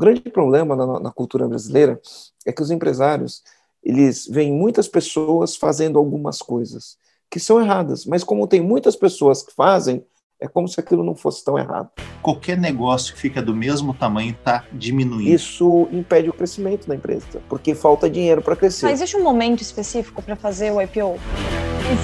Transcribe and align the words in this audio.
O 0.00 0.02
grande 0.02 0.22
problema 0.22 0.74
na, 0.74 0.98
na 0.98 1.12
cultura 1.12 1.46
brasileira 1.46 2.00
é 2.46 2.50
que 2.50 2.62
os 2.62 2.70
empresários 2.70 3.42
eles 3.82 4.26
veem 4.26 4.50
muitas 4.50 4.88
pessoas 4.88 5.56
fazendo 5.56 5.98
algumas 5.98 6.38
coisas 6.38 6.96
que 7.30 7.38
são 7.38 7.60
erradas, 7.60 8.06
mas 8.06 8.24
como 8.24 8.48
tem 8.48 8.62
muitas 8.62 8.96
pessoas 8.96 9.42
que 9.42 9.52
fazem, 9.52 10.02
é 10.40 10.48
como 10.48 10.66
se 10.66 10.80
aquilo 10.80 11.04
não 11.04 11.14
fosse 11.14 11.44
tão 11.44 11.58
errado. 11.58 11.90
Qualquer 12.22 12.56
negócio 12.56 13.14
que 13.14 13.20
fica 13.20 13.42
do 13.42 13.54
mesmo 13.54 13.92
tamanho 13.92 14.30
está 14.30 14.64
diminuindo. 14.72 15.30
Isso 15.30 15.86
impede 15.92 16.30
o 16.30 16.32
crescimento 16.32 16.88
da 16.88 16.94
empresa, 16.94 17.42
porque 17.48 17.74
falta 17.74 18.08
dinheiro 18.08 18.40
para 18.40 18.56
crescer. 18.56 18.86
Mas 18.86 18.94
existe 19.00 19.16
um 19.16 19.22
momento 19.22 19.60
específico 19.60 20.22
para 20.22 20.36
fazer 20.36 20.72
o 20.72 20.80
IPO? 20.80 21.18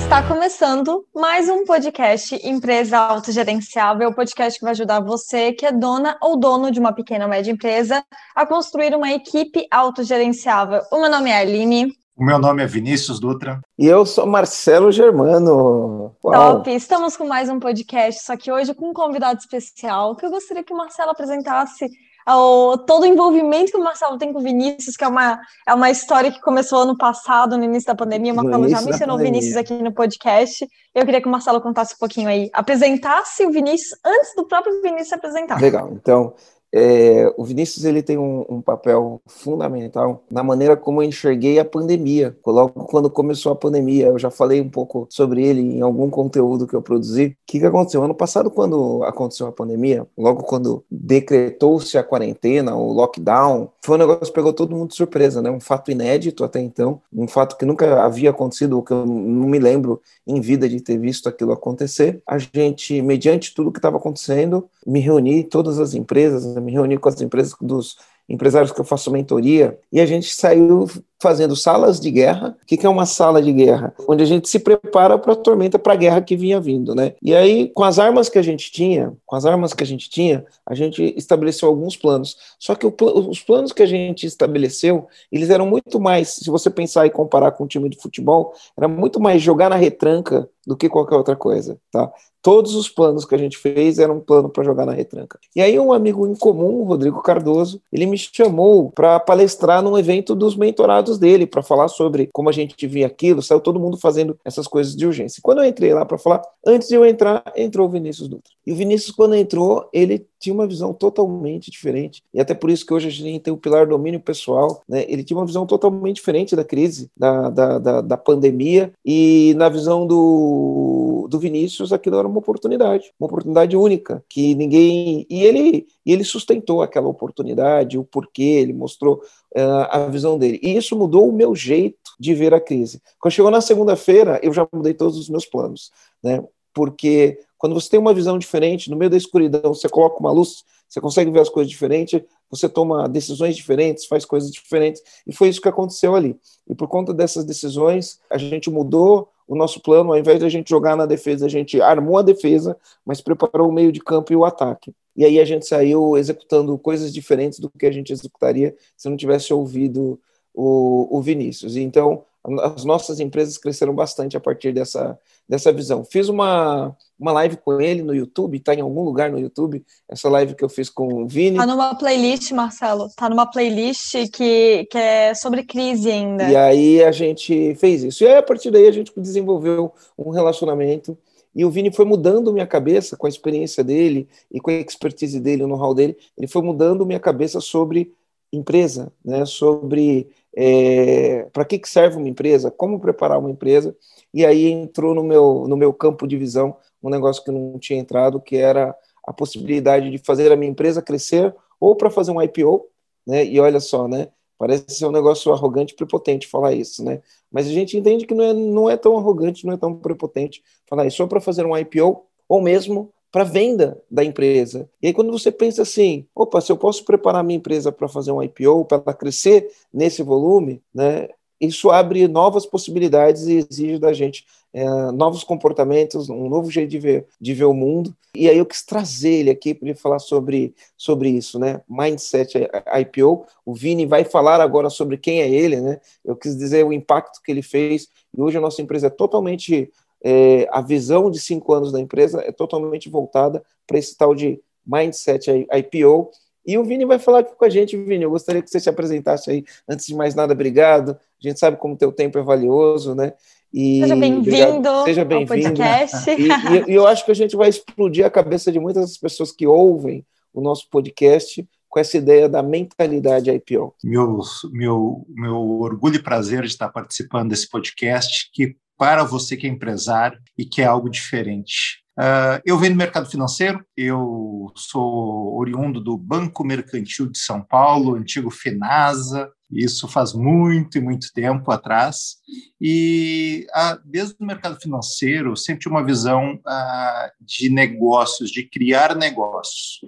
Está 0.00 0.20
começando 0.26 1.06
mais 1.14 1.48
um 1.48 1.64
podcast 1.64 2.34
Empresa 2.42 2.98
Autogerenciável, 2.98 4.08
o 4.08 4.14
podcast 4.14 4.58
que 4.58 4.64
vai 4.64 4.72
ajudar 4.72 5.00
você 5.00 5.52
que 5.52 5.64
é 5.64 5.70
dona 5.70 6.18
ou 6.20 6.36
dono 6.36 6.72
de 6.72 6.80
uma 6.80 6.92
pequena 6.92 7.24
ou 7.24 7.30
média 7.30 7.52
empresa 7.52 8.04
a 8.34 8.44
construir 8.44 8.94
uma 8.96 9.12
equipe 9.12 9.64
autogerenciável. 9.70 10.82
O 10.90 11.00
meu 11.00 11.08
nome 11.08 11.30
é 11.30 11.38
Aline. 11.38 11.92
O 12.18 12.24
meu 12.24 12.38
nome 12.38 12.62
é 12.62 12.66
Vinícius 12.66 13.20
Dutra. 13.20 13.60
E 13.78 13.84
eu 13.84 14.06
sou 14.06 14.26
Marcelo 14.26 14.90
Germano. 14.90 16.16
Uau. 16.24 16.56
Top! 16.56 16.74
Estamos 16.74 17.14
com 17.14 17.26
mais 17.26 17.50
um 17.50 17.60
podcast, 17.60 18.24
só 18.24 18.34
que 18.38 18.50
hoje 18.50 18.72
com 18.72 18.88
um 18.88 18.94
convidado 18.94 19.38
especial, 19.38 20.16
que 20.16 20.24
eu 20.24 20.30
gostaria 20.30 20.64
que 20.64 20.72
o 20.72 20.76
Marcelo 20.76 21.10
apresentasse 21.10 21.90
o, 22.26 22.78
todo 22.78 23.02
o 23.02 23.06
envolvimento 23.06 23.70
que 23.70 23.76
o 23.76 23.84
Marcelo 23.84 24.16
tem 24.16 24.32
com 24.32 24.38
o 24.38 24.42
Vinícius, 24.42 24.96
que 24.96 25.04
é 25.04 25.08
uma, 25.08 25.38
é 25.68 25.74
uma 25.74 25.90
história 25.90 26.32
que 26.32 26.40
começou 26.40 26.80
ano 26.80 26.96
passado, 26.96 27.58
no 27.58 27.64
início 27.64 27.86
da 27.86 27.94
pandemia. 27.94 28.32
O 28.32 28.36
Marcelo 28.36 28.66
já 28.66 28.80
mencionou 28.80 29.16
o 29.16 29.20
Vinícius 29.20 29.54
aqui 29.54 29.74
no 29.74 29.92
podcast. 29.92 30.66
Eu 30.94 31.04
queria 31.04 31.20
que 31.20 31.28
o 31.28 31.30
Marcelo 31.30 31.60
contasse 31.60 31.96
um 31.96 31.98
pouquinho 31.98 32.30
aí, 32.30 32.48
apresentasse 32.54 33.44
o 33.44 33.50
Vinícius 33.50 33.98
antes 34.02 34.34
do 34.34 34.48
próprio 34.48 34.80
Vinícius 34.80 35.08
se 35.08 35.14
apresentar. 35.14 35.60
Legal, 35.60 35.90
então 35.92 36.32
é, 36.72 37.32
o 37.36 37.44
Vinícius 37.44 37.84
ele 37.84 38.02
tem 38.02 38.18
um, 38.18 38.44
um, 38.48 38.60
papel 38.60 39.20
fundamental 39.26 40.24
na 40.30 40.42
maneira 40.42 40.76
como 40.76 41.02
eu 41.02 41.08
enxerguei 41.08 41.58
a 41.58 41.64
pandemia. 41.64 42.36
Logo 42.44 42.84
quando 42.84 43.08
começou 43.08 43.52
a 43.52 43.56
pandemia, 43.56 44.06
eu 44.06 44.18
já 44.18 44.30
falei 44.30 44.60
um 44.60 44.68
pouco 44.68 45.06
sobre 45.08 45.44
ele 45.44 45.60
em 45.60 45.80
algum 45.80 46.10
conteúdo 46.10 46.66
que 46.66 46.74
eu 46.74 46.82
produzi. 46.82 47.26
O 47.26 47.36
que, 47.46 47.60
que 47.60 47.66
aconteceu? 47.66 48.02
Ano 48.02 48.14
passado, 48.14 48.50
quando 48.50 49.02
aconteceu 49.04 49.46
a 49.46 49.52
pandemia, 49.52 50.06
logo 50.18 50.42
quando 50.42 50.84
decretou-se 50.90 51.96
a 51.96 52.02
quarentena, 52.02 52.74
o 52.74 52.92
lockdown, 52.92 53.70
foi 53.82 53.96
um 53.96 54.00
negócio 54.00 54.26
que 54.26 54.32
pegou 54.32 54.52
todo 54.52 54.74
mundo 54.74 54.88
de 54.88 54.96
surpresa, 54.96 55.40
né? 55.40 55.50
Um 55.50 55.60
fato 55.60 55.90
inédito 55.90 56.44
até 56.44 56.60
então, 56.60 57.00
um 57.12 57.28
fato 57.28 57.56
que 57.56 57.64
nunca 57.64 58.02
havia 58.02 58.30
acontecido, 58.30 58.82
que 58.82 58.92
eu 58.92 59.06
não 59.06 59.48
me 59.48 59.58
lembro 59.58 60.00
em 60.26 60.40
vida 60.40 60.68
de 60.68 60.80
ter 60.80 60.98
visto 60.98 61.28
aquilo 61.28 61.52
acontecer. 61.52 62.20
A 62.26 62.36
gente, 62.36 63.00
mediante 63.00 63.54
tudo 63.54 63.70
que 63.70 63.78
estava 63.78 63.96
acontecendo, 63.96 64.68
me 64.86 65.00
reuni 65.00 65.44
todas 65.44 65.78
as 65.78 65.94
empresas, 65.94 66.55
me 66.60 66.72
reuni 66.72 66.98
com 66.98 67.08
as 67.08 67.20
empresas 67.20 67.54
dos 67.60 67.96
empresários 68.28 68.72
que 68.72 68.80
eu 68.80 68.84
faço 68.84 69.10
mentoria, 69.10 69.78
e 69.92 70.00
a 70.00 70.06
gente 70.06 70.34
saiu 70.34 70.86
fazendo 71.20 71.56
salas 71.56 71.98
de 71.98 72.10
guerra. 72.10 72.56
O 72.62 72.66
que 72.66 72.84
é 72.84 72.88
uma 72.88 73.06
sala 73.06 73.40
de 73.40 73.52
guerra? 73.52 73.94
Onde 74.08 74.22
a 74.22 74.26
gente 74.26 74.48
se 74.48 74.58
prepara 74.58 75.18
para 75.18 75.32
a 75.32 75.36
tormenta, 75.36 75.78
para 75.78 75.94
a 75.94 75.96
guerra 75.96 76.20
que 76.20 76.36
vinha 76.36 76.60
vindo, 76.60 76.94
né? 76.94 77.14
E 77.22 77.34
aí, 77.34 77.68
com 77.68 77.84
as 77.84 77.98
armas 77.98 78.28
que 78.28 78.38
a 78.38 78.42
gente 78.42 78.70
tinha, 78.70 79.12
com 79.24 79.36
as 79.36 79.44
armas 79.44 79.72
que 79.72 79.82
a 79.82 79.86
gente 79.86 80.10
tinha, 80.10 80.44
a 80.64 80.74
gente 80.74 81.14
estabeleceu 81.16 81.68
alguns 81.68 81.96
planos. 81.96 82.36
Só 82.58 82.74
que 82.74 82.86
o, 82.86 82.94
os 83.28 83.40
planos 83.40 83.72
que 83.72 83.82
a 83.82 83.86
gente 83.86 84.26
estabeleceu, 84.26 85.06
eles 85.30 85.50
eram 85.50 85.66
muito 85.66 86.00
mais, 86.00 86.28
se 86.28 86.50
você 86.50 86.68
pensar 86.70 87.06
e 87.06 87.10
comparar 87.10 87.52
com 87.52 87.64
um 87.64 87.68
time 87.68 87.88
de 87.88 88.00
futebol, 88.00 88.52
era 88.76 88.88
muito 88.88 89.20
mais 89.20 89.42
jogar 89.42 89.70
na 89.70 89.76
retranca 89.76 90.48
do 90.66 90.76
que 90.76 90.88
qualquer 90.88 91.16
outra 91.16 91.36
coisa, 91.36 91.78
tá? 91.92 92.10
Todos 92.42 92.74
os 92.74 92.88
planos 92.88 93.24
que 93.24 93.34
a 93.34 93.38
gente 93.38 93.56
fez 93.56 93.98
eram 93.98 94.18
um 94.18 94.20
plano 94.20 94.48
para 94.48 94.62
jogar 94.62 94.86
na 94.86 94.92
retranca. 94.92 95.38
E 95.54 95.60
aí 95.60 95.78
um 95.78 95.92
amigo 95.92 96.26
em 96.26 96.34
comum, 96.34 96.80
o 96.80 96.84
Rodrigo 96.84 97.22
Cardoso, 97.22 97.80
ele 97.92 98.06
me 98.06 98.16
chamou 98.16 98.90
para 98.90 99.18
palestrar 99.18 99.82
num 99.82 99.98
evento 99.98 100.34
dos 100.34 100.56
mentorados 100.56 101.05
dele, 101.18 101.46
para 101.46 101.62
falar 101.62 101.88
sobre 101.88 102.28
como 102.32 102.48
a 102.48 102.52
gente 102.52 102.86
via 102.86 103.06
aquilo, 103.06 103.42
saiu 103.42 103.60
todo 103.60 103.78
mundo 103.78 103.96
fazendo 103.96 104.36
essas 104.44 104.66
coisas 104.66 104.96
de 104.96 105.06
urgência. 105.06 105.40
Quando 105.42 105.58
eu 105.58 105.64
entrei 105.64 105.94
lá 105.94 106.04
para 106.04 106.18
falar, 106.18 106.42
antes 106.66 106.88
de 106.88 106.94
eu 106.94 107.06
entrar, 107.06 107.42
entrou 107.56 107.86
o 107.86 107.90
Vinícius 107.90 108.28
Dutra. 108.28 108.52
E 108.66 108.72
o 108.72 108.76
Vinícius, 108.76 109.14
quando 109.14 109.34
entrou, 109.34 109.88
ele 109.92 110.26
tinha 110.38 110.54
uma 110.54 110.66
visão 110.66 110.92
totalmente 110.92 111.70
diferente. 111.70 112.22
E 112.32 112.40
até 112.40 112.54
por 112.54 112.70
isso 112.70 112.84
que 112.84 112.92
hoje 112.92 113.08
a 113.08 113.10
gente 113.10 113.42
tem 113.42 113.52
o 113.52 113.56
pilar 113.56 113.86
domínio 113.86 114.20
pessoal, 114.20 114.82
né? 114.88 115.04
Ele 115.08 115.24
tinha 115.24 115.38
uma 115.38 115.46
visão 115.46 115.66
totalmente 115.66 116.16
diferente 116.16 116.54
da 116.54 116.64
crise, 116.64 117.10
da, 117.16 117.48
da, 117.48 117.78
da, 117.78 118.00
da 118.00 118.16
pandemia, 118.16 118.92
e 119.04 119.54
na 119.56 119.68
visão 119.68 120.06
do 120.06 120.95
do, 121.28 121.38
Vinícius, 121.38 121.92
aquilo 121.92 122.18
era 122.18 122.26
uma 122.26 122.38
oportunidade, 122.38 123.12
uma 123.18 123.26
oportunidade 123.26 123.76
única, 123.76 124.24
que 124.28 124.54
ninguém. 124.54 125.26
E 125.28 125.44
ele, 125.44 125.86
e 126.04 126.12
ele 126.12 126.24
sustentou 126.24 126.82
aquela 126.82 127.08
oportunidade, 127.08 127.98
o 127.98 128.04
porquê, 128.04 128.42
ele 128.42 128.72
mostrou 128.72 129.22
uh, 129.56 129.86
a 129.90 130.06
visão 130.06 130.38
dele. 130.38 130.58
E 130.62 130.76
isso 130.76 130.96
mudou 130.96 131.28
o 131.28 131.32
meu 131.32 131.54
jeito 131.54 132.12
de 132.18 132.34
ver 132.34 132.54
a 132.54 132.60
crise. 132.60 133.00
Quando 133.20 133.32
chegou 133.32 133.50
na 133.50 133.60
segunda-feira, 133.60 134.40
eu 134.42 134.52
já 134.52 134.66
mudei 134.72 134.94
todos 134.94 135.18
os 135.18 135.28
meus 135.28 135.46
planos, 135.46 135.90
né? 136.22 136.42
Porque 136.72 137.38
quando 137.56 137.74
você 137.74 137.88
tem 137.88 137.98
uma 137.98 138.12
visão 138.12 138.38
diferente, 138.38 138.90
no 138.90 138.96
meio 138.96 139.10
da 139.10 139.16
escuridão, 139.16 139.72
você 139.74 139.88
coloca 139.88 140.20
uma 140.20 140.30
luz, 140.30 140.62
você 140.88 141.00
consegue 141.00 141.30
ver 141.30 141.40
as 141.40 141.48
coisas 141.48 141.70
diferentes, 141.70 142.20
você 142.50 142.68
toma 142.68 143.08
decisões 143.08 143.56
diferentes, 143.56 144.06
faz 144.06 144.24
coisas 144.24 144.50
diferentes, 144.50 145.02
e 145.26 145.32
foi 145.32 145.48
isso 145.48 145.60
que 145.60 145.68
aconteceu 145.68 146.14
ali. 146.14 146.38
E 146.68 146.74
por 146.74 146.86
conta 146.88 147.12
dessas 147.12 147.44
decisões, 147.44 148.20
a 148.30 148.38
gente 148.38 148.70
mudou 148.70 149.28
o 149.46 149.54
nosso 149.54 149.80
plano, 149.80 150.12
ao 150.12 150.18
invés 150.18 150.40
de 150.40 150.46
a 150.46 150.48
gente 150.48 150.68
jogar 150.68 150.96
na 150.96 151.06
defesa, 151.06 151.46
a 151.46 151.48
gente 151.48 151.80
armou 151.80 152.18
a 152.18 152.22
defesa, 152.22 152.76
mas 153.04 153.20
preparou 153.20 153.68
o 153.68 153.72
meio 153.72 153.92
de 153.92 154.00
campo 154.00 154.32
e 154.32 154.36
o 154.36 154.44
ataque. 154.44 154.92
E 155.16 155.24
aí 155.24 155.40
a 155.40 155.44
gente 155.44 155.66
saiu 155.66 156.16
executando 156.16 156.76
coisas 156.76 157.12
diferentes 157.12 157.58
do 157.58 157.70
que 157.70 157.86
a 157.86 157.92
gente 157.92 158.12
executaria 158.12 158.76
se 158.96 159.08
não 159.08 159.16
tivesse 159.16 159.52
ouvido 159.54 160.20
o, 160.52 161.08
o 161.16 161.22
Vinícius. 161.22 161.76
Então, 161.76 162.24
as 162.60 162.84
nossas 162.84 163.18
empresas 163.18 163.58
cresceram 163.58 163.94
bastante 163.94 164.36
a 164.36 164.40
partir 164.40 164.72
dessa, 164.72 165.18
dessa 165.48 165.72
visão. 165.72 166.04
Fiz 166.04 166.28
uma, 166.28 166.96
uma 167.18 167.32
live 167.32 167.56
com 167.56 167.80
ele 167.80 168.02
no 168.02 168.14
YouTube, 168.14 168.56
está 168.56 168.74
em 168.74 168.80
algum 168.80 169.02
lugar 169.02 169.30
no 169.30 169.38
YouTube, 169.38 169.84
essa 170.08 170.28
live 170.28 170.54
que 170.54 170.64
eu 170.64 170.68
fiz 170.68 170.88
com 170.88 171.22
o 171.22 171.26
Vini. 171.26 171.56
Está 171.56 171.66
numa 171.66 171.94
playlist, 171.94 172.52
Marcelo, 172.52 173.06
está 173.06 173.28
numa 173.28 173.46
playlist 173.46 174.12
que, 174.32 174.86
que 174.90 174.98
é 174.98 175.34
sobre 175.34 175.64
crise 175.64 176.10
ainda. 176.10 176.48
E 176.48 176.56
aí 176.56 177.02
a 177.02 177.10
gente 177.10 177.74
fez 177.74 178.04
isso. 178.04 178.22
E 178.22 178.28
aí, 178.28 178.36
a 178.36 178.42
partir 178.42 178.70
daí, 178.70 178.86
a 178.86 178.92
gente 178.92 179.12
desenvolveu 179.16 179.92
um 180.16 180.30
relacionamento. 180.30 181.18
E 181.54 181.64
o 181.64 181.70
Vini 181.70 181.90
foi 181.90 182.04
mudando 182.04 182.52
minha 182.52 182.66
cabeça 182.66 183.16
com 183.16 183.26
a 183.26 183.30
experiência 183.30 183.82
dele 183.82 184.28
e 184.52 184.60
com 184.60 184.70
a 184.70 184.74
expertise 184.74 185.40
dele, 185.40 185.64
o 185.64 185.66
know-how 185.66 185.94
dele. 185.94 186.16
Ele 186.36 186.46
foi 186.46 186.62
mudando 186.62 187.06
minha 187.06 187.18
cabeça 187.18 187.60
sobre 187.60 188.12
empresa, 188.52 189.12
né? 189.24 189.44
sobre 189.44 190.28
é, 190.56 191.46
para 191.52 191.64
que, 191.66 191.78
que 191.78 191.88
serve 191.88 192.16
uma 192.16 192.28
empresa, 192.28 192.70
como 192.70 192.98
preparar 192.98 193.38
uma 193.38 193.50
empresa. 193.50 193.94
E 194.32 194.44
aí 194.44 194.66
entrou 194.68 195.14
no 195.14 195.22
meu, 195.22 195.66
no 195.68 195.76
meu 195.76 195.92
campo 195.92 196.26
de 196.26 196.36
visão 196.36 196.76
um 197.02 197.10
negócio 197.10 197.44
que 197.44 197.50
não 197.50 197.78
tinha 197.78 198.00
entrado, 198.00 198.40
que 198.40 198.56
era 198.56 198.96
a 199.24 199.32
possibilidade 199.32 200.10
de 200.10 200.18
fazer 200.18 200.50
a 200.50 200.56
minha 200.56 200.70
empresa 200.70 201.02
crescer 201.02 201.54
ou 201.78 201.94
para 201.94 202.10
fazer 202.10 202.32
um 202.32 202.42
IPO, 202.42 202.86
né? 203.26 203.44
E 203.44 203.60
olha 203.60 203.78
só, 203.80 204.08
né? 204.08 204.28
Parece 204.58 204.86
ser 204.88 205.06
um 205.06 205.12
negócio 205.12 205.52
arrogante 205.52 205.92
e 205.92 205.96
prepotente 205.96 206.46
falar 206.46 206.72
isso, 206.72 207.04
né? 207.04 207.20
Mas 207.50 207.66
a 207.66 207.70
gente 207.70 207.96
entende 207.96 208.26
que 208.26 208.34
não 208.34 208.44
é, 208.44 208.52
não 208.54 208.90
é 208.90 208.96
tão 208.96 209.16
arrogante, 209.18 209.66
não 209.66 209.74
é 209.74 209.76
tão 209.76 209.94
prepotente 209.94 210.62
falar 210.86 211.06
isso, 211.06 211.22
ou 211.22 211.28
para 211.28 211.40
fazer 211.40 211.66
um 211.66 211.76
IPO, 211.76 212.24
ou 212.48 212.62
mesmo 212.62 213.12
para 213.36 213.44
venda 213.44 214.02
da 214.10 214.24
empresa. 214.24 214.88
E 215.02 215.08
aí, 215.08 215.12
quando 215.12 215.30
você 215.30 215.52
pensa 215.52 215.82
assim, 215.82 216.26
opa, 216.34 216.58
se 216.58 216.72
eu 216.72 216.76
posso 216.78 217.04
preparar 217.04 217.44
minha 217.44 217.58
empresa 217.58 217.92
para 217.92 218.08
fazer 218.08 218.32
um 218.32 218.42
IPO, 218.42 218.86
para 218.86 219.12
crescer 219.12 219.70
nesse 219.92 220.22
volume, 220.22 220.82
né? 220.94 221.28
Isso 221.60 221.90
abre 221.90 222.26
novas 222.28 222.64
possibilidades 222.64 223.46
e 223.46 223.56
exige 223.56 223.98
da 223.98 224.14
gente 224.14 224.46
é, 224.72 224.86
novos 225.12 225.44
comportamentos, 225.44 226.30
um 226.30 226.48
novo 226.48 226.70
jeito 226.70 226.88
de 226.88 226.98
ver, 226.98 227.26
de 227.38 227.52
ver 227.52 227.66
o 227.66 227.74
mundo. 227.74 228.16
E 228.34 228.48
aí 228.48 228.56
eu 228.56 228.64
quis 228.64 228.82
trazer 228.82 229.32
ele 229.32 229.50
aqui 229.50 229.74
para 229.74 229.88
ele 229.88 229.98
falar 229.98 230.18
sobre, 230.18 230.74
sobre 230.96 231.28
isso, 231.28 231.58
né? 231.58 231.82
Mindset 231.86 232.66
IPO. 233.00 233.44
O 233.66 233.74
Vini 233.74 234.06
vai 234.06 234.24
falar 234.24 234.62
agora 234.62 234.88
sobre 234.88 235.18
quem 235.18 235.42
é 235.42 235.48
ele, 235.50 235.78
né? 235.78 236.00
Eu 236.24 236.36
quis 236.36 236.56
dizer 236.56 236.86
o 236.86 236.92
impacto 236.92 237.42
que 237.42 237.52
ele 237.52 237.62
fez. 237.62 238.08
E 238.34 238.40
hoje 238.40 238.56
a 238.56 238.62
nossa 238.62 238.80
empresa 238.80 239.08
é 239.08 239.10
totalmente 239.10 239.92
é, 240.28 240.68
a 240.72 240.80
visão 240.80 241.30
de 241.30 241.38
cinco 241.38 241.72
anos 241.72 241.92
da 241.92 242.00
empresa 242.00 242.42
é 242.44 242.50
totalmente 242.50 243.08
voltada 243.08 243.62
para 243.86 243.96
esse 243.96 244.16
tal 244.16 244.34
de 244.34 244.60
mindset 244.84 245.48
IPO. 245.72 246.32
E 246.66 246.76
o 246.76 246.82
Vini 246.82 247.04
vai 247.04 247.20
falar 247.20 247.40
aqui 247.40 247.54
com 247.54 247.64
a 247.64 247.70
gente, 247.70 247.96
Vini. 247.96 248.24
Eu 248.24 248.30
gostaria 248.30 248.60
que 248.60 248.68
você 248.68 248.80
se 248.80 248.88
apresentasse 248.88 249.48
aí. 249.48 249.64
Antes 249.88 250.04
de 250.04 250.16
mais 250.16 250.34
nada, 250.34 250.52
obrigado. 250.52 251.10
A 251.10 251.48
gente 251.48 251.60
sabe 251.60 251.76
como 251.76 251.94
o 251.94 251.96
teu 251.96 252.10
tempo 252.10 252.36
é 252.38 252.42
valioso, 252.42 253.14
né? 253.14 253.34
E 253.72 254.00
seja 254.00 254.16
bem-vindo 254.16 255.04
seja 255.04 255.24
bem 255.24 255.42
ao 255.42 255.46
podcast. 255.46 256.30
E, 256.30 256.48
e, 256.48 256.90
e, 256.90 256.94
eu 256.94 257.06
acho 257.06 257.24
que 257.24 257.30
a 257.30 257.34
gente 257.34 257.54
vai 257.54 257.68
explodir 257.68 258.26
a 258.26 258.30
cabeça 258.30 258.72
de 258.72 258.80
muitas 258.80 259.16
pessoas 259.16 259.52
que 259.52 259.64
ouvem 259.64 260.26
o 260.52 260.60
nosso 260.60 260.90
podcast 260.90 261.64
com 261.88 262.00
essa 262.00 262.16
ideia 262.16 262.48
da 262.48 262.64
mentalidade 262.64 263.48
IPO. 263.48 263.94
Meu, 264.02 264.40
meu, 264.72 265.24
meu 265.28 265.56
orgulho 265.80 266.16
e 266.16 266.22
prazer 266.22 266.62
de 266.62 266.68
estar 266.68 266.88
participando 266.88 267.50
desse 267.50 267.68
podcast, 267.68 268.50
que 268.52 268.76
para 268.96 269.24
você 269.24 269.56
que 269.56 269.66
é 269.66 269.70
empresário 269.70 270.40
e 270.56 270.64
quer 270.64 270.84
algo 270.84 271.10
diferente. 271.10 272.05
Uh, 272.18 272.62
eu 272.64 272.78
venho 272.78 272.94
do 272.94 272.98
mercado 272.98 273.28
financeiro, 273.28 273.84
eu 273.94 274.72
sou 274.74 275.54
oriundo 275.58 276.00
do 276.00 276.16
Banco 276.16 276.64
Mercantil 276.64 277.30
de 277.30 277.38
São 277.38 277.62
Paulo, 277.62 278.14
antigo 278.14 278.50
FENASA, 278.50 279.50
isso 279.70 280.06
faz 280.06 280.32
muito 280.32 280.96
e 280.96 281.00
muito 281.00 281.32
tempo 281.32 281.70
atrás. 281.70 282.36
E 282.80 283.66
ah, 283.74 283.98
desde 284.04 284.36
o 284.38 284.46
mercado 284.46 284.80
financeiro, 284.80 285.56
sempre 285.56 285.82
tive 285.82 285.94
uma 285.94 286.04
visão 286.04 286.60
ah, 286.66 287.30
de 287.40 287.68
negócios, 287.68 288.50
de 288.50 288.62
criar 288.62 289.16
negócios. 289.16 290.00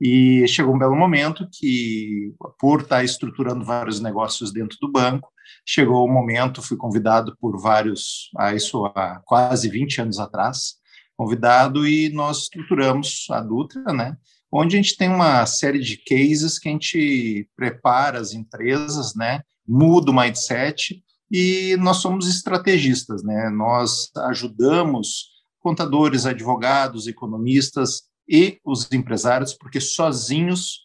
E 0.00 0.46
chegou 0.48 0.74
um 0.74 0.78
belo 0.78 0.96
momento 0.96 1.46
que, 1.52 2.32
por 2.58 2.80
estar 2.80 3.04
estruturando 3.04 3.64
vários 3.64 4.00
negócios 4.00 4.52
dentro 4.52 4.78
do 4.80 4.90
banco, 4.90 5.30
chegou 5.66 6.04
o 6.04 6.12
momento, 6.12 6.62
fui 6.62 6.76
convidado 6.76 7.36
por 7.38 7.60
vários, 7.60 8.30
isso 8.54 8.86
há 8.86 9.20
quase 9.24 9.68
20 9.68 10.00
anos 10.00 10.18
atrás, 10.18 10.76
convidado 11.16 11.86
e 11.86 12.10
nós 12.10 12.42
estruturamos 12.42 13.26
a 13.30 13.40
Dutra, 13.40 13.92
né? 13.92 14.16
Onde 14.50 14.76
a 14.76 14.82
gente 14.82 14.96
tem 14.96 15.08
uma 15.08 15.44
série 15.46 15.80
de 15.80 15.96
cases 15.96 16.58
que 16.58 16.68
a 16.68 16.72
gente 16.72 17.48
prepara 17.56 18.20
as 18.20 18.32
empresas, 18.32 19.14
né? 19.14 19.42
Muda 19.66 20.10
o 20.10 20.14
mindset 20.14 21.02
e 21.30 21.76
nós 21.80 21.98
somos 21.98 22.28
estrategistas, 22.28 23.22
né? 23.22 23.50
Nós 23.50 24.10
ajudamos 24.28 25.34
contadores, 25.60 26.26
advogados, 26.26 27.06
economistas 27.06 28.02
e 28.28 28.58
os 28.64 28.90
empresários, 28.92 29.54
porque 29.54 29.80
sozinhos 29.80 30.83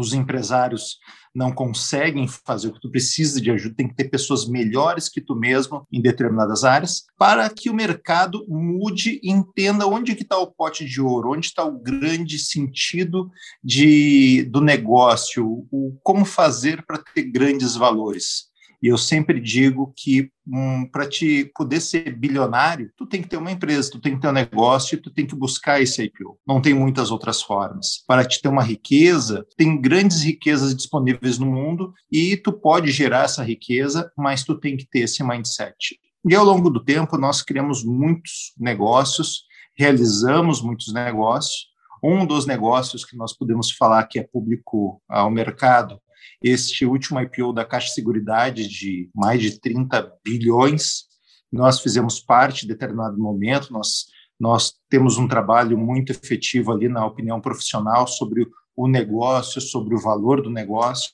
os 0.00 0.12
empresários 0.12 0.98
não 1.34 1.52
conseguem 1.52 2.26
fazer 2.26 2.68
o 2.68 2.72
que 2.72 2.80
tu 2.80 2.90
precisa 2.90 3.40
de 3.40 3.50
ajuda, 3.50 3.74
tem 3.76 3.88
que 3.88 3.94
ter 3.94 4.08
pessoas 4.08 4.48
melhores 4.48 5.08
que 5.08 5.20
tu 5.20 5.36
mesmo 5.36 5.86
em 5.92 6.00
determinadas 6.00 6.64
áreas, 6.64 7.04
para 7.18 7.48
que 7.50 7.68
o 7.68 7.74
mercado 7.74 8.46
mude 8.48 9.20
e 9.22 9.30
entenda 9.30 9.86
onde 9.86 10.14
que 10.14 10.22
está 10.22 10.38
o 10.38 10.50
pote 10.50 10.86
de 10.86 11.00
ouro, 11.00 11.32
onde 11.32 11.46
está 11.46 11.62
o 11.62 11.78
grande 11.78 12.38
sentido 12.38 13.30
de, 13.62 14.44
do 14.44 14.62
negócio, 14.62 15.66
o, 15.70 15.98
como 16.02 16.24
fazer 16.24 16.84
para 16.86 17.02
ter 17.14 17.24
grandes 17.24 17.76
valores. 17.76 18.46
E 18.82 18.88
eu 18.88 18.98
sempre 18.98 19.40
digo 19.40 19.92
que 19.96 20.30
um, 20.46 20.86
para 20.86 21.08
te 21.08 21.50
poder 21.56 21.80
ser 21.80 22.14
bilionário, 22.16 22.90
tu 22.96 23.06
tem 23.06 23.22
que 23.22 23.28
ter 23.28 23.36
uma 23.36 23.50
empresa, 23.50 23.90
tu 23.90 24.00
tem 24.00 24.14
que 24.14 24.20
ter 24.20 24.28
um 24.28 24.32
negócio 24.32 24.94
e 24.94 25.00
tu 25.00 25.10
tem 25.10 25.26
que 25.26 25.34
buscar 25.34 25.80
esse 25.80 26.02
IPO. 26.04 26.38
Não 26.46 26.60
tem 26.60 26.74
muitas 26.74 27.10
outras 27.10 27.42
formas. 27.42 28.04
Para 28.06 28.24
te 28.24 28.40
ter 28.40 28.48
uma 28.48 28.62
riqueza, 28.62 29.46
tem 29.56 29.80
grandes 29.80 30.22
riquezas 30.22 30.74
disponíveis 30.74 31.38
no 31.38 31.46
mundo 31.46 31.92
e 32.10 32.36
tu 32.36 32.52
pode 32.52 32.90
gerar 32.92 33.24
essa 33.24 33.42
riqueza, 33.42 34.10
mas 34.16 34.44
tu 34.44 34.54
tem 34.58 34.76
que 34.76 34.86
ter 34.86 35.00
esse 35.00 35.22
mindset. 35.24 35.98
E 36.28 36.34
ao 36.34 36.44
longo 36.44 36.70
do 36.70 36.82
tempo, 36.82 37.16
nós 37.16 37.42
criamos 37.42 37.84
muitos 37.84 38.52
negócios, 38.58 39.44
realizamos 39.76 40.60
muitos 40.60 40.92
negócios. 40.92 41.66
Um 42.02 42.26
dos 42.26 42.46
negócios 42.46 43.04
que 43.04 43.16
nós 43.16 43.32
podemos 43.32 43.72
falar 43.72 44.04
que 44.04 44.18
é 44.18 44.22
público 44.22 45.00
ao 45.08 45.30
mercado 45.30 46.00
este 46.42 46.84
último 46.84 47.20
IPO 47.20 47.52
da 47.52 47.64
Caixa 47.64 47.88
Seguridade 47.88 48.68
de 48.68 49.10
mais 49.14 49.40
de 49.40 49.60
30 49.60 50.12
bilhões. 50.24 51.04
Nós 51.50 51.80
fizemos 51.80 52.20
parte 52.20 52.64
em 52.64 52.68
determinado 52.68 53.18
momento, 53.18 53.72
nós, 53.72 54.06
nós 54.38 54.74
temos 54.88 55.18
um 55.18 55.28
trabalho 55.28 55.78
muito 55.78 56.12
efetivo 56.12 56.72
ali 56.72 56.88
na 56.88 57.06
opinião 57.06 57.40
profissional 57.40 58.06
sobre 58.06 58.46
o 58.76 58.86
negócio, 58.86 59.60
sobre 59.60 59.94
o 59.94 60.00
valor 60.00 60.42
do 60.42 60.50
negócio. 60.50 61.10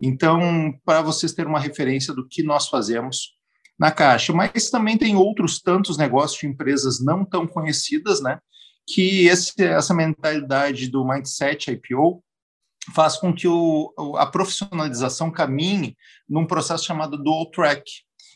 Então, 0.00 0.74
para 0.84 1.00
vocês 1.00 1.32
terem 1.32 1.50
uma 1.50 1.60
referência 1.60 2.12
do 2.12 2.26
que 2.28 2.42
nós 2.42 2.68
fazemos 2.68 3.34
na 3.78 3.90
Caixa, 3.90 4.32
mas 4.32 4.70
também 4.70 4.96
tem 4.96 5.16
outros 5.16 5.60
tantos 5.60 5.96
negócios 5.96 6.40
de 6.40 6.46
empresas 6.46 7.02
não 7.02 7.24
tão 7.24 7.46
conhecidas, 7.46 8.20
né? 8.22 8.38
Que 8.86 9.26
esse, 9.26 9.52
essa 9.62 9.94
mentalidade 9.94 10.88
do 10.88 11.06
mindset 11.06 11.70
IPO 11.70 12.22
faz 12.94 13.16
com 13.16 13.34
que 13.34 13.48
o, 13.48 13.92
a 14.16 14.26
profissionalização 14.26 15.30
caminhe 15.30 15.96
num 16.28 16.46
processo 16.46 16.84
chamado 16.84 17.16
dual 17.16 17.50
track. 17.50 17.82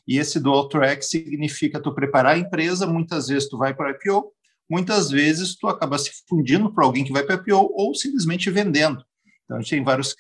E 0.07 0.19
esse 0.19 0.41
dual 0.41 0.69
track 0.69 1.05
significa 1.05 1.81
tu 1.81 1.95
preparar 1.95 2.35
a 2.35 2.39
empresa, 2.39 2.87
muitas 2.87 3.29
vezes 3.29 3.49
tu 3.49 3.59
vai 3.59 3.75
para 3.75 3.93
IPO, 3.93 4.33
muitas 4.69 5.11
vezes 5.11 5.57
tu 5.57 5.69
acaba 5.69 5.99
se 5.99 6.11
fundindo 6.29 6.73
para 6.73 6.85
alguém 6.85 7.05
que 7.05 7.13
vai 7.13 7.23
para 7.23 7.37
IPO 7.37 7.73
ou 7.75 7.95
simplesmente 7.95 8.51
vendendo. 8.51 9.05
Então, 9.45 9.59
a 9.59 9.61
gente 9.61 9.71
tem 9.71 9.85
vários 9.85 10.15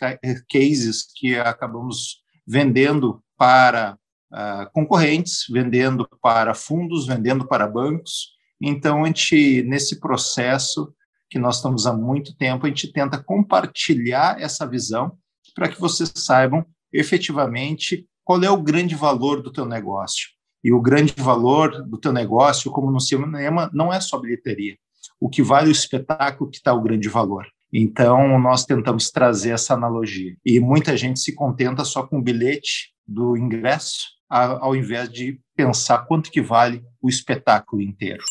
cases 0.49 1.06
que 1.15 1.37
acabamos 1.37 2.21
vendendo 2.47 3.23
para 3.38 3.97
uh, 4.33 4.71
concorrentes, 4.73 5.44
vendendo 5.49 6.09
para 6.21 6.53
fundos, 6.53 7.06
vendendo 7.06 7.47
para 7.47 7.67
bancos. 7.67 8.31
Então, 8.61 9.05
a 9.05 9.06
gente, 9.06 9.62
nesse 9.62 10.00
processo, 10.00 10.93
que 11.31 11.38
nós 11.38 11.56
estamos 11.56 11.87
há 11.87 11.93
muito 11.93 12.37
tempo, 12.37 12.67
a 12.67 12.69
gente 12.69 12.93
tenta 12.93 13.23
compartilhar 13.23 14.41
essa 14.41 14.67
visão 14.67 15.12
para 15.55 15.69
que 15.69 15.81
vocês 15.81 16.12
saibam 16.17 16.67
efetivamente 16.93 18.05
qual 18.25 18.43
é 18.43 18.50
o 18.50 18.61
grande 18.61 18.97
valor 18.97 19.41
do 19.41 19.53
teu 19.53 19.65
negócio. 19.65 20.29
E 20.62 20.73
o 20.73 20.81
grande 20.81 21.15
valor 21.17 21.87
do 21.87 21.97
teu 21.97 22.12
negócio, 22.12 22.71
como 22.71 22.91
no 22.91 23.00
cinema, 23.00 23.71
não 23.73 23.93
é 23.93 24.00
só 24.00 24.19
bilheteria. 24.19 24.77
O 25.19 25.29
que 25.29 25.43
vale 25.43 25.69
o 25.69 25.73
espetáculo 25.73 26.50
que 26.50 26.59
está 26.59 26.75
o 26.75 26.82
grande 26.82 27.09
valor. 27.09 27.47
Então, 27.73 28.38
nós 28.38 28.65
tentamos 28.65 29.11
trazer 29.11 29.50
essa 29.50 29.75
analogia. 29.75 30.37
E 30.44 30.59
muita 30.59 30.97
gente 30.97 31.21
se 31.21 31.35
contenta 31.35 31.85
só 31.85 32.03
com 32.03 32.19
o 32.19 32.23
bilhete 32.23 32.93
do 33.06 33.37
ingresso, 33.37 34.00
ao 34.29 34.75
invés 34.75 35.09
de 35.09 35.41
pensar 35.56 35.99
quanto 36.06 36.31
que 36.31 36.43
vale 36.43 36.83
o 37.00 37.09
espetáculo 37.09 37.81
inteiro 37.81 38.23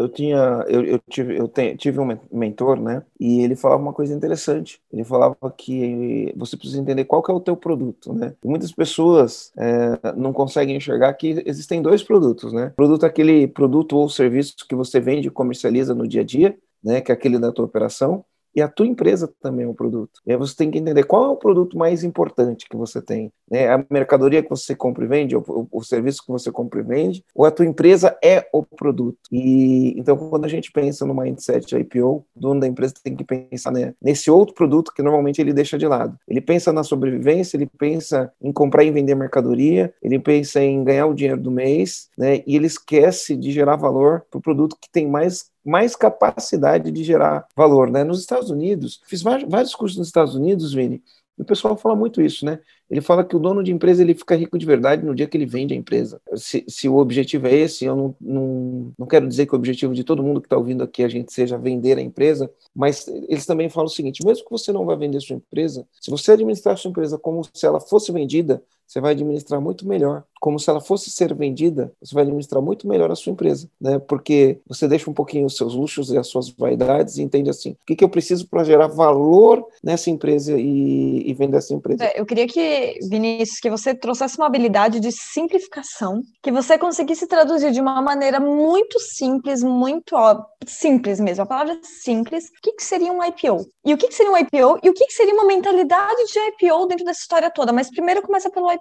eu 0.00 0.08
tinha, 0.08 0.64
eu, 0.68 0.84
eu 0.84 1.00
tive, 1.08 1.36
eu 1.36 1.48
te, 1.48 1.76
tive 1.76 2.00
um 2.00 2.18
mentor, 2.32 2.80
né? 2.80 3.02
E 3.18 3.42
ele 3.42 3.54
falava 3.54 3.82
uma 3.82 3.92
coisa 3.92 4.14
interessante. 4.14 4.80
Ele 4.92 5.04
falava 5.04 5.36
que 5.56 6.32
você 6.36 6.56
precisa 6.56 6.80
entender 6.80 7.04
qual 7.04 7.22
que 7.22 7.30
é 7.30 7.34
o 7.34 7.40
teu 7.40 7.56
produto, 7.56 8.12
né? 8.12 8.34
E 8.42 8.48
muitas 8.48 8.72
pessoas 8.72 9.52
é, 9.56 10.14
não 10.16 10.32
conseguem 10.32 10.76
enxergar 10.76 11.12
que 11.14 11.42
existem 11.46 11.82
dois 11.82 12.02
produtos, 12.02 12.52
né? 12.52 12.72
produto 12.76 13.04
é 13.04 13.08
aquele 13.08 13.46
produto 13.46 13.96
ou 13.96 14.08
serviço 14.08 14.54
que 14.68 14.74
você 14.74 15.00
vende 15.00 15.28
e 15.28 15.30
comercializa 15.30 15.94
no 15.94 16.08
dia 16.08 16.22
a 16.22 16.24
dia, 16.24 16.56
né? 16.82 17.00
Que 17.00 17.12
é 17.12 17.14
aquele 17.14 17.38
da 17.38 17.52
tua 17.52 17.64
operação 17.64 18.24
e 18.54 18.60
a 18.60 18.68
tua 18.68 18.86
empresa 18.86 19.32
também 19.40 19.64
é 19.64 19.68
um 19.68 19.74
produto. 19.74 20.20
E 20.26 20.32
aí 20.32 20.36
você 20.36 20.56
tem 20.56 20.70
que 20.70 20.78
entender 20.78 21.04
qual 21.04 21.24
é 21.24 21.28
o 21.28 21.36
produto 21.36 21.78
mais 21.78 22.02
importante 22.02 22.68
que 22.68 22.76
você 22.76 23.00
tem. 23.00 23.32
Né? 23.50 23.68
A 23.68 23.84
mercadoria 23.90 24.42
que 24.42 24.48
você 24.48 24.74
compra 24.74 25.04
e 25.04 25.08
vende, 25.08 25.36
o, 25.36 25.68
o, 25.70 25.82
serviço 25.82 26.22
que 26.24 26.30
você 26.30 26.52
compra 26.52 26.80
e 26.80 26.82
vende, 26.82 27.24
ou 27.34 27.44
a 27.44 27.50
tua 27.50 27.66
empresa 27.66 28.16
é 28.22 28.46
o 28.52 28.62
produto. 28.62 29.18
E 29.32 29.98
então, 29.98 30.16
quando 30.16 30.44
a 30.44 30.48
gente 30.48 30.70
pensa 30.70 31.04
no 31.04 31.14
mindset 31.14 31.74
IPO, 31.74 32.06
o 32.06 32.24
dono 32.34 32.60
da 32.60 32.66
empresa 32.66 32.94
tem 33.02 33.16
que 33.16 33.24
pensar 33.24 33.72
né, 33.72 33.94
nesse 34.00 34.30
outro 34.30 34.54
produto 34.54 34.92
que 34.94 35.02
normalmente 35.02 35.40
ele 35.40 35.52
deixa 35.52 35.76
de 35.76 35.86
lado. 35.86 36.16
Ele 36.28 36.40
pensa 36.40 36.72
na 36.72 36.84
sobrevivência, 36.84 37.56
ele 37.56 37.66
pensa 37.66 38.32
em 38.40 38.52
comprar 38.52 38.84
e 38.84 38.90
vender 38.90 39.14
mercadoria, 39.14 39.92
ele 40.02 40.18
pensa 40.18 40.62
em 40.62 40.84
ganhar 40.84 41.06
o 41.06 41.14
dinheiro 41.14 41.40
do 41.40 41.50
mês, 41.50 42.08
né? 42.16 42.42
E 42.46 42.54
ele 42.54 42.66
esquece 42.66 43.36
de 43.36 43.50
gerar 43.50 43.76
valor 43.76 44.24
para 44.30 44.38
o 44.38 44.42
produto 44.42 44.76
que 44.80 44.90
tem 44.90 45.08
mais 45.08 45.50
mais 45.62 45.94
capacidade 45.94 46.90
de 46.90 47.04
gerar 47.04 47.46
valor, 47.54 47.90
né? 47.90 48.02
Nos 48.02 48.20
Estados 48.20 48.50
Unidos, 48.50 49.00
fiz 49.06 49.22
vários 49.22 49.74
cursos 49.74 49.98
nos 49.98 50.06
Estados 50.06 50.34
Unidos, 50.34 50.72
Vini, 50.72 51.02
e 51.38 51.42
o 51.42 51.44
pessoal 51.44 51.76
fala 51.76 51.96
muito 51.96 52.20
isso, 52.20 52.44
né? 52.44 52.60
Ele 52.90 53.00
fala 53.00 53.22
que 53.22 53.36
o 53.36 53.38
dono 53.38 53.62
de 53.62 53.72
empresa 53.72 54.02
ele 54.02 54.14
fica 54.14 54.34
rico 54.34 54.58
de 54.58 54.66
verdade 54.66 55.04
no 55.06 55.14
dia 55.14 55.26
que 55.26 55.36
ele 55.36 55.46
vende 55.46 55.72
a 55.72 55.76
empresa. 55.76 56.20
Se, 56.34 56.64
se 56.66 56.88
o 56.88 56.96
objetivo 56.96 57.46
é 57.46 57.54
esse, 57.54 57.84
eu 57.84 57.94
não, 57.94 58.16
não, 58.20 58.92
não 58.98 59.06
quero 59.06 59.28
dizer 59.28 59.46
que 59.46 59.54
o 59.54 59.56
objetivo 59.56 59.94
de 59.94 60.02
todo 60.02 60.22
mundo 60.22 60.40
que 60.40 60.46
está 60.46 60.56
ouvindo 60.56 60.82
aqui 60.82 61.04
a 61.04 61.08
gente 61.08 61.32
seja 61.32 61.56
vender 61.56 61.96
a 61.98 62.00
empresa, 62.00 62.50
mas 62.74 63.06
eles 63.06 63.46
também 63.46 63.68
falam 63.68 63.86
o 63.86 63.90
seguinte: 63.90 64.24
mesmo 64.26 64.44
que 64.44 64.50
você 64.50 64.72
não 64.72 64.84
vá 64.84 64.96
vender 64.96 65.20
sua 65.20 65.36
empresa, 65.36 65.86
se 66.00 66.10
você 66.10 66.32
administrar 66.32 66.76
sua 66.76 66.90
empresa 66.90 67.16
como 67.16 67.42
se 67.54 67.64
ela 67.64 67.80
fosse 67.80 68.10
vendida, 68.10 68.60
você 68.90 69.00
vai 69.00 69.12
administrar 69.12 69.60
muito 69.60 69.86
melhor. 69.86 70.24
Como 70.40 70.58
se 70.58 70.68
ela 70.68 70.80
fosse 70.80 71.10
ser 71.10 71.32
vendida, 71.32 71.92
você 72.02 72.12
vai 72.12 72.24
administrar 72.24 72.60
muito 72.60 72.88
melhor 72.88 73.10
a 73.10 73.14
sua 73.14 73.30
empresa, 73.30 73.68
né? 73.80 74.00
Porque 74.00 74.58
você 74.66 74.88
deixa 74.88 75.08
um 75.08 75.14
pouquinho 75.14 75.46
os 75.46 75.56
seus 75.56 75.74
luxos 75.74 76.10
e 76.10 76.18
as 76.18 76.26
suas 76.26 76.48
vaidades 76.50 77.16
e 77.16 77.22
entende 77.22 77.50
assim: 77.50 77.72
o 77.72 77.86
que, 77.86 77.94
que 77.94 78.02
eu 78.02 78.08
preciso 78.08 78.48
para 78.48 78.64
gerar 78.64 78.88
valor 78.88 79.64
nessa 79.84 80.10
empresa 80.10 80.58
e, 80.58 81.30
e 81.30 81.34
vender 81.34 81.58
essa 81.58 81.72
empresa? 81.72 82.04
É, 82.04 82.18
eu 82.18 82.26
queria 82.26 82.48
que, 82.48 82.98
Vinícius, 83.08 83.60
que 83.60 83.70
você 83.70 83.94
trouxesse 83.94 84.38
uma 84.38 84.46
habilidade 84.46 84.98
de 84.98 85.12
simplificação, 85.12 86.22
que 86.42 86.50
você 86.50 86.76
conseguisse 86.76 87.28
traduzir 87.28 87.70
de 87.70 87.80
uma 87.80 88.02
maneira 88.02 88.40
muito 88.40 88.98
simples, 88.98 89.62
muito 89.62 90.16
ó, 90.16 90.42
simples 90.66 91.20
mesmo, 91.20 91.44
a 91.44 91.46
palavra 91.46 91.78
simples, 91.82 92.46
o 92.46 92.62
que, 92.62 92.72
que 92.72 92.82
seria 92.82 93.12
um 93.12 93.22
IPO? 93.22 93.66
E 93.84 93.94
o 93.94 93.96
que, 93.96 94.08
que 94.08 94.14
seria 94.14 94.32
um 94.32 94.36
IPO? 94.36 94.80
E 94.82 94.90
o 94.90 94.94
que, 94.94 95.06
que 95.06 95.12
seria 95.12 95.34
uma 95.34 95.44
mentalidade 95.44 96.24
de 96.32 96.38
IPO 96.38 96.86
dentro 96.86 97.04
dessa 97.04 97.20
história 97.20 97.50
toda? 97.50 97.72
Mas 97.72 97.90
primeiro 97.90 98.22
começa 98.22 98.50
pelo 98.50 98.70
IPO. 98.72 98.79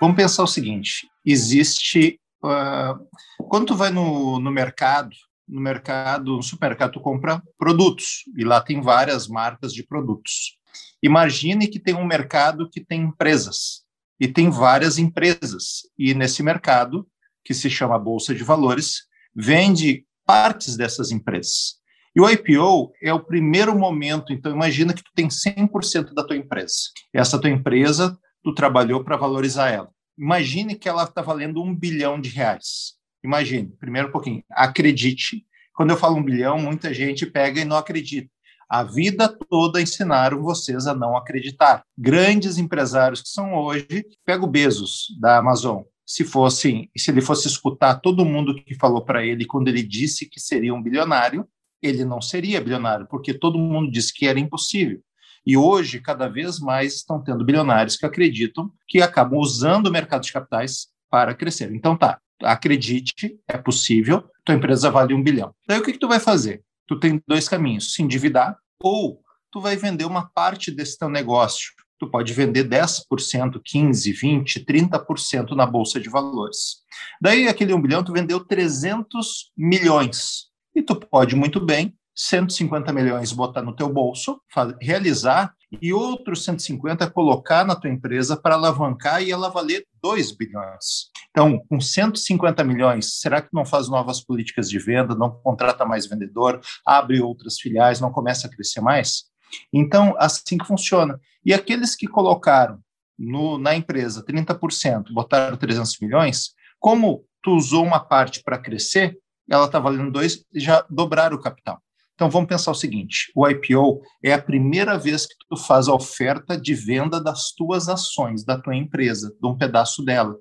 Vamos 0.00 0.16
pensar 0.16 0.42
o 0.42 0.48
seguinte: 0.48 1.08
existe. 1.24 2.20
Uh, 2.42 3.46
quando 3.48 3.66
tu 3.66 3.74
vai 3.74 3.90
no, 3.90 4.38
no 4.38 4.50
mercado, 4.50 5.16
no 5.48 5.60
mercado, 5.60 6.36
no 6.36 6.42
supermercado, 6.42 6.92
tu 6.92 7.00
compra 7.00 7.42
produtos, 7.58 8.24
e 8.36 8.44
lá 8.44 8.60
tem 8.60 8.80
várias 8.80 9.28
marcas 9.28 9.72
de 9.72 9.84
produtos. 9.84 10.56
Imagine 11.02 11.68
que 11.68 11.78
tem 11.78 11.94
um 11.94 12.04
mercado 12.04 12.68
que 12.68 12.84
tem 12.84 13.02
empresas, 13.02 13.84
e 14.20 14.26
tem 14.26 14.50
várias 14.50 14.98
empresas, 14.98 15.82
e 15.98 16.14
nesse 16.14 16.42
mercado, 16.42 17.06
que 17.44 17.54
se 17.54 17.70
chama 17.70 17.98
Bolsa 17.98 18.34
de 18.34 18.42
Valores, 18.42 19.04
vende 19.34 20.04
partes 20.24 20.76
dessas 20.76 21.10
empresas. 21.10 21.76
E 22.14 22.20
o 22.20 22.28
IPO 22.28 22.92
é 23.02 23.12
o 23.12 23.22
primeiro 23.22 23.78
momento, 23.78 24.32
então 24.32 24.50
imagina 24.50 24.94
que 24.94 25.04
tu 25.04 25.10
tem 25.14 25.28
100% 25.28 26.14
da 26.14 26.24
tua 26.24 26.36
empresa. 26.36 26.74
Essa 27.12 27.38
tua 27.38 27.50
empresa, 27.50 28.18
tu 28.42 28.54
trabalhou 28.54 29.02
para 29.02 29.16
valorizar 29.16 29.70
ela. 29.70 29.90
Imagine 30.18 30.74
que 30.74 30.88
ela 30.88 31.04
está 31.04 31.20
valendo 31.20 31.62
um 31.62 31.74
bilhão 31.74 32.20
de 32.20 32.30
reais. 32.30 32.94
Imagine, 33.22 33.72
primeiro 33.78 34.08
um 34.08 34.12
pouquinho, 34.12 34.42
acredite. 34.50 35.44
Quando 35.74 35.90
eu 35.90 35.96
falo 35.96 36.16
um 36.16 36.22
bilhão, 36.22 36.58
muita 36.58 36.94
gente 36.94 37.26
pega 37.26 37.60
e 37.60 37.64
não 37.64 37.76
acredita. 37.76 38.30
A 38.68 38.82
vida 38.82 39.28
toda 39.48 39.80
ensinaram 39.80 40.42
vocês 40.42 40.86
a 40.86 40.94
não 40.94 41.16
acreditar. 41.16 41.84
Grandes 41.96 42.58
empresários 42.58 43.22
que 43.22 43.28
são 43.28 43.54
hoje, 43.54 44.04
pega 44.24 44.44
o 44.44 44.48
Bezos 44.48 45.06
da 45.20 45.38
Amazon. 45.38 45.82
Se 46.04 46.24
fosse, 46.24 46.90
se 46.96 47.10
ele 47.10 47.20
fosse 47.20 47.46
escutar 47.46 47.96
todo 47.96 48.24
mundo 48.24 48.54
que 48.54 48.74
falou 48.74 49.04
para 49.04 49.24
ele 49.24 49.44
quando 49.44 49.68
ele 49.68 49.82
disse 49.82 50.28
que 50.28 50.40
seria 50.40 50.74
um 50.74 50.82
bilionário, 50.82 51.46
ele 51.82 52.04
não 52.04 52.20
seria 52.20 52.60
bilionário, 52.60 53.06
porque 53.08 53.34
todo 53.34 53.58
mundo 53.58 53.90
disse 53.90 54.12
que 54.12 54.26
era 54.26 54.38
impossível. 54.38 55.00
E 55.46 55.56
hoje, 55.56 56.00
cada 56.00 56.28
vez 56.28 56.58
mais 56.58 56.96
estão 56.96 57.22
tendo 57.22 57.44
bilionários 57.44 57.96
que 57.96 58.04
acreditam 58.04 58.72
que 58.88 59.00
acabam 59.00 59.38
usando 59.38 59.86
o 59.86 59.92
mercado 59.92 60.22
de 60.22 60.32
capitais 60.32 60.88
para 61.08 61.34
crescer. 61.34 61.72
Então, 61.72 61.96
tá, 61.96 62.18
acredite, 62.42 63.38
é 63.46 63.56
possível, 63.56 64.28
tua 64.44 64.56
empresa 64.56 64.90
vale 64.90 65.14
um 65.14 65.22
bilhão. 65.22 65.54
Daí 65.66 65.78
o 65.78 65.82
que, 65.82 65.92
que 65.92 65.98
tu 65.98 66.08
vai 66.08 66.18
fazer? 66.18 66.62
Tu 66.88 66.98
tem 66.98 67.22
dois 67.26 67.48
caminhos, 67.48 67.94
se 67.94 68.02
endividar 68.02 68.58
ou 68.82 69.20
tu 69.52 69.60
vai 69.60 69.76
vender 69.76 70.04
uma 70.04 70.28
parte 70.28 70.70
desse 70.70 70.98
teu 70.98 71.08
negócio. 71.08 71.72
Tu 71.98 72.10
pode 72.10 72.32
vender 72.34 72.68
10%, 72.68 73.02
15%, 73.06 74.44
20%, 74.44 74.64
30% 74.64 75.52
na 75.52 75.64
Bolsa 75.64 75.98
de 75.98 76.10
Valores. 76.10 76.82
Daí, 77.20 77.48
aquele 77.48 77.72
um 77.72 77.80
bilhão, 77.80 78.04
tu 78.04 78.12
vendeu 78.12 78.40
300 78.40 79.52
milhões. 79.56 80.48
E 80.74 80.82
tu 80.82 80.94
pode 80.94 81.34
muito 81.34 81.58
bem 81.58 81.96
150 82.16 82.92
milhões 82.92 83.32
botar 83.32 83.62
no 83.62 83.76
teu 83.76 83.92
bolso, 83.92 84.40
realizar, 84.80 85.54
e 85.82 85.92
outros 85.92 86.44
150 86.44 87.10
colocar 87.10 87.64
na 87.64 87.74
tua 87.74 87.90
empresa 87.90 88.36
para 88.36 88.54
alavancar 88.54 89.22
e 89.22 89.30
ela 89.30 89.50
valer 89.50 89.84
2 90.02 90.32
bilhões. 90.32 91.10
Então, 91.30 91.60
com 91.68 91.80
150 91.80 92.64
milhões, 92.64 93.18
será 93.20 93.42
que 93.42 93.50
não 93.52 93.64
faz 93.64 93.88
novas 93.88 94.24
políticas 94.24 94.70
de 94.70 94.78
venda, 94.78 95.14
não 95.14 95.30
contrata 95.30 95.84
mais 95.84 96.06
vendedor, 96.06 96.60
abre 96.86 97.20
outras 97.20 97.58
filiais, 97.58 98.00
não 98.00 98.10
começa 98.10 98.46
a 98.46 98.50
crescer 98.50 98.80
mais? 98.80 99.24
Então, 99.72 100.14
assim 100.18 100.56
que 100.56 100.66
funciona. 100.66 101.20
E 101.44 101.52
aqueles 101.52 101.94
que 101.94 102.06
colocaram 102.06 102.80
no, 103.18 103.58
na 103.58 103.74
empresa 103.74 104.24
30%, 104.24 105.12
botaram 105.12 105.56
300 105.56 105.98
milhões, 106.00 106.54
como 106.78 107.24
tu 107.42 107.52
usou 107.52 107.84
uma 107.84 108.00
parte 108.00 108.42
para 108.42 108.58
crescer, 108.58 109.18
ela 109.48 109.66
está 109.66 109.78
valendo 109.78 110.10
dois 110.10 110.44
já 110.54 110.84
dobraram 110.90 111.36
o 111.36 111.40
capital. 111.40 111.80
Então 112.16 112.30
vamos 112.30 112.48
pensar 112.48 112.70
o 112.70 112.74
seguinte: 112.74 113.30
o 113.36 113.46
IPO 113.46 114.00
é 114.24 114.32
a 114.32 114.42
primeira 114.42 114.98
vez 114.98 115.26
que 115.26 115.34
tu 115.48 115.56
faz 115.56 115.86
a 115.86 115.94
oferta 115.94 116.58
de 116.58 116.74
venda 116.74 117.22
das 117.22 117.52
tuas 117.52 117.88
ações 117.88 118.42
da 118.42 118.58
tua 118.58 118.74
empresa, 118.74 119.28
de 119.40 119.46
um 119.46 119.56
pedaço 119.56 120.02
dela, 120.02 120.34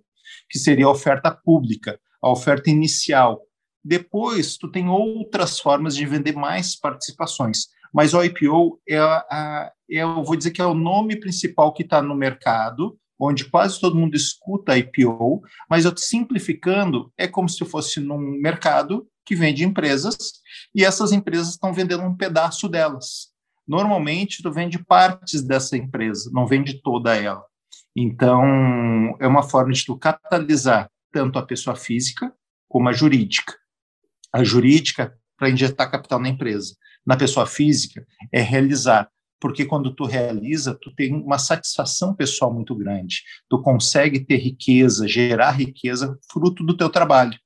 que 0.50 0.58
seria 0.58 0.86
a 0.86 0.92
oferta 0.92 1.30
pública, 1.30 2.00
a 2.24 2.32
oferta 2.32 2.70
inicial. 2.70 3.42
Depois 3.84 4.58
tu 4.58 4.72
tem 4.72 4.88
outras 4.88 5.60
formas 5.60 5.96
de 5.96 6.06
vender 6.06 6.34
mais 6.34 6.80
participações, 6.80 7.68
mas 7.94 8.14
o 8.14 8.24
IPO 8.24 8.80
é, 8.88 8.98
a, 8.98 9.72
é 9.92 10.00
eu 10.02 10.24
vou 10.24 10.36
dizer 10.36 10.52
que 10.52 10.62
é 10.62 10.66
o 10.66 10.74
nome 10.74 11.20
principal 11.20 11.74
que 11.74 11.84
está 11.84 12.02
no 12.02 12.16
mercado 12.16 12.98
onde 13.20 13.50
quase 13.50 13.80
todo 13.80 13.96
mundo 13.96 14.16
escuta 14.16 14.78
IPO, 14.78 15.42
mas 15.70 15.86
eu 15.86 15.96
simplificando, 15.96 17.12
é 17.18 17.28
como 17.28 17.48
se 17.48 17.64
fosse 17.64 18.00
num 18.00 18.18
mercado 18.18 19.08
que 19.26 19.36
vende 19.36 19.64
empresas 19.64 20.18
e 20.74 20.84
essas 20.84 21.12
empresas 21.12 21.50
estão 21.50 21.74
vendendo 21.74 22.04
um 22.04 22.16
pedaço 22.16 22.70
delas. 22.70 23.30
Normalmente, 23.68 24.44
tu 24.44 24.52
vende 24.52 24.78
partes 24.84 25.42
dessa 25.42 25.76
empresa, 25.76 26.30
não 26.34 26.46
vende 26.46 26.82
toda 26.82 27.16
ela. 27.16 27.44
Então, 27.96 29.18
é 29.20 29.28
uma 29.28 29.44
forma 29.44 29.74
de 29.74 29.84
tu 29.86 29.98
catalisar 29.98 30.90
tanto 31.12 31.40
a 31.40 31.46
pessoa 31.46 31.76
física 31.76 32.32
como 32.70 32.90
a 32.90 32.94
jurídica. 32.94 33.54
A 34.32 34.44
jurídica 34.44 35.18
para 35.38 35.50
injetar 35.50 35.90
capital 35.90 36.20
na 36.20 36.30
empresa. 36.30 36.76
Na 37.06 37.18
pessoa 37.18 37.46
física 37.46 38.06
é 38.32 38.42
realizar 38.42 39.10
porque 39.40 39.66
quando 39.66 39.94
tu 39.94 40.06
realiza, 40.06 40.74
tu 40.82 40.94
tem 40.96 41.14
uma 41.14 41.38
satisfação 41.38 42.16
pessoal 42.16 42.54
muito 42.54 42.76
grande. 42.76 43.22
Tu 43.50 43.62
consegue 43.62 44.20
ter 44.20 44.38
riqueza, 44.38 45.08
gerar 45.08 45.52
riqueza 45.52 46.18
fruto 46.32 46.64
do 46.64 46.76
teu 46.76 46.90
trabalho. 46.90 47.38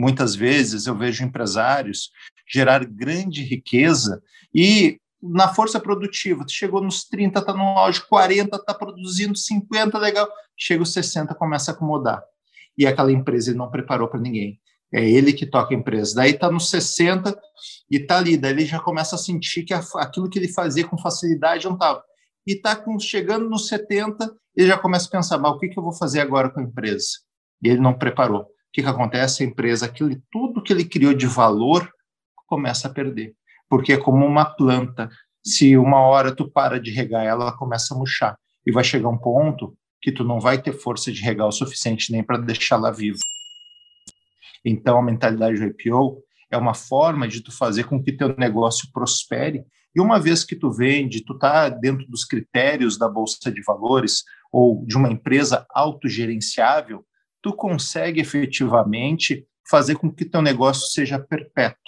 Muitas 0.00 0.34
vezes 0.34 0.86
eu 0.86 0.96
vejo 0.96 1.22
empresários 1.22 2.10
gerar 2.50 2.86
grande 2.86 3.42
riqueza 3.42 4.22
e 4.54 4.98
na 5.22 5.52
força 5.52 5.78
produtiva, 5.78 6.42
chegou 6.48 6.82
nos 6.82 7.04
30, 7.04 7.42
tá 7.42 7.52
no 7.52 7.62
auge, 7.62 8.00
40, 8.08 8.58
tá 8.64 8.72
produzindo 8.72 9.36
50, 9.36 9.98
legal, 9.98 10.26
chega 10.56 10.82
os 10.82 10.94
60, 10.94 11.34
começa 11.34 11.70
a 11.70 11.74
acomodar. 11.74 12.22
E 12.78 12.86
aquela 12.86 13.12
empresa 13.12 13.50
ele 13.50 13.58
não 13.58 13.70
preparou 13.70 14.08
para 14.08 14.18
ninguém. 14.18 14.58
É 14.90 15.06
ele 15.06 15.34
que 15.34 15.44
toca 15.44 15.74
a 15.74 15.76
empresa. 15.76 16.14
Daí 16.16 16.30
está 16.30 16.50
nos 16.50 16.70
60 16.70 17.38
e 17.90 17.98
está 17.98 18.16
ali. 18.16 18.38
Daí 18.38 18.52
ele 18.52 18.64
já 18.64 18.80
começa 18.80 19.16
a 19.16 19.18
sentir 19.18 19.64
que 19.64 19.74
aquilo 19.74 20.30
que 20.30 20.38
ele 20.38 20.48
fazia 20.48 20.88
com 20.88 20.96
facilidade 20.96 21.66
não 21.66 21.74
estava. 21.74 22.02
E 22.46 22.52
está 22.52 22.82
chegando 22.98 23.50
nos 23.50 23.68
70, 23.68 24.34
ele 24.56 24.68
já 24.68 24.78
começa 24.78 25.06
a 25.08 25.10
pensar: 25.10 25.36
mas 25.36 25.52
o 25.52 25.58
que, 25.58 25.68
que 25.68 25.78
eu 25.78 25.82
vou 25.82 25.92
fazer 25.92 26.20
agora 26.20 26.48
com 26.48 26.58
a 26.58 26.62
empresa? 26.62 27.06
E 27.62 27.68
ele 27.68 27.80
não 27.80 27.92
preparou. 27.92 28.46
Que, 28.72 28.82
que 28.82 28.88
acontece? 28.88 29.42
A 29.42 29.46
empresa, 29.46 29.86
aquilo, 29.86 30.14
tudo 30.30 30.62
que 30.62 30.72
ele 30.72 30.84
criou 30.84 31.14
de 31.14 31.26
valor, 31.26 31.90
começa 32.46 32.88
a 32.88 32.92
perder. 32.92 33.34
Porque 33.68 33.92
é 33.92 33.96
como 33.96 34.24
uma 34.24 34.44
planta. 34.44 35.08
Se 35.44 35.76
uma 35.76 36.00
hora 36.00 36.34
tu 36.34 36.50
para 36.50 36.80
de 36.80 36.90
regar 36.90 37.24
ela, 37.24 37.44
ela 37.44 37.56
começa 37.56 37.94
a 37.94 37.96
murchar. 37.96 38.36
E 38.66 38.72
vai 38.72 38.84
chegar 38.84 39.08
um 39.08 39.18
ponto 39.18 39.76
que 40.02 40.12
tu 40.12 40.24
não 40.24 40.40
vai 40.40 40.60
ter 40.60 40.72
força 40.72 41.12
de 41.12 41.22
regar 41.22 41.46
o 41.46 41.52
suficiente 41.52 42.12
nem 42.12 42.22
para 42.22 42.38
deixá-la 42.38 42.90
viva. 42.90 43.18
Então, 44.64 44.98
a 44.98 45.02
mentalidade 45.02 45.58
do 45.58 45.66
IPO 45.66 46.22
é 46.50 46.56
uma 46.56 46.74
forma 46.74 47.28
de 47.28 47.42
tu 47.42 47.52
fazer 47.52 47.84
com 47.84 48.02
que 48.02 48.12
teu 48.12 48.34
negócio 48.36 48.90
prospere. 48.92 49.64
E 49.94 50.00
uma 50.00 50.18
vez 50.18 50.44
que 50.44 50.56
tu 50.56 50.70
vende, 50.70 51.24
tu 51.24 51.34
está 51.34 51.68
dentro 51.68 52.06
dos 52.06 52.24
critérios 52.24 52.98
da 52.98 53.08
bolsa 53.08 53.50
de 53.50 53.62
valores 53.62 54.24
ou 54.52 54.84
de 54.86 54.96
uma 54.96 55.10
empresa 55.10 55.66
autogerenciável, 55.70 57.04
tu 57.42 57.52
consegue 57.54 58.20
efetivamente 58.20 59.46
fazer 59.68 59.96
com 59.96 60.12
que 60.12 60.24
teu 60.24 60.42
negócio 60.42 60.88
seja 60.88 61.18
perpétuo. 61.18 61.78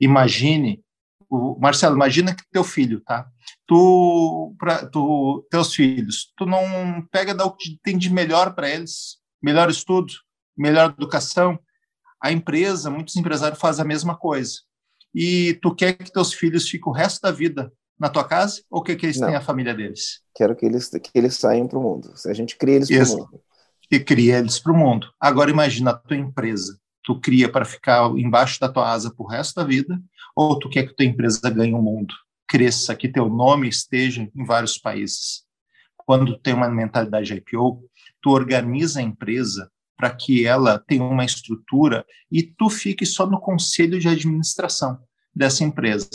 Imagine, 0.00 0.82
o, 1.28 1.58
Marcelo, 1.60 1.94
imagina 1.94 2.34
que 2.34 2.42
teu 2.50 2.64
filho, 2.64 3.00
tá? 3.00 3.28
Tu, 3.66 4.54
pra, 4.58 4.86
tu, 4.86 5.46
teus 5.50 5.74
filhos, 5.74 6.32
tu 6.36 6.46
não 6.46 7.06
pega 7.10 7.34
da 7.34 7.44
o 7.44 7.52
que 7.52 7.78
tem 7.82 7.98
de 7.98 8.10
melhor 8.10 8.54
para 8.54 8.70
eles, 8.70 9.18
melhor 9.42 9.68
estudo, 9.70 10.12
melhor 10.56 10.94
educação, 10.96 11.58
a 12.22 12.32
empresa, 12.32 12.90
muitos 12.90 13.16
empresários 13.16 13.60
fazem 13.60 13.84
a 13.84 13.88
mesma 13.88 14.16
coisa. 14.16 14.60
E 15.14 15.58
tu 15.62 15.74
quer 15.74 15.94
que 15.94 16.12
teus 16.12 16.32
filhos 16.32 16.68
fiquem 16.68 16.90
o 16.90 16.94
resto 16.94 17.20
da 17.22 17.30
vida 17.30 17.72
na 17.98 18.08
tua 18.08 18.24
casa 18.24 18.62
ou 18.70 18.82
quer 18.82 18.96
que 18.96 19.06
eles 19.06 19.18
Não. 19.18 19.28
tenham 19.28 19.40
a 19.40 19.44
família 19.44 19.74
deles? 19.74 20.20
Quero 20.34 20.56
que 20.56 20.64
eles, 20.64 20.88
que 20.88 21.10
eles 21.14 21.36
saiam 21.36 21.66
para 21.66 21.78
o 21.78 21.82
mundo. 21.82 22.12
A 22.26 22.32
gente 22.32 22.56
cria 22.56 22.76
eles 22.76 22.88
para 22.88 23.04
o 23.04 23.18
mundo. 23.18 23.42
E 23.90 23.98
cria 23.98 24.38
eles 24.38 24.58
para 24.58 24.72
o 24.72 24.76
mundo. 24.76 25.10
Agora 25.18 25.50
imagina 25.50 25.90
a 25.90 25.96
tua 25.96 26.16
empresa. 26.16 26.78
Tu 27.02 27.18
cria 27.20 27.50
para 27.50 27.64
ficar 27.64 28.10
embaixo 28.16 28.60
da 28.60 28.68
tua 28.68 28.90
asa 28.90 29.12
para 29.12 29.24
o 29.24 29.28
resto 29.28 29.56
da 29.56 29.64
vida 29.64 30.00
ou 30.36 30.58
tu 30.58 30.68
quer 30.68 30.86
que 30.86 30.94
tua 30.94 31.06
empresa 31.06 31.50
ganhe 31.50 31.74
o 31.74 31.82
mundo? 31.82 32.14
Cresça, 32.46 32.94
que 32.94 33.08
teu 33.08 33.28
nome 33.28 33.68
esteja 33.68 34.22
em 34.22 34.44
vários 34.44 34.78
países. 34.78 35.42
Quando 35.96 36.34
tu 36.34 36.40
tem 36.40 36.54
uma 36.54 36.68
mentalidade 36.68 37.34
IPO, 37.34 37.82
tu 38.22 38.30
organiza 38.30 39.00
a 39.00 39.02
empresa 39.02 39.70
para 39.96 40.10
que 40.10 40.46
ela 40.46 40.78
tenha 40.78 41.04
uma 41.04 41.24
estrutura 41.24 42.04
e 42.30 42.42
tu 42.42 42.70
fique 42.70 43.04
só 43.04 43.26
no 43.26 43.40
conselho 43.40 43.98
de 43.98 44.08
administração 44.08 44.98
dessa 45.34 45.62
empresa. 45.62 46.08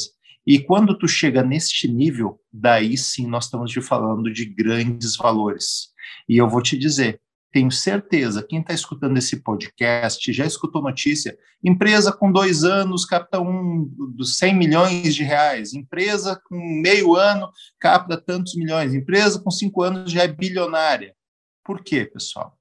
E 0.46 0.60
quando 0.60 0.98
tu 0.98 1.08
chega 1.08 1.44
neste 1.44 1.88
nível, 1.88 2.40
daí 2.52 2.98
sim 2.98 3.28
nós 3.28 3.46
estamos 3.46 3.72
te 3.72 3.82
falando 3.82 4.32
de 4.32 4.46
grandes 4.46 5.16
valores. 5.16 5.90
E 6.28 6.38
eu 6.38 6.50
vou 6.50 6.62
te 6.62 6.78
dizer, 6.78 7.20
tenho 7.56 7.72
certeza, 7.72 8.46
quem 8.46 8.60
está 8.60 8.74
escutando 8.74 9.16
esse 9.16 9.38
podcast 9.38 10.34
já 10.34 10.46
escutou 10.46 10.82
notícia, 10.82 11.38
empresa 11.64 12.12
com 12.12 12.30
dois 12.30 12.66
anos 12.66 13.06
capta 13.06 13.40
um 13.40 13.90
dos 14.14 14.38
100 14.38 14.56
milhões 14.58 15.16
de 15.16 15.24
reais, 15.24 15.74
empresa 15.74 16.38
com 16.50 16.58
meio 16.58 17.16
ano 17.16 17.50
capta 17.80 18.18
tantos 18.18 18.58
milhões, 18.58 18.94
empresa 18.94 19.40
com 19.40 19.50
cinco 19.50 19.84
anos 19.84 20.12
já 20.12 20.24
é 20.24 20.28
bilionária. 20.28 21.16
Por 21.64 21.82
quê, 21.82 22.04
pessoal? 22.04 22.58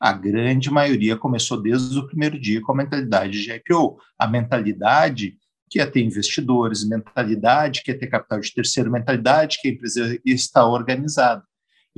a 0.00 0.12
grande 0.12 0.70
maioria 0.70 1.16
começou 1.16 1.60
desde 1.60 1.98
o 1.98 2.06
primeiro 2.06 2.38
dia 2.38 2.62
com 2.62 2.70
a 2.70 2.76
mentalidade 2.76 3.42
de 3.42 3.50
IPO. 3.50 3.98
A 4.16 4.28
mentalidade 4.28 5.36
que 5.68 5.80
é 5.80 5.86
ter 5.86 6.00
investidores, 6.00 6.88
mentalidade 6.88 7.82
que 7.82 7.90
é 7.90 7.94
ter 7.94 8.06
capital 8.06 8.38
de 8.38 8.54
terceiro, 8.54 8.88
mentalidade 8.88 9.58
que 9.60 9.66
a 9.66 9.72
empresa 9.72 10.16
está 10.24 10.64
organizada. 10.64 11.42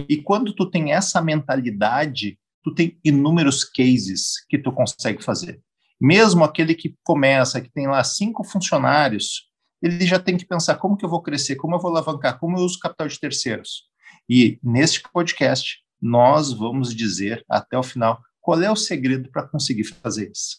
E 0.09 0.23
quando 0.23 0.55
tu 0.55 0.71
tem 0.71 0.93
essa 0.93 1.21
mentalidade, 1.21 2.39
tu 2.63 2.75
tem 2.75 2.99
inúmeros 3.05 3.65
cases 3.65 4.45
que 4.49 4.59
tu 4.59 4.73
consegue 4.73 5.23
fazer. 5.23 5.61
Mesmo 6.01 6.45
aquele 6.45 6.75
que 6.75 6.97
começa, 7.03 7.61
que 7.61 7.71
tem 7.71 7.87
lá 7.87 8.03
cinco 8.03 8.43
funcionários, 8.45 9.51
ele 9.83 10.07
já 10.07 10.19
tem 10.19 10.37
que 10.37 10.47
pensar 10.47 10.77
como 10.77 10.97
que 10.97 11.05
eu 11.05 11.09
vou 11.09 11.23
crescer, 11.23 11.57
como 11.57 11.75
eu 11.75 11.81
vou 11.81 11.91
alavancar, 11.91 12.39
como 12.39 12.59
eu 12.59 12.65
uso 12.65 12.79
capital 12.79 13.09
de 13.09 13.19
terceiros. 13.19 13.85
E 14.29 14.59
neste 14.63 15.03
podcast, 15.13 15.79
nós 16.01 16.53
vamos 16.53 16.95
dizer 16.95 17.45
até 17.49 17.79
o 17.79 17.83
final 17.83 18.21
qual 18.41 18.61
é 18.63 18.71
o 18.71 18.77
segredo 18.77 19.31
para 19.31 19.47
conseguir 19.47 19.85
fazer 19.85 20.31
isso. 20.31 20.59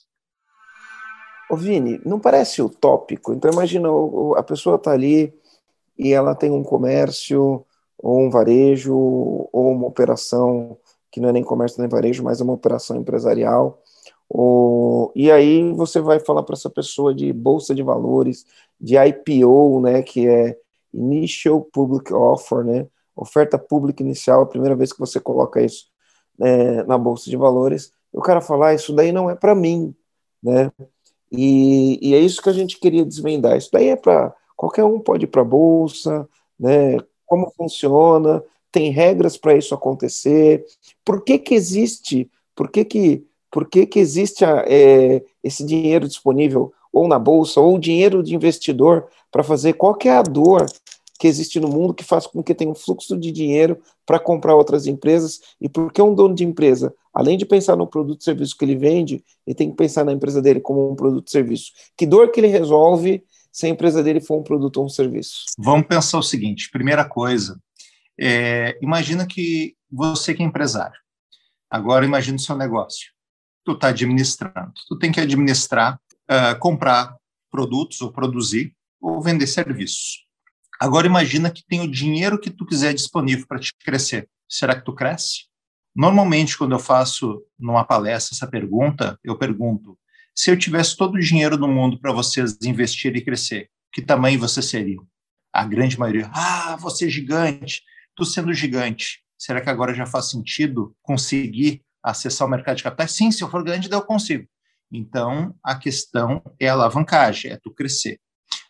Ô 1.49 1.57
Vini, 1.57 1.99
não 2.05 2.19
parece 2.19 2.61
utópico? 2.61 3.33
Então 3.33 3.51
imagina, 3.51 3.89
a 4.37 4.43
pessoa 4.43 4.77
está 4.77 4.91
ali 4.91 5.33
e 5.97 6.13
ela 6.13 6.33
tem 6.33 6.49
um 6.49 6.63
comércio, 6.63 7.65
ou 8.01 8.19
um 8.19 8.29
varejo, 8.29 8.95
ou 8.95 9.71
uma 9.71 9.87
operação 9.87 10.77
que 11.11 11.19
não 11.19 11.29
é 11.29 11.31
nem 11.33 11.43
comércio 11.43 11.79
nem 11.79 11.89
varejo, 11.89 12.23
mas 12.23 12.39
é 12.39 12.43
uma 12.43 12.53
operação 12.53 12.97
empresarial. 12.97 13.81
Ou, 14.29 15.11
e 15.13 15.29
aí 15.29 15.71
você 15.73 15.99
vai 15.99 16.19
falar 16.19 16.43
para 16.43 16.55
essa 16.55 16.69
pessoa 16.69 17.13
de 17.13 17.33
bolsa 17.33 17.75
de 17.75 17.83
valores, 17.83 18.45
de 18.79 18.95
IPO, 18.97 19.81
né, 19.81 20.01
que 20.01 20.27
é 20.27 20.57
Initial 20.93 21.61
Public 21.61 22.13
Offer, 22.13 22.63
né, 22.63 22.87
oferta 23.15 23.57
pública 23.57 24.01
inicial, 24.01 24.41
a 24.41 24.45
primeira 24.45 24.75
vez 24.75 24.93
que 24.93 24.99
você 24.99 25.19
coloca 25.19 25.61
isso 25.61 25.87
né, 26.39 26.83
na 26.83 26.97
bolsa 26.97 27.29
de 27.29 27.35
valores, 27.35 27.91
o 28.11 28.21
cara 28.21 28.41
falar, 28.41 28.69
ah, 28.69 28.73
isso 28.73 28.93
daí 28.93 29.11
não 29.11 29.29
é 29.29 29.35
para 29.35 29.53
mim, 29.53 29.93
né? 30.41 30.71
E, 31.31 31.99
e, 32.01 32.13
é 32.13 32.19
isso 32.19 32.41
que 32.41 32.49
a 32.49 32.53
gente 32.53 32.77
queria 32.77 33.05
desvendar. 33.05 33.57
Isso 33.57 33.69
daí 33.71 33.89
é 33.89 33.95
para 33.95 34.35
qualquer 34.55 34.83
um 34.83 34.99
pode 34.99 35.23
ir 35.25 35.27
para 35.27 35.41
a 35.41 35.45
bolsa, 35.45 36.27
né? 36.59 36.97
Como 37.31 37.49
funciona? 37.55 38.43
Tem 38.73 38.91
regras 38.91 39.37
para 39.37 39.55
isso 39.55 39.73
acontecer? 39.73 40.65
Por 41.05 41.23
que 41.23 41.39
que 41.39 41.55
existe? 41.55 42.29
Por 42.53 42.69
que 42.69 42.83
que 42.83 43.25
por 43.49 43.69
que 43.69 43.85
que 43.85 43.99
existe 43.99 44.43
a, 44.43 44.65
é, 44.67 45.23
esse 45.41 45.65
dinheiro 45.65 46.09
disponível 46.09 46.73
ou 46.91 47.07
na 47.07 47.17
bolsa 47.17 47.61
ou 47.61 47.79
dinheiro 47.79 48.21
de 48.21 48.35
investidor 48.35 49.07
para 49.31 49.43
fazer 49.43 49.73
qual 49.73 49.95
que 49.95 50.09
é 50.09 50.11
a 50.11 50.21
dor 50.21 50.65
que 51.17 51.25
existe 51.25 51.57
no 51.57 51.69
mundo 51.69 51.93
que 51.93 52.03
faz 52.03 52.27
com 52.27 52.43
que 52.43 52.53
tenha 52.53 52.69
um 52.69 52.75
fluxo 52.75 53.17
de 53.17 53.31
dinheiro 53.31 53.79
para 54.05 54.19
comprar 54.19 54.53
outras 54.53 54.85
empresas 54.85 55.39
e 55.61 55.69
porque 55.69 56.01
um 56.01 56.13
dono 56.13 56.35
de 56.35 56.43
empresa, 56.43 56.93
além 57.13 57.37
de 57.37 57.45
pensar 57.45 57.77
no 57.77 57.87
produto 57.87 58.19
e 58.19 58.25
serviço 58.25 58.57
que 58.57 58.65
ele 58.65 58.75
vende, 58.75 59.23
ele 59.47 59.55
tem 59.55 59.69
que 59.69 59.77
pensar 59.77 60.03
na 60.03 60.11
empresa 60.11 60.41
dele 60.41 60.59
como 60.59 60.91
um 60.91 60.95
produto 60.95 61.29
e 61.29 61.31
serviço. 61.31 61.71
Que 61.95 62.05
dor 62.05 62.29
que 62.29 62.41
ele 62.41 62.47
resolve 62.47 63.23
se 63.51 63.65
a 63.65 63.69
empresa 63.69 64.01
dele 64.01 64.21
for 64.21 64.39
um 64.39 64.43
produto 64.43 64.77
ou 64.77 64.85
um 64.85 64.89
serviço? 64.89 65.45
Vamos 65.57 65.87
pensar 65.87 66.17
o 66.17 66.23
seguinte: 66.23 66.69
primeira 66.71 67.03
coisa, 67.03 67.59
é, 68.19 68.77
imagina 68.81 69.25
que 69.25 69.75
você 69.91 70.33
que 70.33 70.41
é 70.41 70.45
empresário, 70.45 70.97
agora 71.69 72.05
imagina 72.05 72.37
o 72.37 72.41
seu 72.41 72.55
negócio. 72.55 73.11
Tu 73.63 73.73
está 73.73 73.89
administrando, 73.89 74.73
tu 74.87 74.97
tem 74.97 75.11
que 75.11 75.19
administrar, 75.19 75.99
uh, 76.29 76.57
comprar 76.59 77.15
produtos 77.51 78.01
ou 78.01 78.11
produzir 78.11 78.73
ou 78.99 79.21
vender 79.21 79.45
serviços. 79.45 80.25
Agora 80.79 81.05
imagina 81.05 81.51
que 81.51 81.63
tem 81.67 81.81
o 81.81 81.91
dinheiro 81.91 82.39
que 82.39 82.49
tu 82.49 82.65
quiser 82.65 82.93
disponível 82.93 83.45
para 83.45 83.59
te 83.59 83.71
crescer. 83.83 84.27
Será 84.49 84.75
que 84.75 84.83
tu 84.83 84.95
cresce? 84.95 85.45
Normalmente, 85.95 86.57
quando 86.57 86.71
eu 86.71 86.79
faço 86.79 87.43
numa 87.59 87.83
palestra 87.83 88.35
essa 88.35 88.47
pergunta, 88.47 89.19
eu 89.23 89.37
pergunto: 89.37 89.97
se 90.35 90.49
eu 90.49 90.57
tivesse 90.57 90.95
todo 90.95 91.15
o 91.15 91.19
dinheiro 91.19 91.57
do 91.57 91.67
mundo 91.67 91.99
para 91.99 92.11
vocês 92.11 92.57
investir 92.63 93.15
e 93.15 93.23
crescer, 93.23 93.69
que 93.91 94.01
tamanho 94.01 94.39
você 94.39 94.61
seria? 94.61 94.97
A 95.53 95.65
grande 95.65 95.99
maioria, 95.99 96.29
ah, 96.33 96.77
você 96.77 97.07
é 97.07 97.09
gigante. 97.09 97.81
Tu 98.15 98.25
sendo 98.25 98.53
gigante, 98.53 99.19
será 99.37 99.61
que 99.61 99.69
agora 99.69 99.93
já 99.93 100.05
faz 100.05 100.29
sentido 100.29 100.95
conseguir 101.01 101.81
acessar 102.03 102.47
o 102.47 102.51
mercado 102.51 102.77
de 102.77 102.83
capitais? 102.83 103.11
Sim, 103.11 103.31
se 103.31 103.43
eu 103.43 103.49
for 103.49 103.63
grande, 103.63 103.91
eu 103.91 104.01
consigo. 104.01 104.47
Então, 104.91 105.55
a 105.63 105.75
questão 105.75 106.41
é 106.59 106.67
a 106.67 106.73
alavancagem, 106.73 107.51
é 107.51 107.57
tu 107.57 107.73
crescer. 107.73 108.19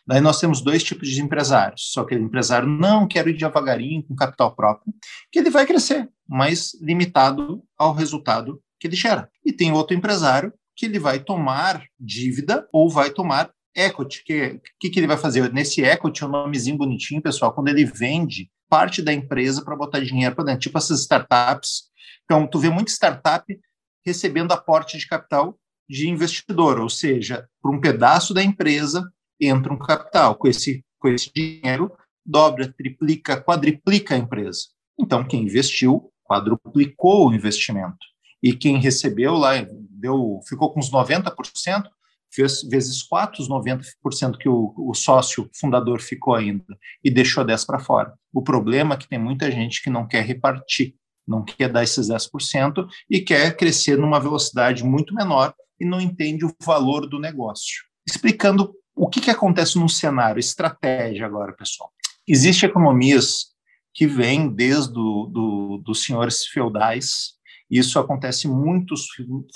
Daí 0.06 0.20
nós 0.20 0.40
temos 0.40 0.60
dois 0.60 0.82
tipos 0.82 1.08
de 1.08 1.20
empresários. 1.20 1.92
Só 1.92 2.04
que 2.04 2.14
o 2.14 2.18
empresário 2.18 2.68
não 2.68 3.06
quer 3.06 3.26
ir 3.28 3.36
devagarinho 3.36 4.02
com 4.02 4.14
capital 4.14 4.54
próprio, 4.54 4.92
que 5.30 5.38
ele 5.38 5.50
vai 5.50 5.66
crescer, 5.66 6.08
mas 6.28 6.72
limitado 6.80 7.62
ao 7.78 7.92
resultado 7.92 8.60
que 8.78 8.88
ele 8.88 8.96
gera. 8.96 9.30
E 9.44 9.52
tem 9.52 9.72
outro 9.72 9.96
empresário 9.96 10.52
que 10.82 10.86
ele 10.86 10.98
vai 10.98 11.20
tomar 11.20 11.84
dívida 11.98 12.66
ou 12.72 12.90
vai 12.90 13.08
tomar 13.08 13.52
equity. 13.72 14.20
O 14.20 14.60
que, 14.80 14.90
que, 14.90 14.98
ele 14.98 15.06
vai 15.06 15.16
fazer? 15.16 15.52
Nesse 15.52 15.80
equity, 15.80 16.24
um 16.24 16.28
nomezinho 16.28 16.76
bonitinho, 16.76 17.22
pessoal, 17.22 17.54
quando 17.54 17.68
ele 17.68 17.84
vende 17.84 18.50
parte 18.68 19.00
da 19.00 19.12
empresa 19.12 19.64
para 19.64 19.76
botar 19.76 20.00
dinheiro 20.00 20.34
para 20.34 20.46
dentro, 20.46 20.62
tipo 20.62 20.76
essas 20.76 21.02
startups. 21.02 21.84
Então, 22.24 22.48
tu 22.48 22.58
vê 22.58 22.68
muita 22.68 22.90
startup 22.90 23.46
recebendo 24.04 24.50
aporte 24.50 24.98
de 24.98 25.06
capital 25.06 25.56
de 25.88 26.08
investidor, 26.08 26.80
ou 26.80 26.88
seja, 26.88 27.48
por 27.62 27.72
um 27.72 27.80
pedaço 27.80 28.34
da 28.34 28.42
empresa 28.42 29.08
entra 29.40 29.72
um 29.72 29.78
capital. 29.78 30.34
Com 30.34 30.48
esse, 30.48 30.84
com 30.98 31.06
esse 31.06 31.30
dinheiro, 31.32 31.92
dobra, 32.26 32.72
triplica, 32.76 33.40
quadriplica 33.40 34.16
a 34.16 34.18
empresa. 34.18 34.62
Então, 34.98 35.22
quem 35.22 35.44
investiu, 35.44 36.12
quadruplicou 36.24 37.28
o 37.28 37.32
investimento. 37.32 38.11
E 38.42 38.52
quem 38.52 38.78
recebeu 38.78 39.34
lá, 39.34 39.52
deu, 39.90 40.40
ficou 40.48 40.72
com 40.72 40.80
uns 40.80 40.90
90%, 40.90 41.84
fez 42.34 42.62
vezes 42.62 43.02
4 43.02 43.42
os 43.42 43.48
90% 43.48 44.38
que 44.38 44.48
o, 44.48 44.74
o, 44.76 44.94
sócio 44.94 45.48
fundador 45.54 46.00
ficou 46.00 46.34
ainda, 46.34 46.64
e 47.04 47.10
deixou 47.10 47.44
10% 47.44 47.66
para 47.66 47.78
fora. 47.78 48.12
O 48.32 48.42
problema 48.42 48.94
é 48.94 48.98
que 48.98 49.08
tem 49.08 49.18
muita 49.18 49.50
gente 49.50 49.82
que 49.82 49.90
não 49.90 50.08
quer 50.08 50.24
repartir, 50.24 50.94
não 51.26 51.44
quer 51.44 51.68
dar 51.68 51.84
esses 51.84 52.08
10% 52.08 52.86
e 53.08 53.20
quer 53.20 53.56
crescer 53.56 53.96
numa 53.96 54.18
velocidade 54.18 54.82
muito 54.82 55.14
menor 55.14 55.54
e 55.78 55.84
não 55.84 56.00
entende 56.00 56.44
o 56.44 56.54
valor 56.64 57.06
do 57.06 57.20
negócio. 57.20 57.84
Explicando 58.06 58.74
o 58.94 59.08
que, 59.08 59.20
que 59.20 59.30
acontece 59.30 59.78
no 59.78 59.88
cenário? 59.88 60.40
Estratégia 60.40 61.26
agora, 61.26 61.52
pessoal. 61.52 61.90
Existem 62.26 62.68
economias 62.68 63.52
que 63.94 64.06
vêm 64.06 64.48
desde 64.48 64.92
do, 64.92 65.26
do, 65.26 65.82
dos 65.84 66.04
senhores 66.04 66.46
feudais, 66.46 67.34
isso 67.78 67.98
acontece 67.98 68.46
em 68.46 68.50
muitos 68.50 69.06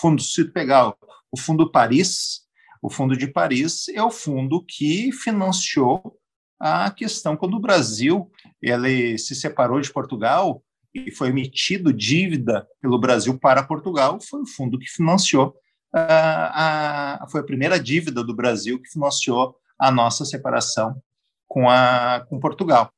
fundos. 0.00 0.32
Se 0.32 0.44
pegar 0.44 0.94
o 1.30 1.38
Fundo 1.38 1.70
Paris, 1.70 2.40
o 2.82 2.88
Fundo 2.88 3.16
de 3.16 3.26
Paris 3.26 3.88
é 3.88 4.02
o 4.02 4.10
fundo 4.10 4.64
que 4.64 5.12
financiou 5.12 6.18
a 6.58 6.90
questão 6.90 7.36
quando 7.36 7.54
o 7.54 7.60
Brasil 7.60 8.30
ele 8.62 9.18
se 9.18 9.34
separou 9.34 9.80
de 9.80 9.92
Portugal 9.92 10.62
e 10.94 11.10
foi 11.10 11.28
emitido 11.28 11.92
dívida 11.92 12.66
pelo 12.80 12.98
Brasil 12.98 13.38
para 13.38 13.62
Portugal, 13.62 14.18
foi 14.20 14.40
o 14.40 14.46
fundo 14.46 14.78
que 14.78 14.88
financiou 14.88 15.54
a, 15.92 17.22
a, 17.22 17.28
foi 17.28 17.40
a 17.40 17.44
primeira 17.44 17.78
dívida 17.78 18.24
do 18.24 18.34
Brasil 18.34 18.80
que 18.80 18.90
financiou 18.90 19.56
a 19.78 19.90
nossa 19.90 20.24
separação 20.24 21.00
com, 21.46 21.68
a, 21.68 22.24
com 22.28 22.40
Portugal. 22.40 22.90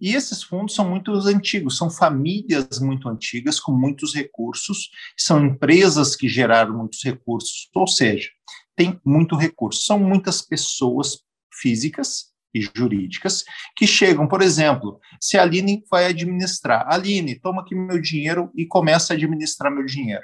E 0.00 0.14
esses 0.14 0.42
fundos 0.42 0.74
são 0.74 0.88
muito 0.88 1.12
antigos, 1.12 1.76
são 1.76 1.90
famílias 1.90 2.78
muito 2.80 3.08
antigas, 3.08 3.60
com 3.60 3.72
muitos 3.72 4.14
recursos, 4.14 4.90
são 5.16 5.44
empresas 5.44 6.16
que 6.16 6.28
geraram 6.28 6.76
muitos 6.76 7.02
recursos, 7.02 7.68
ou 7.74 7.86
seja, 7.86 8.28
tem 8.76 9.00
muito 9.04 9.36
recurso. 9.36 9.84
São 9.84 9.98
muitas 9.98 10.42
pessoas 10.42 11.20
físicas 11.52 12.32
e 12.54 12.60
jurídicas 12.76 13.44
que 13.76 13.86
chegam, 13.86 14.28
por 14.28 14.40
exemplo, 14.40 15.00
se 15.20 15.36
a 15.36 15.42
Aline 15.42 15.82
vai 15.90 16.06
administrar, 16.06 16.86
Aline, 16.88 17.38
toma 17.40 17.62
aqui 17.62 17.74
meu 17.74 18.00
dinheiro 18.00 18.50
e 18.54 18.64
começa 18.64 19.12
a 19.12 19.16
administrar 19.16 19.72
meu 19.72 19.84
dinheiro. 19.84 20.22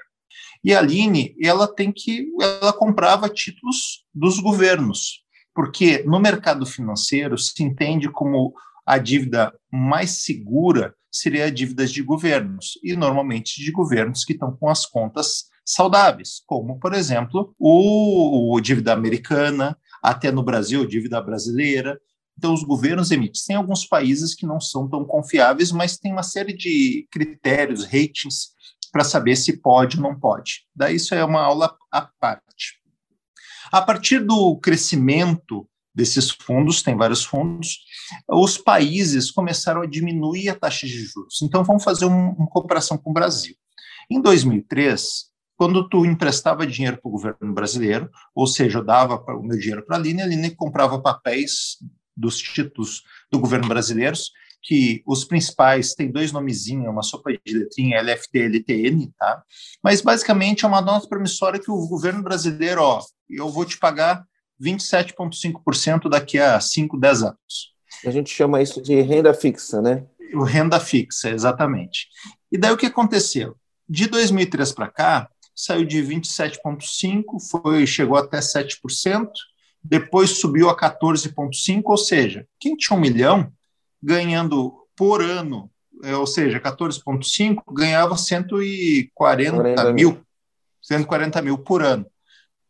E 0.62 0.72
a 0.72 0.78
Aline, 0.78 1.34
ela 1.42 1.66
tem 1.66 1.90
que, 1.90 2.28
ela 2.40 2.72
comprava 2.72 3.28
títulos 3.28 4.04
dos 4.14 4.38
governos, 4.38 5.24
porque 5.54 6.04
no 6.04 6.20
mercado 6.20 6.64
financeiro 6.64 7.36
se 7.36 7.62
entende 7.62 8.08
como 8.08 8.54
a 8.90 8.98
dívida 8.98 9.54
mais 9.70 10.24
segura 10.24 10.92
seria 11.12 11.44
a 11.44 11.50
dívidas 11.50 11.92
de 11.92 12.02
governos, 12.02 12.72
e 12.82 12.96
normalmente 12.96 13.62
de 13.62 13.70
governos 13.70 14.24
que 14.24 14.32
estão 14.32 14.56
com 14.56 14.68
as 14.68 14.84
contas 14.84 15.44
saudáveis, 15.64 16.42
como, 16.44 16.76
por 16.80 16.92
exemplo, 16.92 17.54
o, 17.56 18.52
o 18.52 18.60
dívida 18.60 18.92
americana, 18.92 19.78
até 20.02 20.32
no 20.32 20.42
Brasil, 20.42 20.84
dívida 20.84 21.22
brasileira. 21.22 22.00
Então, 22.36 22.52
os 22.52 22.64
governos 22.64 23.12
emitem. 23.12 23.40
Tem 23.46 23.54
alguns 23.54 23.86
países 23.86 24.34
que 24.34 24.44
não 24.44 24.60
são 24.60 24.88
tão 24.88 25.04
confiáveis, 25.04 25.70
mas 25.70 25.96
tem 25.96 26.10
uma 26.10 26.24
série 26.24 26.52
de 26.52 27.06
critérios, 27.12 27.84
ratings, 27.84 28.48
para 28.90 29.04
saber 29.04 29.36
se 29.36 29.58
pode 29.58 29.98
ou 29.98 30.02
não 30.02 30.18
pode. 30.18 30.66
Daí 30.74 30.96
isso 30.96 31.14
é 31.14 31.24
uma 31.24 31.42
aula 31.42 31.76
à 31.92 32.02
parte. 32.02 32.80
A 33.70 33.80
partir 33.80 34.18
do 34.18 34.56
crescimento 34.56 35.68
desses 36.00 36.30
fundos, 36.30 36.82
tem 36.82 36.96
vários 36.96 37.22
fundos, 37.22 37.80
os 38.26 38.56
países 38.56 39.30
começaram 39.30 39.82
a 39.82 39.86
diminuir 39.86 40.48
a 40.48 40.54
taxa 40.54 40.86
de 40.86 41.04
juros. 41.04 41.42
Então, 41.42 41.62
vamos 41.62 41.84
fazer 41.84 42.06
um, 42.06 42.30
uma 42.30 42.46
comparação 42.46 42.96
com 42.96 43.10
o 43.10 43.12
Brasil. 43.12 43.54
Em 44.10 44.20
2003, 44.20 45.26
quando 45.56 45.86
tu 45.88 46.06
emprestava 46.06 46.66
dinheiro 46.66 46.96
para 46.96 47.08
o 47.08 47.12
governo 47.12 47.52
brasileiro, 47.52 48.10
ou 48.34 48.46
seja, 48.46 48.78
eu 48.78 48.84
dava 48.84 49.16
o 49.34 49.42
meu 49.42 49.58
dinheiro 49.58 49.84
para 49.84 49.96
a 49.96 49.98
Aline, 49.98 50.22
a 50.22 50.24
Aline 50.24 50.50
comprava 50.50 50.98
papéis 50.98 51.76
dos 52.16 52.38
títulos 52.38 53.02
do 53.30 53.38
governo 53.38 53.68
brasileiro 53.68 54.16
que 54.62 55.02
os 55.06 55.24
principais 55.24 55.94
têm 55.94 56.10
dois 56.10 56.32
nomezinhos, 56.32 56.88
uma 56.88 57.02
sopa 57.02 57.32
de 57.32 57.54
letrinha, 57.54 58.00
LFT, 58.00 58.38
LTN, 58.38 59.10
tá? 59.18 59.42
Mas 59.82 60.02
basicamente 60.02 60.64
é 60.64 60.68
uma 60.68 60.82
nota 60.82 61.08
promissória 61.08 61.60
que 61.60 61.70
o 61.70 61.88
governo 61.88 62.22
brasileiro, 62.22 62.82
ó, 62.82 63.00
eu 63.28 63.48
vou 63.48 63.64
te 63.64 63.78
pagar 63.78 64.22
27,5% 64.60 66.08
daqui 66.08 66.38
a 66.38 66.60
5, 66.60 66.98
10 66.98 67.22
anos. 67.22 67.74
A 68.04 68.10
gente 68.10 68.30
chama 68.30 68.62
isso 68.62 68.80
de 68.82 69.00
renda 69.00 69.32
fixa, 69.34 69.80
né? 69.80 70.04
O 70.34 70.42
renda 70.42 70.78
fixa, 70.78 71.30
exatamente. 71.30 72.08
E 72.50 72.58
daí 72.58 72.72
o 72.72 72.76
que 72.76 72.86
aconteceu? 72.86 73.56
De 73.88 74.06
2003 74.06 74.72
para 74.72 74.88
cá, 74.88 75.28
saiu 75.54 75.84
de 75.84 76.02
27,5%, 76.02 77.24
foi, 77.50 77.86
chegou 77.86 78.16
até 78.16 78.38
7%, 78.38 79.28
depois 79.82 80.38
subiu 80.38 80.68
a 80.68 80.76
14,5%, 80.76 81.82
ou 81.84 81.96
seja, 81.96 82.46
quem 82.58 82.76
tinha 82.76 82.96
um 82.96 83.00
milhão 83.00 83.52
ganhando 84.02 84.74
por 84.96 85.22
ano, 85.22 85.70
é, 86.02 86.14
ou 86.14 86.26
seja, 86.26 86.60
14,5, 86.60 87.62
ganhava 87.72 88.16
140 88.16 89.92
mil, 89.92 90.20
140 90.80 91.42
mil 91.42 91.58
por 91.58 91.82
ano. 91.82 92.06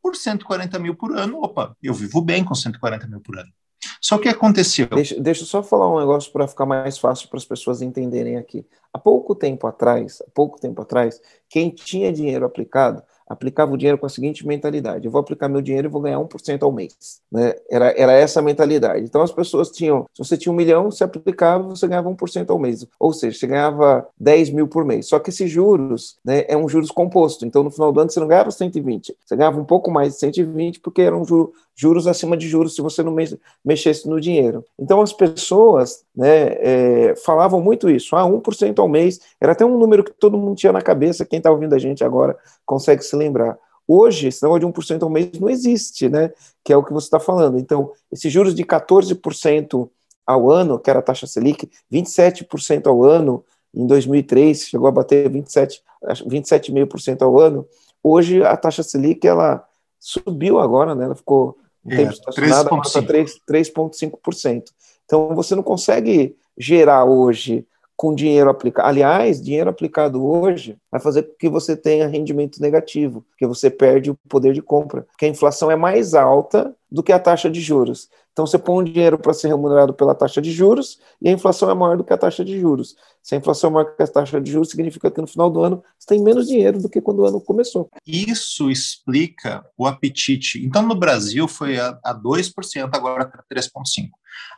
Por 0.03 0.17
140 0.17 0.79
mil 0.79 0.95
por 0.95 1.17
ano, 1.17 1.43
opa, 1.43 1.77
eu 1.83 1.93
vivo 1.95 2.21
bem 2.21 2.45
com 2.45 2.55
140 2.55 3.07
mil 3.07 3.21
por 3.21 3.39
ano. 3.39 3.53
Só 4.01 4.19
que 4.19 4.29
aconteceu. 4.29 4.87
Deixa, 4.89 5.21
deixa 5.21 5.43
eu 5.43 5.47
só 5.47 5.63
falar 5.63 5.93
um 5.93 5.99
negócio 5.99 6.33
para 6.33 6.49
ficar 6.49 6.67
mais 6.67 6.99
fácil 6.99 7.29
para 7.29 7.39
as 7.39 7.45
pessoas 7.45 7.83
entenderem 7.83 8.37
aqui. 8.37 8.67
Há 8.93 8.99
pouco 8.99 9.35
tempo 9.35 9.67
atrás, 9.67 10.23
há 10.27 10.31
pouco 10.35 10.61
tempo 10.61 10.83
atrás, 10.83 11.21
quem 11.49 11.71
tinha 11.71 12.13
dinheiro 12.13 12.45
aplicado 12.45 13.03
aplicava 13.31 13.73
o 13.73 13.77
dinheiro 13.77 13.97
com 13.97 14.07
a 14.07 14.09
seguinte 14.09 14.45
mentalidade: 14.45 15.07
eu 15.07 15.13
vou 15.13 15.21
aplicar 15.21 15.49
meu 15.49 15.63
dinheiro 15.63 15.87
e 15.87 15.91
vou 15.91 16.03
ganhar 16.03 16.19
1% 16.19 16.63
ao 16.65 16.73
mês. 16.73 17.21
Né? 17.31 17.55
Era, 17.71 17.95
era 17.97 18.13
essa 18.13 18.41
a 18.41 18.43
mentalidade. 18.43 19.05
Então 19.05 19.23
as 19.23 19.31
pessoas 19.31 19.71
tinham, 19.71 20.05
se 20.13 20.19
você 20.19 20.37
tinha 20.37 20.53
um 20.53 20.57
milhão, 20.57 20.91
você 20.91 21.05
aplicava, 21.05 21.69
você 21.69 21.87
ganhava 21.87 22.11
1% 22.11 22.51
ao 22.51 22.59
mês. 22.59 22.85
Ou 22.99 23.13
seja, 23.13 23.39
você 23.39 23.47
ganhava 23.47 24.07
10 24.19 24.51
mil 24.51 24.67
por 24.67 24.85
mês. 24.85 25.07
Só 25.07 25.21
que 25.21 25.31
esses 25.31 25.49
juros 25.49 26.17
né, 26.25 26.45
é 26.49 26.57
um 26.57 26.69
juros 26.69 26.91
composto. 26.91 27.47
Então 27.47 27.63
no 27.63 27.71
final 27.71 27.93
do 27.93 28.01
ano 28.01 28.11
você 28.11 28.19
não 28.19 28.27
ganhava 28.27 28.51
120, 28.51 29.15
você 29.25 29.37
ganhava 29.37 29.61
um 29.61 29.65
pouco 29.65 29.91
mais 29.91 30.15
de 30.15 30.19
120 30.19 30.81
porque 30.81 31.01
eram 31.01 31.25
juros, 31.25 31.55
juros 31.81 32.07
acima 32.07 32.37
de 32.37 32.47
juros 32.47 32.75
se 32.75 32.83
você 32.83 33.03
não 33.03 33.17
mexesse 33.65 34.07
no 34.07 34.21
dinheiro. 34.21 34.63
Então 34.79 35.01
as 35.01 35.15
pessoas 35.15 36.05
né, 36.15 36.57
é, 36.59 37.15
falavam 37.25 37.63
muito 37.63 37.89
isso, 37.89 38.15
ah, 38.15 38.25
1% 38.25 38.79
ao 38.79 38.87
mês, 38.87 39.19
era 39.41 39.53
até 39.53 39.65
um 39.65 39.79
número 39.79 40.05
que 40.05 40.13
todo 40.13 40.37
mundo 40.37 40.57
tinha 40.57 40.73
na 40.73 40.83
cabeça, 40.83 41.25
quem 41.25 41.39
está 41.39 41.51
ouvindo 41.51 41.75
a 41.75 41.79
gente 41.79 42.05
agora 42.05 42.37
consegue 42.67 43.03
se 43.03 43.17
lembrar. 43.17 43.59
Hoje, 43.89 44.29
esse 44.29 44.43
negócio 44.43 44.61
de 44.61 44.67
1% 44.67 45.03
ao 45.03 45.09
mês 45.09 45.41
não 45.41 45.49
existe, 45.49 46.09
né? 46.09 46.31
Que 46.63 46.73
é 46.73 46.77
o 46.77 46.85
que 46.85 46.93
você 46.93 47.07
está 47.07 47.19
falando. 47.19 47.59
Então, 47.59 47.91
esses 48.13 48.31
juros 48.33 48.55
de 48.55 48.63
14% 48.63 49.91
ao 50.25 50.51
ano, 50.51 50.79
que 50.79 50.89
era 50.89 51.01
a 51.01 51.03
taxa 51.03 51.27
Selic, 51.27 51.69
27% 51.93 52.87
ao 52.87 53.03
ano, 53.03 53.43
em 53.75 53.87
2003 53.87 54.67
chegou 54.69 54.87
a 54.87 54.93
bater 54.93 55.29
27, 55.29 55.83
27,5% 56.05 57.23
ao 57.23 57.41
ano. 57.41 57.67
Hoje 58.03 58.45
a 58.45 58.57
taxa 58.57 58.83
Selic 58.83 59.27
ela 59.27 59.65
subiu 60.01 60.59
agora, 60.59 60.95
né? 60.95 61.05
Ela 61.07 61.15
ficou 61.15 61.59
um 61.85 61.93
é, 61.93 61.97
tempo 61.97 62.15
para 62.23 62.33
3,5%. 62.33 64.63
Então 65.05 65.35
você 65.35 65.55
não 65.55 65.63
consegue 65.63 66.35
gerar 66.57 67.05
hoje 67.05 67.67
com 68.01 68.15
dinheiro 68.15 68.49
aplicado. 68.49 68.89
Aliás, 68.89 69.43
dinheiro 69.43 69.69
aplicado 69.69 70.27
hoje 70.27 70.79
vai 70.91 70.99
fazer 70.99 71.23
com 71.23 71.35
que 71.35 71.51
você 71.51 71.77
tenha 71.77 72.09
rendimento 72.09 72.59
negativo, 72.59 73.27
porque 73.29 73.47
você 73.47 73.69
perde 73.69 74.11
o 74.11 74.17
poder 74.27 74.55
de 74.55 74.63
compra, 74.63 75.03
porque 75.03 75.27
a 75.27 75.29
inflação 75.29 75.71
é 75.71 75.77
mais 75.77 76.15
alta 76.15 76.75
do 76.91 77.03
que 77.03 77.13
a 77.13 77.19
taxa 77.19 77.51
de 77.51 77.61
juros. 77.61 78.09
Então 78.33 78.47
você 78.47 78.57
põe 78.57 78.83
um 78.83 78.85
dinheiro 78.85 79.19
para 79.19 79.35
ser 79.35 79.49
remunerado 79.49 79.93
pela 79.93 80.15
taxa 80.15 80.41
de 80.41 80.51
juros 80.51 80.99
e 81.21 81.29
a 81.29 81.33
inflação 81.33 81.71
é 81.71 81.75
maior 81.75 81.99
do 81.99 82.03
que 82.03 82.15
a 82.15 82.17
taxa 82.17 82.43
de 82.43 82.59
juros. 82.59 82.97
Se 83.23 83.35
a 83.35 83.39
inflação 83.39 83.69
é 83.69 83.73
maior 83.75 83.95
que 83.95 84.03
a 84.03 84.07
taxa 84.07 84.41
de 84.41 84.51
juros, 84.51 84.71
significa 84.71 85.11
que 85.11 85.21
no 85.21 85.27
final 85.27 85.51
do 85.51 85.63
ano 85.63 85.83
você 85.99 86.07
tem 86.07 86.23
menos 86.23 86.49
dinheiro 86.49 86.81
do 86.81 86.89
que 86.89 87.03
quando 87.03 87.19
o 87.19 87.27
ano 87.27 87.39
começou. 87.39 87.91
Isso 88.07 88.71
explica 88.71 89.63
o 89.77 89.87
apetite. 89.87 90.65
Então 90.65 90.81
no 90.81 90.95
Brasil 90.95 91.47
foi 91.47 91.79
a, 91.79 91.99
a 92.03 92.15
2%, 92.15 92.89
agora 92.95 93.27
para 93.27 93.45
3,5%. 93.53 94.09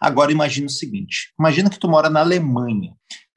Agora 0.00 0.30
imagina 0.30 0.66
o 0.66 0.70
seguinte: 0.70 1.32
imagina 1.38 1.70
que 1.70 1.78
tu 1.78 1.88
mora 1.88 2.08
na 2.08 2.20
Alemanha. 2.20 2.94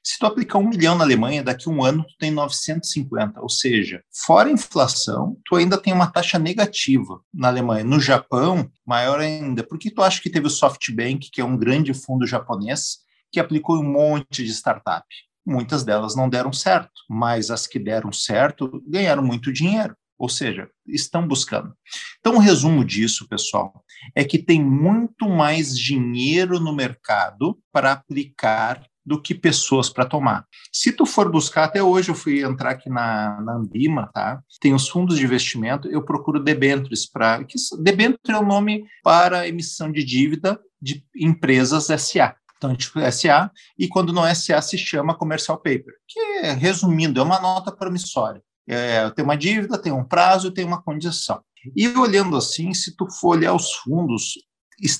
Se 0.08 0.20
tu 0.20 0.26
aplicar 0.26 0.58
um 0.58 0.68
milhão 0.68 0.94
na 0.94 1.02
Alemanha, 1.02 1.42
daqui 1.42 1.68
a 1.68 1.72
um 1.72 1.82
ano 1.82 2.04
tu 2.04 2.14
tem 2.16 2.30
950, 2.30 3.40
ou 3.40 3.48
seja, 3.48 4.04
fora 4.24 4.48
inflação, 4.48 5.36
tu 5.44 5.56
ainda 5.56 5.76
tem 5.76 5.92
uma 5.92 6.06
taxa 6.06 6.38
negativa 6.38 7.20
na 7.34 7.48
Alemanha. 7.48 7.82
No 7.82 7.98
Japão, 7.98 8.70
maior 8.86 9.18
ainda. 9.18 9.64
Por 9.64 9.76
que 9.80 9.90
tu 9.90 10.04
acha 10.04 10.22
que 10.22 10.30
teve 10.30 10.46
o 10.46 10.50
SoftBank, 10.50 11.28
que 11.28 11.40
é 11.40 11.44
um 11.44 11.56
grande 11.56 11.92
fundo 11.92 12.24
japonês, 12.24 12.98
que 13.32 13.40
aplicou 13.40 13.80
um 13.80 13.92
monte 13.92 14.44
de 14.44 14.52
startup? 14.52 15.04
Muitas 15.44 15.82
delas 15.82 16.14
não 16.14 16.28
deram 16.28 16.52
certo, 16.52 17.02
mas 17.10 17.50
as 17.50 17.66
que 17.66 17.80
deram 17.80 18.12
certo 18.12 18.80
ganharam 18.86 19.24
muito 19.24 19.52
dinheiro. 19.52 19.96
Ou 20.16 20.28
seja, 20.28 20.70
estão 20.86 21.26
buscando. 21.26 21.74
Então, 22.20 22.36
o 22.36 22.38
resumo 22.38 22.84
disso, 22.84 23.26
pessoal, 23.28 23.84
é 24.14 24.22
que 24.22 24.38
tem 24.38 24.64
muito 24.64 25.28
mais 25.28 25.76
dinheiro 25.76 26.60
no 26.60 26.72
mercado 26.72 27.58
para 27.72 27.90
aplicar 27.90 28.86
do 29.06 29.22
que 29.22 29.34
pessoas 29.34 29.88
para 29.88 30.04
tomar. 30.04 30.44
Se 30.72 30.90
tu 30.90 31.06
for 31.06 31.30
buscar, 31.30 31.64
até 31.64 31.80
hoje 31.80 32.10
eu 32.10 32.14
fui 32.14 32.42
entrar 32.42 32.70
aqui 32.70 32.90
na, 32.90 33.40
na 33.40 33.54
Ambima, 33.54 34.10
tá? 34.12 34.42
Tem 34.60 34.74
os 34.74 34.88
fundos 34.88 35.16
de 35.16 35.24
investimento, 35.24 35.88
eu 35.88 36.04
procuro 36.04 36.42
debentures 36.42 37.08
para. 37.08 37.38
Debenture 37.80 38.36
é 38.36 38.38
o 38.38 38.44
nome 38.44 38.84
para 39.04 39.46
emissão 39.46 39.92
de 39.92 40.04
dívida 40.04 40.60
de 40.82 41.04
empresas 41.14 41.86
SA. 42.02 42.34
Então, 42.56 42.74
tipo 42.74 42.98
SA, 43.12 43.50
e 43.78 43.86
quando 43.86 44.12
não 44.12 44.26
é 44.26 44.34
SA, 44.34 44.60
se 44.60 44.76
chama 44.76 45.14
commercial 45.14 45.58
paper, 45.58 45.94
que, 46.08 46.20
resumindo, 46.58 47.20
é 47.20 47.22
uma 47.22 47.40
nota 47.40 47.70
promissória. 47.70 48.42
É, 48.68 49.08
tem 49.10 49.24
uma 49.24 49.36
dívida, 49.36 49.78
tem 49.78 49.92
um 49.92 50.02
prazo, 50.02 50.50
tem 50.50 50.64
uma 50.64 50.82
condição. 50.82 51.40
E 51.76 51.88
olhando 51.88 52.36
assim, 52.36 52.72
se 52.74 52.96
tu 52.96 53.08
for 53.08 53.36
olhar 53.36 53.54
os 53.54 53.72
fundos, 53.74 54.34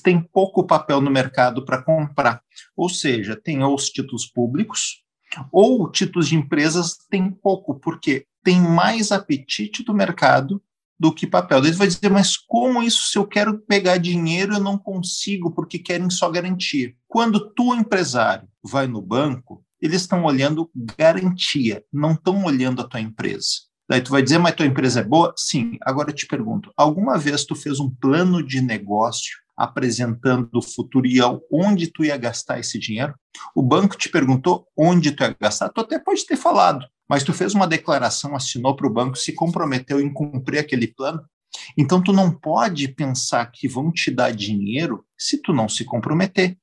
tem 0.03 0.21
pouco 0.21 0.65
papel 0.65 1.01
no 1.01 1.11
mercado 1.11 1.65
para 1.65 1.81
comprar. 1.81 2.41
Ou 2.77 2.87
seja, 2.87 3.35
tem 3.35 3.63
os 3.63 3.89
títulos 3.89 4.27
públicos, 4.27 5.03
ou 5.51 5.91
títulos 5.91 6.29
de 6.29 6.35
empresas 6.35 6.95
tem 7.09 7.31
pouco, 7.31 7.79
porque 7.79 8.25
tem 8.43 8.61
mais 8.61 9.11
apetite 9.11 9.83
do 9.83 9.93
mercado 9.93 10.61
do 10.99 11.13
que 11.13 11.27
papel. 11.27 11.61
Daí 11.61 11.71
vai 11.71 11.87
dizer, 11.87 12.09
mas 12.09 12.37
como 12.37 12.81
isso, 12.81 13.09
se 13.09 13.17
eu 13.17 13.25
quero 13.25 13.59
pegar 13.59 13.97
dinheiro, 13.97 14.53
eu 14.53 14.59
não 14.59 14.77
consigo, 14.77 15.51
porque 15.51 15.79
querem 15.79 16.09
só 16.09 16.29
garantia. 16.29 16.93
Quando 17.07 17.51
tu, 17.53 17.75
empresário, 17.75 18.47
vai 18.63 18.87
no 18.87 19.01
banco, 19.01 19.63
eles 19.81 20.01
estão 20.01 20.23
olhando 20.23 20.69
garantia, 20.97 21.83
não 21.91 22.13
estão 22.13 22.45
olhando 22.45 22.81
a 22.81 22.87
tua 22.87 23.01
empresa. 23.01 23.67
Daí 23.89 24.01
tu 24.01 24.11
vai 24.11 24.21
dizer, 24.21 24.37
mas 24.37 24.55
tua 24.55 24.65
empresa 24.65 24.99
é 24.99 25.03
boa? 25.03 25.33
Sim. 25.37 25.77
Agora 25.81 26.09
eu 26.09 26.15
te 26.15 26.27
pergunto, 26.27 26.71
alguma 26.75 27.17
vez 27.17 27.45
tu 27.45 27.55
fez 27.55 27.79
um 27.79 27.89
plano 27.89 28.45
de 28.45 28.61
negócio 28.61 29.37
apresentando 29.57 30.49
o 30.53 30.61
futuro 30.61 31.07
e 31.07 31.19
onde 31.51 31.87
tu 31.87 32.05
ia 32.05 32.15
gastar 32.15 32.59
esse 32.59 32.77
dinheiro. 32.77 33.15
O 33.55 33.63
banco 33.63 33.97
te 33.97 34.07
perguntou 34.07 34.67
onde 34.77 35.11
tu 35.11 35.23
ia 35.23 35.35
gastar, 35.39 35.69
tu 35.69 35.81
até 35.81 35.97
pode 35.97 36.25
ter 36.25 36.37
falado, 36.37 36.85
mas 37.09 37.23
tu 37.23 37.33
fez 37.33 37.55
uma 37.55 37.67
declaração, 37.67 38.35
assinou 38.35 38.75
para 38.75 38.87
o 38.87 38.93
banco, 38.93 39.17
se 39.17 39.33
comprometeu 39.33 39.99
em 39.99 40.13
cumprir 40.13 40.59
aquele 40.59 40.87
plano. 40.87 41.21
Então 41.77 42.01
tu 42.03 42.13
não 42.13 42.31
pode 42.31 42.87
pensar 42.89 43.45
que 43.47 43.67
vão 43.67 43.91
te 43.91 44.11
dar 44.11 44.31
dinheiro 44.31 45.03
se 45.17 45.41
tu 45.41 45.53
não 45.53 45.67
se 45.67 45.83
comprometer. 45.83 46.57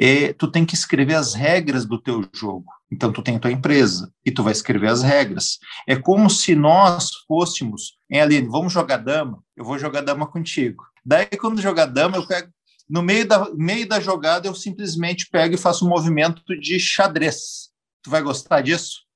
É, 0.00 0.32
tu 0.32 0.48
tem 0.48 0.64
que 0.64 0.74
escrever 0.74 1.14
as 1.14 1.34
regras 1.34 1.84
do 1.84 2.00
teu 2.00 2.24
jogo. 2.32 2.66
Então 2.90 3.12
tu 3.12 3.20
tem 3.20 3.36
a 3.36 3.38
tua 3.38 3.52
empresa 3.52 4.10
e 4.24 4.30
tu 4.30 4.42
vai 4.42 4.52
escrever 4.52 4.88
as 4.88 5.02
regras. 5.02 5.58
É 5.86 5.96
como 5.96 6.30
se 6.30 6.54
nós 6.54 7.10
fôssemos, 7.26 7.98
em 8.08 8.20
Aline, 8.20 8.48
vamos 8.48 8.72
jogar 8.72 8.98
dama, 8.98 9.42
eu 9.56 9.64
vou 9.64 9.78
jogar 9.78 10.00
dama 10.00 10.26
contigo. 10.26 10.84
Daí, 11.08 11.24
quando 11.40 11.62
jogar 11.62 11.86
dama, 11.86 12.18
eu 12.18 12.26
pego. 12.26 12.52
No 12.86 13.00
meio 13.00 13.26
da, 13.26 13.48
meio 13.54 13.88
da 13.88 13.98
jogada, 13.98 14.46
eu 14.46 14.54
simplesmente 14.54 15.26
pego 15.30 15.54
e 15.54 15.58
faço 15.58 15.86
um 15.86 15.88
movimento 15.88 16.42
de 16.60 16.78
xadrez. 16.78 17.70
Tu 18.02 18.10
vai 18.10 18.20
gostar 18.20 18.60
disso? 18.60 19.06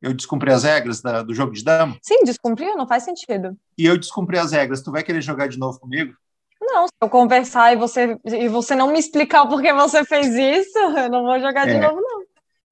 Eu 0.00 0.14
descumpri 0.14 0.52
as 0.52 0.62
regras 0.62 1.00
da, 1.00 1.24
do 1.24 1.34
jogo 1.34 1.52
de 1.52 1.64
dama? 1.64 1.98
Sim, 2.02 2.22
descumpriu, 2.24 2.76
não 2.76 2.86
faz 2.86 3.02
sentido. 3.02 3.58
E 3.76 3.84
eu 3.84 3.98
descumpri 3.98 4.38
as 4.38 4.52
regras. 4.52 4.80
Tu 4.80 4.92
vai 4.92 5.02
querer 5.02 5.20
jogar 5.22 5.48
de 5.48 5.58
novo 5.58 5.80
comigo? 5.80 6.14
Não, 6.60 6.86
se 6.86 6.92
eu 7.00 7.08
conversar 7.08 7.72
e 7.72 7.76
você, 7.76 8.16
e 8.24 8.46
você 8.46 8.76
não 8.76 8.92
me 8.92 9.00
explicar 9.00 9.44
por 9.48 9.60
que 9.60 9.72
você 9.72 10.04
fez 10.04 10.28
isso, 10.28 10.78
eu 10.96 11.10
não 11.10 11.24
vou 11.24 11.40
jogar 11.40 11.68
é. 11.68 11.74
de 11.74 11.80
novo, 11.80 12.00
não. 12.00 12.20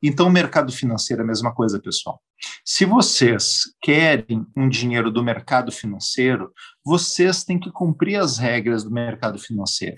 Então, 0.02 0.28
o 0.28 0.30
mercado 0.30 0.72
financeiro 0.72 1.22
é 1.22 1.24
a 1.24 1.26
mesma 1.26 1.52
coisa, 1.52 1.80
pessoal. 1.80 2.20
Se 2.64 2.84
vocês 2.84 3.62
querem 3.82 4.46
um 4.56 4.68
dinheiro 4.68 5.10
do 5.10 5.24
mercado 5.24 5.72
financeiro, 5.72 6.52
vocês 6.84 7.44
têm 7.44 7.58
que 7.58 7.70
cumprir 7.70 8.16
as 8.16 8.38
regras 8.38 8.84
do 8.84 8.90
mercado 8.90 9.38
financeiro. 9.38 9.96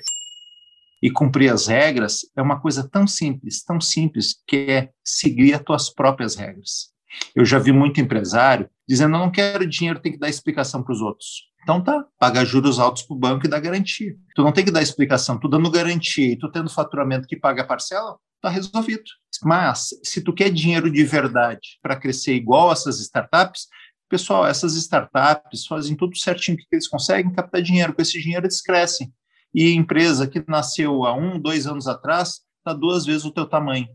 E 1.02 1.10
cumprir 1.10 1.52
as 1.52 1.66
regras 1.66 2.20
é 2.36 2.42
uma 2.42 2.60
coisa 2.60 2.88
tão 2.88 3.06
simples, 3.06 3.62
tão 3.64 3.80
simples, 3.80 4.36
que 4.46 4.56
é 4.70 4.90
seguir 5.04 5.54
as 5.54 5.62
tuas 5.62 5.90
próprias 5.90 6.34
regras. 6.34 6.90
Eu 7.34 7.44
já 7.44 7.58
vi 7.58 7.72
muito 7.72 8.00
empresário 8.00 8.68
dizendo: 8.88 9.16
eu 9.16 9.20
não 9.20 9.30
quero 9.30 9.66
dinheiro, 9.66 10.00
tem 10.00 10.12
que 10.12 10.18
dar 10.18 10.28
explicação 10.28 10.82
para 10.82 10.92
os 10.92 11.00
outros. 11.00 11.50
Então 11.62 11.82
tá, 11.82 12.04
paga 12.18 12.44
juros 12.44 12.78
altos 12.78 13.02
para 13.02 13.14
o 13.14 13.18
banco 13.18 13.46
e 13.46 13.50
dá 13.50 13.58
garantia. 13.58 14.14
Tu 14.34 14.42
não 14.42 14.52
tem 14.52 14.64
que 14.64 14.70
dar 14.70 14.82
explicação, 14.82 15.38
tu 15.38 15.48
dando 15.48 15.70
garantia 15.70 16.32
e 16.32 16.38
tu 16.38 16.50
tendo 16.50 16.70
faturamento 16.70 17.26
que 17.26 17.36
paga 17.36 17.62
a 17.62 17.66
parcela, 17.66 18.16
está 18.40 18.48
resolvido. 18.48 19.04
Mas, 19.42 19.90
se 20.02 20.22
tu 20.22 20.32
quer 20.32 20.50
dinheiro 20.50 20.90
de 20.90 21.04
verdade 21.04 21.78
para 21.82 21.96
crescer 21.96 22.34
igual 22.34 22.72
essas 22.72 22.98
startups, 23.00 23.68
pessoal, 24.08 24.46
essas 24.46 24.74
startups 24.74 25.66
fazem 25.66 25.96
tudo 25.96 26.16
certinho 26.16 26.56
que 26.56 26.66
eles 26.72 26.88
conseguem 26.88 27.32
captar 27.32 27.62
dinheiro. 27.62 27.94
Com 27.94 28.02
esse 28.02 28.20
dinheiro, 28.20 28.44
eles 28.44 28.60
crescem. 28.60 29.12
E 29.54 29.72
empresa 29.72 30.26
que 30.26 30.44
nasceu 30.48 31.04
há 31.04 31.14
um, 31.14 31.38
dois 31.38 31.66
anos 31.66 31.86
atrás, 31.86 32.40
está 32.58 32.72
duas 32.72 33.06
vezes 33.06 33.24
o 33.24 33.30
teu 33.30 33.46
tamanho. 33.46 33.88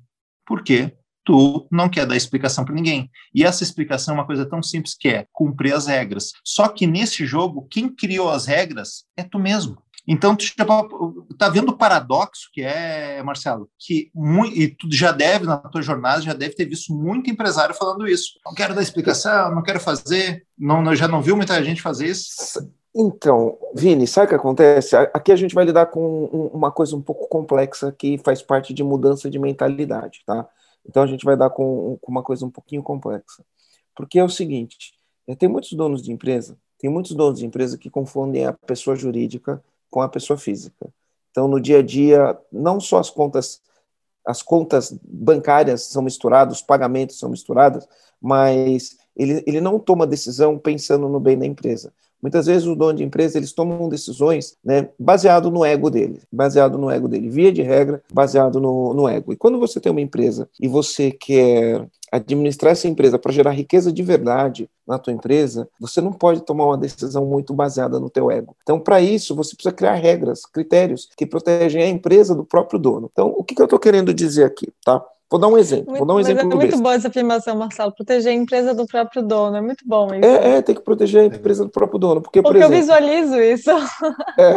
Por 0.46 0.64
quê? 0.64 0.96
Tu 1.24 1.68
não 1.72 1.90
quer 1.90 2.06
dar 2.06 2.16
explicação 2.16 2.64
para 2.64 2.76
ninguém. 2.76 3.10
E 3.34 3.44
essa 3.44 3.64
explicação 3.64 4.14
é 4.14 4.18
uma 4.18 4.28
coisa 4.28 4.46
tão 4.46 4.62
simples 4.62 4.96
que 4.96 5.08
é 5.08 5.28
cumprir 5.34 5.74
as 5.74 5.88
regras. 5.88 6.32
Só 6.44 6.68
que 6.68 6.86
nesse 6.86 7.26
jogo, 7.26 7.68
quem 7.70 7.90
criou 7.90 8.30
as 8.30 8.46
regras 8.46 9.06
é 9.18 9.24
tu 9.24 9.40
mesmo. 9.40 9.82
Então, 10.08 10.36
tu 10.36 10.44
está 10.44 11.50
vendo 11.50 11.70
o 11.70 11.78
paradoxo 11.78 12.50
que 12.54 12.62
é, 12.62 13.24
Marcelo, 13.24 13.70
que 13.80 14.12
muito, 14.14 14.56
e 14.56 14.68
tu 14.68 14.88
já 14.92 15.12
deve, 15.12 15.46
na 15.46 15.58
tua 15.58 15.82
jornada, 15.82 16.22
já 16.22 16.34
deve 16.34 16.54
ter 16.54 16.66
visto 16.66 16.94
muito 16.94 17.30
empresário 17.30 17.74
falando 17.74 18.08
isso. 18.08 18.40
Não 18.46 18.54
quero 18.54 18.76
dar 18.76 18.84
explicação, 18.84 19.54
não 19.54 19.64
quero 19.64 19.80
fazer, 19.80 20.46
não, 20.58 20.96
já 20.96 21.08
não 21.08 21.22
viu 21.22 21.36
muita 21.36 21.64
gente 21.64 21.82
fazer 21.82 22.08
isso? 22.08 22.72
Então, 22.96 23.58
Vini, 23.76 24.08
sabe 24.08 24.28
o 24.28 24.30
que 24.30 24.36
acontece? 24.36 24.96
Aqui 24.96 25.32
a 25.32 25.36
gente 25.36 25.54
vai 25.54 25.66
lidar 25.66 25.88
com 25.88 26.26
uma 26.54 26.72
coisa 26.72 26.96
um 26.96 27.02
pouco 27.02 27.28
complexa 27.28 27.92
que 27.92 28.18
faz 28.20 28.42
parte 28.42 28.74
de 28.74 28.84
mudança 28.84 29.30
de 29.30 29.38
mentalidade, 29.38 30.22
tá? 30.26 30.48
Então 30.88 31.04
a 31.04 31.08
gente 31.08 31.26
vai 31.26 31.36
dar 31.36 31.50
com, 31.50 32.00
uma 32.08 32.24
coisa 32.24 32.46
um 32.46 32.50
pouquinho 32.50 32.82
complexa. 32.82 33.44
Porque 33.96 34.20
é 34.20 34.24
o 34.24 34.30
seguinte, 34.30 34.94
é, 35.28 35.36
tem 35.36 35.50
muitos 35.50 35.74
donos 35.74 36.02
de 36.02 36.12
empresa, 36.12 36.58
tem 36.80 36.90
muitos 36.90 37.14
donos 37.14 37.40
de 37.40 37.46
empresa 37.46 37.78
que 37.78 37.90
confundem 37.90 38.46
a 38.46 38.54
pessoa 38.54 38.96
jurídica 38.96 39.62
com 39.96 40.02
a 40.02 40.10
pessoa 40.10 40.38
física. 40.38 40.90
Então, 41.32 41.48
no 41.48 41.58
dia 41.58 41.80
a 41.80 41.82
dia, 41.82 42.38
não 42.52 42.82
só 42.82 43.00
as 43.00 43.10
contas, 43.10 43.62
as 44.28 44.42
contas 44.42 44.94
bancárias 45.02 45.84
são 45.84 46.02
misturadas, 46.02 46.58
os 46.58 46.62
pagamentos 46.62 47.18
são 47.18 47.30
misturados, 47.30 47.88
mas 48.22 48.98
ele, 49.16 49.42
ele 49.48 49.62
não 49.62 49.80
toma 49.80 50.06
decisão 50.06 50.58
pensando 50.58 51.08
no 51.08 51.18
bem 51.18 51.40
da 51.40 51.46
empresa. 51.46 51.94
Muitas 52.22 52.46
vezes 52.46 52.68
o 52.68 52.76
dono 52.76 52.98
de 52.98 53.06
empresa 53.06 53.38
eles 53.38 53.54
tomam 53.54 53.88
decisões 53.88 54.58
né, 54.62 54.90
baseado 55.00 55.50
no 55.50 55.64
ego 55.64 55.90
dele, 55.90 56.22
baseado 56.30 56.78
no 56.78 56.92
ego 56.92 57.08
dele, 57.08 57.30
via 57.30 57.54
de 57.54 57.62
regra, 57.62 58.04
baseado 58.12 58.60
no, 58.60 58.94
no 58.94 59.08
ego. 59.08 59.32
E 59.32 59.38
quando 59.38 59.58
você 59.58 59.80
tem 59.80 59.94
uma 59.94 60.02
empresa 60.02 60.50
e 60.60 60.68
você 60.68 61.10
quer 61.10 61.88
administrar 62.16 62.72
essa 62.72 62.88
empresa 62.88 63.18
para 63.18 63.32
gerar 63.32 63.52
riqueza 63.52 63.92
de 63.92 64.04
verdade 64.04 64.70
na 64.88 64.98
tua 65.00 65.14
empresa, 65.14 65.68
você 65.80 66.02
não 66.02 66.14
pode 66.14 66.42
tomar 66.42 66.66
uma 66.66 66.78
decisão 66.78 67.26
muito 67.26 67.54
baseada 67.54 68.00
no 68.00 68.10
teu 68.10 68.30
ego. 68.30 68.56
Então, 68.62 68.80
para 68.80 69.02
isso, 69.02 69.36
você 69.36 69.56
precisa 69.56 69.74
criar 69.74 69.94
regras, 69.94 70.46
critérios 70.46 71.10
que 71.18 71.26
protegem 71.26 71.82
a 71.82 71.90
empresa 71.90 72.36
do 72.36 72.46
próprio 72.46 72.80
dono. 72.80 73.10
Então, 73.12 73.34
o 73.36 73.44
que, 73.44 73.56
que 73.56 73.62
eu 73.62 73.66
estou 73.66 73.80
querendo 73.80 74.14
dizer 74.14 74.44
aqui, 74.44 74.68
tá? 74.84 75.04
Vou 75.30 75.40
dar 75.40 75.48
um 75.48 75.58
exemplo. 75.58 75.86
Muito, 75.88 75.98
vou 75.98 76.08
dar 76.08 76.14
um 76.14 76.20
exemplo 76.20 76.42
é 76.42 76.56
muito 76.56 76.78
boa 76.78 76.94
essa 76.94 77.08
afirmação, 77.08 77.56
Marcelo. 77.58 77.92
Proteger 77.92 78.32
a 78.32 78.36
empresa 78.36 78.76
do 78.76 78.86
próprio 78.86 79.24
dono. 79.24 79.58
É 79.58 79.62
muito 79.62 79.84
bom 79.86 80.14
isso. 80.14 80.24
É, 80.24 80.58
é 80.58 80.62
tem 80.62 80.76
que 80.76 80.82
proteger 80.82 81.24
a 81.24 81.26
empresa 81.26 81.64
do 81.64 81.70
próprio 81.70 82.00
dono. 82.00 82.22
Porque, 82.22 82.42
porque 82.42 82.60
por 82.60 82.74
exemplo, 82.74 82.76
eu 82.76 82.80
visualizo 82.80 83.42
isso. 83.42 83.72
É, 84.38 84.52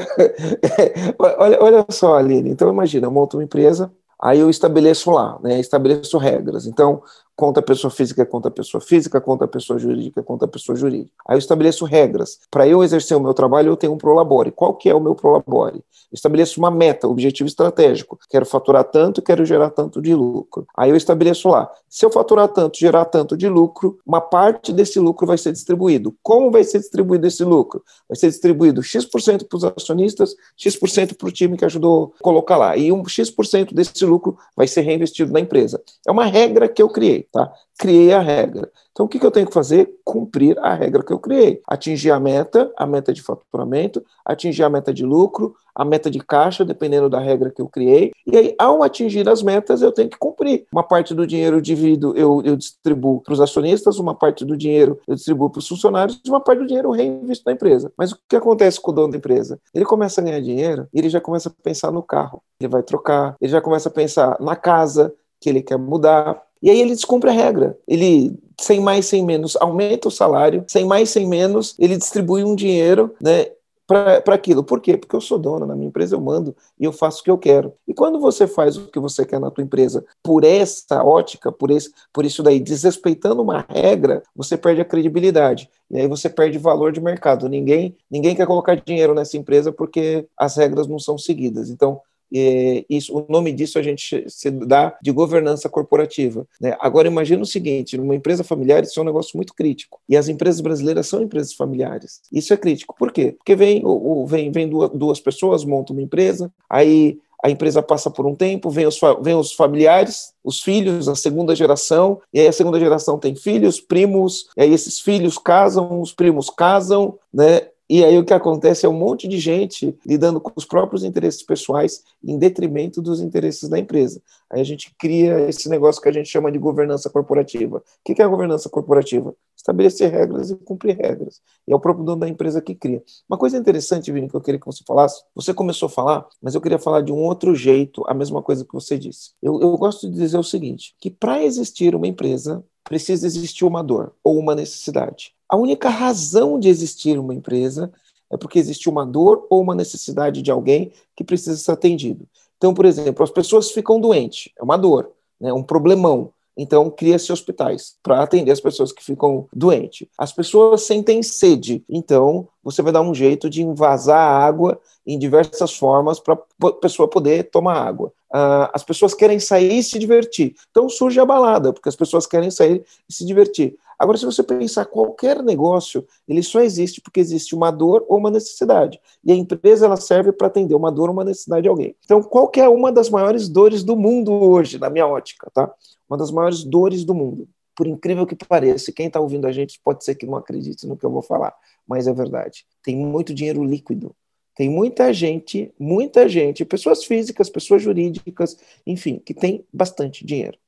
é, 0.83 1.15
olha, 1.19 1.59
olha 1.63 1.87
só, 1.89 2.17
Aline. 2.17 2.51
Então, 2.51 2.69
imagina, 2.69 3.07
eu 3.07 3.11
monto 3.11 3.37
uma 3.37 3.45
empresa, 3.45 3.91
aí 4.21 4.41
eu 4.41 4.51
estabeleço 4.51 5.11
lá, 5.11 5.39
né, 5.43 5.59
estabeleço 5.61 6.19
regras. 6.19 6.67
Então, 6.67 7.03
conta 7.39 7.61
a 7.61 7.63
pessoa 7.63 7.89
física, 7.89 8.27
conta 8.27 8.49
a 8.49 8.51
pessoa 8.51 8.81
física, 8.81 9.21
conta 9.21 9.45
a 9.45 9.49
pessoa 9.49 9.79
jurídica, 9.79 10.25
conta 10.25 10.45
a 10.47 10.49
pessoa 10.49 10.75
jurídica. 10.75 11.13
Aí 11.25 11.37
eu 11.37 11.39
estabeleço 11.39 11.85
regras. 11.85 12.41
Para 12.51 12.67
eu 12.67 12.83
exercer 12.83 13.17
o 13.17 13.21
meu 13.21 13.33
trabalho, 13.33 13.69
eu 13.69 13.77
tenho 13.77 13.93
um 13.93 13.97
prolabore. 13.97 14.51
Qual 14.51 14.75
que 14.75 14.91
é 14.91 14.95
o 14.95 14.99
meu 14.99 15.15
prolabore? 15.15 15.81
Estabeleço 16.13 16.59
uma 16.59 16.69
meta, 16.69 17.07
objetivo 17.07 17.47
estratégico. 17.47 18.19
Quero 18.29 18.45
faturar 18.45 18.83
tanto, 18.83 19.23
quero 19.23 19.47
gerar 19.47 19.71
tanto 19.71 20.03
de 20.03 20.17
lucro. 20.17 20.67
Aí 20.77 20.91
eu 20.91 20.97
estabeleço 20.97 21.49
lá, 21.49 21.71
se 21.89 22.05
eu 22.05 22.11
faturar 22.11 22.49
tanto, 22.49 22.79
gerar 22.79 23.05
tanto 23.05 23.37
de 23.37 23.49
lucro, 23.49 23.99
uma 24.05 24.21
parte 24.21 24.73
desse 24.73 24.99
lucro 24.99 25.27
vai 25.27 25.39
ser 25.39 25.53
distribuído. 25.53 26.15
Como 26.23 26.51
vai 26.51 26.65
ser 26.65 26.81
distribuído 26.81 27.27
esse 27.27 27.45
lucro? 27.45 27.85
Vai 28.09 28.17
ser 28.17 28.29
distribuído 28.29 28.83
X% 28.83 29.47
para 29.49 29.57
os 29.57 29.65
acionistas, 29.65 30.35
X% 30.57 31.15
para 31.17 31.29
o 31.29 31.33
time 31.33 31.57
que 31.57 31.65
ajudou 31.65 32.15
a 32.19 32.23
colocar 32.23 32.57
lá. 32.57 32.77
E 32.77 32.91
um 32.91 33.07
X% 33.07 33.73
desse 33.73 34.05
lucro 34.05 34.37
vai 34.57 34.67
ser 34.67 34.81
reinvestido 34.81 35.33
na 35.33 35.41
empresa. 35.41 35.81
É 36.07 36.11
uma 36.11 36.25
regra 36.25 36.69
que 36.69 36.83
eu 36.83 36.89
criei. 36.89 37.28
Tá? 37.31 37.53
Criei 37.79 38.13
a 38.13 38.21
regra. 38.21 38.71
Então, 38.91 39.05
o 39.05 39.09
que, 39.09 39.19
que 39.19 39.27
eu 39.27 39.31
tenho 39.31 39.47
que 39.47 39.53
fazer? 39.53 39.89
Cumprir 40.03 40.59
a 40.61 40.75
regra 40.75 41.05
que 41.05 41.13
eu 41.13 41.19
criei. 41.19 41.61
Atingir 41.69 42.11
a 42.11 42.19
meta, 42.19 42.73
a 42.77 42.87
meta 42.87 43.13
de 43.13 43.23
faturamento, 43.23 44.05
atingir 44.25 44.63
a 44.65 44.71
meta 44.71 44.93
de 44.93 45.05
lucro, 45.05 45.55
a 45.75 45.85
meta 45.85 46.11
de 46.11 46.19
caixa, 46.19 46.65
dependendo 46.65 47.09
da 47.09 47.21
regra 47.21 47.51
que 47.51 47.63
eu 47.63 47.69
criei. 47.69 48.13
E 48.27 48.37
aí, 48.37 48.55
ao 48.59 48.83
atingir 48.83 49.29
as 49.29 49.43
metas, 49.43 49.83
eu 49.83 49.93
tenho 49.93 50.09
que 50.09 50.19
cumprir. 50.19 50.67
Uma 50.73 50.83
parte 50.83 51.15
do 51.15 51.27
dinheiro 51.27 51.59
eu 51.59 51.61
divido, 51.61 52.17
eu, 52.17 52.43
eu 52.45 52.57
distribuo 52.57 53.21
para 53.21 53.35
os 53.35 53.41
acionistas, 53.41 53.99
uma 53.99 54.15
parte 54.15 54.45
do 54.45 54.57
dinheiro 54.57 54.99
eu 55.07 55.15
distribuo 55.15 55.51
para 55.51 55.61
os 55.61 55.69
funcionários, 55.69 56.21
e 56.25 56.29
uma 56.29 56.41
parte 56.41 56.61
do 56.61 56.67
dinheiro 56.67 56.89
eu 56.89 56.93
reinvisto 56.93 57.45
na 57.47 57.53
empresa. 57.53 57.93
Mas 57.97 58.11
o 58.11 58.19
que 58.29 58.35
acontece 58.35 58.81
com 58.81 58.91
o 58.91 58.95
dono 58.95 59.13
da 59.13 59.19
empresa? 59.19 59.61
Ele 59.73 59.85
começa 59.85 60.21
a 60.21 60.25
ganhar 60.25 60.41
dinheiro 60.41 60.89
e 60.93 60.99
ele 60.99 61.09
já 61.09 61.21
começa 61.21 61.49
a 61.49 61.63
pensar 61.63 61.93
no 61.93 62.03
carro. 62.03 62.43
Ele 62.61 62.69
vai 62.69 62.83
trocar, 62.83 63.37
ele 63.41 63.53
já 63.53 63.61
começa 63.61 63.89
a 63.89 63.93
pensar 63.93 64.37
na 64.41 64.57
casa 64.57 65.15
que 65.41 65.49
ele 65.49 65.63
quer 65.63 65.79
mudar, 65.79 66.43
e 66.63 66.71
aí 66.71 66.81
ele 66.81 66.95
descumpre 66.95 67.31
a 67.31 67.33
regra. 67.33 67.77
Ele, 67.87 68.39
sem 68.61 68.81
mais, 68.81 69.07
sem 69.07 69.25
menos, 69.25 69.57
aumenta 69.57 70.09
o 70.09 70.11
salário, 70.11 70.65
sem 70.69 70.85
mais, 70.85 71.11
sem 71.11 71.27
menos, 71.27 71.75
ele 71.79 71.97
distribui 71.97 72.45
um 72.45 72.55
dinheiro, 72.55 73.15
né? 73.21 73.47
Para 73.87 74.35
aquilo. 74.35 74.63
Por 74.63 74.83
quê? 74.83 74.99
Porque 74.99 75.17
eu 75.17 75.21
sou 75.21 75.39
dono, 75.39 75.65
na 75.65 75.75
minha 75.75 75.89
empresa 75.89 76.15
eu 76.15 76.21
mando 76.21 76.55
e 76.79 76.85
eu 76.85 76.93
faço 76.93 77.23
o 77.23 77.25
que 77.25 77.31
eu 77.31 77.39
quero. 77.39 77.73
E 77.87 77.95
quando 77.95 78.21
você 78.21 78.47
faz 78.47 78.77
o 78.77 78.87
que 78.89 79.01
você 79.01 79.25
quer 79.25 79.41
na 79.41 79.51
tua 79.51 79.65
empresa 79.65 80.05
por 80.23 80.45
essa 80.45 81.03
ótica, 81.03 81.51
por, 81.51 81.71
esse, 81.71 81.91
por 82.13 82.27
isso 82.27 82.43
daí, 82.43 82.61
desrespeitando 82.61 83.41
uma 83.41 83.65
regra, 83.67 84.23
você 84.37 84.59
perde 84.59 84.83
a 84.83 84.85
credibilidade. 84.85 85.71
E 85.91 86.01
aí 86.01 86.07
você 86.07 86.29
perde 86.29 86.59
valor 86.59 86.93
de 86.93 87.01
mercado. 87.01 87.49
Ninguém, 87.49 87.97
ninguém 88.11 88.37
quer 88.37 88.47
colocar 88.47 88.75
dinheiro 88.75 89.15
nessa 89.15 89.39
empresa 89.39 89.73
porque 89.73 90.29
as 90.37 90.55
regras 90.55 90.87
não 90.87 90.99
são 90.99 91.17
seguidas. 91.17 91.71
Então, 91.71 91.99
é, 92.35 92.85
isso, 92.89 93.17
o 93.17 93.27
nome 93.29 93.53
disso 93.53 93.79
a 93.79 93.83
gente 93.83 94.25
se 94.29 94.51
dá 94.51 94.97
de 95.01 95.11
governança 95.11 95.69
corporativa. 95.69 96.47
Né? 96.61 96.77
Agora, 96.81 97.09
imagina 97.09 97.43
o 97.43 97.47
seguinte: 97.47 97.97
numa 97.97 98.15
empresa 98.15 98.45
familiar, 98.45 98.83
isso 98.83 98.99
é 98.99 99.03
um 99.03 99.07
negócio 99.07 99.37
muito 99.37 99.55
crítico. 99.55 100.01
E 100.09 100.17
as 100.17 100.29
empresas 100.29 100.61
brasileiras 100.61 101.07
são 101.07 101.23
empresas 101.23 101.53
familiares. 101.53 102.21
Isso 102.33 102.53
é 102.53 102.57
crítico. 102.57 102.95
Por 102.99 103.13
quê? 103.13 103.33
Porque 103.33 103.57
vem, 103.57 103.83
vem, 104.27 104.51
vem 104.51 104.69
duas, 104.69 104.91
duas 104.91 105.21
pessoas, 105.21 105.65
montam 105.65 105.95
uma 105.97 106.03
empresa, 106.03 106.53
aí 106.69 107.19
a 107.43 107.51
empresa 107.51 107.81
passa 107.83 108.11
por 108.11 108.27
um 108.27 108.35
tempo, 108.35 108.69
vem 108.69 108.87
os, 108.87 108.99
vem 109.23 109.35
os 109.35 109.53
familiares, 109.53 110.35
os 110.43 110.61
filhos, 110.61 111.09
a 111.09 111.15
segunda 111.15 111.55
geração, 111.55 112.21
e 112.35 112.41
aí 112.41 112.49
a 112.49 112.53
segunda 112.53 112.81
geração 112.81 113.17
tem 113.19 113.37
filhos, 113.37 113.81
primos, 113.81 114.49
e 114.57 114.63
aí 114.63 114.73
esses 114.73 114.99
filhos 115.01 115.39
casam, 115.39 116.01
os 116.01 116.13
primos 116.13 116.51
casam, 116.51 117.17
né? 117.33 117.69
E 117.89 118.05
aí 118.05 118.19
o 118.19 118.25
que 118.25 118.35
acontece 118.35 118.85
é 118.85 118.89
um 118.89 118.99
monte 118.99 119.27
de 119.27 119.39
gente 119.39 119.97
lidando 120.05 120.41
com 120.41 120.53
os 120.55 120.67
próprios 120.67 121.05
interesses 121.05 121.43
pessoais 121.43 122.03
em 122.23 122.39
detrimento 122.39 123.01
dos 123.01 123.21
interesses 123.21 123.69
da 123.69 123.79
empresa. 123.79 124.21
Aí 124.51 124.61
a 124.61 124.65
gente 124.65 124.95
cria 124.99 125.49
esse 125.49 125.69
negócio 125.71 126.01
que 126.03 126.09
a 126.09 126.13
gente 126.13 126.29
chama 126.29 126.53
de 126.53 126.59
governança 126.59 127.09
corporativa. 127.09 127.79
O 127.79 127.83
que 128.05 128.21
é 128.21 128.25
a 128.25 128.29
governança 128.29 128.69
corporativa? 128.69 129.35
Estabelecer 129.57 130.11
regras 130.11 130.51
e 130.51 130.57
cumprir 130.57 130.97
regras. 130.97 131.41
E 131.67 131.73
é 131.73 131.77
o 131.77 131.81
próprio 131.81 132.05
dono 132.05 132.21
da 132.21 132.29
empresa 132.29 132.61
que 132.61 132.75
cria. 132.75 133.03
Uma 133.29 133.39
coisa 133.39 133.57
interessante, 133.57 134.13
Vini, 134.13 134.29
que 134.29 134.37
eu 134.37 134.41
queria 134.41 134.61
que 134.61 134.67
você 134.67 134.85
falasse, 134.87 135.23
você 135.35 135.55
começou 135.55 135.87
a 135.87 135.91
falar, 135.91 136.27
mas 136.43 136.55
eu 136.55 136.61
queria 136.61 136.79
falar 136.79 137.01
de 137.01 137.13
um 137.13 137.23
outro 137.23 137.55
jeito, 137.55 138.05
a 138.07 138.15
mesma 138.15 138.43
coisa 138.43 138.65
que 138.65 138.73
você 138.73 138.99
disse. 138.99 139.33
Eu, 139.43 139.61
eu 139.61 139.77
gosto 139.77 140.11
de 140.11 140.15
dizer 140.15 140.39
o 140.39 140.43
seguinte, 140.43 140.95
que 141.01 141.11
para 141.11 141.43
existir 141.43 141.95
uma 141.95 142.07
empresa, 142.07 142.63
precisa 142.89 143.27
existir 143.27 143.67
uma 143.67 143.85
dor 143.85 144.15
ou 144.25 144.39
uma 144.39 144.55
necessidade. 144.55 145.33
A 145.47 145.57
única 145.57 145.91
razão 145.91 146.59
de 146.59 146.71
existir 146.71 147.19
uma 147.19 147.35
empresa 147.35 147.93
é 148.31 148.37
porque 148.37 148.59
existe 148.59 148.89
uma 148.89 149.05
dor 149.05 149.47
ou 149.51 149.61
uma 149.61 149.75
necessidade 149.75 150.41
de 150.41 150.51
alguém 150.51 150.91
que 151.15 151.23
precisa 151.23 151.57
ser 151.59 151.71
atendido. 151.71 152.27
Então, 152.57 152.73
por 152.73 152.87
exemplo, 152.87 153.23
as 153.23 153.31
pessoas 153.31 153.71
ficam 153.71 154.01
doentes, 154.01 154.51
é 154.59 154.63
uma 154.63 154.79
dor, 154.79 155.13
né, 155.39 155.53
um 155.53 155.63
problemão. 155.63 156.33
Então, 156.59 156.91
cria-se 156.91 157.33
hospitais 157.33 157.95
para 158.03 158.21
atender 158.21 158.51
as 158.51 158.61
pessoas 158.61 158.91
que 158.91 159.05
ficam 159.05 159.47
doentes. 159.55 160.09
As 160.19 160.33
pessoas 160.33 160.83
sentem 160.83 161.23
sede, 161.23 161.85
então 161.89 162.49
você 162.65 162.83
vai 162.83 162.93
dar 162.93 163.01
um 163.01 163.15
jeito 163.15 163.49
de 163.49 163.63
invasar 163.63 164.19
a 164.19 164.45
água 164.45 164.81
em 165.07 165.17
diversas 165.17 165.73
formas 165.73 166.19
para 166.19 166.35
a 166.35 166.73
pessoa 166.73 167.09
poder 167.09 167.45
tomar 167.45 167.81
água. 167.81 168.13
Uh, 168.35 168.69
as 168.75 168.83
pessoas 168.83 169.15
querem 169.15 169.39
sair 169.39 169.79
e 169.79 169.83
se 169.83 169.99
divertir. 169.99 170.55
Então 170.71 170.89
surge 170.89 171.19
a 171.21 171.25
balada, 171.25 171.73
porque 171.73 171.89
as 171.89 171.97
pessoas 171.97 172.27
querem 172.27 172.51
sair 172.51 172.85
e 173.09 173.15
se 173.15 173.25
divertir. 173.25 173.79
Agora, 173.99 174.17
se 174.17 174.25
você 174.25 174.43
pensar 174.43 174.85
qualquer 174.85 175.43
negócio, 175.43 176.07
ele 176.29 176.43
só 176.43 176.61
existe 176.61 177.01
porque 177.01 177.19
existe 177.19 177.55
uma 177.55 177.71
dor 177.71 178.05
ou 178.09 178.19
uma 178.19 178.31
necessidade. 178.31 179.01
E 179.25 179.33
a 179.33 179.35
empresa 179.35 179.87
ela 179.87 179.97
serve 179.97 180.31
para 180.31 180.47
atender 180.47 180.75
uma 180.75 180.93
dor 180.93 181.09
ou 181.09 181.15
uma 181.15 181.25
necessidade 181.25 181.63
de 181.63 181.69
alguém. 181.69 181.97
Então, 182.05 182.23
qual 182.23 182.51
é 182.57 182.69
uma 182.69 182.93
das 182.93 183.11
maiores 183.11 183.49
dores 183.49 183.83
do 183.83 183.97
mundo 183.97 184.33
hoje, 184.33 184.79
na 184.79 184.89
minha 184.89 185.07
ótica, 185.07 185.51
tá? 185.53 185.73
Uma 186.09 186.17
das 186.17 186.31
maiores 186.31 186.65
dores 186.65 187.05
do 187.05 187.15
mundo. 187.15 187.49
Por 187.77 187.87
incrível 187.87 188.27
que 188.27 188.35
pareça, 188.35 188.91
quem 188.93 189.07
está 189.07 189.21
ouvindo 189.21 189.47
a 189.47 189.53
gente 189.53 189.81
pode 189.85 190.05
ser 190.05 190.15
que 190.15 190.27
não 190.27 190.37
acredite 190.37 190.87
no 190.87 190.97
que 190.97 191.07
eu 191.07 191.11
vou 191.11 191.23
falar, 191.23 191.55
mas 191.87 192.09
é 192.09 192.13
verdade. 192.13 192.67
Tem 192.83 192.97
muito 192.97 193.33
dinheiro 193.33 193.63
líquido 193.63 194.17
Tem 194.57 194.69
muita 194.69 195.13
gente, 195.13 195.73
muita 195.79 196.29
gente, 196.29 196.65
pessoas 196.65 197.05
físicas, 197.05 197.49
pessoas 197.49 197.81
jurídicas, 197.81 198.59
enfim, 198.85 199.23
que 199.25 199.33
tem 199.33 199.65
bastante 199.73 200.27
dinheiro. 200.27 200.59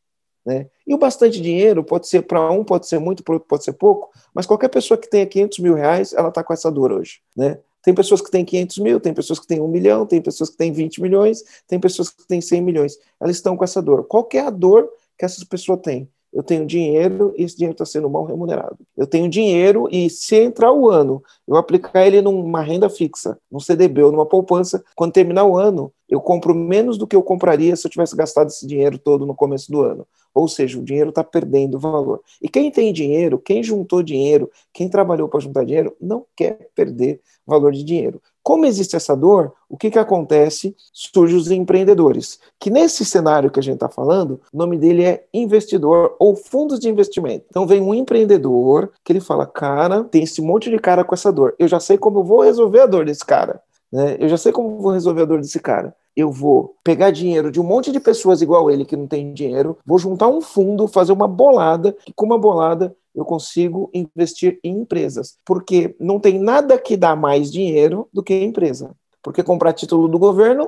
Né? 0.45 0.69
E 0.87 0.95
o 0.95 0.99
bastante 0.99 1.41
dinheiro 1.41 1.85
pode 1.85 2.09
ser 2.09 2.23
para 2.23 2.51
um, 2.51 2.65
pode 2.65 2.87
ser 2.87 2.99
muito, 2.99 3.23
para 3.23 3.35
outro 3.35 3.49
pode 3.49 3.65
ser 3.65 3.73
pouco, 3.73 4.11
mas 4.33 4.47
qualquer 4.47 4.69
pessoa 4.69 4.97
que 4.97 5.09
tenha 5.09 5.27
500 5.27 5.59
mil 5.59 5.75
reais, 5.75 6.13
ela 6.13 6.29
está 6.29 6.43
com 6.43 6.53
essa 6.53 6.71
dor 6.71 6.93
hoje. 6.93 7.21
Né? 7.37 7.59
Tem 7.83 7.95
pessoas 7.95 8.21
que 8.21 8.31
têm 8.31 8.45
500 8.45 8.79
mil, 8.79 9.01
tem 9.01 9.15
pessoas 9.15 9.39
que 9.39 9.47
têm 9.47 9.61
1 9.61 9.69
milhão, 9.69 10.07
tem 10.07 10.21
pessoas 10.21 10.51
que 10.51 10.57
têm 10.57 10.71
20 10.73 11.01
milhões, 11.01 11.43
tem 11.67 11.81
pessoas 11.81 12.11
que 12.11 12.27
têm 12.27 12.41
100 12.41 12.63
milhões. 12.63 12.99
Elas 13.19 13.37
estão 13.37 13.57
com 13.57 13.65
essa 13.65 13.81
dor. 13.81 14.05
Qual 14.05 14.29
é 14.35 14.41
a 14.41 14.51
dor 14.51 14.89
que 15.21 15.27
essas 15.27 15.45
pessoas 15.45 15.81
têm? 15.83 16.09
Eu 16.33 16.43
tenho 16.43 16.65
dinheiro 16.65 17.35
e 17.37 17.43
esse 17.43 17.57
dinheiro 17.57 17.75
está 17.75 17.85
sendo 17.85 18.09
mal 18.09 18.25
remunerado. 18.25 18.79
Eu 18.97 19.07
tenho 19.07 19.29
dinheiro 19.29 19.87
e 19.91 20.09
se 20.09 20.37
entrar 20.37 20.73
o 20.73 20.89
ano, 20.89 21.23
eu 21.47 21.57
aplicar 21.57 22.07
ele 22.07 22.23
numa 22.23 22.63
renda 22.63 22.89
fixa, 22.89 23.37
num 23.51 23.61
CDB 23.61 24.03
ou 24.03 24.13
numa 24.13 24.25
poupança, 24.25 24.83
quando 24.97 25.13
terminar 25.13 25.45
o 25.45 25.59
ano, 25.59 25.93
eu 26.09 26.21
compro 26.21 26.55
menos 26.55 26.97
do 26.97 27.07
que 27.07 27.15
eu 27.15 27.23
compraria 27.23 27.77
se 27.77 27.87
eu 27.87 27.91
tivesse 27.91 28.17
gastado 28.17 28.47
esse 28.47 28.67
dinheiro 28.67 28.97
todo 28.97 29.27
no 29.27 29.35
começo 29.35 29.71
do 29.71 29.83
ano. 29.83 30.07
Ou 30.33 30.49
seja, 30.49 30.79
o 30.79 30.85
dinheiro 30.85 31.11
está 31.11 31.23
perdendo 31.23 31.79
valor. 31.79 32.23
E 32.41 32.49
quem 32.49 32.71
tem 32.71 32.93
dinheiro, 32.93 33.39
quem 33.39 33.63
juntou 33.63 34.03
dinheiro, 34.03 34.49
quem 34.73 34.89
trabalhou 34.89 35.29
para 35.29 35.41
juntar 35.41 35.65
dinheiro, 35.65 35.95
não 36.01 36.25
quer 36.35 36.71
perder 36.75 37.21
valor 37.45 37.73
de 37.73 37.83
dinheiro. 37.83 38.23
Como 38.43 38.65
existe 38.65 38.97
essa 38.97 39.15
dor, 39.15 39.53
o 39.69 39.77
que, 39.77 39.91
que 39.91 39.99
acontece? 39.99 40.75
Surgem 40.93 41.37
os 41.37 41.51
empreendedores, 41.51 42.41
que 42.59 42.71
nesse 42.71 43.05
cenário 43.05 43.51
que 43.51 43.61
a 43.61 43.63
gente 43.63 43.75
está 43.75 43.89
falando, 43.89 44.41
o 44.53 44.57
nome 44.57 44.79
dele 44.79 45.05
é 45.05 45.25
investidor 45.33 46.17
ou 46.19 46.35
fundos 46.35 46.81
de 46.81 46.89
investimento. 46.89 47.45
Então 47.49 47.67
vem 47.67 47.81
um 47.81 47.95
empreendedor 47.95 48.93
que 49.05 49.13
ele 49.13 49.21
fala, 49.21 49.47
cara, 49.47 50.05
tem 50.05 50.25
esse 50.25 50.41
monte 50.41 50.71
de 50.71 50.79
cara 50.79 51.05
com 51.05 51.15
essa 51.15 51.31
dor, 51.31 51.55
eu 51.59 51.69
já 51.69 51.79
sei 51.79 51.99
como 51.99 52.21
eu 52.21 52.25
vou 52.25 52.41
resolver 52.41 52.81
a 52.81 52.87
dor 52.87 53.05
desse 53.05 53.25
cara. 53.25 53.61
Né? 53.93 54.17
Eu 54.19 54.29
já 54.29 54.37
sei 54.37 54.53
como 54.53 54.81
vou 54.81 54.93
resolver 54.93 55.23
a 55.23 55.27
dor 55.27 55.41
desse 55.41 55.59
cara 55.59 55.95
eu 56.17 56.31
vou 56.31 56.77
pegar 56.83 57.11
dinheiro 57.11 57.51
de 57.51 57.61
um 57.61 57.65
monte 57.65 57.93
de 57.93 58.01
pessoas 58.01 58.43
igual 58.43 58.71
ele 58.71 58.85
que 58.85 58.97
não 58.97 59.07
tem 59.07 59.33
dinheiro, 59.33 59.79
vou 59.85 59.99
juntar 59.99 60.29
um 60.29 60.41
fundo, 60.41 60.89
fazer 60.89 61.13
uma 61.13 61.29
bolada, 61.29 61.97
e 62.07 62.13
com 62.13 62.27
uma 62.27 62.39
bolada 62.39 62.95
eu 63.15 63.25
consigo 63.25 63.91
investir 63.93 64.59
em 64.63 64.79
empresas. 64.81 65.39
Porque 65.45 65.95
não 65.99 66.19
tem 66.19 66.39
nada 66.39 66.79
que 66.79 66.97
dá 66.97 67.15
mais 67.15 67.51
dinheiro 67.51 68.09
do 68.13 68.23
que 68.23 68.35
empresa. 68.35 68.95
Porque 69.23 69.43
comprar 69.43 69.75
título 69.75 70.09
do 70.09 70.19
governo 70.19 70.67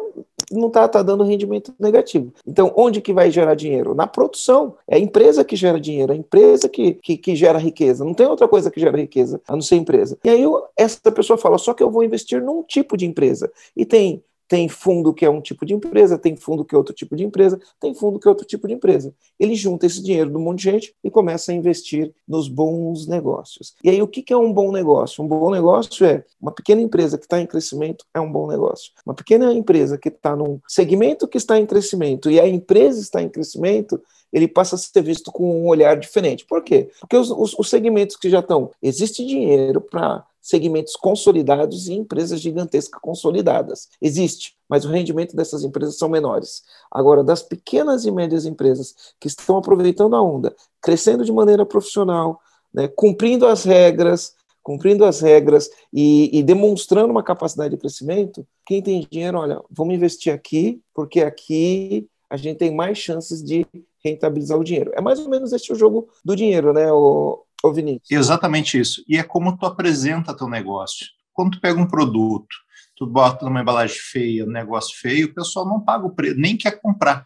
não 0.51 0.69
está 0.69 0.87
tá 0.87 1.03
dando 1.03 1.25
rendimento 1.25 1.75
negativo. 1.79 2.33
Então, 2.47 2.73
onde 2.77 3.01
que 3.01 3.13
vai 3.13 3.31
gerar 3.31 3.55
dinheiro? 3.55 3.95
Na 3.95 4.07
produção. 4.07 4.77
É 4.87 4.97
a 4.97 4.99
empresa 4.99 5.45
que 5.45 5.57
gera 5.57 5.81
dinheiro, 5.81 6.13
é 6.13 6.17
a 6.17 6.19
empresa 6.19 6.69
que, 6.69 6.95
que, 6.95 7.17
que 7.17 7.35
gera 7.35 7.59
riqueza. 7.59 8.05
Não 8.05 8.13
tem 8.13 8.27
outra 8.27 8.47
coisa 8.47 8.71
que 8.71 8.81
gera 8.81 8.97
riqueza, 8.97 9.41
a 9.49 9.53
não 9.53 9.63
ser 9.63 9.77
empresa. 9.77 10.19
E 10.23 10.29
aí 10.29 10.43
essa 10.77 11.11
pessoa 11.11 11.39
fala, 11.39 11.57
só 11.57 11.73
que 11.73 11.83
eu 11.83 11.91
vou 11.91 12.05
investir 12.05 12.43
num 12.43 12.63
tipo 12.63 12.97
de 12.97 13.07
empresa. 13.07 13.51
E 13.75 13.87
tem 13.87 14.23
tem 14.53 14.69
fundo 14.69 15.15
que 15.15 15.25
é 15.25 15.31
um 15.31 15.41
tipo 15.41 15.65
de 15.65 15.73
empresa, 15.73 16.19
tem 16.19 16.37
fundo 16.37 16.63
que 16.63 16.75
é 16.75 16.79
outro 16.79 16.93
tipo 16.93 17.17
de 17.17 17.25
empresa, 17.25 17.59
tem 17.81 17.95
fundo 17.95 18.19
que 18.19 18.29
é 18.29 18.31
outro 18.31 18.47
tipo 18.47 18.69
de 18.69 18.75
empresa. 18.75 19.15
Ele 19.41 19.55
junta 19.55 19.87
esse 19.87 20.03
dinheiro 20.03 20.29
de 20.29 20.37
um 20.37 20.41
monte 20.41 20.59
de 20.59 20.65
gente 20.65 20.95
e 21.03 21.11
começa 21.11 21.51
a 21.51 21.55
investir 21.55 22.13
nos 22.29 22.49
bons 22.49 23.07
negócios. 23.07 23.75
E 23.83 23.89
aí, 23.89 24.03
o 24.03 24.07
que 24.07 24.31
é 24.31 24.37
um 24.37 24.53
bom 24.53 24.71
negócio? 24.71 25.25
Um 25.25 25.27
bom 25.27 25.51
negócio 25.51 26.05
é 26.05 26.23
uma 26.39 26.53
pequena 26.53 26.83
empresa 26.83 27.17
que 27.17 27.25
está 27.25 27.41
em 27.41 27.47
crescimento, 27.47 28.05
é 28.13 28.21
um 28.21 28.31
bom 28.31 28.47
negócio. 28.47 28.93
Uma 29.07 29.15
pequena 29.15 29.55
empresa 29.55 29.97
que 29.97 30.11
está 30.11 30.37
num 30.37 30.61
segmento 30.69 31.27
que 31.27 31.39
está 31.39 31.59
em 31.59 31.65
crescimento 31.65 32.31
e 32.31 32.39
a 32.39 32.47
empresa 32.47 33.01
está 33.01 33.23
em 33.23 33.31
crescimento, 33.31 34.03
ele 34.33 34.49
passa 34.49 34.77
a 34.77 34.79
ser 34.79 35.03
visto 35.03 35.31
com 35.31 35.63
um 35.63 35.67
olhar 35.67 35.97
diferente. 35.97 36.45
Por 36.47 36.63
quê? 36.63 36.91
Porque 37.01 37.17
os, 37.17 37.31
os, 37.31 37.55
os 37.59 37.69
segmentos 37.69 38.17
que 38.17 38.31
já 38.31 38.41
estão, 38.41 38.71
existe 38.83 39.25
dinheiro 39.25 39.81
para 39.81 40.25
segmentos 40.41 40.97
consolidados 40.97 41.87
e 41.87 41.95
empresas 41.95 42.41
gigantescas 42.41 43.01
consolidadas. 43.01 43.89
Existe, 44.01 44.57
mas 44.69 44.85
o 44.85 44.89
rendimento 44.89 45.37
dessas 45.37 45.63
empresas 45.63 45.97
são 45.97 46.09
menores. 46.09 46.63
Agora, 46.91 47.23
das 47.23 47.43
pequenas 47.43 48.05
e 48.05 48.11
médias 48.11 48.45
empresas 48.45 48.95
que 49.21 49.29
estão 49.29 49.57
aproveitando 49.57 50.17
a 50.17 50.23
onda, 50.23 50.55
crescendo 50.81 51.25
de 51.25 51.31
maneira 51.31 51.65
profissional, 51.65 52.41
né, 52.75 52.89
cumprindo 52.89 53.47
as 53.47 53.63
regras, 53.63 54.35
cumprindo 54.63 55.05
as 55.05 55.21
regras 55.21 55.71
e, 55.93 56.39
e, 56.39 56.43
demonstrando 56.43 57.11
uma 57.11 57.23
capacidade 57.23 57.75
de 57.75 57.81
crescimento, 57.81 58.47
quem 58.65 58.83
tem 58.83 59.07
dinheiro, 59.11 59.39
olha, 59.39 59.61
vamos 59.71 59.95
investir 59.95 60.33
aqui, 60.33 60.81
porque 60.95 61.21
aqui 61.21 62.09
a 62.33 62.37
gente 62.39 62.57
tem 62.57 62.75
mais 62.75 62.97
chances 62.97 63.45
de 63.45 63.67
rentabilizar 64.03 64.59
o 64.59 64.65
dinheiro. 64.65 64.91
É 64.95 65.03
mais 65.03 65.19
ou 65.19 65.29
menos 65.29 65.53
esse 65.53 65.71
o 65.71 65.77
jogo 65.77 66.09
do 66.25 66.35
dinheiro, 66.35 66.73
né, 66.73 66.91
o, 66.91 67.45
Ô, 67.63 67.73
Vinícius. 67.73 68.11
Exatamente 68.11 68.79
isso. 68.79 69.05
E 69.07 69.17
é 69.17 69.23
como 69.23 69.57
tu 69.57 69.67
apresenta 69.67 70.37
teu 70.37 70.49
negócio. 70.49 71.07
Quando 71.33 71.53
tu 71.53 71.61
pega 71.61 71.79
um 71.79 71.87
produto, 71.87 72.57
tu 72.97 73.07
bota 73.07 73.45
numa 73.45 73.61
embalagem 73.61 73.97
feia, 73.97 74.45
um 74.45 74.51
negócio 74.51 74.99
feio, 74.99 75.29
o 75.29 75.35
pessoal 75.35 75.67
não 75.67 75.81
paga 75.81 76.07
o 76.07 76.15
preço, 76.15 76.39
nem 76.39 76.57
quer 76.57 76.81
comprar. 76.81 77.25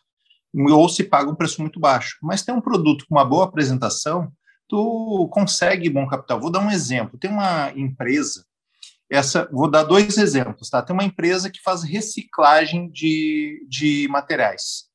Ou 0.55 0.89
se 0.89 1.05
paga 1.05 1.31
um 1.31 1.35
preço 1.35 1.63
muito 1.63 1.81
baixo. 1.81 2.19
Mas 2.21 2.43
tem 2.43 2.55
um 2.55 2.61
produto 2.61 3.07
com 3.09 3.15
uma 3.15 3.25
boa 3.25 3.45
apresentação, 3.45 4.31
tu 4.69 5.29
consegue 5.33 5.89
bom 5.89 6.07
capital. 6.07 6.41
Vou 6.41 6.51
dar 6.51 6.61
um 6.61 6.71
exemplo. 6.71 7.19
Tem 7.19 7.31
uma 7.31 7.73
empresa, 7.75 8.45
essa, 9.11 9.49
vou 9.51 9.71
dar 9.71 9.85
dois 9.85 10.19
exemplos, 10.19 10.69
tá? 10.69 10.83
Tem 10.83 10.93
uma 10.93 11.05
empresa 11.05 11.49
que 11.49 11.63
faz 11.63 11.83
reciclagem 11.83 12.91
de, 12.91 13.65
de 13.69 14.07
materiais. 14.11 14.86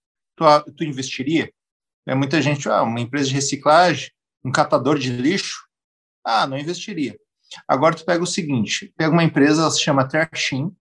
Tu, 0.41 0.73
tu 0.73 0.83
investiria? 0.83 1.51
É 2.07 2.15
muita 2.15 2.41
gente, 2.41 2.67
ah, 2.67 2.81
uma 2.81 2.99
empresa 2.99 3.29
de 3.29 3.35
reciclagem, 3.35 4.09
um 4.43 4.51
catador 4.51 4.97
de 4.97 5.11
lixo, 5.11 5.61
ah, 6.25 6.47
não 6.47 6.57
investiria. 6.57 7.15
Agora 7.67 7.95
tu 7.95 8.03
pega 8.03 8.23
o 8.23 8.27
seguinte, 8.27 8.91
pega 8.97 9.11
uma 9.11 9.23
empresa, 9.23 9.61
ela 9.61 9.71
se 9.71 9.81
chama 9.81 10.07
Terchim, 10.07 10.75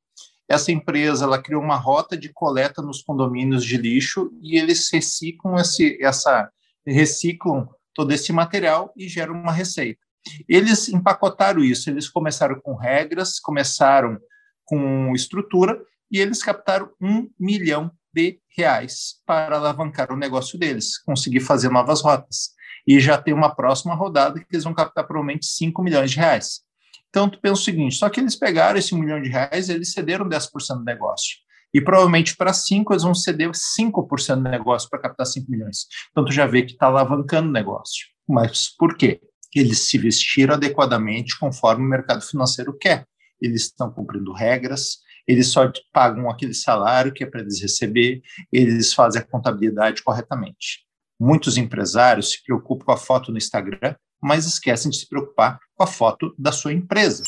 essa 0.49 0.73
empresa 0.73 1.25
ela 1.25 1.41
criou 1.41 1.63
uma 1.63 1.77
rota 1.77 2.17
de 2.17 2.33
coleta 2.33 2.81
nos 2.81 3.03
condomínios 3.03 3.65
de 3.65 3.77
lixo 3.77 4.31
e 4.43 4.59
eles 4.59 4.91
reciclam 4.91 5.57
esse, 5.57 6.03
essa 6.03 6.51
reciclam 6.87 7.69
todo 7.95 8.13
esse 8.13 8.33
material 8.33 8.93
e 8.97 9.09
geram 9.09 9.35
uma 9.35 9.53
receita. 9.53 10.01
Eles 10.49 10.89
empacotaram 10.89 11.63
isso, 11.63 11.91
eles 11.91 12.09
começaram 12.09 12.59
com 12.61 12.75
regras, 12.75 13.39
começaram 13.39 14.19
com 14.65 15.15
estrutura 15.15 15.81
e 16.11 16.19
eles 16.19 16.43
captaram 16.43 16.91
um 17.01 17.31
milhão 17.39 17.91
de 18.13 18.41
reais 18.57 19.17
para 19.27 19.57
alavancar 19.57 20.13
o 20.13 20.17
negócio 20.17 20.59
deles, 20.59 20.99
conseguir 20.99 21.41
fazer 21.41 21.71
novas 21.71 22.01
rotas 22.01 22.51
e 22.87 22.99
já 22.99 23.17
tem 23.17 23.35
uma 23.35 23.55
próxima 23.55 23.95
rodada 23.95 24.41
que 24.41 24.47
eles 24.51 24.65
vão 24.65 24.75
captar 24.75 25.07
provavelmente 25.07 25.47
5 25.47 25.83
milhões 25.83 26.11
de 26.11 26.17
reais. 26.17 26.61
Então, 27.09 27.29
tu 27.29 27.41
pensa 27.41 27.55
o 27.55 27.65
seguinte, 27.65 27.97
só 27.97 28.09
que 28.09 28.21
eles 28.21 28.37
pegaram 28.37 28.79
esse 28.79 28.95
milhão 28.95 29.21
de 29.21 29.29
reais 29.29 29.69
eles 29.69 29.93
cederam 29.93 30.29
10% 30.29 30.79
do 30.79 30.85
negócio. 30.85 31.39
E 31.73 31.81
provavelmente 31.81 32.37
para 32.37 32.53
5 32.53 32.93
eles 32.93 33.03
vão 33.03 33.15
ceder 33.15 33.51
5% 33.51 34.37
do 34.37 34.43
negócio 34.43 34.89
para 34.89 35.01
captar 35.01 35.27
5 35.27 35.51
milhões. 35.51 35.87
Então, 36.11 36.25
tu 36.25 36.33
já 36.33 36.47
vê 36.47 36.63
que 36.63 36.73
está 36.73 36.87
alavancando 36.87 37.49
o 37.49 37.53
negócio. 37.53 38.07
Mas 38.29 38.69
por 38.77 38.97
quê? 38.97 39.21
Eles 39.55 39.81
se 39.81 39.99
vestiram 39.99 40.55
adequadamente 40.55 41.39
conforme 41.39 41.85
o 41.85 41.89
mercado 41.89 42.23
financeiro 42.23 42.77
quer. 42.77 43.05
Eles 43.41 43.63
estão 43.63 43.91
cumprindo 43.91 44.33
regras, 44.33 44.99
eles 45.27 45.49
só 45.49 45.71
pagam 45.93 46.29
aquele 46.29 46.55
salário 46.55 47.13
que 47.13 47.25
é 47.25 47.27
para 47.27 47.41
eles 47.41 47.61
receber, 47.61 48.23
eles 48.53 48.93
fazem 48.93 49.21
a 49.21 49.25
contabilidade 49.25 50.03
corretamente. 50.03 50.87
Muitos 51.19 51.57
empresários 51.57 52.33
se 52.33 52.43
preocupam 52.43 52.87
com 52.87 52.93
a 52.93 52.97
foto 52.97 53.31
no 53.31 53.39
Instagram, 53.39 53.95
mas 54.23 54.47
esquecem 54.47 54.91
de 54.91 54.99
se 54.99 55.09
preocupar 55.09 55.59
com 55.75 55.85
a 55.85 55.87
foto 55.87 56.35
da 56.39 56.53
sua 56.53 56.73
empresa. 56.73 57.23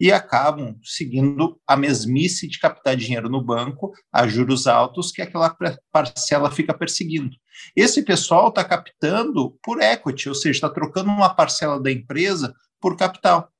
E 0.00 0.10
acabam 0.10 0.76
seguindo 0.82 1.60
a 1.66 1.76
mesmice 1.76 2.48
de 2.48 2.58
captar 2.58 2.96
dinheiro 2.96 3.28
no 3.28 3.42
banco 3.42 3.92
a 4.10 4.26
juros 4.26 4.66
altos 4.66 5.12
que 5.12 5.20
aquela 5.20 5.54
parcela 5.92 6.50
fica 6.50 6.72
perseguindo. 6.72 7.36
Esse 7.76 8.02
pessoal 8.02 8.48
está 8.48 8.64
captando 8.64 9.58
por 9.62 9.80
equity, 9.82 10.28
ou 10.28 10.34
seja, 10.34 10.52
está 10.52 10.70
trocando 10.70 11.10
uma 11.10 11.34
parcela 11.34 11.78
da 11.78 11.92
empresa 11.92 12.54
por 12.80 12.96
capital. 12.96 13.52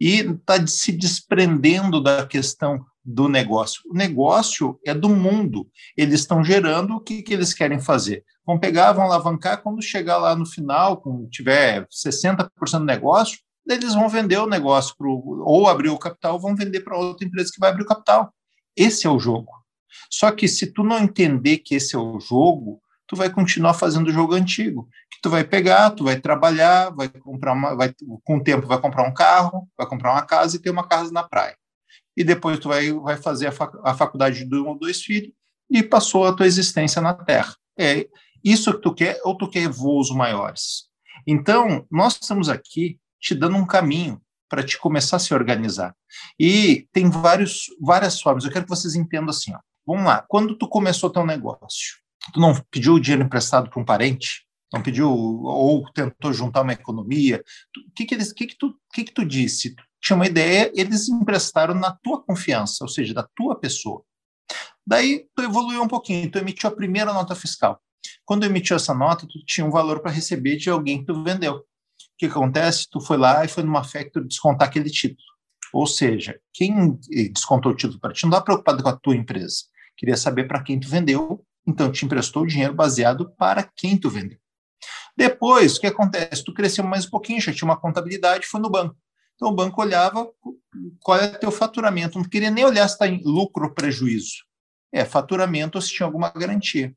E 0.00 0.20
está 0.20 0.66
se 0.66 0.92
desprendendo 0.92 2.02
da 2.02 2.26
questão 2.26 2.84
do 3.04 3.28
negócio. 3.28 3.82
O 3.86 3.94
negócio 3.94 4.78
é 4.84 4.92
do 4.92 5.08
mundo. 5.08 5.68
Eles 5.96 6.20
estão 6.20 6.42
gerando 6.42 6.96
o 6.96 7.00
que, 7.00 7.22
que 7.22 7.32
eles 7.32 7.54
querem 7.54 7.78
fazer. 7.78 8.24
Vão 8.44 8.58
pegar, 8.58 8.92
vão 8.92 9.04
alavancar, 9.04 9.62
quando 9.62 9.80
chegar 9.82 10.18
lá 10.18 10.34
no 10.34 10.44
final, 10.44 10.96
quando 10.98 11.28
tiver 11.28 11.86
60% 11.86 12.50
do 12.78 12.84
negócio, 12.84 13.38
eles 13.68 13.94
vão 13.94 14.08
vender 14.08 14.38
o 14.38 14.46
negócio 14.46 14.94
pro, 14.96 15.42
ou 15.44 15.68
abrir 15.68 15.88
o 15.88 15.98
capital, 15.98 16.38
vão 16.38 16.54
vender 16.54 16.80
para 16.80 16.98
outra 16.98 17.26
empresa 17.26 17.50
que 17.52 17.60
vai 17.60 17.70
abrir 17.70 17.82
o 17.82 17.86
capital. 17.86 18.32
Esse 18.76 19.06
é 19.06 19.10
o 19.10 19.18
jogo. 19.18 19.50
Só 20.10 20.30
que 20.30 20.46
se 20.46 20.72
tu 20.72 20.84
não 20.84 20.98
entender 20.98 21.58
que 21.58 21.74
esse 21.74 21.94
é 21.96 21.98
o 21.98 22.20
jogo, 22.20 22.80
tu 23.06 23.16
vai 23.16 23.30
continuar 23.30 23.74
fazendo 23.74 24.08
o 24.08 24.12
jogo 24.12 24.34
antigo, 24.34 24.88
que 25.10 25.20
tu 25.22 25.30
vai 25.30 25.44
pegar, 25.44 25.90
tu 25.90 26.04
vai 26.04 26.20
trabalhar, 26.20 26.90
vai 26.90 27.08
comprar 27.08 27.52
uma, 27.52 27.74
vai, 27.74 27.94
com 28.24 28.38
o 28.38 28.42
tempo 28.42 28.66
vai 28.66 28.80
comprar 28.80 29.08
um 29.08 29.14
carro, 29.14 29.68
vai 29.76 29.86
comprar 29.86 30.12
uma 30.12 30.22
casa 30.22 30.56
e 30.56 30.58
ter 30.58 30.70
uma 30.70 30.86
casa 30.86 31.12
na 31.12 31.22
praia 31.22 31.56
e 32.16 32.24
depois 32.24 32.58
tu 32.58 32.68
vai, 32.68 32.90
vai 32.92 33.16
fazer 33.16 33.48
a, 33.48 33.52
fac, 33.52 33.74
a 33.84 33.94
faculdade 33.94 34.44
de 34.44 34.56
um 34.56 34.68
ou 34.68 34.78
dois 34.78 35.02
filhos 35.02 35.32
e 35.70 35.82
passou 35.82 36.24
a 36.26 36.32
tua 36.32 36.46
existência 36.46 37.02
na 37.02 37.12
Terra. 37.12 37.54
É 37.78 38.08
isso 38.42 38.72
que 38.72 38.80
tu 38.80 38.94
quer 38.94 39.20
ou 39.24 39.36
tu 39.36 39.48
quer 39.50 39.68
voos 39.68 40.10
maiores? 40.10 40.86
Então, 41.26 41.84
nós 41.90 42.18
estamos 42.20 42.48
aqui 42.48 42.98
te 43.20 43.34
dando 43.34 43.56
um 43.56 43.66
caminho. 43.66 44.20
para 44.48 44.62
te 44.62 44.78
começar 44.78 45.16
a 45.16 45.18
se 45.18 45.34
organizar. 45.34 45.92
E 46.38 46.86
tem 46.92 47.10
vários, 47.10 47.64
várias 47.80 48.22
formas. 48.22 48.44
Eu 48.44 48.52
quero 48.52 48.64
que 48.64 48.70
vocês 48.70 48.94
entendam 48.94 49.30
assim. 49.30 49.52
Ó. 49.52 49.58
Vamos 49.84 50.04
lá. 50.04 50.24
Quando 50.28 50.56
tu 50.56 50.68
começou 50.68 51.10
teu 51.10 51.26
negócio, 51.26 51.96
tu 52.32 52.40
não 52.40 52.54
pediu 52.70 52.98
dinheiro 52.98 53.24
emprestado 53.24 53.70
para 53.70 53.80
um 53.80 53.84
parente? 53.84 54.46
Não 54.72 54.82
pediu 54.82 55.10
ou 55.10 55.90
tentou 55.92 56.32
juntar 56.32 56.62
uma 56.62 56.72
economia? 56.72 57.42
O 57.76 57.92
que 57.94 58.04
que 58.04 58.34
que 58.34 58.46
que 58.46 58.58
tu, 58.58 58.74
que 58.92 59.04
que 59.04 59.12
tu 59.12 59.24
disse? 59.24 59.74
Tu 59.74 59.82
tinha 60.02 60.16
uma 60.16 60.26
ideia, 60.26 60.70
eles 60.74 61.08
emprestaram 61.08 61.74
na 61.74 61.92
tua 61.92 62.22
confiança, 62.22 62.84
ou 62.84 62.88
seja, 62.88 63.14
da 63.14 63.26
tua 63.34 63.58
pessoa. 63.58 64.02
Daí 64.86 65.26
tu 65.34 65.42
evoluiu 65.42 65.82
um 65.82 65.88
pouquinho, 65.88 66.30
tu 66.30 66.38
emitiu 66.38 66.68
a 66.68 66.74
primeira 66.74 67.12
nota 67.12 67.34
fiscal. 67.34 67.80
Quando 68.24 68.44
emitiu 68.44 68.76
essa 68.76 68.94
nota, 68.94 69.26
tu 69.26 69.44
tinha 69.44 69.66
um 69.66 69.70
valor 69.70 70.00
para 70.00 70.10
receber 70.10 70.56
de 70.56 70.70
alguém 70.70 71.00
que 71.00 71.06
tu 71.06 71.24
vendeu. 71.24 71.56
O 71.56 71.64
que 72.18 72.26
acontece? 72.26 72.88
Tu 72.90 73.00
foi 73.00 73.16
lá 73.16 73.44
e 73.44 73.48
foi 73.48 73.62
numa 73.62 73.84
factory 73.84 74.26
descontar 74.26 74.68
aquele 74.68 74.90
título. 74.90 75.26
Ou 75.72 75.86
seja, 75.86 76.38
quem 76.52 76.98
descontou 77.32 77.72
o 77.72 77.76
título 77.76 78.00
para 78.00 78.12
ti 78.12 78.24
não 78.24 78.30
está 78.30 78.40
preocupado 78.40 78.82
com 78.82 78.88
a 78.88 78.96
tua 78.96 79.16
empresa. 79.16 79.64
Queria 79.96 80.16
saber 80.16 80.46
para 80.46 80.62
quem 80.62 80.78
tu 80.78 80.88
vendeu, 80.88 81.44
então 81.66 81.90
te 81.90 82.04
emprestou 82.04 82.42
o 82.42 82.46
dinheiro 82.46 82.74
baseado 82.74 83.30
para 83.36 83.62
quem 83.62 83.96
tu 83.96 84.08
vendeu. 84.08 84.38
Depois, 85.16 85.76
o 85.76 85.80
que 85.80 85.86
acontece? 85.86 86.44
Tu 86.44 86.52
cresceu 86.52 86.84
mais 86.84 87.06
um 87.06 87.10
pouquinho, 87.10 87.40
já 87.40 87.52
tinha 87.52 87.68
uma 87.68 87.80
contabilidade, 87.80 88.46
foi 88.46 88.60
no 88.60 88.70
banco. 88.70 88.96
Então 89.34 89.48
o 89.48 89.54
banco 89.54 89.80
olhava 89.80 90.28
qual 91.02 91.18
é 91.18 91.26
o 91.26 91.38
teu 91.38 91.50
faturamento, 91.50 92.18
não 92.18 92.28
queria 92.28 92.50
nem 92.50 92.64
olhar 92.64 92.86
se 92.88 92.94
está 92.94 93.06
em 93.06 93.22
lucro 93.22 93.64
ou 93.64 93.74
prejuízo. 93.74 94.44
É 94.92 95.04
faturamento 95.04 95.78
ou 95.78 95.82
se 95.82 95.92
tinha 95.92 96.06
alguma 96.06 96.30
garantia. 96.30 96.94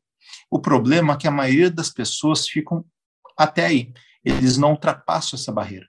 O 0.50 0.60
problema 0.60 1.14
é 1.14 1.18
que 1.18 1.28
a 1.28 1.32
maioria 1.32 1.70
das 1.70 1.90
pessoas 1.90 2.48
ficam 2.48 2.86
até 3.38 3.66
aí. 3.66 3.94
Eles 4.24 4.58
não 4.58 4.72
ultrapassam 4.72 5.38
essa 5.38 5.52
barreira. 5.52 5.88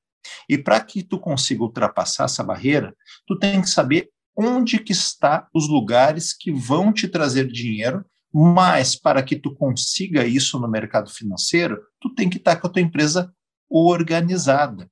E 0.49 0.59
para 0.59 0.81
que 0.81 1.03
tu 1.03 1.19
consiga 1.19 1.63
ultrapassar 1.63 2.25
essa 2.25 2.43
barreira, 2.43 2.95
tu 3.27 3.39
tem 3.39 3.61
que 3.61 3.69
saber 3.69 4.11
onde 4.37 4.79
que 4.79 4.93
está 4.93 5.49
os 5.55 5.69
lugares 5.69 6.33
que 6.33 6.53
vão 6.53 6.93
te 6.93 7.09
trazer 7.09 7.47
dinheiro, 7.47 8.05
mas 8.33 8.95
para 8.95 9.23
que 9.23 9.37
tu 9.37 9.55
consiga 9.55 10.27
isso 10.27 10.59
no 10.59 10.69
mercado 10.69 11.11
financeiro, 11.11 11.81
tu 12.01 12.15
tem 12.15 12.29
que 12.29 12.37
estar 12.37 12.57
com 12.57 12.67
a 12.67 12.71
tua 12.71 12.83
empresa 12.83 13.33
organizada. 13.69 14.91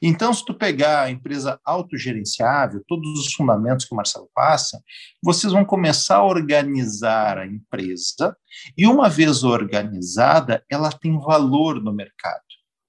Então, 0.00 0.32
se 0.32 0.44
tu 0.44 0.54
pegar 0.54 1.02
a 1.02 1.10
empresa 1.10 1.60
autogerenciável, 1.64 2.82
todos 2.86 3.20
os 3.20 3.34
fundamentos 3.34 3.84
que 3.84 3.92
o 3.92 3.96
Marcelo 3.96 4.28
passa, 4.34 4.82
vocês 5.22 5.52
vão 5.52 5.64
começar 5.64 6.16
a 6.16 6.24
organizar 6.24 7.38
a 7.38 7.46
empresa, 7.46 8.36
e 8.76 8.86
uma 8.86 9.08
vez 9.08 9.44
organizada, 9.44 10.64
ela 10.70 10.90
tem 10.90 11.18
valor 11.18 11.82
no 11.82 11.92
mercado. 11.92 12.42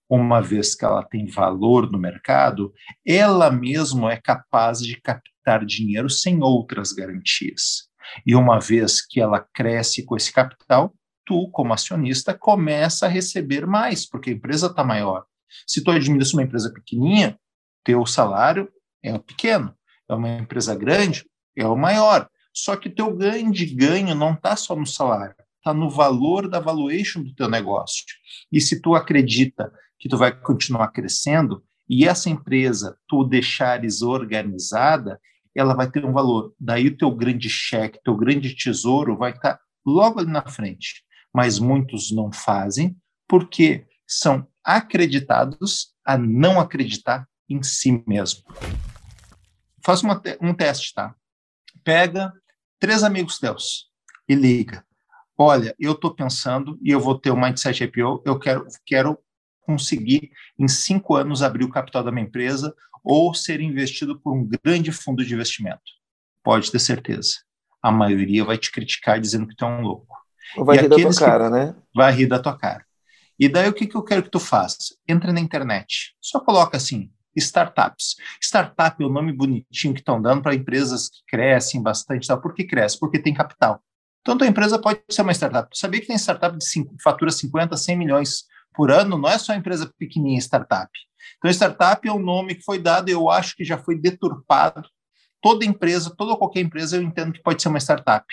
Uma 0.10 0.42
vez 0.42 0.74
que 0.74 0.86
ela 0.86 1.04
tem 1.04 1.28
valor 1.28 1.92
no 1.92 2.00
mercado, 2.00 2.74
ela 3.06 3.52
mesma 3.52 4.14
é 4.14 4.18
capaz 4.18 4.80
de 4.80 5.00
captar 5.02 5.66
dinheiro 5.66 6.10
sem 6.10 6.42
outras 6.42 6.94
garantias. 6.94 7.87
E 8.26 8.36
uma 8.36 8.60
vez 8.60 9.06
que 9.06 9.20
ela 9.20 9.46
cresce 9.54 10.04
com 10.04 10.16
esse 10.16 10.32
capital, 10.32 10.94
tu, 11.26 11.50
como 11.52 11.74
acionista, 11.74 12.34
começa 12.34 13.06
a 13.06 13.10
receber 13.10 13.66
mais, 13.66 14.06
porque 14.08 14.30
a 14.30 14.34
empresa 14.34 14.68
está 14.68 14.84
maior 14.84 15.26
se 15.66 15.84
tu 15.84 15.92
administra 15.92 16.38
uma 16.38 16.44
empresa 16.44 16.72
pequenininha, 16.72 17.40
teu 17.84 18.06
salário 18.06 18.70
é 19.04 19.18
pequeno. 19.18 19.74
É 20.10 20.14
uma 20.14 20.30
empresa 20.30 20.76
grande, 20.76 21.26
é 21.56 21.66
o 21.66 21.76
maior. 21.76 22.30
Só 22.54 22.76
que 22.76 22.90
teu 22.90 23.14
ganho 23.16 23.52
de 23.52 23.66
ganho 23.66 24.16
não 24.16 24.34
está 24.34 24.56
só 24.56 24.76
no 24.76 24.86
salário, 24.86 25.36
está 25.58 25.74
no 25.74 25.90
valor 25.90 26.50
da 26.50 26.60
valuation 26.60 27.22
do 27.22 27.34
teu 27.36 27.50
negócio. 27.50 28.04
E 28.52 28.60
se 28.60 28.82
tu 28.82 28.96
acredita 28.96 29.72
que 30.00 30.10
tu 30.10 30.18
vai 30.18 30.32
continuar 30.32 30.90
crescendo 30.90 31.64
e 31.90 32.06
essa 32.08 32.30
empresa 32.30 32.98
tu 33.08 33.24
deixares 33.24 34.02
organizada, 34.02 35.20
ela 35.58 35.74
vai 35.74 35.90
ter 35.90 36.06
um 36.06 36.14
valor. 36.14 36.54
Daí 36.60 36.88
o 36.88 36.98
teu 36.98 37.12
grande 37.12 37.50
cheque, 37.50 38.00
teu 38.04 38.16
grande 38.16 38.56
tesouro 38.56 39.18
vai 39.18 39.32
estar 39.32 39.56
tá 39.56 39.60
logo 39.86 40.20
ali 40.20 40.30
na 40.30 40.46
frente. 40.48 41.04
Mas 41.34 41.60
muitos 41.60 42.12
não 42.12 42.32
fazem 42.32 42.96
porque 43.28 43.86
são 44.08 44.48
acreditados 44.64 45.94
a 46.06 46.18
não 46.18 46.60
acreditar 46.60 47.28
em 47.50 47.64
si 47.64 48.04
mesmo. 48.06 48.44
Faz 49.84 50.04
uma, 50.04 50.22
um 50.42 50.54
teste, 50.54 50.94
tá? 50.94 51.16
Pega 51.84 52.32
três 52.80 53.04
amigos 53.04 53.40
teus 53.40 53.90
e 54.28 54.36
liga. 54.36 54.86
Olha, 55.38 55.76
eu 55.80 55.94
estou 55.94 56.14
pensando 56.14 56.78
e 56.82 56.92
eu 56.92 57.00
vou 57.00 57.18
ter 57.18 57.32
o 57.32 57.38
Mindset 57.38 57.84
IPO, 57.84 58.24
eu 58.26 58.40
quero, 58.40 58.66
quero 58.86 59.18
conseguir, 59.68 60.32
em 60.58 60.68
cinco 60.68 61.16
anos, 61.16 61.44
abrir 61.44 61.66
o 61.66 61.70
capital 61.70 62.04
da 62.04 62.12
minha 62.12 62.26
empresa 62.26 62.74
ou 63.04 63.34
ser 63.34 63.60
investido 63.60 64.18
por 64.20 64.34
um 64.34 64.50
grande 64.64 64.92
fundo 64.92 65.24
de 65.24 65.34
investimento. 65.34 65.82
Pode 66.42 66.72
ter 66.72 66.80
certeza. 66.80 67.36
A 67.82 67.92
maioria 67.92 68.46
vai 68.46 68.58
te 68.58 68.72
criticar 68.72 69.20
dizendo 69.20 69.48
que 69.48 69.56
tu 69.56 69.66
é 69.66 69.68
um 69.68 69.82
louco. 69.82 70.18
Ou 70.56 70.66
vai 70.66 70.78
e 70.78 70.82
rir 70.82 70.90
da 70.90 70.96
tua 70.96 71.14
cara, 71.14 71.50
né? 71.50 71.76
Vai 71.94 72.14
rir 72.14 72.28
da 72.28 72.40
tua 72.40 72.58
cara. 72.58 72.86
E 73.38 73.48
daí 73.48 73.70
o 73.70 73.74
que, 73.74 73.86
que 73.86 73.96
eu 73.96 74.04
quero 74.04 74.24
que 74.24 74.32
tu 74.32 74.40
faça? 74.40 74.96
Entra 75.08 75.32
na 75.32 75.40
internet. 75.40 76.16
Só 76.20 76.40
coloca 76.40 76.78
assim, 76.78 77.12
startups. 77.36 78.16
Startup 78.42 79.02
é 79.02 79.06
o 79.06 79.10
nome 79.10 79.32
bonitinho 79.32 79.94
que 79.94 80.00
estão 80.00 80.22
dando 80.22 80.42
para 80.42 80.56
empresas 80.56 81.10
que 81.10 81.20
crescem 81.28 81.82
bastante. 81.82 82.28
Tá? 82.28 82.38
Por 82.38 82.54
que 82.54 82.64
cresce? 82.64 83.00
Porque 83.00 83.20
tem 83.20 83.34
capital. 83.34 83.82
Então, 84.22 84.38
a 84.42 84.50
empresa 84.50 84.80
pode 84.80 85.00
ser 85.10 85.22
uma 85.22 85.32
startup. 85.32 85.70
Tu 85.70 85.78
sabia 85.78 86.02
que 86.02 86.08
tem 86.08 86.18
startup 86.18 86.58
de 86.58 86.66
cinco, 86.66 86.96
fatura 87.02 87.32
50, 87.32 87.78
100 87.78 87.98
milhões 87.98 88.44
por 88.74 88.92
ano? 88.92 89.18
Não 89.18 89.30
é 89.30 89.38
só 89.38 89.54
empresa 89.54 89.92
pequenininha, 89.98 90.40
startup. 90.40 90.92
Então, 91.38 91.52
startup 91.52 92.08
é 92.08 92.12
um 92.12 92.20
nome 92.20 92.56
que 92.56 92.64
foi 92.64 92.80
dado, 92.80 93.10
eu 93.10 93.30
acho 93.30 93.56
que 93.56 93.64
já 93.64 93.78
foi 93.78 94.00
deturpado. 94.00 94.88
Toda 95.42 95.66
empresa, 95.66 96.14
toda 96.16 96.38
qualquer 96.38 96.62
empresa, 96.62 96.98
eu 96.98 97.04
entendo 97.04 97.34
que 97.34 97.42
pode 97.42 97.62
ser 97.62 97.70
uma 97.70 97.80
startup. 97.80 98.26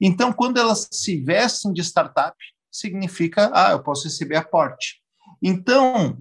Então, 0.00 0.32
quando 0.32 0.58
elas 0.58 0.88
se 0.92 1.22
vestem 1.22 1.72
de 1.72 1.82
startup, 1.82 2.36
significa, 2.70 3.50
ah, 3.54 3.72
eu 3.72 3.82
posso 3.82 4.04
receber 4.04 4.36
aporte. 4.36 5.00
Então, 5.42 6.18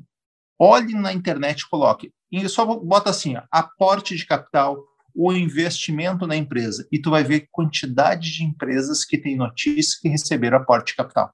olhe 0.58 0.94
na 0.94 1.14
internet 1.14 1.62
e 1.62 1.70
coloque, 1.70 2.12
e 2.32 2.48
só 2.48 2.66
bota 2.66 3.10
assim, 3.10 3.36
aporte 3.52 4.16
de 4.16 4.26
capital, 4.26 4.78
o 5.16 5.34
investimento 5.34 6.28
na 6.28 6.36
empresa, 6.36 6.88
e 6.92 7.00
tu 7.00 7.10
vai 7.10 7.24
ver 7.24 7.48
quantidade 7.52 8.32
de 8.32 8.44
empresas 8.44 9.04
que 9.04 9.18
tem 9.18 9.36
notícia 9.36 9.98
que 10.02 10.08
receberam 10.08 10.58
aporte 10.58 10.92
de 10.92 10.96
capital. 10.96 11.34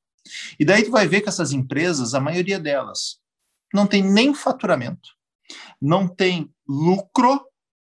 E 0.60 0.66
daí 0.66 0.84
tu 0.84 0.92
vai 0.92 1.08
ver 1.08 1.22
que 1.22 1.30
essas 1.30 1.52
empresas, 1.52 2.14
a 2.14 2.20
maioria 2.20 2.60
delas, 2.60 3.20
não 3.74 3.86
tem 3.86 4.04
nem 4.04 4.34
faturamento, 4.34 5.10
não 5.82 6.08
tem 6.08 6.50
lucro 6.68 7.46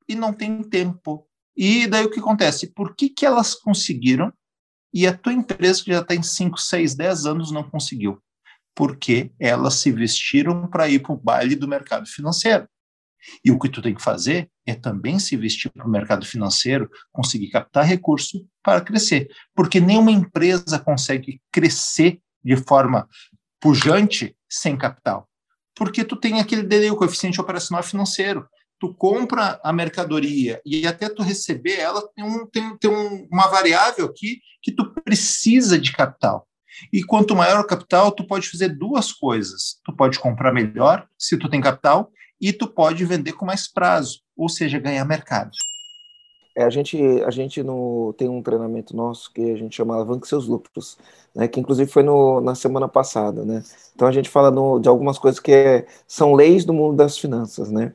e 0.08 0.16
não 0.16 0.34
tem 0.34 0.64
tempo. 0.64 1.28
E 1.56 1.88
daí 1.88 2.06
o 2.06 2.12
que 2.12 2.20
acontece? 2.20 2.68
Por 2.68 2.96
que, 2.96 3.10
que 3.10 3.26
elas 3.26 3.56
conseguiram 3.56 4.32
e 4.94 5.06
a 5.06 5.16
tua 5.16 5.34
empresa, 5.34 5.84
que 5.84 5.92
já 5.92 6.04
tem 6.04 6.24
5, 6.24 6.58
6, 6.60 6.96
10 6.96 7.26
anos, 7.26 7.52
não 7.52 7.64
conseguiu. 7.64 8.22
Porque 8.76 9.32
elas 9.40 9.76
se 9.76 9.92
vestiram 9.92 10.68
para 10.68 10.90
ir 10.90 11.00
para 11.00 11.14
o 11.14 11.18
baile 11.18 11.56
do 11.56 11.68
mercado 11.68 12.08
financeiro. 12.08 12.68
E 13.44 13.52
o 13.52 13.60
que 13.60 13.70
tu 13.70 13.82
tem 13.82 13.94
que 13.94 14.02
fazer 14.02 14.50
é 14.66 14.74
também 14.74 15.20
se 15.20 15.36
vestir 15.36 15.70
para 15.72 15.86
o 15.86 15.90
mercado 15.90 16.26
financeiro, 16.26 16.90
conseguir 17.12 17.50
captar 17.50 17.86
recurso 17.86 18.48
para 18.64 18.82
crescer. 18.82 19.28
Porque 19.56 19.80
nenhuma 19.80 20.12
empresa 20.12 20.80
consegue 20.80 21.42
crescer 21.52 22.22
de 22.48 22.58
forma 22.64 23.08
pujante 23.60 24.36
sem 24.50 24.78
capital. 24.78 25.28
Porque 25.76 26.04
tu 26.04 26.16
tem 26.16 26.40
aquele 26.40 26.64
delay, 26.64 26.90
o 26.90 26.96
coeficiente 26.96 27.40
operacional 27.40 27.84
financeiro 27.84 28.48
tu 28.80 28.94
compra 28.94 29.60
a 29.64 29.74
mercadoria 29.74 30.62
e 30.66 30.86
até 30.86 31.10
tu 31.10 31.24
receber 31.24 31.80
ela, 31.80 32.08
tem, 32.16 32.24
um, 32.24 32.46
tem, 32.46 32.78
tem 32.78 32.92
um, 32.92 33.28
uma 33.32 33.48
variável 33.48 34.06
aqui 34.06 34.40
que 34.62 34.72
tu 34.72 34.94
precisa 35.04 35.80
de 35.80 35.92
capital. 35.92 36.48
E 36.94 37.04
quanto 37.04 37.36
maior 37.36 37.60
o 37.60 37.68
capital, 37.68 38.12
tu 38.12 38.26
pode 38.28 38.48
fazer 38.48 38.70
duas 38.70 39.12
coisas. 39.12 39.80
Tu 39.84 39.96
pode 39.96 40.20
comprar 40.20 40.54
melhor, 40.54 41.08
se 41.18 41.38
tu 41.38 41.50
tem 41.50 41.60
capital, 41.60 42.12
e 42.40 42.54
tu 42.54 42.68
pode 42.68 43.04
vender 43.04 43.34
com 43.34 43.48
mais 43.48 43.68
prazo, 43.68 44.20
ou 44.36 44.48
seja, 44.48 44.78
ganhar 44.78 45.04
mercado. 45.06 45.50
É, 46.58 46.64
a 46.64 46.72
gente, 46.72 46.98
a 47.24 47.30
gente 47.30 47.62
no, 47.62 48.16
tem 48.18 48.28
um 48.28 48.42
treinamento 48.42 48.96
nosso 48.96 49.32
que 49.32 49.52
a 49.52 49.56
gente 49.56 49.76
chama 49.76 49.94
Alavanque 49.94 50.28
Seus 50.28 50.48
Lucros, 50.48 50.98
né, 51.36 51.48
que 51.48 51.60
inclusive 51.60 51.88
foi 51.88 52.02
no, 52.02 52.42
na 52.42 52.56
semana 52.56 52.88
passada. 52.88 53.46
Né? 53.46 53.64
Então 53.94 54.08
a 54.08 54.12
gente 54.12 54.28
fala 54.28 54.50
no, 54.50 54.80
de 54.80 54.90
algumas 54.90 55.20
coisas 55.20 55.40
que 55.40 55.52
é, 55.52 55.86
são 56.08 56.34
leis 56.34 56.66
do 56.66 56.74
mundo 56.74 56.98
das 56.98 57.16
finanças. 57.16 57.70
Né? 57.70 57.94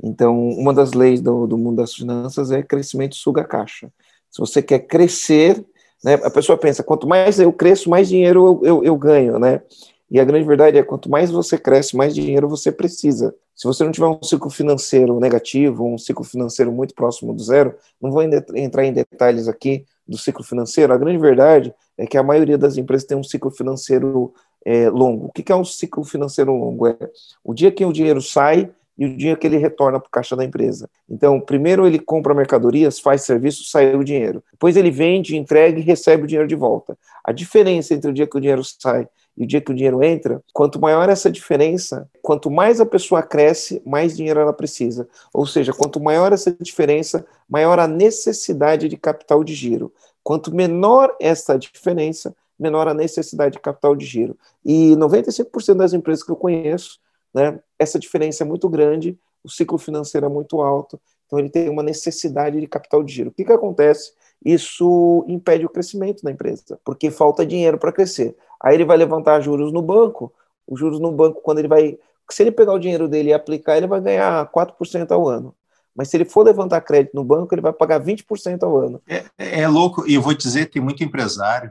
Então, 0.00 0.48
uma 0.50 0.72
das 0.72 0.92
leis 0.92 1.20
do, 1.20 1.44
do 1.44 1.58
mundo 1.58 1.78
das 1.78 1.92
finanças 1.92 2.52
é 2.52 2.62
crescimento 2.62 3.16
suga 3.16 3.42
caixa. 3.42 3.92
Se 4.30 4.38
você 4.38 4.62
quer 4.62 4.86
crescer, 4.86 5.64
né, 6.04 6.14
a 6.14 6.30
pessoa 6.30 6.56
pensa, 6.56 6.84
quanto 6.84 7.08
mais 7.08 7.40
eu 7.40 7.52
cresço, 7.52 7.90
mais 7.90 8.08
dinheiro 8.08 8.60
eu, 8.62 8.76
eu, 8.76 8.84
eu 8.84 8.96
ganho, 8.96 9.40
né? 9.40 9.60
E 10.08 10.20
a 10.20 10.24
grande 10.24 10.46
verdade 10.46 10.78
é, 10.78 10.84
quanto 10.84 11.10
mais 11.10 11.32
você 11.32 11.58
cresce, 11.58 11.96
mais 11.96 12.14
dinheiro 12.14 12.48
você 12.48 12.70
precisa. 12.70 13.34
Se 13.54 13.66
você 13.66 13.84
não 13.84 13.92
tiver 13.92 14.06
um 14.06 14.22
ciclo 14.22 14.50
financeiro 14.50 15.18
negativo, 15.20 15.86
um 15.86 15.96
ciclo 15.96 16.24
financeiro 16.24 16.72
muito 16.72 16.94
próximo 16.94 17.32
do 17.32 17.42
zero, 17.42 17.74
não 18.00 18.10
vou 18.10 18.22
entrar 18.22 18.84
em 18.84 18.92
detalhes 18.92 19.46
aqui 19.46 19.84
do 20.06 20.18
ciclo 20.18 20.44
financeiro, 20.44 20.92
a 20.92 20.98
grande 20.98 21.18
verdade 21.18 21.72
é 21.96 22.06
que 22.06 22.18
a 22.18 22.22
maioria 22.22 22.58
das 22.58 22.76
empresas 22.76 23.06
tem 23.06 23.16
um 23.16 23.22
ciclo 23.22 23.50
financeiro 23.50 24.34
é, 24.64 24.88
longo. 24.90 25.26
O 25.26 25.32
que 25.32 25.52
é 25.52 25.56
um 25.56 25.64
ciclo 25.64 26.04
financeiro 26.04 26.52
longo? 26.52 26.88
É 26.88 26.96
o 27.42 27.54
dia 27.54 27.70
que 27.70 27.84
o 27.84 27.92
dinheiro 27.92 28.20
sai 28.20 28.70
e 28.96 29.06
o 29.06 29.16
dinheiro 29.16 29.38
que 29.38 29.46
ele 29.46 29.56
retorna 29.56 29.98
para 29.98 30.08
o 30.08 30.10
caixa 30.10 30.36
da 30.36 30.44
empresa. 30.44 30.88
Então, 31.08 31.40
primeiro 31.40 31.86
ele 31.86 31.98
compra 31.98 32.34
mercadorias, 32.34 33.00
faz 33.00 33.22
serviço, 33.22 33.64
sai 33.64 33.94
o 33.94 34.04
dinheiro. 34.04 34.42
Depois 34.52 34.76
ele 34.76 34.90
vende, 34.90 35.36
entrega 35.36 35.78
e 35.78 35.82
recebe 35.82 36.24
o 36.24 36.26
dinheiro 36.26 36.48
de 36.48 36.54
volta. 36.54 36.96
A 37.24 37.32
diferença 37.32 37.94
entre 37.94 38.10
o 38.10 38.14
dia 38.14 38.26
que 38.26 38.36
o 38.36 38.40
dinheiro 38.40 38.62
sai 38.64 39.08
e 39.36 39.44
o 39.44 39.46
dia 39.46 39.60
que 39.60 39.72
o 39.72 39.74
dinheiro 39.74 40.02
entra, 40.02 40.42
quanto 40.52 40.80
maior 40.80 41.08
essa 41.08 41.30
diferença, 41.30 42.08
quanto 42.22 42.50
mais 42.50 42.80
a 42.80 42.86
pessoa 42.86 43.22
cresce, 43.22 43.82
mais 43.84 44.16
dinheiro 44.16 44.38
ela 44.38 44.52
precisa. 44.52 45.08
Ou 45.32 45.46
seja, 45.46 45.72
quanto 45.72 46.00
maior 46.00 46.32
essa 46.32 46.52
diferença, 46.52 47.26
maior 47.48 47.78
a 47.78 47.88
necessidade 47.88 48.88
de 48.88 48.96
capital 48.96 49.42
de 49.42 49.54
giro. 49.54 49.92
Quanto 50.22 50.54
menor 50.54 51.16
essa 51.20 51.58
diferença, 51.58 52.34
menor 52.58 52.86
a 52.86 52.94
necessidade 52.94 53.54
de 53.54 53.60
capital 53.60 53.96
de 53.96 54.06
giro. 54.06 54.38
E 54.64 54.94
95% 54.96 55.74
das 55.74 55.92
empresas 55.92 56.24
que 56.24 56.30
eu 56.30 56.36
conheço, 56.36 57.00
né, 57.34 57.58
essa 57.78 57.98
diferença 57.98 58.44
é 58.44 58.46
muito 58.46 58.68
grande, 58.68 59.18
o 59.42 59.50
ciclo 59.50 59.76
financeiro 59.76 60.26
é 60.26 60.28
muito 60.28 60.62
alto, 60.62 60.98
então 61.26 61.38
ele 61.38 61.50
tem 61.50 61.68
uma 61.68 61.82
necessidade 61.82 62.60
de 62.60 62.66
capital 62.66 63.02
de 63.02 63.12
giro. 63.12 63.30
O 63.30 63.32
que, 63.32 63.44
que 63.44 63.52
acontece? 63.52 64.12
Isso 64.44 65.24
impede 65.28 65.66
o 65.66 65.68
crescimento 65.68 66.22
da 66.22 66.30
empresa, 66.30 66.78
porque 66.84 67.10
falta 67.10 67.44
dinheiro 67.44 67.78
para 67.78 67.92
crescer. 67.92 68.36
Aí 68.62 68.74
ele 68.74 68.84
vai 68.84 68.96
levantar 68.96 69.40
juros 69.40 69.72
no 69.72 69.82
banco, 69.82 70.32
os 70.66 70.78
juros 70.78 71.00
no 71.00 71.12
banco, 71.12 71.40
quando 71.42 71.58
ele 71.58 71.68
vai. 71.68 71.98
Se 72.30 72.42
ele 72.42 72.50
pegar 72.50 72.72
o 72.72 72.78
dinheiro 72.78 73.08
dele 73.08 73.30
e 73.30 73.34
aplicar, 73.34 73.76
ele 73.76 73.86
vai 73.86 74.00
ganhar 74.00 74.50
4% 74.50 75.10
ao 75.12 75.28
ano. 75.28 75.54
Mas 75.94 76.08
se 76.08 76.16
ele 76.16 76.24
for 76.24 76.44
levantar 76.44 76.80
crédito 76.80 77.14
no 77.14 77.24
banco, 77.24 77.54
ele 77.54 77.62
vai 77.62 77.72
pagar 77.72 78.00
20% 78.00 78.62
ao 78.62 78.76
ano. 78.76 79.00
É, 79.06 79.24
é 79.38 79.68
louco, 79.68 80.08
e 80.08 80.14
eu 80.14 80.22
vou 80.22 80.34
dizer, 80.34 80.70
tem 80.70 80.82
muito 80.82 81.04
empresário 81.04 81.70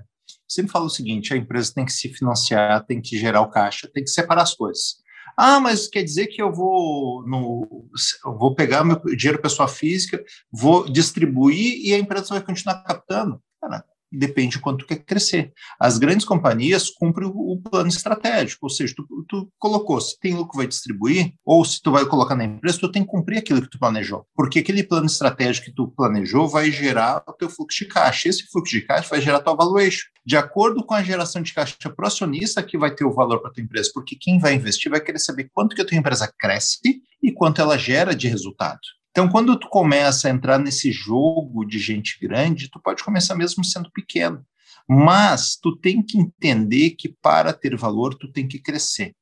sempre 0.53 0.71
fala 0.71 0.85
o 0.85 0.89
seguinte: 0.89 1.33
a 1.33 1.37
empresa 1.37 1.73
tem 1.73 1.85
que 1.85 1.91
se 1.91 2.09
financiar, 2.09 2.85
tem 2.85 3.01
que 3.01 3.17
gerar 3.17 3.41
o 3.41 3.49
caixa, 3.49 3.89
tem 3.91 4.03
que 4.03 4.09
separar 4.09 4.43
as 4.43 4.53
coisas. 4.53 5.02
Ah, 5.37 5.59
mas 5.59 5.87
quer 5.87 6.03
dizer 6.03 6.27
que 6.27 6.41
eu 6.41 6.51
vou 6.51 7.25
no, 7.27 7.87
eu 8.25 8.37
vou 8.37 8.55
pegar 8.55 8.83
meu 8.83 8.99
dinheiro 9.15 9.41
pessoa 9.41 9.67
física, 9.67 10.23
vou 10.51 10.87
distribuir 10.89 11.85
e 11.85 11.93
a 11.93 11.97
empresa 11.97 12.29
vai 12.29 12.41
continuar 12.41 12.83
captando? 12.83 13.41
Cara, 13.61 13.83
depende 14.17 14.53
de 14.53 14.59
quanto 14.59 14.85
quer 14.85 14.97
crescer. 14.97 15.51
As 15.79 15.97
grandes 15.97 16.25
companhias 16.25 16.89
cumprem 16.89 17.27
o, 17.33 17.59
plano 17.61 17.89
estratégico, 17.89 18.65
ou 18.65 18.69
seja, 18.69 18.93
tu, 18.95 19.25
tu, 19.27 19.51
colocou, 19.57 19.99
se 19.99 20.19
tem 20.19 20.35
lucro 20.35 20.57
vai 20.57 20.67
distribuir, 20.67 21.33
ou 21.45 21.63
se 21.65 21.81
tu 21.81 21.91
vai 21.91 22.05
colocar 22.05 22.35
na 22.35 22.45
empresa, 22.45 22.79
tu 22.79 22.91
tem 22.91 23.03
que 23.03 23.09
cumprir 23.09 23.37
aquilo 23.37 23.61
que 23.61 23.69
tu 23.69 23.79
planejou, 23.79 24.25
porque 24.35 24.59
aquele 24.59 24.83
plano 24.83 25.05
estratégico 25.05 25.67
que 25.67 25.73
tu 25.73 25.87
planejou 25.87 26.47
vai 26.47 26.71
gerar 26.71 27.23
o 27.27 27.33
teu 27.33 27.49
fluxo 27.49 27.83
de 27.83 27.85
caixa, 27.85 28.29
esse 28.29 28.45
fluxo 28.51 28.73
de 28.73 28.81
caixa 28.81 29.09
vai 29.09 29.21
gerar 29.21 29.39
tua 29.39 29.55
valuation, 29.55 30.07
de 30.25 30.37
acordo 30.37 30.85
com 30.85 30.93
a 30.93 31.03
geração 31.03 31.41
de 31.41 31.53
caixa 31.53 31.89
pro 31.89 32.07
acionista 32.07 32.63
que 32.63 32.77
vai 32.77 32.93
ter 32.93 33.05
o 33.05 33.13
valor 33.13 33.39
para 33.39 33.51
tua 33.51 33.63
empresa, 33.63 33.89
porque 33.93 34.15
quem 34.15 34.39
vai 34.39 34.53
investir 34.53 34.91
vai 34.91 35.01
querer 35.01 35.19
saber 35.19 35.49
quanto 35.53 35.75
que 35.75 35.81
a 35.81 35.85
tua 35.85 35.97
empresa 35.97 36.31
cresce 36.37 36.79
e 37.21 37.31
quanto 37.31 37.61
ela 37.61 37.77
gera 37.77 38.15
de 38.15 38.27
resultado. 38.27 38.79
Então, 39.13 39.29
quando 39.29 39.55
tu 39.59 39.69
começa 39.69 40.27
a 40.27 40.31
entrar 40.31 40.57
nesse 40.57 40.91
jogo 40.91 41.63
de 41.63 41.77
gente 41.77 42.17
grande, 42.19 42.67
tu 42.67 42.79
pode 42.79 43.03
começar 43.03 43.35
mesmo 43.35 43.63
sendo 43.63 43.91
pequeno, 43.91 44.43
mas 44.89 45.55
tu 45.55 45.77
tem 45.77 46.01
que 46.01 46.17
entender 46.17 46.91
que 46.97 47.15
para 47.21 47.53
ter 47.53 47.77
valor, 47.77 48.15
tu 48.15 48.31
tem 48.31 48.47
que 48.47 48.57
crescer. 48.57 49.15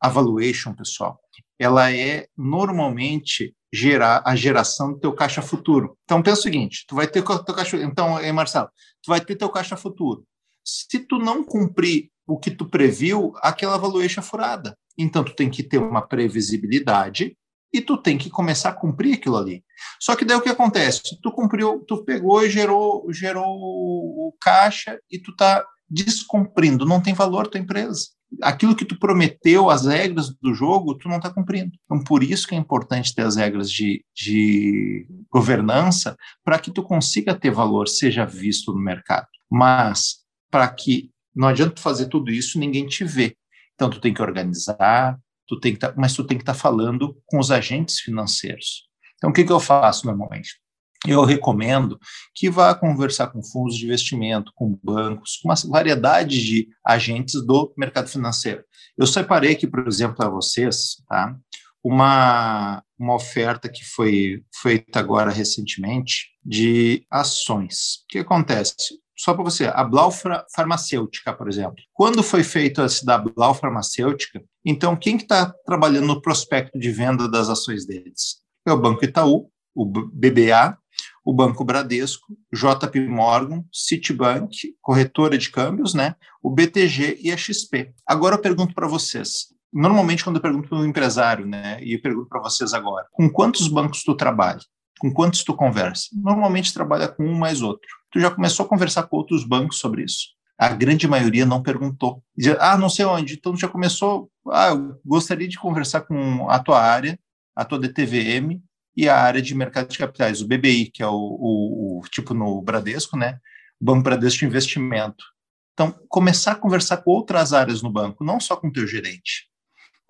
A 0.00 0.08
valuation, 0.08 0.74
pessoal, 0.74 1.20
ela 1.56 1.92
é 1.94 2.26
normalmente 2.36 3.54
gerar 3.72 4.20
a 4.26 4.34
geração 4.34 4.94
do 4.94 4.98
teu 4.98 5.12
caixa 5.12 5.40
futuro. 5.40 5.96
Então, 6.02 6.20
pensa 6.20 6.40
o 6.40 6.42
seguinte, 6.42 6.84
tu 6.88 6.96
vai 6.96 7.06
ter 7.06 7.22
teu 7.22 7.54
caixa, 7.54 7.76
então, 7.76 8.16
aí, 8.16 8.32
Marcelo, 8.32 8.68
tu 9.00 9.10
vai 9.10 9.20
ter 9.20 9.36
teu 9.36 9.48
caixa 9.48 9.76
futuro. 9.76 10.24
Se 10.64 10.98
tu 10.98 11.20
não 11.20 11.44
cumprir 11.44 12.10
o 12.26 12.36
que 12.36 12.50
tu 12.50 12.68
previu, 12.68 13.32
aquela 13.36 13.78
valuation 13.78 14.22
é 14.22 14.24
furada. 14.24 14.76
Então, 14.98 15.22
tu 15.22 15.36
tem 15.36 15.48
que 15.48 15.62
ter 15.62 15.78
uma 15.78 16.02
previsibilidade 16.02 17.36
e 17.72 17.80
tu 17.80 17.96
tem 17.96 18.18
que 18.18 18.30
começar 18.30 18.70
a 18.70 18.74
cumprir 18.74 19.14
aquilo 19.14 19.36
ali. 19.36 19.64
Só 20.00 20.16
que 20.16 20.24
daí 20.24 20.36
o 20.36 20.42
que 20.42 20.48
acontece? 20.48 21.02
Tu 21.22 21.32
cumpriu, 21.32 21.84
tu 21.86 22.04
pegou 22.04 22.44
e 22.44 22.50
gerou, 22.50 23.06
gerou 23.12 23.46
o 23.46 24.34
caixa 24.40 24.98
e 25.10 25.18
tu 25.18 25.34
tá 25.34 25.64
descumprindo, 25.88 26.86
não 26.86 27.00
tem 27.00 27.14
valor 27.14 27.48
tua 27.48 27.60
empresa. 27.60 28.08
Aquilo 28.42 28.76
que 28.76 28.84
tu 28.84 28.96
prometeu, 28.96 29.68
as 29.68 29.86
regras 29.86 30.30
do 30.40 30.54
jogo, 30.54 30.94
tu 30.94 31.08
não 31.08 31.16
está 31.16 31.30
cumprindo. 31.30 31.72
Então, 31.84 32.02
por 32.04 32.22
isso 32.22 32.46
que 32.46 32.54
é 32.54 32.58
importante 32.58 33.12
ter 33.12 33.22
as 33.22 33.34
regras 33.34 33.68
de, 33.68 34.04
de 34.14 35.04
governança, 35.28 36.16
para 36.44 36.58
que 36.58 36.70
tu 36.70 36.82
consiga 36.82 37.34
ter 37.34 37.50
valor, 37.50 37.88
seja 37.88 38.24
visto 38.24 38.72
no 38.72 38.80
mercado. 38.80 39.26
Mas, 39.50 40.18
para 40.48 40.68
que 40.68 41.10
não 41.34 41.48
adianta 41.48 41.74
tu 41.74 41.80
fazer 41.80 42.06
tudo 42.06 42.30
isso, 42.30 42.58
ninguém 42.58 42.86
te 42.86 43.02
vê. 43.02 43.36
Então, 43.74 43.90
tu 43.90 44.00
tem 44.00 44.14
que 44.14 44.22
organizar, 44.22 45.18
tu 45.50 45.58
tem 45.58 45.72
que 45.72 45.80
tá, 45.80 45.92
mas 45.96 46.14
tu 46.14 46.22
tem 46.22 46.38
que 46.38 46.42
estar 46.42 46.54
tá 46.54 46.58
falando 46.58 47.20
com 47.26 47.40
os 47.40 47.50
agentes 47.50 47.98
financeiros. 47.98 48.88
Então, 49.16 49.30
o 49.30 49.32
que, 49.32 49.44
que 49.44 49.52
eu 49.52 49.58
faço 49.58 50.06
normalmente? 50.06 50.60
Eu 51.04 51.24
recomendo 51.24 51.98
que 52.34 52.48
vá 52.48 52.72
conversar 52.74 53.28
com 53.28 53.42
fundos 53.42 53.76
de 53.76 53.84
investimento, 53.84 54.52
com 54.54 54.78
bancos, 54.82 55.38
com 55.42 55.48
uma 55.48 55.54
variedade 55.68 56.40
de 56.40 56.68
agentes 56.86 57.44
do 57.44 57.72
mercado 57.76 58.08
financeiro. 58.08 58.62
Eu 58.96 59.06
separei 59.06 59.52
aqui, 59.52 59.66
por 59.66 59.88
exemplo, 59.88 60.16
para 60.16 60.28
vocês, 60.28 61.02
tá? 61.08 61.34
uma, 61.82 62.82
uma 62.98 63.14
oferta 63.14 63.68
que 63.68 63.84
foi 63.84 64.44
feita 64.62 65.00
agora 65.00 65.30
recentemente 65.30 66.28
de 66.44 67.04
ações. 67.10 68.04
O 68.04 68.06
que 68.08 68.18
acontece? 68.18 68.76
Só 69.22 69.34
para 69.34 69.44
você, 69.44 69.66
a 69.66 69.84
Blau 69.84 70.10
Farmacêutica, 70.54 71.30
por 71.34 71.46
exemplo. 71.46 71.76
Quando 71.92 72.22
foi 72.22 72.40
esse 72.40 73.04
da 73.04 73.18
Blau 73.18 73.52
Farmacêutica, 73.52 74.42
então 74.64 74.96
quem 74.96 75.18
que 75.18 75.24
está 75.24 75.52
trabalhando 75.66 76.06
no 76.06 76.22
prospecto 76.22 76.78
de 76.78 76.90
venda 76.90 77.28
das 77.28 77.50
ações 77.50 77.84
deles? 77.84 78.40
É 78.66 78.72
o 78.72 78.80
Banco 78.80 79.04
Itaú, 79.04 79.50
o 79.74 79.84
BBA, 79.84 80.74
o 81.22 81.34
Banco 81.34 81.62
Bradesco, 81.62 82.34
JP 82.50 83.00
Morgan, 83.08 83.62
Citibank, 83.70 84.74
corretora 84.80 85.36
de 85.36 85.50
câmbios, 85.50 85.92
né? 85.92 86.16
O 86.42 86.48
BTG 86.48 87.18
e 87.20 87.30
a 87.30 87.36
XP. 87.36 87.92
Agora 88.06 88.36
eu 88.36 88.40
pergunto 88.40 88.74
para 88.74 88.88
vocês, 88.88 89.48
normalmente 89.70 90.24
quando 90.24 90.36
eu 90.36 90.42
pergunto 90.42 90.70
para 90.70 90.78
um 90.78 90.86
empresário, 90.86 91.44
né, 91.44 91.78
e 91.82 91.92
eu 91.92 92.00
pergunto 92.00 92.28
para 92.30 92.40
vocês 92.40 92.72
agora, 92.72 93.06
com 93.12 93.28
quantos 93.28 93.68
bancos 93.68 94.02
tu 94.02 94.16
trabalha? 94.16 94.60
Com 95.00 95.10
quantos 95.10 95.42
tu 95.42 95.54
conversa? 95.54 96.08
Normalmente 96.12 96.74
trabalha 96.74 97.08
com 97.08 97.24
um 97.24 97.34
mais 97.34 97.62
outro. 97.62 97.88
Tu 98.12 98.20
já 98.20 98.30
começou 98.30 98.66
a 98.66 98.68
conversar 98.68 99.04
com 99.04 99.16
outros 99.16 99.44
bancos 99.44 99.78
sobre 99.78 100.04
isso? 100.04 100.28
A 100.58 100.68
grande 100.68 101.08
maioria 101.08 101.46
não 101.46 101.62
perguntou. 101.62 102.22
Dizia, 102.36 102.58
ah, 102.60 102.76
não 102.76 102.90
sei 102.90 103.06
onde. 103.06 103.32
Então 103.32 103.56
já 103.56 103.66
começou. 103.66 104.30
Ah, 104.50 104.68
eu 104.68 105.00
gostaria 105.02 105.48
de 105.48 105.58
conversar 105.58 106.02
com 106.02 106.50
a 106.50 106.58
tua 106.58 106.78
área, 106.78 107.18
a 107.56 107.64
tua 107.64 107.78
DTVM 107.78 108.60
e 108.94 109.08
a 109.08 109.16
área 109.16 109.40
de 109.40 109.54
mercado 109.54 109.88
de 109.88 109.96
capitais, 109.96 110.42
o 110.42 110.46
BBI, 110.46 110.90
que 110.90 111.02
é 111.02 111.06
o, 111.06 111.14
o, 111.14 112.00
o 112.00 112.08
tipo 112.10 112.34
no 112.34 112.60
Bradesco, 112.60 113.16
né? 113.16 113.38
Banco 113.80 114.02
Bradesco 114.02 114.40
de 114.40 114.44
Investimento. 114.44 115.24
Então, 115.72 115.98
começar 116.10 116.52
a 116.52 116.56
conversar 116.56 116.98
com 116.98 117.10
outras 117.10 117.54
áreas 117.54 117.80
no 117.80 117.90
banco, 117.90 118.22
não 118.22 118.38
só 118.38 118.54
com 118.54 118.68
o 118.68 118.72
teu 118.72 118.86
gerente. 118.86 119.49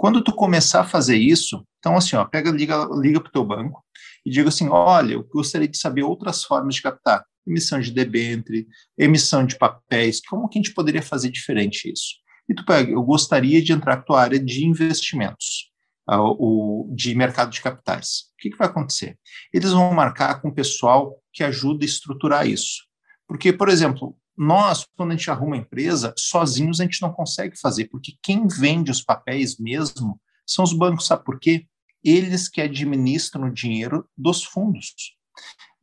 Quando 0.01 0.25
tu 0.25 0.33
começar 0.33 0.81
a 0.81 0.85
fazer 0.85 1.19
isso, 1.19 1.63
então 1.79 1.95
assim, 1.95 2.17
ó, 2.17 2.25
pega, 2.25 2.51
liga, 2.51 2.89
liga 2.91 3.21
para 3.21 3.29
o 3.29 3.33
teu 3.33 3.45
banco 3.45 3.85
e 4.25 4.31
diga 4.31 4.49
assim, 4.49 4.67
olha, 4.71 5.13
eu 5.13 5.25
gostaria 5.25 5.69
de 5.69 5.77
saber 5.77 6.03
outras 6.05 6.43
formas 6.43 6.77
de 6.77 6.81
captar, 6.81 7.23
emissão 7.47 7.79
de 7.79 7.91
debênture, 7.91 8.67
emissão 8.97 9.45
de 9.45 9.59
papéis, 9.59 10.23
como 10.27 10.49
que 10.49 10.59
a 10.59 10.63
gente 10.63 10.73
poderia 10.73 11.03
fazer 11.03 11.29
diferente 11.29 11.93
isso? 11.93 12.15
E 12.49 12.55
tu 12.55 12.65
pega, 12.65 12.91
eu 12.91 13.03
gostaria 13.03 13.61
de 13.61 13.75
entrar 13.75 13.97
na 13.97 14.03
tua 14.03 14.23
área 14.23 14.39
de 14.39 14.65
investimentos, 14.65 15.71
o, 16.09 16.91
de 16.97 17.15
mercado 17.15 17.51
de 17.51 17.61
capitais. 17.61 18.31
O 18.33 18.37
que, 18.39 18.49
que 18.49 18.57
vai 18.57 18.69
acontecer? 18.69 19.19
Eles 19.53 19.73
vão 19.73 19.93
marcar 19.93 20.41
com 20.41 20.49
o 20.49 20.55
pessoal 20.55 21.15
que 21.31 21.45
ajuda 21.45 21.85
a 21.85 21.87
estruturar 21.87 22.47
isso. 22.47 22.87
Porque, 23.29 23.53
por 23.53 23.69
exemplo, 23.69 24.17
nós, 24.41 24.87
quando 24.97 25.11
a 25.11 25.17
gente 25.17 25.31
arruma 25.31 25.59
empresa, 25.59 26.15
sozinhos 26.17 26.81
a 26.81 26.85
gente 26.85 27.03
não 27.03 27.13
consegue 27.13 27.61
fazer, 27.61 27.89
porque 27.89 28.15
quem 28.23 28.49
vende 28.49 28.91
os 28.91 29.03
papéis 29.03 29.59
mesmo 29.59 30.19
são 30.47 30.65
os 30.65 30.73
bancos, 30.73 31.07
sabe 31.07 31.23
por 31.25 31.39
quê? 31.39 31.67
Eles 32.03 32.49
que 32.49 32.63
administram 32.63 33.49
o 33.49 33.53
dinheiro 33.53 34.09
dos 34.17 34.43
fundos. 34.43 34.95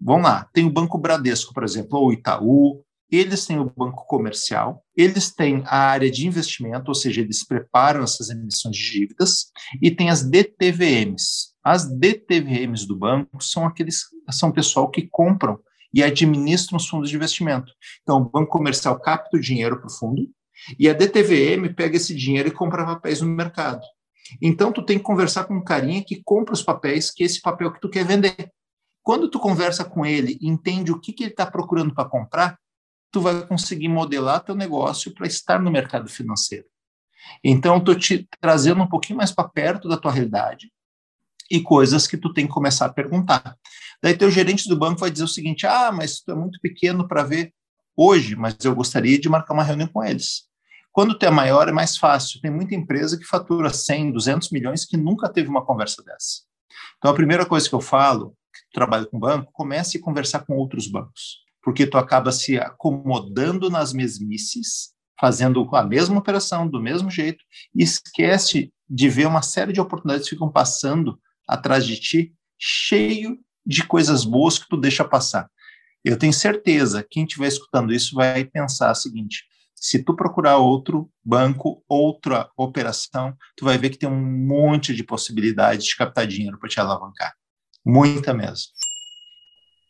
Vamos 0.01 0.23
lá, 0.23 0.49
tem 0.51 0.65
o 0.65 0.71
Banco 0.71 0.97
Bradesco, 0.97 1.53
por 1.53 1.63
exemplo, 1.63 1.99
ou 1.99 2.11
Itaú, 2.11 2.83
eles 3.11 3.45
têm 3.45 3.59
o 3.59 3.71
banco 3.77 4.07
comercial, 4.07 4.83
eles 4.95 5.31
têm 5.31 5.61
a 5.67 5.77
área 5.77 6.09
de 6.09 6.25
investimento, 6.25 6.89
ou 6.89 6.95
seja, 6.95 7.21
eles 7.21 7.45
preparam 7.45 8.03
essas 8.03 8.31
emissões 8.31 8.75
de 8.75 8.91
dívidas, 8.91 9.51
e 9.79 9.91
tem 9.91 10.09
as 10.09 10.23
DTVMs. 10.23 11.53
As 11.63 11.87
DTVMs 11.87 12.87
do 12.87 12.97
banco 12.97 13.39
são 13.39 13.67
aqueles 13.67 14.05
são 14.31 14.51
pessoal 14.51 14.89
que 14.89 15.07
compram 15.07 15.59
e 15.97 16.03
administram 16.03 16.77
os 16.77 16.87
fundos 16.87 17.09
de 17.09 17.15
investimento. 17.15 17.73
Então, 18.03 18.17
o 18.17 18.29
banco 18.29 18.51
comercial 18.51 18.99
capta 18.99 19.35
o 19.35 19.39
dinheiro 19.39 19.79
para 19.79 19.87
o 19.87 19.91
fundo 19.91 20.29
e 20.77 20.87
a 20.87 20.93
DTVM 20.93 21.73
pega 21.75 21.97
esse 21.97 22.13
dinheiro 22.13 22.49
e 22.49 22.51
compra 22.51 22.85
papéis 22.85 23.19
no 23.19 23.27
mercado. 23.27 23.81
Então, 24.39 24.71
tu 24.71 24.83
tem 24.83 24.99
que 24.99 25.03
conversar 25.03 25.45
com 25.45 25.55
um 25.55 25.63
carinha 25.63 26.03
que 26.03 26.21
compra 26.23 26.53
os 26.53 26.61
papéis, 26.61 27.09
que 27.09 27.23
é 27.23 27.25
esse 27.25 27.41
papel 27.41 27.73
que 27.73 27.81
tu 27.81 27.89
quer 27.89 28.05
vender. 28.05 28.35
Quando 29.01 29.27
tu 29.27 29.39
conversa 29.39 29.83
com 29.83 30.05
ele 30.05 30.37
e 30.39 30.47
entende 30.47 30.91
o 30.91 30.99
que, 30.99 31.11
que 31.11 31.23
ele 31.23 31.31
está 31.31 31.47
procurando 31.47 31.95
para 31.95 32.07
comprar, 32.07 32.59
tu 33.11 33.19
vai 33.19 33.47
conseguir 33.47 33.87
modelar 33.87 34.43
teu 34.43 34.53
negócio 34.53 35.11
para 35.15 35.25
estar 35.25 35.59
no 35.59 35.71
mercado 35.71 36.07
financeiro. 36.07 36.65
Então, 37.43 37.77
estou 37.77 37.95
te 37.95 38.29
trazendo 38.39 38.83
um 38.83 38.87
pouquinho 38.87 39.17
mais 39.17 39.31
para 39.31 39.49
perto 39.49 39.89
da 39.89 39.97
tua 39.97 40.11
realidade 40.11 40.71
e 41.49 41.59
coisas 41.61 42.05
que 42.05 42.17
tu 42.17 42.31
tem 42.31 42.45
que 42.45 42.53
começar 42.53 42.85
a 42.85 42.93
perguntar. 42.93 43.57
Daí 44.01 44.15
teu 44.17 44.29
gerente 44.29 44.69
do 44.69 44.77
banco 44.77 44.99
vai 44.99 45.11
dizer 45.11 45.23
o 45.23 45.27
seguinte: 45.27 45.65
"Ah, 45.65 45.91
mas 45.91 46.21
tu 46.21 46.31
é 46.31 46.35
muito 46.35 46.59
pequeno 46.61 47.07
para 47.07 47.23
ver 47.23 47.53
hoje, 47.95 48.35
mas 48.35 48.55
eu 48.63 48.75
gostaria 48.75 49.19
de 49.19 49.29
marcar 49.29 49.53
uma 49.53 49.63
reunião 49.63 49.87
com 49.87 50.03
eles". 50.03 50.47
Quando 50.91 51.17
tu 51.17 51.25
é 51.25 51.29
maior 51.29 51.67
é 51.69 51.71
mais 51.71 51.95
fácil. 51.95 52.41
Tem 52.41 52.49
muita 52.49 52.73
empresa 52.73 53.17
que 53.19 53.23
fatura 53.23 53.71
100, 53.71 54.11
200 54.11 54.49
milhões 54.49 54.83
que 54.83 54.97
nunca 54.97 55.29
teve 55.29 55.47
uma 55.47 55.63
conversa 55.63 56.03
dessa. 56.03 56.41
Então 56.97 57.11
a 57.11 57.13
primeira 57.13 57.45
coisa 57.45 57.69
que 57.69 57.75
eu 57.75 57.81
falo, 57.81 58.31
que 58.53 58.61
tu 58.61 58.73
trabalha 58.73 59.05
com 59.05 59.19
banco, 59.19 59.51
comece 59.53 59.97
a 59.97 60.01
conversar 60.01 60.39
com 60.39 60.55
outros 60.57 60.87
bancos, 60.87 61.37
porque 61.61 61.85
tu 61.85 61.99
acaba 61.99 62.31
se 62.31 62.57
acomodando 62.57 63.69
nas 63.69 63.93
mesmices, 63.93 64.91
fazendo 65.19 65.69
a 65.75 65.83
mesma 65.83 66.17
operação 66.17 66.67
do 66.67 66.81
mesmo 66.81 67.11
jeito 67.11 67.43
e 67.75 67.83
esquece 67.83 68.71
de 68.89 69.09
ver 69.09 69.27
uma 69.27 69.41
série 69.43 69.73
de 69.73 69.81
oportunidades 69.81 70.27
que 70.27 70.35
ficam 70.35 70.51
passando 70.51 71.19
atrás 71.47 71.85
de 71.85 71.99
ti, 71.99 72.33
cheio 72.57 73.37
de 73.67 73.85
coisas 73.85 74.23
boas 74.23 74.57
que 74.57 74.67
tu 74.69 74.77
deixa 74.77 75.03
passar. 75.03 75.49
Eu 76.03 76.17
tenho 76.17 76.31
certeza, 76.31 77.05
quem 77.07 77.23
estiver 77.25 77.47
escutando 77.47 77.93
isso 77.93 78.15
vai 78.15 78.45
pensar 78.45 78.91
o 78.91 78.95
seguinte: 78.95 79.43
se 79.75 80.01
tu 80.01 80.15
procurar 80.15 80.57
outro 80.57 81.09
banco, 81.23 81.83
outra 81.87 82.49
operação, 82.55 83.35
tu 83.55 83.65
vai 83.65 83.77
ver 83.77 83.89
que 83.89 83.97
tem 83.97 84.09
um 84.09 84.47
monte 84.47 84.95
de 84.95 85.03
possibilidades 85.03 85.85
de 85.85 85.97
captar 85.97 86.25
dinheiro 86.25 86.57
para 86.57 86.69
te 86.69 86.79
alavancar. 86.79 87.33
Muita 87.85 88.33
mesmo. 88.33 88.71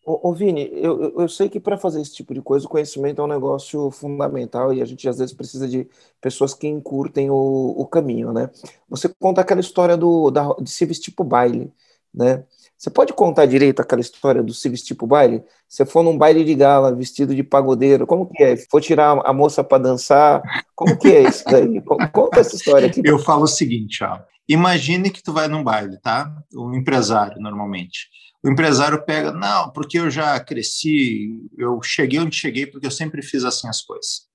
Ô, 0.06 0.30
ô 0.30 0.34
Vini, 0.34 0.70
eu, 0.72 1.20
eu 1.20 1.28
sei 1.28 1.50
que 1.50 1.60
para 1.60 1.78
fazer 1.78 2.02
esse 2.02 2.16
tipo 2.16 2.34
de 2.34 2.42
coisa, 2.42 2.66
o 2.66 2.70
conhecimento 2.70 3.22
é 3.22 3.26
um 3.26 3.28
negócio 3.28 3.92
fundamental 3.92 4.74
e 4.74 4.82
a 4.82 4.86
gente 4.86 5.08
às 5.08 5.18
vezes 5.18 5.36
precisa 5.36 5.68
de 5.68 5.88
pessoas 6.22 6.54
que 6.54 6.66
encurtem 6.66 7.30
o, 7.30 7.36
o 7.36 7.86
caminho, 7.86 8.32
né? 8.32 8.50
Você 8.90 9.10
conta 9.20 9.42
aquela 9.42 9.60
história 9.60 9.98
do, 9.98 10.32
da, 10.32 10.54
de 10.62 10.70
se 10.70 10.86
vestir 10.86 11.12
pro 11.12 11.26
baile, 11.26 11.74
né? 12.14 12.46
Você 12.78 12.90
pode 12.90 13.14
contar 13.14 13.46
direito 13.46 13.82
aquela 13.82 14.02
história 14.02 14.44
do 14.44 14.54
se 14.54 14.70
vestir 14.70 14.96
pro 14.96 15.08
baile? 15.08 15.44
Você 15.68 15.86
for 15.86 16.04
num 16.04 16.18
baile 16.18 16.44
de 16.44 16.54
gala, 16.54 16.96
vestido 16.96 17.36
de 17.36 17.44
pagodeiro, 17.44 18.06
como 18.06 18.28
que 18.28 18.44
é? 18.44 18.56
For 18.56 18.80
tirar 18.82 19.20
a 19.26 19.34
moça 19.34 19.64
para 19.64 19.84
dançar, 19.84 20.42
como 20.76 20.98
que 20.98 21.08
é 21.08 21.24
isso 21.24 21.44
daí? 21.46 21.82
Conta 22.14 22.40
essa 22.40 22.56
história 22.56 22.88
aqui. 22.88 23.02
Eu 23.04 23.18
falo 23.18 23.44
o 23.44 23.48
seguinte, 23.48 24.04
ó. 24.04 24.20
Imagine 24.48 25.10
que 25.10 25.22
tu 25.22 25.34
vai 25.34 25.48
num 25.48 25.64
baile, 25.64 26.00
tá? 26.00 26.32
Um 26.56 26.74
empresário, 26.74 27.42
normalmente 27.42 28.08
o 28.44 28.50
empresário 28.50 29.04
pega, 29.04 29.32
não, 29.32 29.72
porque 29.72 30.00
eu 30.00 30.10
já 30.10 30.40
cresci, 30.40 31.50
eu 31.58 31.82
cheguei 31.82 32.20
onde 32.20 32.36
cheguei 32.36 32.66
porque 32.66 32.88
eu 32.88 32.92
sempre 32.92 33.22
fiz 33.22 33.44
assim 33.44 33.68
as 33.68 33.82
coisas. 33.82 34.28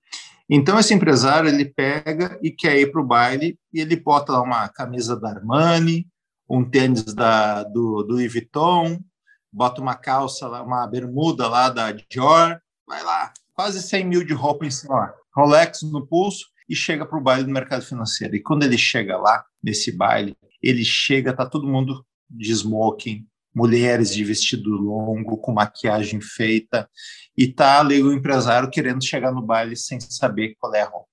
Então 0.51 0.78
esse 0.78 0.93
empresário 0.93 1.49
ele 1.49 1.64
pega 1.64 2.38
e 2.43 2.51
quer 2.51 2.78
ir 2.78 2.93
para 2.93 3.01
o 3.01 3.07
baile 3.07 3.59
e 3.72 3.80
ele 3.80 3.97
bota 3.97 4.32
lá 4.32 4.43
uma 4.43 4.68
camisa 4.68 5.18
da 5.18 5.30
Armani, 5.30 6.07
um 6.53 6.63
tênis 6.63 7.03
da, 7.15 7.63
do, 7.63 8.03
do 8.03 8.13
Louis 8.13 8.31
Vuitton, 8.31 9.01
bota 9.51 9.81
uma 9.81 9.95
calça, 9.95 10.47
uma 10.63 10.87
bermuda 10.87 11.49
lá 11.49 11.71
da 11.71 11.91
Dior, 11.93 12.61
vai 12.87 13.03
lá, 13.03 13.33
quase 13.55 13.83
100 13.83 14.07
mil 14.07 14.23
de 14.23 14.35
roupa 14.35 14.67
em 14.67 14.71
cima, 14.71 15.15
Rolex 15.35 15.81
no 15.81 16.07
pulso 16.07 16.45
e 16.69 16.77
chega 16.77 17.07
para 17.07 17.19
o 17.19 17.23
baile 17.23 17.45
do 17.45 17.51
mercado 17.51 17.83
financeiro. 17.83 18.37
E 18.37 18.43
quando 18.43 18.65
ele 18.65 18.77
chega 18.77 19.17
lá, 19.17 19.43
nesse 19.65 19.97
baile, 19.97 20.37
ele 20.63 20.85
chega, 20.85 21.35
tá 21.35 21.47
todo 21.47 21.67
mundo 21.67 22.05
de 22.29 22.53
smoking, 22.53 23.27
mulheres 23.55 24.15
de 24.15 24.23
vestido 24.23 24.71
longo, 24.71 25.39
com 25.39 25.53
maquiagem 25.53 26.21
feita, 26.21 26.87
e 27.35 27.49
tá 27.49 27.81
ali 27.81 28.03
o 28.03 28.13
empresário 28.13 28.71
querendo 28.71 29.03
chegar 29.03 29.33
no 29.33 29.41
baile 29.41 29.75
sem 29.75 29.99
saber 30.01 30.55
qual 30.59 30.75
é 30.75 30.83
a 30.83 30.89
roupa. 30.89 31.09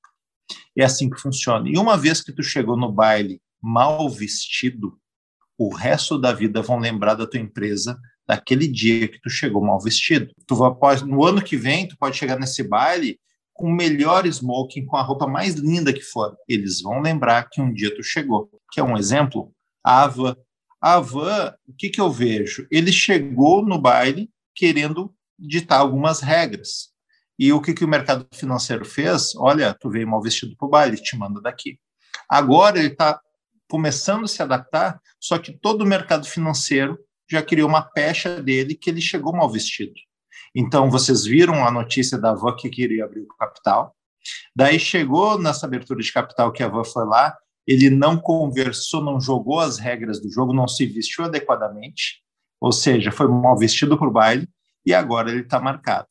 É 0.78 0.84
assim 0.84 1.10
que 1.10 1.20
funciona. 1.20 1.70
E 1.70 1.78
uma 1.78 1.98
vez 1.98 2.22
que 2.22 2.34
tu 2.34 2.44
chegou 2.44 2.76
no 2.76 2.92
baile 2.92 3.42
mal 3.62 4.10
vestido, 4.10 5.00
o 5.60 5.76
resto 5.76 6.18
da 6.18 6.32
vida 6.32 6.62
vão 6.62 6.80
lembrar 6.80 7.16
da 7.16 7.28
tua 7.28 7.40
empresa 7.40 8.00
daquele 8.26 8.66
dia 8.66 9.10
que 9.10 9.20
tu 9.20 9.30
chegou 9.30 9.62
mal 9.62 9.80
vestido. 9.82 10.34
Tu 10.48 10.56
no 11.06 11.26
ano 11.26 11.42
que 11.42 11.58
vem, 11.58 11.86
tu 11.86 11.98
pode 11.98 12.16
chegar 12.16 12.40
nesse 12.40 12.64
baile 12.64 13.20
com 13.54 13.68
o 13.68 13.76
melhor 13.76 14.26
smoking, 14.26 14.86
com 14.86 14.96
a 14.96 15.02
roupa 15.02 15.28
mais 15.28 15.56
linda 15.56 15.92
que 15.92 16.02
for. 16.02 16.34
Eles 16.48 16.82
vão 16.82 17.02
lembrar 17.02 17.50
que 17.50 17.60
um 17.60 17.74
dia 17.74 17.94
tu 17.94 18.02
chegou. 18.02 18.50
Que 18.72 18.80
é 18.80 18.84
um 18.84 18.98
exemplo? 18.98 19.52
A 19.84 20.04
Ava 20.04 20.38
a 20.82 20.98
Van, 21.02 21.54
o 21.68 21.74
que, 21.74 21.90
que 21.90 22.00
eu 22.00 22.10
vejo? 22.10 22.66
Ele 22.72 22.90
chegou 22.90 23.66
no 23.66 23.78
baile 23.78 24.30
querendo 24.56 25.14
ditar 25.38 25.80
algumas 25.80 26.22
regras. 26.22 26.90
E 27.38 27.52
o 27.52 27.62
que, 27.62 27.74
que 27.74 27.84
o 27.84 27.88
mercado 27.88 28.26
financeiro 28.34 28.86
fez? 28.86 29.36
Olha, 29.36 29.74
tu 29.74 29.90
veio 29.90 30.08
mal 30.08 30.22
vestido 30.22 30.56
para 30.56 30.66
o 30.66 30.70
baile, 30.70 30.96
te 30.96 31.18
manda 31.18 31.42
daqui. 31.42 31.78
Agora 32.30 32.80
ele 32.80 32.88
está 32.88 33.20
começando 33.70 34.26
a 34.26 34.28
se 34.28 34.42
adaptar, 34.42 35.00
só 35.20 35.38
que 35.38 35.54
todo 35.54 35.84
o 35.84 35.88
mercado 35.88 36.28
financeiro 36.28 36.98
já 37.30 37.42
criou 37.42 37.70
uma 37.70 37.84
pecha 37.84 38.42
dele 38.42 38.74
que 38.74 38.90
ele 38.90 39.00
chegou 39.00 39.32
mal 39.32 39.50
vestido. 39.50 39.94
Então, 40.56 40.90
vocês 40.90 41.24
viram 41.24 41.66
a 41.66 41.70
notícia 41.70 42.18
da 42.18 42.34
Van 42.34 42.56
que 42.56 42.70
queria 42.70 43.06
abrir 43.06 43.22
o 43.22 43.28
capital. 43.28 43.96
Daí 44.56 44.80
chegou 44.80 45.40
nessa 45.40 45.68
abertura 45.68 46.02
de 46.02 46.12
capital 46.12 46.52
que 46.52 46.64
a 46.64 46.68
Van 46.68 46.84
foi 46.84 47.06
lá, 47.06 47.38
ele 47.68 47.92
não 47.92 48.18
conversou, 48.18 49.04
não 49.04 49.22
jogou 49.22 49.60
as 49.60 49.78
regras 49.78 50.20
do 50.20 50.32
jogo, 50.32 50.52
não 50.52 50.68
se 50.68 50.88
vestiu 50.88 51.26
adequadamente, 51.26 52.24
ou 52.60 52.72
seja, 52.72 53.12
foi 53.12 53.28
mal 53.28 53.56
vestido 53.56 53.96
para 53.96 54.08
o 54.08 54.12
baile 54.12 54.50
e 54.84 54.92
agora 54.92 55.30
ele 55.30 55.42
está 55.42 55.60
marcado. 55.60 56.08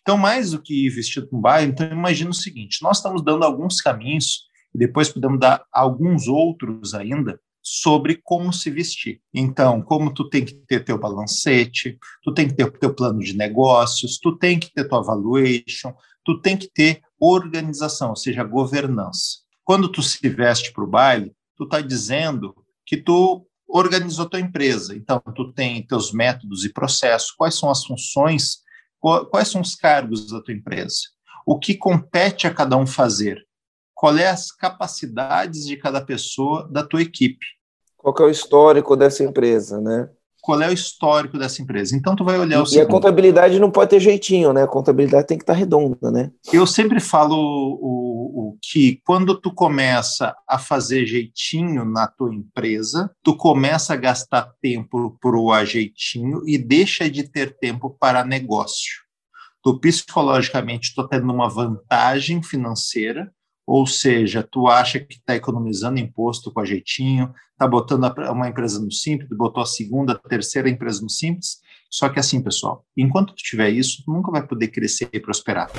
Então, 0.00 0.16
mais 0.16 0.52
do 0.52 0.62
que 0.62 0.86
ir 0.86 0.88
vestido 0.88 1.28
para 1.28 1.38
o 1.38 1.40
baile, 1.42 1.72
então 1.72 1.86
imagina 1.86 2.30
o 2.30 2.34
seguinte: 2.34 2.82
nós 2.82 2.96
estamos 2.96 3.22
dando 3.22 3.44
alguns 3.44 3.82
caminhos 3.82 4.44
depois 4.74 5.08
podemos 5.08 5.38
dar 5.38 5.64
alguns 5.72 6.26
outros 6.28 6.94
ainda 6.94 7.38
sobre 7.62 8.20
como 8.22 8.52
se 8.52 8.70
vestir. 8.70 9.20
Então, 9.32 9.80
como 9.80 10.12
tu 10.12 10.28
tem 10.28 10.44
que 10.44 10.54
ter 10.54 10.84
teu 10.84 10.98
balancete, 10.98 11.98
tu 12.22 12.32
tem 12.34 12.46
que 12.46 12.54
ter 12.54 12.70
teu 12.78 12.94
plano 12.94 13.20
de 13.20 13.34
negócios, 13.34 14.18
tu 14.18 14.36
tem 14.36 14.58
que 14.58 14.70
ter 14.72 14.86
tua 14.86 15.02
valuation, 15.02 15.94
tu 16.22 16.40
tem 16.40 16.58
que 16.58 16.68
ter 16.68 17.00
organização, 17.18 18.10
ou 18.10 18.16
seja, 18.16 18.44
governança. 18.44 19.38
Quando 19.64 19.88
tu 19.88 20.02
se 20.02 20.28
veste 20.28 20.72
para 20.72 20.84
o 20.84 20.86
baile, 20.86 21.32
tu 21.56 21.64
está 21.64 21.80
dizendo 21.80 22.54
que 22.84 22.98
tu 22.98 23.46
organizou 23.66 24.28
tua 24.28 24.40
empresa. 24.40 24.94
Então, 24.94 25.22
tu 25.34 25.50
tem 25.52 25.86
teus 25.86 26.12
métodos 26.12 26.64
e 26.64 26.72
processos, 26.72 27.30
quais 27.30 27.54
são 27.54 27.70
as 27.70 27.84
funções, 27.84 28.58
quais 29.30 29.48
são 29.48 29.62
os 29.62 29.74
cargos 29.74 30.30
da 30.30 30.42
tua 30.42 30.54
empresa, 30.54 30.96
o 31.46 31.58
que 31.58 31.74
compete 31.74 32.46
a 32.46 32.54
cada 32.54 32.76
um 32.76 32.86
fazer, 32.86 33.42
qual 34.04 34.18
é 34.18 34.28
as 34.28 34.52
capacidades 34.52 35.64
de 35.64 35.78
cada 35.78 35.98
pessoa 35.98 36.68
da 36.70 36.84
tua 36.84 37.00
equipe. 37.00 37.46
Qual 37.96 38.14
é 38.18 38.22
o 38.24 38.28
histórico 38.28 38.94
dessa 38.94 39.24
empresa, 39.24 39.80
né? 39.80 40.10
qual 40.42 40.60
é 40.60 40.68
o 40.68 40.74
histórico 40.74 41.38
dessa 41.38 41.62
empresa. 41.62 41.96
Então 41.96 42.14
tu 42.14 42.22
vai 42.22 42.38
olhar 42.38 42.60
o 42.60 42.64
E 42.64 42.66
seguinte, 42.66 42.86
a 42.86 42.90
contabilidade 42.90 43.58
não 43.58 43.70
pode 43.70 43.88
ter 43.88 44.00
jeitinho, 44.00 44.52
né? 44.52 44.64
A 44.64 44.68
contabilidade 44.68 45.26
tem 45.26 45.38
que 45.38 45.42
estar 45.42 45.54
redonda, 45.54 46.10
né? 46.10 46.30
Eu 46.52 46.66
sempre 46.66 47.00
falo 47.00 47.34
o, 47.34 48.50
o, 48.50 48.58
que 48.60 49.00
quando 49.06 49.40
tu 49.40 49.50
começa 49.50 50.36
a 50.46 50.58
fazer 50.58 51.06
jeitinho 51.06 51.86
na 51.86 52.06
tua 52.06 52.34
empresa, 52.34 53.10
tu 53.22 53.34
começa 53.34 53.94
a 53.94 53.96
gastar 53.96 54.52
tempo 54.60 55.16
para 55.18 55.34
o 55.38 55.50
ajeitinho 55.50 56.42
e 56.46 56.58
deixa 56.58 57.08
de 57.08 57.22
ter 57.22 57.56
tempo 57.56 57.96
para 57.98 58.22
negócio. 58.22 59.02
Tu 59.62 59.80
psicologicamente 59.80 60.88
estou 60.88 61.08
tendo 61.08 61.32
uma 61.32 61.48
vantagem 61.48 62.42
financeira, 62.42 63.32
ou 63.66 63.86
seja, 63.86 64.42
tu 64.42 64.68
acha 64.68 65.00
que 65.00 65.14
está 65.14 65.34
economizando 65.34 65.98
imposto 65.98 66.52
com 66.52 66.60
a 66.60 66.64
jeitinho, 66.64 67.32
está 67.52 67.66
botando 67.66 68.04
uma 68.30 68.48
empresa 68.48 68.80
no 68.80 68.92
Simples, 68.92 69.28
botou 69.30 69.62
a 69.62 69.66
segunda, 69.66 70.12
a 70.12 70.28
terceira 70.28 70.68
empresa 70.68 71.00
no 71.02 71.08
Simples. 71.08 71.60
Só 71.90 72.08
que 72.08 72.18
assim, 72.18 72.42
pessoal, 72.42 72.84
enquanto 72.96 73.34
tu 73.34 73.42
tiver 73.42 73.70
isso, 73.70 74.02
tu 74.04 74.12
nunca 74.12 74.30
vai 74.30 74.46
poder 74.46 74.68
crescer 74.68 75.08
e 75.12 75.20
prosperar. 75.20 75.70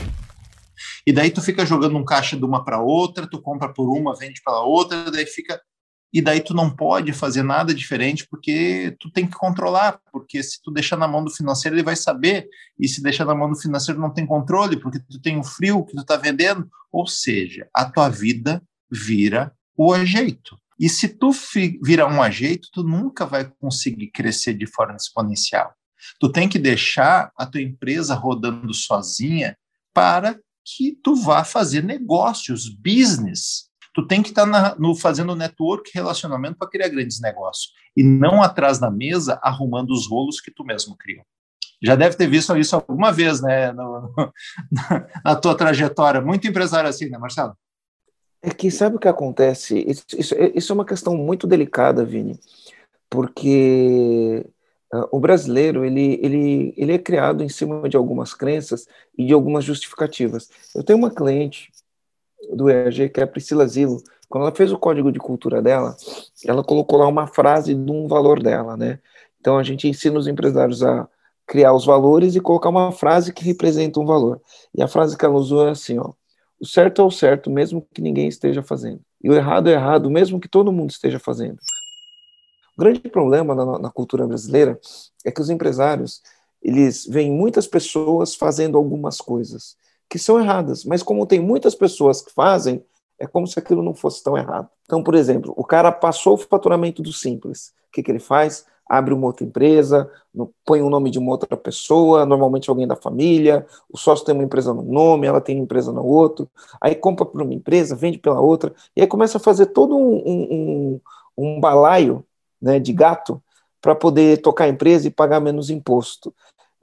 E 1.05 1.13
daí 1.13 1.29
tu 1.29 1.41
fica 1.41 1.65
jogando 1.65 1.97
um 1.97 2.05
caixa 2.05 2.35
de 2.35 2.43
uma 2.43 2.63
para 2.63 2.81
outra, 2.81 3.27
tu 3.27 3.41
compra 3.41 3.71
por 3.71 3.89
uma, 3.95 4.15
vende 4.15 4.41
para 4.43 4.61
outra, 4.61 5.11
daí 5.11 5.25
fica 5.25 5.61
e 6.15 6.21
daí 6.21 6.39
tu 6.39 6.53
não 6.53 6.73
pode 6.73 7.11
fazer 7.11 7.43
nada 7.43 7.73
diferente 7.73 8.25
porque 8.25 8.95
tu 9.01 9.11
tem 9.11 9.27
que 9.27 9.35
controlar, 9.35 9.99
porque 10.13 10.41
se 10.41 10.61
tu 10.63 10.71
deixar 10.71 10.95
na 10.95 11.09
mão 11.09 11.21
do 11.21 11.29
financeiro 11.29 11.75
ele 11.75 11.83
vai 11.83 11.97
saber, 11.97 12.47
e 12.79 12.87
se 12.87 13.03
deixar 13.03 13.25
na 13.25 13.35
mão 13.35 13.49
do 13.49 13.59
financeiro 13.59 13.99
não 13.99 14.13
tem 14.13 14.25
controle, 14.25 14.79
porque 14.79 14.97
tu 14.97 15.19
tem 15.19 15.37
o 15.37 15.43
frio 15.43 15.83
que 15.83 15.93
tu 15.93 15.99
está 15.99 16.15
vendendo, 16.15 16.69
ou 16.89 17.05
seja, 17.05 17.67
a 17.75 17.83
tua 17.83 18.07
vida 18.07 18.63
vira 18.89 19.51
o 19.77 19.91
ajeito. 19.91 20.57
E 20.79 20.87
se 20.87 21.09
tu 21.09 21.31
virar 21.83 22.07
um 22.07 22.21
ajeito, 22.21 22.69
tu 22.71 22.81
nunca 22.81 23.25
vai 23.25 23.51
conseguir 23.59 24.07
crescer 24.07 24.53
de 24.53 24.65
forma 24.65 24.95
exponencial. 24.95 25.73
Tu 26.17 26.31
tem 26.31 26.47
que 26.47 26.57
deixar 26.57 27.29
a 27.37 27.45
tua 27.45 27.61
empresa 27.61 28.15
rodando 28.15 28.73
sozinha 28.73 29.57
para 29.93 30.39
que 30.63 30.97
tu 31.03 31.13
vá 31.13 31.43
fazer 31.43 31.83
negócios, 31.83 32.69
business. 32.69 33.65
Tu 33.95 34.05
tem 34.05 34.21
que 34.21 34.29
estar 34.29 34.45
tá 34.45 34.75
no, 34.77 34.93
fazendo 34.93 35.33
network, 35.37 35.89
relacionamento 35.93 36.57
para 36.57 36.67
criar 36.69 36.89
grandes 36.89 37.21
negócios. 37.21 37.71
E 37.95 38.03
não 38.03 38.43
atrás 38.43 38.77
da 38.77 38.91
mesa 38.91 39.39
arrumando 39.41 39.91
os 39.91 40.05
rolos 40.05 40.41
que 40.41 40.51
tu 40.51 40.65
mesmo 40.65 40.97
criou. 40.97 41.23
Já 41.81 41.95
deve 41.95 42.17
ter 42.17 42.27
visto 42.27 42.57
isso 42.57 42.75
alguma 42.75 43.13
vez, 43.13 43.41
né, 43.41 43.71
no, 43.71 44.13
na, 44.69 45.07
na 45.23 45.35
tua 45.35 45.55
trajetória. 45.55 46.19
Muito 46.19 46.45
empresário 46.45 46.89
assim, 46.89 47.09
né, 47.09 47.17
Marcelo? 47.17 47.55
É 48.41 48.49
que 48.49 48.69
sabe 48.69 48.97
o 48.97 48.99
que 48.99 49.07
acontece? 49.07 49.79
Isso, 49.87 50.03
isso, 50.17 50.35
isso, 50.53 50.71
é 50.73 50.75
uma 50.75 50.85
questão 50.85 51.15
muito 51.15 51.47
delicada, 51.47 52.03
Vini, 52.03 52.37
porque 53.09 54.45
uh, 54.93 55.07
o 55.09 55.21
brasileiro 55.21 55.85
ele, 55.85 56.19
ele, 56.21 56.73
ele 56.75 56.93
é 56.93 56.99
criado 56.99 57.43
em 57.43 57.49
cima 57.49 57.87
de 57.87 57.95
algumas 57.95 58.33
crenças 58.33 58.85
e 59.17 59.25
de 59.25 59.33
algumas 59.33 59.63
justificativas. 59.63 60.49
Eu 60.75 60.83
tenho 60.83 60.99
uma 60.99 61.09
cliente 61.09 61.71
do 62.53 62.69
EAG, 62.69 63.09
que 63.09 63.19
é 63.19 63.23
a 63.23 63.27
Priscila 63.27 63.67
Zilo, 63.67 64.01
quando 64.27 64.43
ela 64.43 64.55
fez 64.55 64.71
o 64.71 64.77
código 64.77 65.11
de 65.11 65.19
cultura 65.19 65.61
dela, 65.61 65.95
ela 66.45 66.63
colocou 66.63 66.99
lá 66.99 67.07
uma 67.07 67.27
frase 67.27 67.73
de 67.73 67.91
um 67.91 68.07
valor 68.07 68.41
dela, 68.41 68.75
né? 68.75 68.99
Então 69.39 69.57
a 69.57 69.63
gente 69.63 69.87
ensina 69.87 70.17
os 70.17 70.27
empresários 70.27 70.83
a 70.83 71.07
criar 71.45 71.73
os 71.73 71.85
valores 71.85 72.35
e 72.35 72.41
colocar 72.41 72.69
uma 72.69 72.91
frase 72.91 73.31
que 73.31 73.43
representa 73.43 73.99
um 73.99 74.05
valor. 74.05 74.41
E 74.73 74.81
a 74.81 74.87
frase 74.87 75.17
que 75.17 75.23
ela 75.23 75.35
usou 75.35 75.67
é 75.67 75.71
assim, 75.71 75.99
ó: 75.99 76.11
o 76.59 76.65
certo 76.65 77.01
é 77.01 77.05
o 77.05 77.11
certo, 77.11 77.49
mesmo 77.49 77.87
que 77.93 78.01
ninguém 78.01 78.27
esteja 78.27 78.63
fazendo. 78.63 78.99
E 79.23 79.29
o 79.29 79.33
errado 79.33 79.69
é 79.69 79.73
errado, 79.73 80.09
mesmo 80.09 80.39
que 80.39 80.49
todo 80.49 80.71
mundo 80.71 80.89
esteja 80.89 81.19
fazendo. 81.19 81.59
O 82.77 82.81
grande 82.81 82.99
problema 82.99 83.55
na, 83.55 83.79
na 83.79 83.89
cultura 83.91 84.27
brasileira 84.27 84.79
é 85.23 85.31
que 85.31 85.41
os 85.41 85.49
empresários, 85.49 86.21
eles 86.61 87.05
veem 87.05 87.31
muitas 87.31 87.67
pessoas 87.67 88.35
fazendo 88.35 88.77
algumas 88.77 89.21
coisas 89.21 89.77
que 90.09 90.19
são 90.19 90.39
erradas, 90.39 90.85
mas 90.85 91.03
como 91.03 91.25
tem 91.25 91.39
muitas 91.39 91.75
pessoas 91.75 92.21
que 92.21 92.31
fazem, 92.31 92.83
é 93.19 93.25
como 93.25 93.47
se 93.47 93.57
aquilo 93.57 93.81
não 93.81 93.93
fosse 93.93 94.23
tão 94.23 94.37
errado. 94.37 94.69
Então, 94.85 95.01
por 95.01 95.15
exemplo, 95.15 95.53
o 95.55 95.63
cara 95.63 95.91
passou 95.91 96.33
o 96.33 96.37
faturamento 96.37 97.01
do 97.01 97.13
simples. 97.13 97.73
O 97.87 97.91
que, 97.91 98.03
que 98.03 98.11
ele 98.11 98.19
faz? 98.19 98.65
Abre 98.87 99.13
uma 99.13 99.25
outra 99.25 99.43
empresa, 99.43 100.09
põe 100.63 100.81
o 100.81 100.89
nome 100.89 101.09
de 101.09 101.17
uma 101.17 101.31
outra 101.31 101.57
pessoa, 101.57 102.25
normalmente 102.25 102.69
alguém 102.69 102.87
da 102.87 102.95
família, 102.95 103.65
o 103.91 103.97
sócio 103.97 104.23
tem 104.23 104.35
uma 104.35 104.43
empresa 104.43 104.73
no 104.73 104.83
nome, 104.83 105.25
ela 105.25 105.41
tem 105.41 105.55
uma 105.55 105.63
empresa 105.63 105.91
no 105.91 106.05
outro, 106.05 106.47
aí 106.79 106.93
compra 106.93 107.25
por 107.25 107.41
uma 107.41 107.53
empresa, 107.53 107.95
vende 107.95 108.19
pela 108.19 108.39
outra, 108.39 108.73
e 108.95 109.01
aí 109.01 109.07
começa 109.07 109.37
a 109.37 109.41
fazer 109.41 109.67
todo 109.67 109.97
um, 109.97 110.21
um, 110.25 111.01
um 111.35 111.59
balaio 111.59 112.23
né, 112.61 112.79
de 112.79 112.93
gato 112.93 113.41
para 113.81 113.95
poder 113.95 114.41
tocar 114.41 114.65
a 114.65 114.69
empresa 114.69 115.07
e 115.07 115.11
pagar 115.11 115.39
menos 115.39 115.71
imposto. 115.71 116.33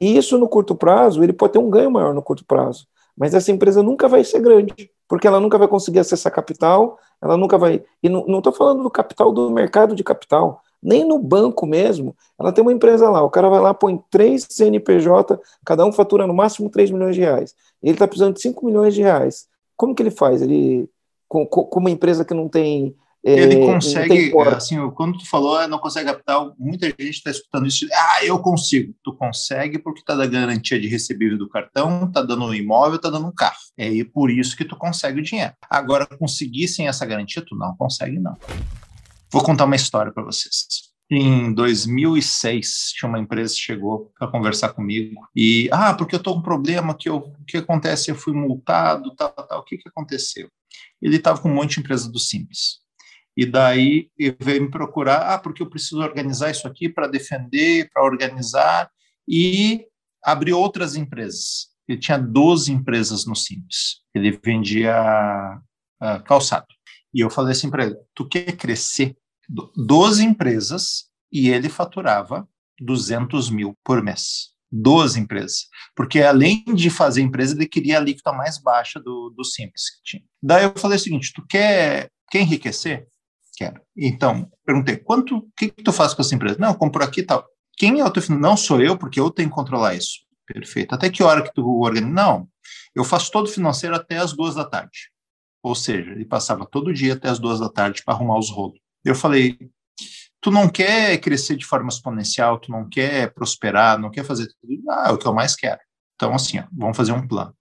E 0.00 0.16
isso 0.16 0.36
no 0.38 0.48
curto 0.48 0.74
prazo, 0.74 1.22
ele 1.22 1.32
pode 1.32 1.52
ter 1.52 1.60
um 1.60 1.70
ganho 1.70 1.90
maior 1.90 2.12
no 2.12 2.22
curto 2.22 2.44
prazo, 2.44 2.88
mas 3.16 3.34
essa 3.34 3.52
empresa 3.52 3.82
nunca 3.82 4.08
vai 4.08 4.24
ser 4.24 4.40
grande, 4.40 4.90
porque 5.08 5.26
ela 5.26 5.40
nunca 5.40 5.58
vai 5.58 5.68
conseguir 5.68 5.98
acessar 5.98 6.32
capital, 6.32 6.98
ela 7.22 7.36
nunca 7.36 7.58
vai. 7.58 7.82
E 8.02 8.08
não 8.08 8.38
estou 8.38 8.52
falando 8.52 8.82
do 8.82 8.90
capital 8.90 9.32
do 9.32 9.50
mercado 9.50 9.94
de 9.94 10.02
capital, 10.02 10.62
nem 10.82 11.04
no 11.04 11.18
banco 11.18 11.66
mesmo. 11.66 12.16
Ela 12.38 12.52
tem 12.52 12.62
uma 12.62 12.72
empresa 12.72 13.08
lá, 13.08 13.22
o 13.22 13.30
cara 13.30 13.48
vai 13.48 13.60
lá, 13.60 13.72
põe 13.72 14.02
três 14.10 14.46
CNPJ, 14.50 15.40
cada 15.64 15.84
um 15.84 15.92
fatura 15.92 16.26
no 16.26 16.34
máximo 16.34 16.68
3 16.68 16.90
milhões 16.90 17.14
de 17.14 17.20
reais. 17.20 17.54
Ele 17.82 17.92
está 17.92 18.08
precisando 18.08 18.34
de 18.34 18.42
5 18.42 18.66
milhões 18.66 18.94
de 18.94 19.02
reais. 19.02 19.46
Como 19.76 19.94
que 19.94 20.02
ele 20.02 20.10
faz? 20.10 20.42
Ele, 20.42 20.88
com, 21.28 21.46
com 21.46 21.78
uma 21.78 21.90
empresa 21.90 22.24
que 22.24 22.34
não 22.34 22.48
tem 22.48 22.96
ele 23.24 23.54
é, 23.54 23.66
consegue, 23.66 24.32
assim, 24.48 24.90
quando 24.90 25.18
tu 25.18 25.28
falou, 25.28 25.56
ah, 25.56 25.68
não 25.68 25.78
consegue 25.78 26.06
capital, 26.06 26.56
muita 26.58 26.86
gente 26.86 27.10
está 27.10 27.30
escutando 27.30 27.68
isso, 27.68 27.86
ah, 27.92 28.24
eu 28.24 28.36
consigo. 28.40 28.92
Tu 29.04 29.14
consegue 29.14 29.78
porque 29.78 30.00
está 30.00 30.14
dando 30.16 30.32
garantia 30.32 30.80
de 30.80 30.88
recebível 30.88 31.38
do 31.38 31.48
cartão, 31.48 32.06
está 32.06 32.20
dando 32.20 32.46
um 32.46 32.54
imóvel, 32.54 32.96
está 32.96 33.10
dando 33.10 33.28
um 33.28 33.32
carro. 33.32 33.56
É 33.78 33.90
por 34.12 34.28
isso 34.28 34.56
que 34.56 34.64
tu 34.64 34.76
consegue 34.76 35.20
o 35.20 35.22
dinheiro. 35.22 35.52
Agora, 35.70 36.04
conseguir 36.04 36.66
sem 36.66 36.88
essa 36.88 37.06
garantia, 37.06 37.44
tu 37.46 37.54
não 37.54 37.76
consegue, 37.76 38.18
não. 38.18 38.36
Vou 39.30 39.42
contar 39.42 39.66
uma 39.66 39.76
história 39.76 40.10
para 40.10 40.24
vocês. 40.24 40.90
Em 41.08 41.52
2006, 41.52 42.92
tinha 42.96 43.08
uma 43.08 43.20
empresa 43.20 43.54
que 43.54 43.60
chegou 43.60 44.10
para 44.18 44.28
conversar 44.28 44.70
comigo 44.70 45.28
e, 45.36 45.68
ah, 45.70 45.94
porque 45.94 46.16
eu 46.16 46.18
estou 46.18 46.34
com 46.34 46.40
um 46.40 46.42
problema, 46.42 46.96
que 46.96 47.08
o 47.08 47.32
que 47.46 47.58
acontece? 47.58 48.10
Eu 48.10 48.16
fui 48.16 48.32
multado, 48.32 49.14
tal, 49.14 49.30
tal, 49.30 49.60
o 49.60 49.64
que, 49.64 49.76
que 49.76 49.88
aconteceu? 49.88 50.48
Ele 51.00 51.16
estava 51.16 51.40
com 51.40 51.50
um 51.50 51.54
monte 51.54 51.74
de 51.74 51.80
empresa 51.80 52.10
do 52.10 52.18
Simples 52.18 52.82
e 53.36 53.46
daí 53.46 54.10
veio 54.40 54.62
me 54.62 54.70
procurar, 54.70 55.32
ah, 55.32 55.38
porque 55.38 55.62
eu 55.62 55.70
preciso 55.70 56.00
organizar 56.00 56.50
isso 56.50 56.66
aqui 56.66 56.88
para 56.88 57.06
defender, 57.06 57.88
para 57.92 58.04
organizar, 58.04 58.90
e 59.26 59.86
abrir 60.22 60.52
outras 60.52 60.96
empresas. 60.96 61.68
Ele 61.88 61.98
tinha 61.98 62.18
12 62.18 62.72
empresas 62.72 63.26
no 63.26 63.34
Simples. 63.34 64.02
Ele 64.14 64.38
vendia 64.42 64.94
uh, 66.02 66.22
calçado. 66.24 66.66
E 67.12 67.20
eu 67.20 67.30
falei 67.30 67.52
assim 67.52 67.70
para 67.70 67.86
ele: 67.86 67.96
tu 68.14 68.28
quer 68.28 68.56
crescer 68.56 69.16
12 69.76 70.24
empresas 70.24 71.04
e 71.30 71.50
ele 71.50 71.68
faturava 71.68 72.48
200 72.80 73.50
mil 73.50 73.76
por 73.84 74.02
mês. 74.02 74.52
12 74.70 75.20
empresas. 75.20 75.66
Porque 75.94 76.22
além 76.22 76.64
de 76.74 76.88
fazer 76.88 77.20
empresa, 77.20 77.54
ele 77.54 77.68
queria 77.68 77.98
a 77.98 78.00
alíquota 78.00 78.32
mais 78.32 78.56
baixa 78.58 78.98
do, 78.98 79.30
do 79.36 79.44
Simples 79.44 79.90
que 79.90 80.02
tinha. 80.02 80.22
Daí 80.42 80.64
eu 80.64 80.72
falei 80.76 80.96
o 80.96 81.00
seguinte: 81.00 81.32
tu 81.34 81.44
quer, 81.46 82.10
quer 82.30 82.40
enriquecer? 82.40 83.06
Quero. 83.56 83.80
Então, 83.96 84.50
perguntei, 84.64 84.96
quanto, 84.96 85.36
o 85.36 85.50
que, 85.56 85.70
que 85.70 85.82
tu 85.82 85.92
faz 85.92 86.14
com 86.14 86.22
essa 86.22 86.34
empresa? 86.34 86.56
Não, 86.58 86.74
compro 86.74 87.04
aqui 87.04 87.20
e 87.20 87.26
tal. 87.26 87.46
Quem 87.76 88.00
é 88.00 88.04
o 88.04 88.10
teu? 88.10 88.22
Não 88.30 88.56
sou 88.56 88.80
eu, 88.80 88.96
porque 88.96 89.20
eu 89.20 89.30
tenho 89.30 89.48
que 89.48 89.54
controlar 89.54 89.94
isso. 89.94 90.20
Perfeito. 90.46 90.94
Até 90.94 91.10
que 91.10 91.22
hora 91.22 91.42
que 91.42 91.52
tu 91.52 91.80
organiza? 91.80 92.12
Não, 92.12 92.48
eu 92.94 93.04
faço 93.04 93.30
todo 93.30 93.48
financeiro 93.48 93.94
até 93.94 94.18
as 94.18 94.32
duas 94.32 94.54
da 94.54 94.64
tarde. 94.64 95.10
Ou 95.62 95.74
seja, 95.74 96.10
ele 96.10 96.24
passava 96.24 96.66
todo 96.66 96.92
dia 96.92 97.14
até 97.14 97.28
as 97.28 97.38
duas 97.38 97.60
da 97.60 97.68
tarde 97.68 98.02
para 98.04 98.14
arrumar 98.14 98.38
os 98.38 98.50
rolos. 98.50 98.78
Eu 99.04 99.14
falei, 99.14 99.58
tu 100.40 100.50
não 100.50 100.68
quer 100.68 101.18
crescer 101.18 101.56
de 101.56 101.64
forma 101.64 101.88
exponencial, 101.88 102.58
tu 102.58 102.70
não 102.70 102.88
quer 102.88 103.32
prosperar, 103.32 103.98
não 103.98 104.10
quer 104.10 104.24
fazer 104.24 104.48
tudo. 104.60 104.90
Ah, 104.90 105.08
é 105.08 105.12
o 105.12 105.18
que 105.18 105.26
eu 105.26 105.34
mais 105.34 105.54
quero. 105.54 105.80
Então, 106.16 106.34
assim, 106.34 106.58
ó, 106.58 106.64
vamos 106.72 106.96
fazer 106.96 107.12
um 107.12 107.26
plano. 107.26 107.54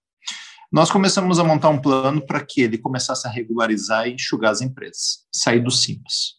Nós 0.72 0.90
começamos 0.90 1.38
a 1.38 1.44
montar 1.44 1.68
um 1.68 1.78
plano 1.78 2.24
para 2.24 2.42
que 2.42 2.62
ele 2.62 2.78
começasse 2.78 3.28
a 3.28 3.30
regularizar 3.30 4.08
e 4.08 4.14
enxugar 4.14 4.52
as 4.52 4.62
empresas, 4.62 5.26
sair 5.30 5.60
do 5.60 5.70
simples. 5.70 6.36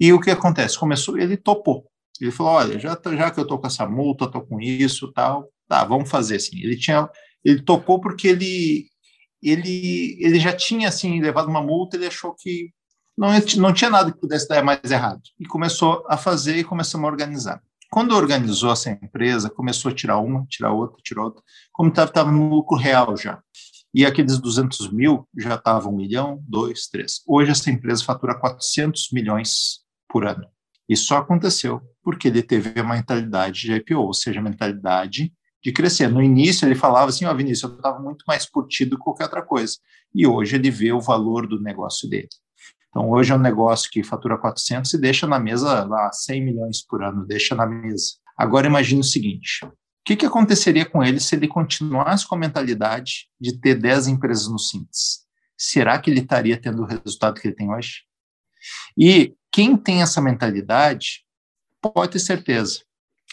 E 0.00 0.14
o 0.14 0.20
que 0.20 0.30
acontece? 0.30 0.78
Começou, 0.78 1.18
ele 1.18 1.36
topou. 1.36 1.84
Ele 2.18 2.30
falou: 2.30 2.52
olha, 2.52 2.78
já, 2.78 2.98
já 3.12 3.30
que 3.30 3.38
eu 3.38 3.42
estou 3.42 3.58
com 3.58 3.66
essa 3.66 3.86
multa, 3.86 4.24
estou 4.24 4.40
com 4.40 4.58
isso, 4.60 5.12
tal, 5.12 5.52
tá, 5.68 5.84
vamos 5.84 6.08
fazer 6.08 6.36
assim. 6.36 6.58
Ele 6.58 6.74
tinha, 6.74 7.06
ele 7.44 7.60
topou 7.60 8.00
porque 8.00 8.28
ele, 8.28 8.86
ele, 9.42 10.16
ele 10.20 10.40
já 10.40 10.56
tinha 10.56 10.88
assim 10.88 11.20
levado 11.20 11.48
uma 11.48 11.62
multa, 11.62 11.96
ele 11.96 12.06
achou 12.06 12.34
que 12.34 12.70
não, 13.16 13.28
não 13.58 13.74
tinha 13.74 13.90
nada 13.90 14.10
que 14.10 14.18
pudesse 14.18 14.48
dar 14.48 14.64
mais 14.64 14.90
errado 14.90 15.20
e 15.38 15.44
começou 15.44 16.02
a 16.08 16.16
fazer 16.16 16.56
e 16.56 16.64
começamos 16.64 17.06
a 17.06 17.10
organizar. 17.10 17.62
Quando 17.94 18.16
organizou 18.16 18.72
essa 18.72 18.90
empresa, 18.90 19.48
começou 19.48 19.88
a 19.88 19.94
tirar 19.94 20.18
uma, 20.18 20.44
tirar 20.46 20.72
outra, 20.72 21.00
tirar 21.00 21.26
outra, 21.26 21.40
como 21.70 21.90
estava 21.90 22.32
no 22.32 22.48
lucro 22.48 22.76
real 22.76 23.16
já. 23.16 23.40
E 23.94 24.04
aqueles 24.04 24.36
200 24.40 24.90
mil 24.92 25.28
já 25.38 25.54
estavam 25.54 25.92
um 25.92 25.96
milhão, 25.96 26.42
dois, 26.42 26.88
três. 26.88 27.20
Hoje 27.24 27.52
essa 27.52 27.70
empresa 27.70 28.02
fatura 28.02 28.34
400 28.34 29.10
milhões 29.12 29.78
por 30.08 30.26
ano. 30.26 30.44
Só 30.96 31.18
aconteceu 31.18 31.80
porque 32.02 32.26
ele 32.26 32.42
teve 32.42 32.80
a 32.80 32.82
mentalidade 32.82 33.60
de 33.60 33.72
IPO, 33.74 34.00
ou 34.00 34.12
seja, 34.12 34.40
a 34.40 34.42
mentalidade 34.42 35.32
de 35.62 35.72
crescer. 35.72 36.08
No 36.08 36.20
início 36.20 36.66
ele 36.66 36.74
falava 36.74 37.10
assim, 37.10 37.26
ó 37.26 37.32
oh, 37.32 37.36
Vinícius, 37.36 37.70
eu 37.70 37.76
estava 37.76 38.00
muito 38.00 38.24
mais 38.26 38.44
curtido 38.44 38.96
que 38.96 39.04
qualquer 39.04 39.26
outra 39.26 39.40
coisa. 39.40 39.76
E 40.12 40.26
hoje 40.26 40.56
ele 40.56 40.68
vê 40.68 40.90
o 40.90 41.00
valor 41.00 41.46
do 41.46 41.60
negócio 41.60 42.10
dele. 42.10 42.28
Então, 42.94 43.10
hoje 43.10 43.32
é 43.32 43.34
um 43.34 43.40
negócio 43.40 43.90
que 43.90 44.04
fatura 44.04 44.38
400 44.38 44.94
e 44.94 45.00
deixa 45.00 45.26
na 45.26 45.40
mesa 45.40 45.82
lá 45.82 46.12
100 46.12 46.44
milhões 46.44 46.80
por 46.80 47.02
ano, 47.02 47.26
deixa 47.26 47.52
na 47.52 47.66
mesa. 47.66 48.12
Agora, 48.38 48.68
imagine 48.68 49.00
o 49.00 49.04
seguinte: 49.04 49.64
o 49.64 49.72
que, 50.04 50.14
que 50.14 50.24
aconteceria 50.24 50.86
com 50.86 51.02
ele 51.02 51.18
se 51.18 51.34
ele 51.34 51.48
continuasse 51.48 52.24
com 52.24 52.36
a 52.36 52.38
mentalidade 52.38 53.28
de 53.40 53.58
ter 53.58 53.74
10 53.74 54.06
empresas 54.06 54.46
no 54.46 54.60
Simples? 54.60 55.24
Será 55.58 55.98
que 55.98 56.08
ele 56.08 56.20
estaria 56.20 56.56
tendo 56.56 56.82
o 56.82 56.86
resultado 56.86 57.40
que 57.40 57.48
ele 57.48 57.56
tem 57.56 57.68
hoje? 57.68 58.04
E 58.96 59.34
quem 59.50 59.76
tem 59.76 60.00
essa 60.00 60.20
mentalidade, 60.20 61.24
pode 61.82 62.12
ter 62.12 62.20
certeza, 62.20 62.78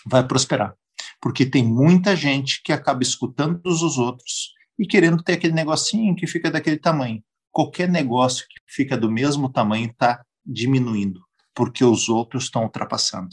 vai 0.08 0.28
prosperar. 0.28 0.74
Porque 1.22 1.46
tem 1.46 1.64
muita 1.64 2.16
gente 2.16 2.64
que 2.64 2.74
acaba 2.74 3.04
escutando 3.04 3.62
os 3.64 4.00
outros 4.00 4.54
e 4.80 4.88
querendo 4.88 5.22
ter 5.22 5.34
aquele 5.34 5.54
negocinho 5.54 6.16
que 6.16 6.26
fica 6.26 6.50
daquele 6.50 6.78
tamanho 6.78 7.24
qualquer 7.52 7.90
negócio 7.90 8.46
que 8.48 8.60
fica 8.68 8.98
do 8.98 9.12
mesmo 9.12 9.50
tamanho 9.52 9.90
está 9.90 10.24
diminuindo, 10.46 11.22
porque 11.54 11.84
os 11.84 12.10
outros 12.10 12.46
estão 12.46 12.64
ultrapassando. 12.64 13.30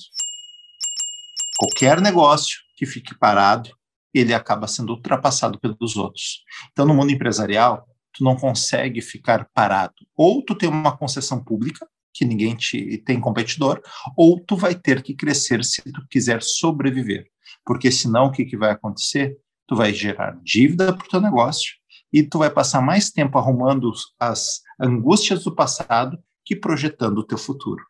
Qualquer 1.58 2.00
negócio 2.00 2.58
que 2.76 2.86
fique 2.86 3.16
parado, 3.18 3.70
ele 4.12 4.34
acaba 4.34 4.66
sendo 4.66 4.90
ultrapassado 4.90 5.58
pelos 5.58 5.96
outros. 5.96 6.42
Então, 6.72 6.84
no 6.84 6.94
mundo 6.94 7.12
empresarial, 7.12 7.86
tu 8.12 8.24
não 8.24 8.36
consegue 8.36 9.00
ficar 9.00 9.48
parado. 9.52 9.94
Ou 10.16 10.44
tu 10.44 10.54
tem 10.54 10.68
uma 10.68 10.96
concessão 10.96 11.42
pública, 11.42 11.86
que 12.12 12.24
ninguém 12.24 12.56
te 12.56 12.98
tem 12.98 13.20
competidor, 13.20 13.80
ou 14.16 14.40
tu 14.40 14.56
vai 14.56 14.74
ter 14.74 15.02
que 15.02 15.14
crescer 15.14 15.64
se 15.64 15.82
tu 15.92 16.04
quiser 16.10 16.42
sobreviver. 16.42 17.26
Porque 17.64 17.92
senão 17.92 18.26
o 18.26 18.32
que, 18.32 18.44
que 18.44 18.56
vai 18.56 18.70
acontecer? 18.70 19.36
Tu 19.66 19.76
vai 19.76 19.92
gerar 19.92 20.36
dívida 20.42 20.92
para 20.92 21.04
o 21.04 21.08
teu 21.08 21.20
negócio, 21.20 21.77
e 22.12 22.22
tu 22.22 22.38
vai 22.38 22.50
passar 22.50 22.80
mais 22.80 23.10
tempo 23.10 23.38
arrumando 23.38 23.92
as 24.18 24.62
angústias 24.80 25.44
do 25.44 25.54
passado 25.54 26.18
que 26.44 26.56
projetando 26.56 27.18
o 27.18 27.24
teu 27.24 27.38
futuro. 27.38 27.84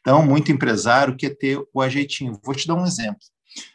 Então, 0.00 0.24
muito 0.24 0.52
empresário 0.52 1.16
quer 1.16 1.30
ter 1.36 1.60
o 1.72 1.82
ajeitinho. 1.82 2.38
Vou 2.44 2.54
te 2.54 2.66
dar 2.66 2.74
um 2.74 2.86
exemplo. 2.86 3.18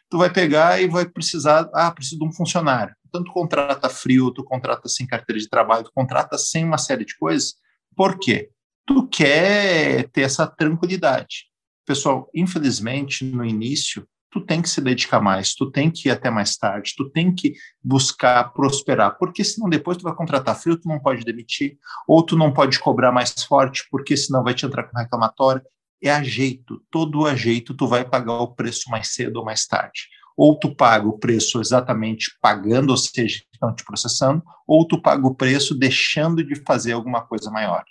Tu 0.10 0.18
vai 0.18 0.32
pegar 0.32 0.82
e 0.82 0.88
vai 0.88 1.08
precisar, 1.08 1.70
ah, 1.74 1.92
preciso 1.92 2.20
de 2.20 2.26
um 2.26 2.32
funcionário. 2.32 2.96
Então, 3.08 3.24
tu 3.24 3.32
contrata 3.32 3.90
frio, 3.90 4.32
tu 4.32 4.44
contrata 4.44 4.88
sem 4.88 5.06
carteira 5.06 5.40
de 5.40 5.50
trabalho, 5.50 5.84
tu 5.84 5.92
contrata 5.94 6.38
sem 6.38 6.64
uma 6.64 6.78
série 6.78 7.06
de 7.06 7.18
coisas. 7.18 7.56
Por 7.96 8.18
quê? 8.18 8.50
Tu 8.86 9.08
quer 9.08 10.10
ter 10.10 10.22
essa 10.22 10.48
tranquilidade. 10.48 11.46
pessoal, 11.86 12.30
infelizmente, 12.34 13.26
no 13.26 13.46
início, 13.46 14.08
tu 14.34 14.42
tem 14.42 14.64
que 14.64 14.70
se 14.70 14.82
dedicar 14.82 15.22
mais, 15.22 15.54
tu 15.54 15.70
tem 15.70 15.92
que 15.92 16.10
ir 16.10 16.12
até 16.12 16.32
mais 16.32 16.58
tarde, 16.58 16.96
tu 16.98 17.08
tem 17.08 17.34
que 17.34 17.54
buscar 17.84 18.52
prosperar, 18.52 19.16
porque 19.20 19.44
senão 19.44 19.70
depois 19.70 19.96
tu 19.96 20.04
vai 20.04 20.16
contratar 20.16 20.60
frio, 20.60 20.76
tu 20.76 20.88
não 20.90 21.00
pode 21.00 21.24
demitir, 21.24 21.78
ou 22.08 22.24
tu 22.24 22.36
não 22.36 22.52
pode 22.52 22.80
cobrar 22.80 23.12
mais 23.12 23.32
forte, 23.44 23.88
porque 23.92 24.18
senão 24.18 24.44
vai 24.44 24.56
te 24.56 24.66
entrar 24.66 24.86
com 24.86 24.98
reclamatório. 24.98 25.62
É 26.02 26.10
a 26.10 26.24
jeito, 26.24 26.84
todo 26.90 27.28
a 27.28 27.36
jeito 27.36 27.76
tu 27.76 27.88
vai 27.88 28.04
pagar 28.04 28.40
o 28.40 28.56
preço 28.56 28.90
mais 28.90 29.14
cedo 29.14 29.38
ou 29.38 29.46
mais 29.46 29.68
tarde. 29.68 30.08
Ou 30.36 30.58
tu 30.58 30.76
paga 30.76 31.08
o 31.08 31.20
preço 31.20 31.62
exatamente 31.62 32.36
pagando, 32.42 32.90
ou 32.90 32.98
seja, 32.98 33.44
estão 33.54 33.74
te 33.74 33.86
processando, 33.86 34.42
ou 34.68 34.88
tu 34.88 35.00
paga 35.00 35.28
o 35.28 35.36
preço 35.36 35.76
deixando 35.76 36.44
de 36.44 36.56
fazer 36.56 36.94
alguma 36.94 37.22
coisa 37.22 37.52
maior. 37.52 37.84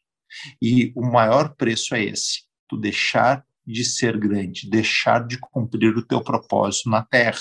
E 0.60 0.92
o 0.96 1.06
maior 1.06 1.54
preço 1.54 1.94
é 1.94 2.02
esse, 2.02 2.42
tu 2.68 2.76
deixar 2.76 3.44
de 3.66 3.84
ser 3.84 4.18
grande, 4.18 4.68
deixar 4.68 5.26
de 5.26 5.38
cumprir 5.38 5.96
o 5.96 6.04
teu 6.04 6.20
propósito 6.20 6.90
na 6.90 7.02
terra. 7.02 7.38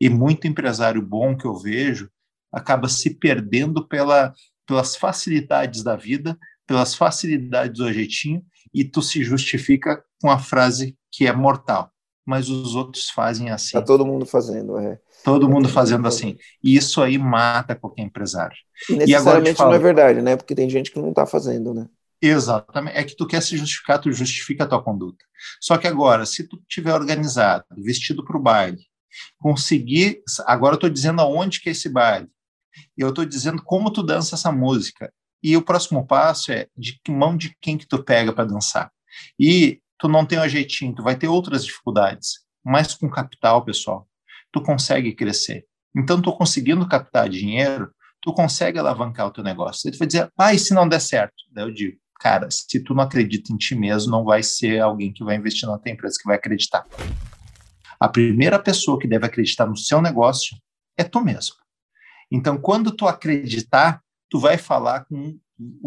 E 0.00 0.08
muito 0.08 0.46
empresário 0.46 1.00
bom 1.00 1.36
que 1.36 1.46
eu 1.46 1.56
vejo 1.56 2.10
acaba 2.52 2.88
se 2.88 3.10
perdendo 3.10 3.86
pela, 3.86 4.32
pelas 4.66 4.96
facilidades 4.96 5.82
da 5.82 5.96
vida, 5.96 6.38
pelas 6.66 6.94
facilidades 6.94 7.78
do 7.78 7.92
jeitinho, 7.92 8.42
e 8.72 8.84
tu 8.84 9.02
se 9.02 9.22
justifica 9.22 10.02
com 10.20 10.30
a 10.30 10.38
frase 10.38 10.96
que 11.10 11.26
é 11.26 11.32
mortal. 11.32 11.90
Mas 12.26 12.48
os 12.48 12.74
outros 12.74 13.10
fazem 13.10 13.50
assim. 13.50 13.76
Está 13.76 13.82
todo 13.82 14.06
mundo 14.06 14.24
fazendo, 14.24 14.78
é. 14.78 14.98
Todo 15.24 15.48
mundo 15.48 15.68
fazendo 15.68 16.08
assim. 16.08 16.36
E 16.62 16.74
isso 16.74 17.02
aí 17.02 17.18
mata 17.18 17.74
qualquer 17.74 18.02
empresário. 18.02 18.56
E 18.88 18.96
necessariamente 18.96 19.50
e 19.50 19.62
agora 19.62 19.70
não 19.70 19.74
é 19.74 19.78
verdade, 19.78 20.22
né? 20.22 20.36
Porque 20.36 20.54
tem 20.54 20.68
gente 20.68 20.90
que 20.90 20.98
não 20.98 21.10
está 21.10 21.26
fazendo, 21.26 21.74
né? 21.74 21.86
Exatamente. 22.26 22.96
É 22.96 23.04
que 23.04 23.14
tu 23.14 23.26
quer 23.26 23.42
se 23.42 23.56
justificar, 23.56 23.98
tu 23.98 24.10
justifica 24.10 24.64
a 24.64 24.66
tua 24.66 24.82
conduta. 24.82 25.24
Só 25.60 25.76
que 25.76 25.86
agora, 25.86 26.24
se 26.24 26.48
tu 26.48 26.62
tiver 26.68 26.94
organizado, 26.94 27.64
vestido 27.76 28.24
para 28.24 28.36
o 28.36 28.42
baile, 28.42 28.78
conseguir. 29.38 30.22
Agora 30.46 30.74
eu 30.74 30.76
estou 30.76 30.90
dizendo 30.90 31.20
aonde 31.20 31.60
que 31.60 31.68
é 31.68 31.72
esse 31.72 31.88
baile. 31.88 32.28
E 32.96 33.02
eu 33.02 33.10
estou 33.10 33.24
dizendo 33.24 33.62
como 33.62 33.92
tu 33.92 34.02
dança 34.02 34.34
essa 34.36 34.50
música. 34.50 35.12
E 35.42 35.54
o 35.56 35.62
próximo 35.62 36.06
passo 36.06 36.50
é 36.50 36.66
de 36.76 36.98
que 37.04 37.12
mão 37.12 37.36
de 37.36 37.54
quem 37.60 37.76
que 37.76 37.86
tu 37.86 38.02
pega 38.02 38.32
para 38.32 38.46
dançar. 38.46 38.90
E 39.38 39.80
tu 39.98 40.08
não 40.08 40.24
tem 40.24 40.40
um 40.40 40.48
jeitinho, 40.48 40.94
tu 40.94 41.02
vai 41.02 41.16
ter 41.16 41.28
outras 41.28 41.64
dificuldades. 41.64 42.40
Mas 42.64 42.94
com 42.94 43.10
capital, 43.10 43.62
pessoal, 43.62 44.08
tu 44.50 44.62
consegue 44.62 45.12
crescer. 45.12 45.66
Então, 45.94 46.20
tu 46.20 46.32
conseguindo 46.32 46.88
captar 46.88 47.28
dinheiro, 47.28 47.92
tu 48.22 48.32
consegue 48.32 48.78
alavancar 48.78 49.26
o 49.26 49.30
teu 49.30 49.44
negócio. 49.44 49.86
Aí 49.86 49.92
tu 49.92 49.98
vai 49.98 50.06
dizer, 50.06 50.32
ah, 50.36 50.56
se 50.56 50.72
não 50.72 50.88
der 50.88 51.00
certo? 51.00 51.34
Daí 51.52 51.64
eu 51.64 51.70
digo, 51.70 51.98
cara, 52.20 52.48
se 52.50 52.80
tu 52.80 52.94
não 52.94 53.02
acredita 53.02 53.52
em 53.52 53.56
ti 53.56 53.74
mesmo, 53.74 54.10
não 54.10 54.24
vai 54.24 54.42
ser 54.42 54.80
alguém 54.80 55.12
que 55.12 55.24
vai 55.24 55.36
investir 55.36 55.68
na 55.68 55.78
tua 55.78 55.92
empresa 55.92 56.18
que 56.20 56.26
vai 56.26 56.36
acreditar. 56.36 56.86
A 58.00 58.08
primeira 58.08 58.58
pessoa 58.58 58.98
que 58.98 59.08
deve 59.08 59.26
acreditar 59.26 59.66
no 59.66 59.76
seu 59.76 60.00
negócio 60.02 60.56
é 60.96 61.04
tu 61.04 61.20
mesmo. 61.20 61.56
Então, 62.30 62.58
quando 62.58 62.90
tu 62.90 63.06
acreditar, 63.06 64.02
tu 64.28 64.38
vai 64.38 64.58
falar 64.58 65.04
com 65.04 65.38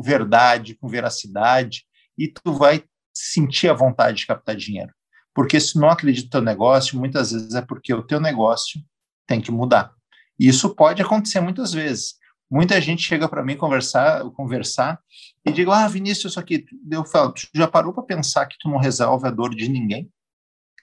verdade, 0.01 0.75
com 0.75 0.87
veracidade, 0.87 1.83
e 2.17 2.27
tu 2.27 2.53
vai 2.53 2.83
sentir 3.13 3.69
a 3.69 3.73
vontade 3.73 4.17
de 4.17 4.27
captar 4.27 4.55
dinheiro. 4.55 4.93
Porque 5.33 5.59
se 5.59 5.77
não 5.77 5.89
acredita 5.89 6.25
no 6.25 6.31
teu 6.31 6.41
negócio, 6.41 6.97
muitas 6.97 7.31
vezes 7.31 7.53
é 7.53 7.61
porque 7.61 7.93
o 7.93 8.01
teu 8.01 8.19
negócio 8.19 8.81
tem 9.27 9.41
que 9.41 9.51
mudar. 9.51 9.93
E 10.39 10.47
isso 10.47 10.73
pode 10.73 11.01
acontecer 11.01 11.39
muitas 11.41 11.73
vezes. 11.73 12.15
Muita 12.49 12.79
gente 12.79 13.03
chega 13.03 13.27
para 13.27 13.43
mim 13.43 13.57
conversar, 13.57 14.23
conversar 14.31 14.99
e 15.47 15.53
digo: 15.53 15.71
Ah, 15.71 15.87
Vinícius, 15.87 16.33
isso 16.33 16.39
aqui. 16.39 16.65
Eu 16.89 17.05
falo: 17.05 17.33
Tu 17.33 17.47
já 17.53 17.67
parou 17.67 17.93
para 17.93 18.03
pensar 18.03 18.45
que 18.45 18.57
tu 18.59 18.69
não 18.69 18.77
resolve 18.77 19.27
a 19.27 19.31
dor 19.31 19.55
de 19.55 19.67
ninguém? 19.67 20.09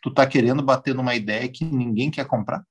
Tu 0.03 0.09
está 0.09 0.27
querendo 0.27 0.62
bater 0.62 0.95
numa 0.95 1.15
ideia 1.15 1.49
que 1.49 1.65
ninguém 1.65 2.11
quer 2.11 2.27
comprar? 2.27 2.65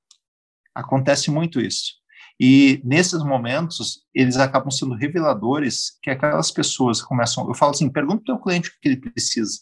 Acontece 0.73 1.31
muito 1.31 1.59
isso. 1.59 1.93
E 2.39 2.81
nesses 2.83 3.23
momentos, 3.23 4.01
eles 4.13 4.37
acabam 4.37 4.71
sendo 4.71 4.95
reveladores 4.95 5.97
que 6.01 6.09
aquelas 6.09 6.51
pessoas 6.51 7.01
começam. 7.01 7.47
Eu 7.47 7.53
falo 7.53 7.71
assim: 7.71 7.89
pergunta 7.89 8.23
para 8.23 8.33
o 8.33 8.37
teu 8.37 8.43
cliente 8.43 8.69
o 8.69 8.71
que 8.81 8.87
ele 8.87 8.97
precisa. 8.97 9.59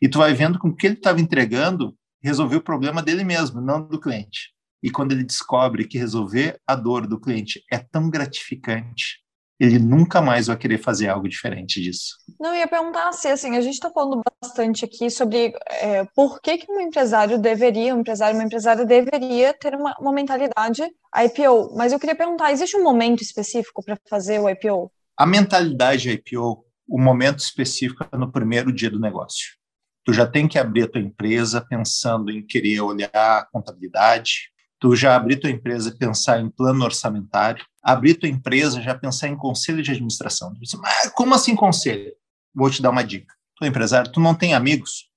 E 0.00 0.08
tu 0.08 0.18
vai 0.18 0.32
vendo 0.32 0.58
com 0.58 0.68
o 0.68 0.74
que 0.74 0.86
ele 0.86 0.94
estava 0.94 1.20
entregando 1.20 1.94
resolveu 2.22 2.58
o 2.58 2.62
problema 2.62 3.02
dele 3.02 3.22
mesmo, 3.22 3.60
não 3.60 3.86
do 3.86 4.00
cliente. 4.00 4.50
E 4.82 4.90
quando 4.90 5.12
ele 5.12 5.24
descobre 5.24 5.86
que 5.86 5.98
resolver 5.98 6.60
a 6.66 6.74
dor 6.74 7.06
do 7.06 7.20
cliente 7.20 7.62
é 7.70 7.78
tão 7.78 8.10
gratificante, 8.10 9.20
ele 9.58 9.78
nunca 9.78 10.20
mais 10.20 10.46
vai 10.46 10.56
querer 10.56 10.78
fazer 10.78 11.08
algo 11.08 11.28
diferente 11.28 11.80
disso. 11.80 12.16
Não, 12.38 12.50
eu 12.50 12.60
ia 12.60 12.68
perguntar 12.68 13.08
assim, 13.08 13.28
assim, 13.28 13.56
a 13.56 13.60
gente 13.60 13.74
está 13.74 13.90
falando 13.90 14.20
bastante 14.42 14.84
aqui 14.84 15.08
sobre 15.08 15.54
é, 15.68 16.04
por 16.14 16.40
que, 16.40 16.58
que 16.58 16.70
um 16.70 16.80
empresário 16.80 17.38
deveria, 17.38 17.94
um 17.94 18.00
empresário, 18.00 18.36
uma 18.36 18.44
empresária 18.44 18.84
deveria 18.84 19.54
ter 19.54 19.74
uma, 19.74 19.94
uma 19.98 20.12
mentalidade 20.12 20.82
IPO. 20.82 21.74
Mas 21.74 21.92
eu 21.92 21.98
queria 21.98 22.14
perguntar, 22.14 22.52
existe 22.52 22.76
um 22.76 22.82
momento 22.82 23.22
específico 23.22 23.82
para 23.82 23.96
fazer 24.08 24.38
o 24.38 24.48
IPO? 24.48 24.90
A 25.16 25.24
mentalidade 25.24 26.10
IPO, 26.10 26.62
o 26.86 27.00
momento 27.00 27.38
específico 27.38 28.06
é 28.12 28.16
no 28.16 28.30
primeiro 28.30 28.70
dia 28.72 28.90
do 28.90 29.00
negócio. 29.00 29.56
Tu 30.04 30.12
já 30.12 30.26
tem 30.26 30.46
que 30.46 30.58
abrir 30.58 30.84
a 30.84 30.88
tua 30.88 31.00
empresa 31.00 31.64
pensando 31.66 32.30
em 32.30 32.46
querer 32.46 32.80
olhar 32.80 33.10
a 33.12 33.46
contabilidade, 33.50 34.52
tu 34.78 34.94
já 34.94 35.16
abrir 35.16 35.36
tua 35.36 35.50
empresa 35.50 35.88
e 35.88 35.96
pensar 35.96 36.40
em 36.40 36.50
plano 36.50 36.84
orçamentário, 36.84 37.64
abrir 37.82 38.14
tua 38.14 38.28
empresa 38.28 38.82
já 38.82 38.94
pensar 38.94 39.28
em 39.28 39.36
conselho 39.36 39.82
de 39.82 39.90
administração. 39.90 40.52
Mas 40.80 41.10
como 41.12 41.34
assim 41.34 41.54
conselho? 41.54 42.12
Vou 42.54 42.70
te 42.70 42.82
dar 42.82 42.90
uma 42.90 43.04
dica. 43.04 43.34
Tu 43.56 43.64
é 43.64 43.68
empresário, 43.68 44.12
tu 44.12 44.20
não 44.20 44.34
tem 44.34 44.54
amigos? 44.54 45.08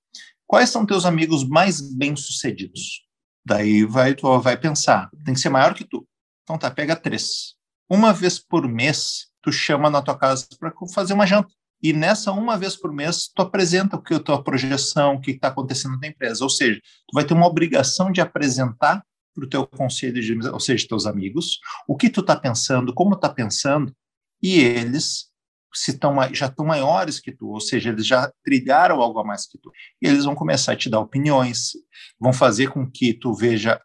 Quais 0.47 0.70
são 0.70 0.86
teus 0.86 1.05
amigos 1.05 1.47
mais 1.47 1.82
bem-sucedidos? 1.82 3.03
Daí 3.45 3.84
vai 3.84 4.16
tu 4.16 4.39
vai 4.39 4.57
pensar, 4.57 5.10
tem 5.26 5.34
que 5.34 5.39
ser 5.39 5.49
maior 5.49 5.74
que 5.74 5.84
tu. 5.84 6.07
Então 6.43 6.57
tá, 6.57 6.72
pega 6.72 6.95
três. 6.95 7.55
Uma 7.89 8.14
vez 8.14 8.39
por 8.39 8.68
mês, 8.68 9.28
tu 9.41 9.51
chama 9.51 9.89
na 9.89 10.01
tua 10.01 10.18
casa 10.18 10.47
para 10.60 10.72
fazer 10.93 11.14
uma 11.14 11.26
janta. 11.26 11.49
E 11.82 11.93
nessa 11.93 12.32
uma 12.32 12.57
vez 12.57 12.76
por 12.76 12.91
mês, 12.91 13.30
tu 13.34 13.41
apresenta 13.41 13.95
o 13.95 14.01
que 14.01 14.14
a 14.14 14.20
tua 14.20 14.43
projeção, 14.43 15.16
o 15.16 15.22
que 15.22 15.32
está 15.32 15.47
acontecendo 15.47 15.97
na 15.97 16.07
empresa. 16.07 16.43
Ou 16.43 16.49
seja, 16.49 16.80
tu 16.80 17.14
vai 17.14 17.24
ter 17.24 17.34
uma 17.34 17.47
obrigação 17.47 18.12
de 18.12 18.20
apresentar 18.20 19.03
para 19.34 19.45
o 19.45 19.49
teu 19.49 19.65
conselho 19.65 20.21
de 20.21 20.47
ou 20.49 20.59
seja, 20.59 20.88
teus 20.88 21.05
amigos, 21.05 21.59
o 21.88 21.95
que 21.95 22.09
tu 22.09 22.21
está 22.21 22.36
pensando, 22.36 22.93
como 22.93 23.15
está 23.15 23.30
pensando, 23.30 23.95
e 24.41 24.59
eles 24.59 25.30
se 25.73 25.97
tão, 25.97 26.15
já 26.34 26.47
estão 26.47 26.65
maiores 26.65 27.19
que 27.19 27.32
tu, 27.32 27.47
ou 27.49 27.59
seja, 27.59 27.89
eles 27.89 28.05
já 28.05 28.32
trilharam 28.43 29.01
algo 29.01 29.19
a 29.19 29.23
mais 29.23 29.47
que 29.47 29.57
tu. 29.57 29.71
E 30.01 30.07
eles 30.07 30.25
vão 30.25 30.36
começar 30.36 30.73
a 30.73 30.75
te 30.75 30.89
dar 30.89 30.99
opiniões, 30.99 31.71
vão 32.19 32.34
fazer 32.34 32.69
com 32.69 32.89
que 32.89 33.13
tu 33.13 33.34
veja 33.34 33.80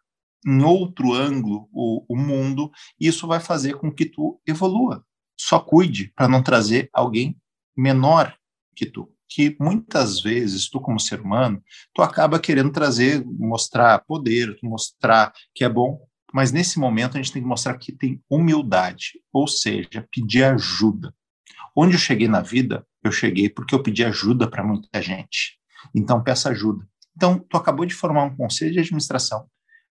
em 0.45 0.63
outro 0.63 1.13
ângulo 1.13 1.67
o, 1.71 2.05
o 2.07 2.15
mundo, 2.15 2.71
e 2.99 3.07
isso 3.07 3.27
vai 3.27 3.39
fazer 3.39 3.75
com 3.75 3.91
que 3.91 4.05
tu 4.05 4.39
evolua. 4.47 5.05
Só 5.39 5.59
cuide 5.59 6.11
para 6.15 6.27
não 6.27 6.41
trazer 6.41 6.89
alguém 6.93 7.37
menor 7.75 8.35
que 8.75 8.85
tu 8.85 9.14
que 9.35 9.53
muitas 9.59 10.21
vezes 10.21 10.69
tu 10.69 10.79
como 10.79 10.97
ser 10.97 11.19
humano, 11.19 11.61
tu 11.93 12.01
acaba 12.01 12.39
querendo 12.39 12.71
trazer, 12.71 13.21
mostrar 13.25 13.99
poder, 14.05 14.57
mostrar 14.63 15.33
que 15.53 15.65
é 15.65 15.67
bom, 15.67 15.99
mas 16.33 16.53
nesse 16.53 16.79
momento 16.79 17.15
a 17.15 17.21
gente 17.21 17.33
tem 17.33 17.41
que 17.41 17.47
mostrar 17.47 17.77
que 17.77 17.91
tem 17.91 18.23
humildade, 18.29 19.19
ou 19.33 19.45
seja, 19.45 20.07
pedir 20.09 20.45
ajuda. 20.45 21.13
Onde 21.75 21.95
eu 21.95 21.99
cheguei 21.99 22.29
na 22.29 22.39
vida, 22.39 22.87
eu 23.03 23.11
cheguei 23.11 23.49
porque 23.49 23.75
eu 23.75 23.83
pedi 23.83 24.05
ajuda 24.05 24.49
para 24.49 24.63
muita 24.63 25.01
gente. 25.01 25.59
Então 25.93 26.23
peça 26.23 26.47
ajuda. 26.47 26.87
Então 27.13 27.37
tu 27.37 27.57
acabou 27.57 27.85
de 27.85 27.93
formar 27.93 28.23
um 28.23 28.37
conselho 28.37 28.71
de 28.71 28.79
administração. 28.79 29.49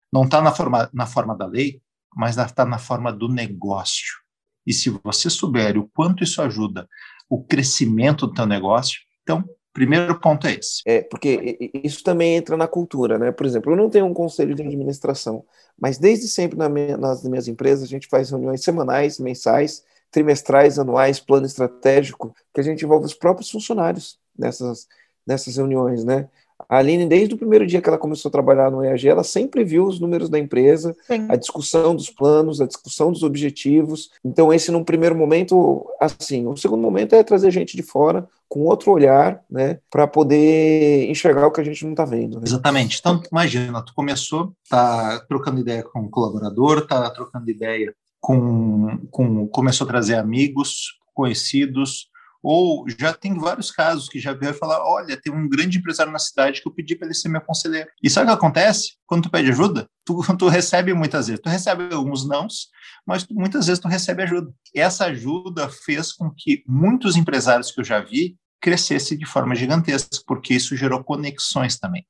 Não 0.09 0.23
está 0.23 0.41
na 0.41 0.53
forma, 0.53 0.89
na 0.93 1.05
forma 1.05 1.37
da 1.37 1.45
lei, 1.45 1.81
mas 2.15 2.37
está 2.37 2.63
na 2.63 2.77
forma 2.77 3.11
do 3.11 3.27
negócio. 3.27 4.23
E 4.65 4.71
se 4.71 4.89
você 5.03 5.29
souber 5.29 5.77
o 5.77 5.89
quanto 5.89 6.23
isso 6.23 6.41
ajuda 6.41 6.87
o 7.29 7.43
crescimento 7.43 8.25
do 8.25 8.33
teu 8.33 8.45
negócio, 8.45 9.01
então, 9.23 9.43
primeiro 9.73 10.19
ponto 10.19 10.45
é 10.45 10.53
esse. 10.53 10.81
É, 10.85 11.01
porque 11.01 11.71
isso 11.83 12.03
também 12.03 12.35
entra 12.35 12.55
na 12.55 12.67
cultura, 12.67 13.17
né? 13.17 13.31
Por 13.31 13.45
exemplo, 13.45 13.71
eu 13.71 13.75
não 13.75 13.89
tenho 13.89 14.05
um 14.05 14.13
conselho 14.13 14.53
de 14.53 14.61
administração, 14.61 15.43
mas 15.79 15.97
desde 15.97 16.27
sempre 16.27 16.57
na 16.57 16.69
minha, 16.69 16.95
nas 16.95 17.23
minhas 17.23 17.47
empresas 17.47 17.83
a 17.83 17.87
gente 17.87 18.07
faz 18.07 18.29
reuniões 18.29 18.63
semanais, 18.63 19.17
mensais, 19.19 19.83
trimestrais, 20.11 20.77
anuais, 20.77 21.19
plano 21.19 21.45
estratégico, 21.45 22.35
que 22.53 22.61
a 22.61 22.63
gente 22.63 22.85
envolve 22.85 23.05
os 23.05 23.15
próprios 23.15 23.49
funcionários 23.49 24.19
nessas, 24.37 24.87
nessas 25.25 25.57
reuniões, 25.57 26.03
né? 26.03 26.29
A 26.69 26.77
Aline, 26.77 27.05
desde 27.05 27.35
o 27.35 27.37
primeiro 27.37 27.65
dia 27.65 27.81
que 27.81 27.87
ela 27.87 27.97
começou 27.97 28.29
a 28.29 28.31
trabalhar 28.31 28.71
no 28.71 28.83
EAG, 28.83 29.07
ela 29.07 29.23
sempre 29.23 29.63
viu 29.63 29.85
os 29.85 29.99
números 29.99 30.29
da 30.29 30.39
empresa, 30.39 30.95
Sim. 31.07 31.27
a 31.29 31.35
discussão 31.35 31.95
dos 31.95 32.09
planos, 32.09 32.61
a 32.61 32.65
discussão 32.65 33.11
dos 33.11 33.23
objetivos. 33.23 34.09
Então, 34.23 34.53
esse, 34.53 34.71
num 34.71 34.83
primeiro 34.83 35.15
momento, 35.15 35.85
assim. 35.99 36.47
O 36.47 36.57
segundo 36.57 36.81
momento 36.81 37.15
é 37.15 37.23
trazer 37.23 37.51
gente 37.51 37.75
de 37.75 37.83
fora, 37.83 38.27
com 38.47 38.61
outro 38.65 38.91
olhar, 38.91 39.41
né, 39.49 39.79
para 39.89 40.05
poder 40.05 41.09
enxergar 41.09 41.47
o 41.47 41.51
que 41.51 41.59
a 41.59 41.63
gente 41.63 41.83
não 41.83 41.93
está 41.93 42.05
vendo. 42.05 42.37
Né? 42.37 42.43
Exatamente. 42.45 42.99
Então, 42.99 43.21
imagina, 43.31 43.81
tu 43.81 43.93
começou, 43.95 44.53
tá 44.69 45.19
trocando 45.27 45.59
ideia 45.59 45.81
com 45.81 46.01
um 46.01 46.09
colaborador, 46.09 46.85
tá 46.85 47.09
trocando 47.09 47.49
ideia 47.49 47.95
com, 48.21 48.99
com 49.09 49.47
começou 49.47 49.85
a 49.85 49.87
trazer 49.87 50.15
amigos, 50.15 50.99
conhecidos, 51.13 52.09
Ou 52.43 52.85
já 52.99 53.13
tem 53.13 53.33
vários 53.39 53.71
casos 53.71 54.09
que 54.09 54.19
já 54.19 54.33
veio 54.33 54.53
falar: 54.53 54.85
olha, 54.85 55.15
tem 55.15 55.31
um 55.31 55.47
grande 55.47 55.77
empresário 55.77 56.11
na 56.11 56.19
cidade 56.19 56.61
que 56.61 56.67
eu 56.67 56.73
pedi 56.73 56.93
para 56.93 57.07
ele 57.07 57.15
ser 57.15 57.29
meu 57.29 57.39
conselheiro. 57.39 57.89
E 58.03 58.09
sabe 58.09 58.25
o 58.25 58.29
que 58.29 58.37
acontece? 58.37 58.95
Quando 59.07 59.23
tu 59.23 59.31
pede 59.31 59.49
ajuda, 59.49 59.87
tu, 60.03 60.21
tu 60.37 60.49
recebe 60.49 60.93
muitas 60.93 61.27
vezes. 61.27 61.41
Tu 61.41 61.49
recebe 61.49 61.93
alguns 61.93 62.27
nãos, 62.27 62.67
mas 63.07 63.23
tu, 63.23 63.33
muitas 63.33 63.67
vezes 63.67 63.81
tu 63.81 63.87
recebe 63.87 64.23
ajuda. 64.23 64.51
Essa 64.75 65.05
ajuda 65.05 65.69
fez 65.69 66.11
com 66.11 66.29
que 66.29 66.63
muitos 66.67 67.15
empresários 67.15 67.71
que 67.71 67.79
eu 67.79 67.85
já 67.85 68.01
vi 68.01 68.35
crescesse 68.59 69.17
de 69.17 69.25
forma 69.25 69.55
gigantesca, 69.55 70.17
porque 70.27 70.53
isso 70.53 70.75
gerou 70.75 71.03
conexões 71.03 71.77
também. 71.77 72.05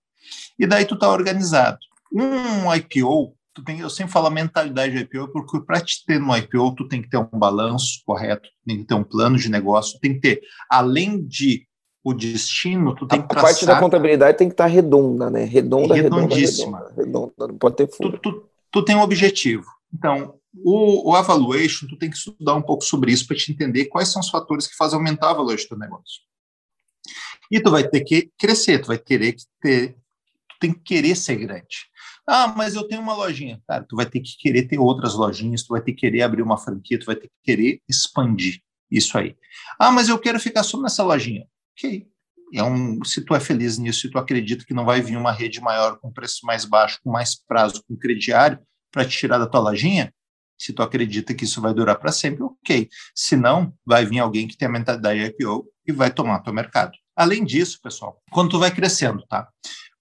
E 0.57 0.65
daí 0.65 0.85
tu 0.85 0.97
tá 0.97 1.09
organizado. 1.09 1.79
Um 2.11 2.73
IPO 2.73 3.35
tu 3.53 3.63
tem, 3.63 3.79
eu 3.79 3.89
sempre 3.89 4.11
falo 4.11 4.27
a 4.27 4.31
mentalidade 4.31 4.93
do 4.93 4.99
IPO, 4.99 5.31
porque 5.31 5.59
para 5.61 5.79
te 5.79 6.03
ter 6.05 6.19
no 6.19 6.35
IPO, 6.35 6.75
tu 6.75 6.87
tem 6.87 7.01
que 7.01 7.09
ter 7.09 7.17
um 7.17 7.25
balanço 7.25 8.01
correto, 8.05 8.49
tem 8.65 8.77
que 8.77 8.85
ter 8.85 8.95
um 8.95 9.03
plano 9.03 9.37
de 9.37 9.49
negócio, 9.49 9.99
tem 9.99 10.13
que 10.13 10.19
ter, 10.19 10.41
além 10.69 11.23
de 11.25 11.67
o 12.03 12.13
destino, 12.13 12.93
tu 12.95 13.07
tem 13.07 13.19
a 13.19 13.21
que 13.21 13.29
traçar... 13.29 13.49
A 13.49 13.53
parte 13.53 13.65
da 13.65 13.79
contabilidade 13.79 14.37
tem 14.37 14.49
que 14.49 14.53
estar 14.53 14.65
tá 14.65 14.69
redonda, 14.69 15.29
né? 15.29 15.45
Redonda, 15.45 15.95
redondíssima. 15.95 16.79
Redonda, 16.79 16.95
redonda, 16.97 17.47
não 17.47 17.57
pode 17.57 17.77
ter 17.77 17.87
furo. 17.87 18.19
Tu, 18.19 18.31
tu, 18.31 18.49
tu, 18.69 18.83
tem 18.83 18.95
um 18.95 19.01
objetivo. 19.01 19.65
Então, 19.93 20.35
o, 20.53 21.11
o 21.11 21.17
evaluation, 21.17 21.87
tu 21.87 21.97
tem 21.97 22.09
que 22.09 22.17
estudar 22.17 22.55
um 22.55 22.61
pouco 22.61 22.83
sobre 22.83 23.11
isso 23.11 23.25
para 23.25 23.37
te 23.37 23.51
entender 23.51 23.85
quais 23.85 24.09
são 24.09 24.19
os 24.19 24.29
fatores 24.29 24.67
que 24.67 24.75
fazem 24.75 24.97
aumentar 24.97 25.29
a 25.29 25.33
valor 25.33 25.55
do 25.55 25.67
teu 25.67 25.77
negócio. 25.77 26.21
E 27.49 27.61
tu 27.61 27.71
vai 27.71 27.87
ter 27.87 28.01
que 28.01 28.31
crescer, 28.37 28.79
tu 28.79 28.87
vai 28.87 28.97
querer 28.97 29.35
ter, 29.61 29.93
tu 29.93 30.55
tem 30.59 30.73
que 30.73 30.79
querer 30.81 31.15
ser 31.15 31.37
grande. 31.37 31.92
Ah, 32.27 32.47
mas 32.55 32.75
eu 32.75 32.87
tenho 32.87 33.01
uma 33.01 33.13
lojinha. 33.13 33.61
Cara, 33.67 33.85
tu 33.87 33.95
vai 33.95 34.05
ter 34.05 34.21
que 34.21 34.37
querer 34.37 34.63
ter 34.63 34.79
outras 34.79 35.13
lojinhas, 35.13 35.63
tu 35.63 35.69
vai 35.69 35.81
ter 35.81 35.91
que 35.93 35.99
querer 35.99 36.21
abrir 36.21 36.41
uma 36.41 36.57
franquia, 36.57 36.99
tu 36.99 37.05
vai 37.05 37.15
ter 37.15 37.27
que 37.27 37.35
querer 37.43 37.81
expandir 37.87 38.61
isso 38.89 39.17
aí. 39.17 39.35
Ah, 39.79 39.91
mas 39.91 40.07
eu 40.07 40.17
quero 40.19 40.39
ficar 40.39 40.63
só 40.63 40.81
nessa 40.81 41.03
lojinha. 41.03 41.45
Ok. 41.77 42.07
É 42.53 42.63
um, 42.63 43.03
se 43.03 43.25
tu 43.25 43.33
é 43.33 43.39
feliz 43.39 43.77
nisso, 43.77 44.01
se 44.01 44.09
tu 44.09 44.19
acredita 44.19 44.63
que 44.63 44.73
não 44.73 44.85
vai 44.85 45.01
vir 45.01 45.17
uma 45.17 45.31
rede 45.31 45.59
maior 45.59 45.97
com 45.99 46.11
preço 46.11 46.45
mais 46.45 46.65
baixo, 46.65 46.99
com 47.03 47.11
mais 47.11 47.35
prazo, 47.35 47.83
com 47.87 47.97
crediário, 47.97 48.59
para 48.91 49.03
te 49.03 49.17
tirar 49.17 49.39
da 49.39 49.47
tua 49.47 49.59
lojinha, 49.59 50.13
se 50.57 50.71
tu 50.71 50.83
acredita 50.83 51.33
que 51.33 51.45
isso 51.45 51.59
vai 51.59 51.73
durar 51.73 51.99
para 51.99 52.11
sempre, 52.11 52.43
ok. 52.43 52.87
Se 53.15 53.35
não, 53.35 53.73
vai 53.83 54.05
vir 54.05 54.19
alguém 54.19 54.47
que 54.47 54.55
tem 54.55 54.67
a 54.67 54.71
mentalidade 54.71 55.19
IPO 55.19 55.65
e 55.85 55.91
vai 55.91 56.11
tomar 56.11 56.39
teu 56.39 56.53
mercado. 56.53 56.91
Além 57.15 57.43
disso, 57.43 57.79
pessoal, 57.81 58.21
quando 58.31 58.51
tu 58.51 58.59
vai 58.59 58.71
crescendo, 58.71 59.25
tá? 59.27 59.49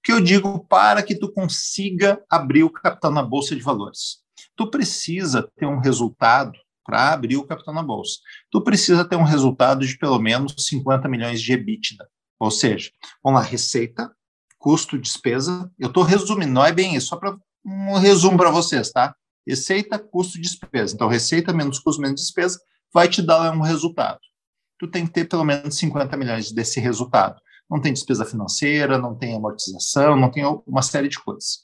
Que 0.02 0.12
eu 0.12 0.20
digo 0.20 0.66
para 0.66 1.02
que 1.02 1.14
tu 1.14 1.30
consiga 1.32 2.22
abrir 2.28 2.64
o 2.64 2.70
capital 2.70 3.10
na 3.10 3.22
bolsa 3.22 3.54
de 3.54 3.62
valores. 3.62 4.18
Tu 4.56 4.68
precisa 4.68 5.48
ter 5.56 5.66
um 5.66 5.78
resultado 5.78 6.58
para 6.84 7.12
abrir 7.12 7.36
o 7.36 7.46
capital 7.46 7.72
na 7.74 7.82
bolsa. 7.82 8.18
Tu 8.50 8.60
precisa 8.62 9.04
ter 9.04 9.16
um 9.16 9.22
resultado 9.22 9.86
de 9.86 9.96
pelo 9.96 10.18
menos 10.18 10.54
50 10.58 11.08
milhões 11.08 11.40
de 11.40 11.52
EBITDA. 11.52 12.06
Ou 12.40 12.50
seja, 12.50 12.90
vamos 13.22 13.40
lá, 13.40 13.46
receita, 13.46 14.10
custo, 14.58 14.98
despesa. 14.98 15.70
Eu 15.78 15.88
estou 15.88 16.02
resumindo, 16.02 16.52
não 16.52 16.64
é 16.64 16.72
bem 16.72 16.96
isso, 16.96 17.08
só 17.08 17.16
para 17.16 17.36
um 17.64 17.94
resumo 17.94 18.36
para 18.36 18.50
vocês, 18.50 18.90
tá? 18.90 19.14
Receita, 19.46 19.98
custo, 19.98 20.40
despesa. 20.40 20.94
Então, 20.94 21.08
receita 21.08 21.52
menos 21.52 21.78
custo 21.78 22.02
menos 22.02 22.20
despesa 22.20 22.60
vai 22.92 23.08
te 23.08 23.22
dar 23.22 23.56
um 23.56 23.60
resultado. 23.60 24.18
Tu 24.78 24.88
tem 24.88 25.06
que 25.06 25.12
ter 25.12 25.28
pelo 25.28 25.44
menos 25.44 25.76
50 25.76 26.16
milhões 26.16 26.50
desse 26.50 26.80
resultado 26.80 27.40
não 27.72 27.80
tem 27.80 27.90
despesa 27.90 28.26
financeira, 28.26 28.98
não 28.98 29.14
tem 29.16 29.34
amortização, 29.34 30.14
não 30.14 30.30
tem 30.30 30.44
uma 30.66 30.82
série 30.82 31.08
de 31.08 31.18
coisas. 31.18 31.60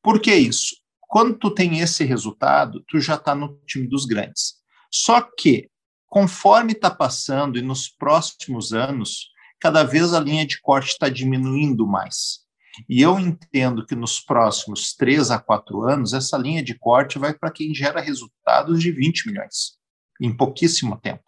Por 0.00 0.20
que 0.20 0.32
isso? 0.32 0.76
Quando 1.00 1.36
tu 1.36 1.50
tem 1.50 1.80
esse 1.80 2.04
resultado, 2.04 2.84
tu 2.86 3.00
já 3.00 3.16
está 3.16 3.34
no 3.34 3.58
time 3.66 3.88
dos 3.88 4.04
grandes. 4.04 4.54
Só 4.88 5.20
que, 5.20 5.68
conforme 6.06 6.72
está 6.72 6.88
passando 6.88 7.58
e 7.58 7.62
nos 7.62 7.88
próximos 7.88 8.72
anos, 8.72 9.30
cada 9.60 9.82
vez 9.82 10.14
a 10.14 10.20
linha 10.20 10.46
de 10.46 10.60
corte 10.60 10.90
está 10.90 11.08
diminuindo 11.08 11.88
mais. 11.88 12.42
E 12.88 13.02
eu 13.02 13.18
entendo 13.18 13.84
que 13.84 13.96
nos 13.96 14.20
próximos 14.20 14.94
três 14.94 15.28
a 15.32 15.40
quatro 15.40 15.82
anos, 15.82 16.12
essa 16.12 16.38
linha 16.38 16.62
de 16.62 16.78
corte 16.78 17.18
vai 17.18 17.34
para 17.34 17.50
quem 17.50 17.74
gera 17.74 18.00
resultados 18.00 18.80
de 18.80 18.92
20 18.92 19.26
milhões, 19.26 19.76
em 20.20 20.34
pouquíssimo 20.34 20.96
tempo. 21.00 21.24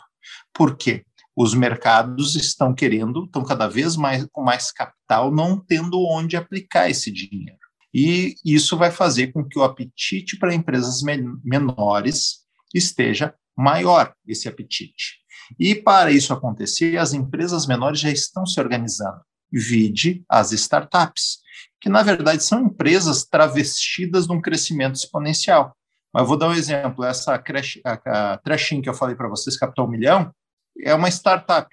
Por 0.52 0.76
quê? 0.76 1.04
Os 1.36 1.54
mercados 1.54 2.36
estão 2.36 2.74
querendo, 2.74 3.24
estão 3.24 3.44
cada 3.44 3.66
vez 3.66 3.96
mais 3.96 4.26
com 4.32 4.42
mais 4.42 4.70
capital, 4.70 5.32
não 5.32 5.58
tendo 5.58 6.00
onde 6.06 6.36
aplicar 6.36 6.88
esse 6.88 7.10
dinheiro. 7.10 7.58
E 7.92 8.34
isso 8.44 8.76
vai 8.76 8.90
fazer 8.90 9.32
com 9.32 9.44
que 9.44 9.58
o 9.58 9.62
apetite 9.62 10.36
para 10.38 10.54
empresas 10.54 11.00
menores 11.02 12.44
esteja 12.74 13.34
maior, 13.56 14.12
esse 14.26 14.48
apetite. 14.48 15.18
E 15.58 15.74
para 15.74 16.10
isso 16.10 16.32
acontecer, 16.32 16.98
as 16.98 17.12
empresas 17.12 17.66
menores 17.66 18.00
já 18.00 18.10
estão 18.10 18.46
se 18.46 18.58
organizando. 18.58 19.20
Vide 19.52 20.24
as 20.28 20.50
startups, 20.52 21.38
que 21.80 21.88
na 21.88 22.02
verdade 22.02 22.42
são 22.42 22.64
empresas 22.64 23.24
travestidas 23.24 24.26
de 24.26 24.32
um 24.32 24.40
crescimento 24.40 24.96
exponencial. 24.96 25.76
Mas 26.12 26.26
vou 26.26 26.36
dar 26.36 26.48
um 26.48 26.54
exemplo: 26.54 27.04
essa 27.04 27.38
creche, 27.38 27.80
a, 27.84 28.32
a 28.32 28.38
Trashin 28.38 28.80
que 28.80 28.88
eu 28.88 28.94
falei 28.94 29.14
para 29.14 29.28
vocês, 29.28 29.56
Capital 29.56 29.88
Milhão, 29.88 30.32
é 30.80 30.94
uma 30.94 31.08
startup. 31.08 31.68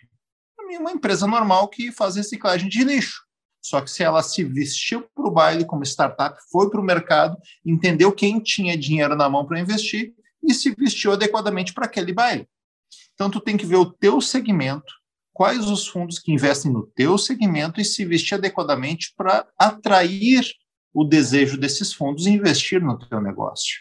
É 0.71 0.79
uma 0.79 0.91
empresa 0.91 1.27
normal 1.27 1.67
que 1.67 1.91
faz 1.91 2.15
reciclagem 2.15 2.69
de 2.69 2.83
lixo. 2.83 3.21
Só 3.61 3.81
que 3.81 3.91
se 3.91 4.03
ela 4.03 4.23
se 4.23 4.43
vestiu 4.43 5.07
para 5.13 5.27
o 5.27 5.31
baile 5.31 5.65
como 5.65 5.83
startup, 5.83 6.37
foi 6.51 6.69
para 6.69 6.81
o 6.81 6.83
mercado, 6.83 7.37
entendeu 7.65 8.11
quem 8.11 8.39
tinha 8.39 8.77
dinheiro 8.77 9.15
na 9.15 9.29
mão 9.29 9.45
para 9.45 9.59
investir 9.59 10.13
e 10.43 10.53
se 10.53 10.73
vestiu 10.73 11.11
adequadamente 11.11 11.73
para 11.73 11.85
aquele 11.85 12.11
baile. 12.11 12.47
Então, 13.13 13.29
tu 13.29 13.39
tem 13.39 13.55
que 13.55 13.65
ver 13.65 13.75
o 13.75 13.91
teu 13.91 14.19
segmento, 14.19 14.91
quais 15.31 15.69
os 15.69 15.87
fundos 15.87 16.17
que 16.17 16.31
investem 16.31 16.71
no 16.71 16.87
teu 16.87 17.17
segmento 17.17 17.79
e 17.79 17.85
se 17.85 18.03
vestir 18.03 18.35
adequadamente 18.35 19.13
para 19.15 19.47
atrair 19.57 20.43
o 20.93 21.03
desejo 21.03 21.57
desses 21.57 21.93
fundos 21.93 22.25
e 22.25 22.31
investir 22.31 22.81
no 22.81 22.97
teu 22.97 23.21
negócio. 23.21 23.79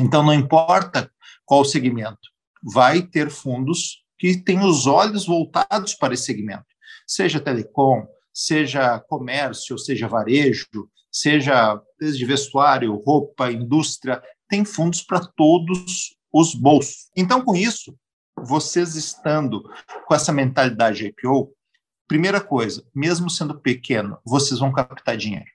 Então, 0.00 0.22
não 0.22 0.34
importa 0.34 1.10
qual 1.44 1.64
segmento, 1.64 2.18
vai 2.62 3.02
ter 3.02 3.30
fundos 3.30 4.04
que 4.18 4.36
tem 4.36 4.60
os 4.60 4.86
olhos 4.86 5.26
voltados 5.26 5.94
para 5.94 6.14
esse 6.14 6.24
segmento, 6.24 6.64
seja 7.06 7.40
telecom, 7.40 8.06
seja 8.32 8.98
comércio, 9.00 9.78
seja 9.78 10.08
varejo, 10.08 10.66
seja 11.10 11.80
desde 11.98 12.24
vestuário, 12.24 12.94
roupa, 12.94 13.50
indústria, 13.50 14.22
tem 14.48 14.64
fundos 14.64 15.02
para 15.02 15.20
todos 15.20 16.16
os 16.32 16.54
bolsos. 16.54 17.10
Então, 17.16 17.42
com 17.42 17.56
isso, 17.56 17.96
vocês 18.38 18.94
estando 18.94 19.62
com 20.06 20.14
essa 20.14 20.32
mentalidade 20.32 21.06
IPO, 21.06 21.52
primeira 22.06 22.40
coisa, 22.40 22.86
mesmo 22.94 23.30
sendo 23.30 23.58
pequeno, 23.58 24.18
vocês 24.24 24.60
vão 24.60 24.72
captar 24.72 25.16
dinheiro. 25.16 25.46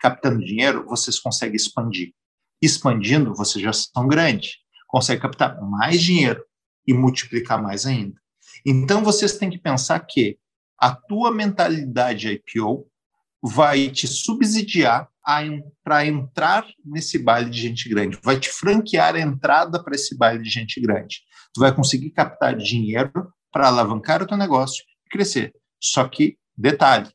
Captando 0.00 0.44
dinheiro, 0.44 0.84
vocês 0.86 1.18
conseguem 1.18 1.56
expandir. 1.56 2.12
Expandindo, 2.60 3.34
vocês 3.34 3.62
já 3.62 3.72
são 3.72 4.08
grandes. 4.08 4.56
Conseguem 4.88 5.22
captar 5.22 5.60
mais 5.60 6.02
dinheiro 6.02 6.42
e 6.86 6.94
multiplicar 6.94 7.62
mais 7.62 7.86
ainda. 7.86 8.20
Então 8.64 9.02
vocês 9.02 9.38
têm 9.38 9.50
que 9.50 9.58
pensar 9.58 10.00
que 10.00 10.38
a 10.78 10.94
tua 10.94 11.32
mentalidade 11.32 12.28
IPO 12.28 12.86
vai 13.42 13.88
te 13.88 14.06
subsidiar 14.06 15.08
para 15.82 16.06
entrar 16.06 16.66
nesse 16.84 17.18
baile 17.18 17.50
de 17.50 17.60
gente 17.60 17.88
grande, 17.88 18.18
vai 18.22 18.38
te 18.38 18.48
franquear 18.48 19.16
a 19.16 19.20
entrada 19.20 19.82
para 19.82 19.94
esse 19.94 20.16
baile 20.16 20.42
de 20.42 20.50
gente 20.50 20.80
grande. 20.80 21.22
Tu 21.52 21.60
vai 21.60 21.74
conseguir 21.74 22.10
captar 22.10 22.56
dinheiro 22.56 23.32
para 23.50 23.66
alavancar 23.66 24.22
o 24.22 24.26
teu 24.26 24.36
negócio 24.36 24.84
e 25.06 25.08
crescer. 25.10 25.52
Só 25.80 26.06
que, 26.06 26.38
detalhe, 26.56 27.10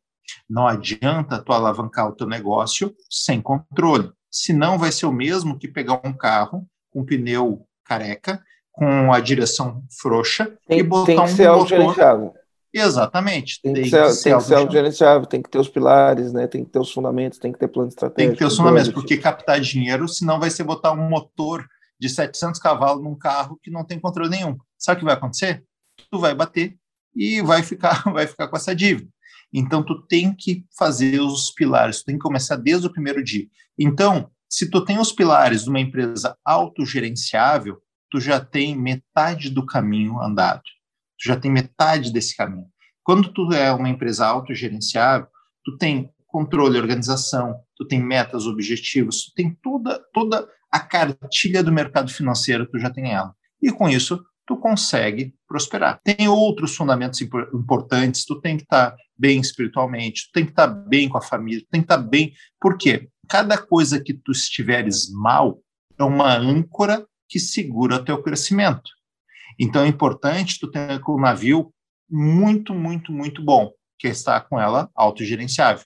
não 0.50 0.68
adianta 0.68 1.42
tu 1.42 1.54
alavancar 1.54 2.08
o 2.10 2.16
teu 2.16 2.28
negócio 2.28 2.94
sem 3.10 3.42
controle. 3.42 4.12
Senão 4.30 4.78
vai 4.78 4.92
ser 4.92 5.06
o 5.06 5.12
mesmo 5.12 5.58
que 5.58 5.68
pegar 5.68 6.02
um 6.06 6.14
carro 6.14 6.68
com 6.90 7.06
pneu 7.06 7.66
careca 7.86 8.44
com 8.82 9.14
a 9.14 9.20
direção 9.20 9.84
frouxa 10.02 10.58
tem, 10.68 10.80
e 10.80 10.84
botar 10.84 11.06
tem 11.06 11.16
que 11.16 11.22
um 11.22 11.28
ser 11.68 11.80
motor. 11.80 12.34
Exatamente. 12.74 13.62
Tem, 13.62 13.74
tem 13.74 13.84
que 13.84 13.90
ser, 13.92 14.24
tem 14.24 14.36
que 14.36 14.44
ser 14.44 14.56
autogerenciável, 14.56 15.28
tem 15.28 15.40
que 15.40 15.52
ter 15.52 15.60
os 15.60 15.70
pilares, 15.70 16.34
né? 16.34 16.48
tem 16.48 16.66
que 16.66 16.72
ter 16.72 16.80
os 16.80 16.92
fundamentos, 16.92 17.38
tem 17.38 17.52
que 17.52 17.60
ter 17.60 17.68
plano 17.68 17.90
estratégico. 17.90 18.18
Tem 18.18 18.32
que 18.32 18.40
ter 18.40 18.46
os 18.46 18.58
fundamentos, 18.58 18.90
porque 18.90 19.18
captar 19.18 19.60
dinheiro, 19.60 20.08
senão 20.08 20.40
vai 20.40 20.50
ser 20.50 20.64
botar 20.64 20.94
um 20.94 21.08
motor 21.08 21.64
de 22.00 22.10
700 22.10 22.60
cavalos 22.60 23.04
num 23.04 23.14
carro 23.14 23.60
que 23.62 23.70
não 23.70 23.86
tem 23.86 24.00
controle 24.00 24.32
nenhum. 24.32 24.58
Sabe 24.80 24.98
o 24.98 25.00
que 25.02 25.06
vai 25.06 25.14
acontecer? 25.14 25.64
Tu 26.10 26.18
vai 26.18 26.34
bater 26.34 26.76
e 27.16 27.40
vai 27.40 27.62
ficar, 27.62 28.02
vai 28.12 28.26
ficar 28.26 28.48
com 28.48 28.58
essa 28.58 28.76
dívida. 28.76 29.08
Então, 29.54 29.84
tu 29.84 30.02
tem 30.08 30.34
que 30.34 30.66
fazer 30.76 31.22
os 31.22 31.52
pilares, 31.52 32.00
tu 32.00 32.06
tem 32.06 32.16
que 32.16 32.24
começar 32.24 32.56
desde 32.56 32.88
o 32.88 32.92
primeiro 32.92 33.24
dia. 33.24 33.46
Então, 33.78 34.32
se 34.50 34.72
tu 34.72 34.84
tem 34.84 34.98
os 34.98 35.12
pilares 35.12 35.66
de 35.66 35.70
uma 35.70 35.80
empresa 35.80 36.36
autogerenciável, 36.44 37.80
tu 38.12 38.20
já 38.20 38.40
tem 38.40 38.78
metade 38.78 39.50
do 39.50 39.66
caminho 39.66 40.22
andado. 40.22 40.62
Tu 41.18 41.28
já 41.28 41.36
tem 41.36 41.50
metade 41.50 42.12
desse 42.12 42.36
caminho. 42.36 42.68
Quando 43.04 43.34
tu 43.34 43.52
é 43.54 43.72
uma 43.72 43.90
empresa 43.90 44.28
autogerenciável, 44.28 45.28
tu 45.64 45.78
tem 45.78 46.12
controle, 46.28 46.78
organização, 46.78 47.56
tu 47.76 47.88
tem 47.88 48.02
metas, 48.02 48.46
objetivos, 48.46 49.26
tu 49.26 49.34
tem 49.36 49.58
toda, 49.62 50.00
toda 50.14 50.48
a 50.72 50.80
cartilha 50.80 51.64
do 51.64 51.72
mercado 51.72 52.12
financeiro, 52.12 52.68
tu 52.70 52.78
já 52.78 52.90
tem 52.90 53.12
ela. 53.12 53.34
E 53.62 53.72
com 53.72 53.90
isso, 53.90 54.24
tu 54.46 54.58
consegue 54.58 55.34
prosperar. 55.48 56.00
Tem 56.04 56.28
outros 56.28 56.76
fundamentos 56.76 57.22
importantes, 57.22 58.26
tu 58.26 58.40
tem 58.40 58.58
que 58.58 58.64
estar 58.64 58.96
bem 59.18 59.40
espiritualmente, 59.40 60.28
tu 60.28 60.32
tem 60.34 60.46
que 60.46 60.52
estar 60.52 60.68
bem 60.68 61.08
com 61.08 61.18
a 61.18 61.22
família, 61.22 61.62
tu 61.62 61.70
tem 61.70 61.82
que 61.82 61.86
estar 61.86 61.98
bem. 61.98 62.34
Por 62.60 62.78
quê? 62.78 63.10
Cada 63.28 63.58
coisa 63.58 64.02
que 64.02 64.14
tu 64.14 64.32
estiveres 64.32 65.10
mal 65.12 65.60
é 65.98 66.04
uma 66.04 66.36
âncora 66.36 67.06
que 67.32 67.40
segura 67.40 67.96
o 67.96 68.04
teu 68.04 68.22
crescimento. 68.22 68.92
Então 69.58 69.84
é 69.84 69.88
importante 69.88 70.60
tu 70.60 70.70
ter 70.70 71.02
um 71.08 71.20
navio 71.20 71.74
muito, 72.10 72.74
muito, 72.74 73.14
muito 73.14 73.42
bom, 73.42 73.72
que 73.98 74.10
está 74.10 74.42
com 74.42 74.60
ela 74.60 74.92
autogerenciável. 74.94 75.86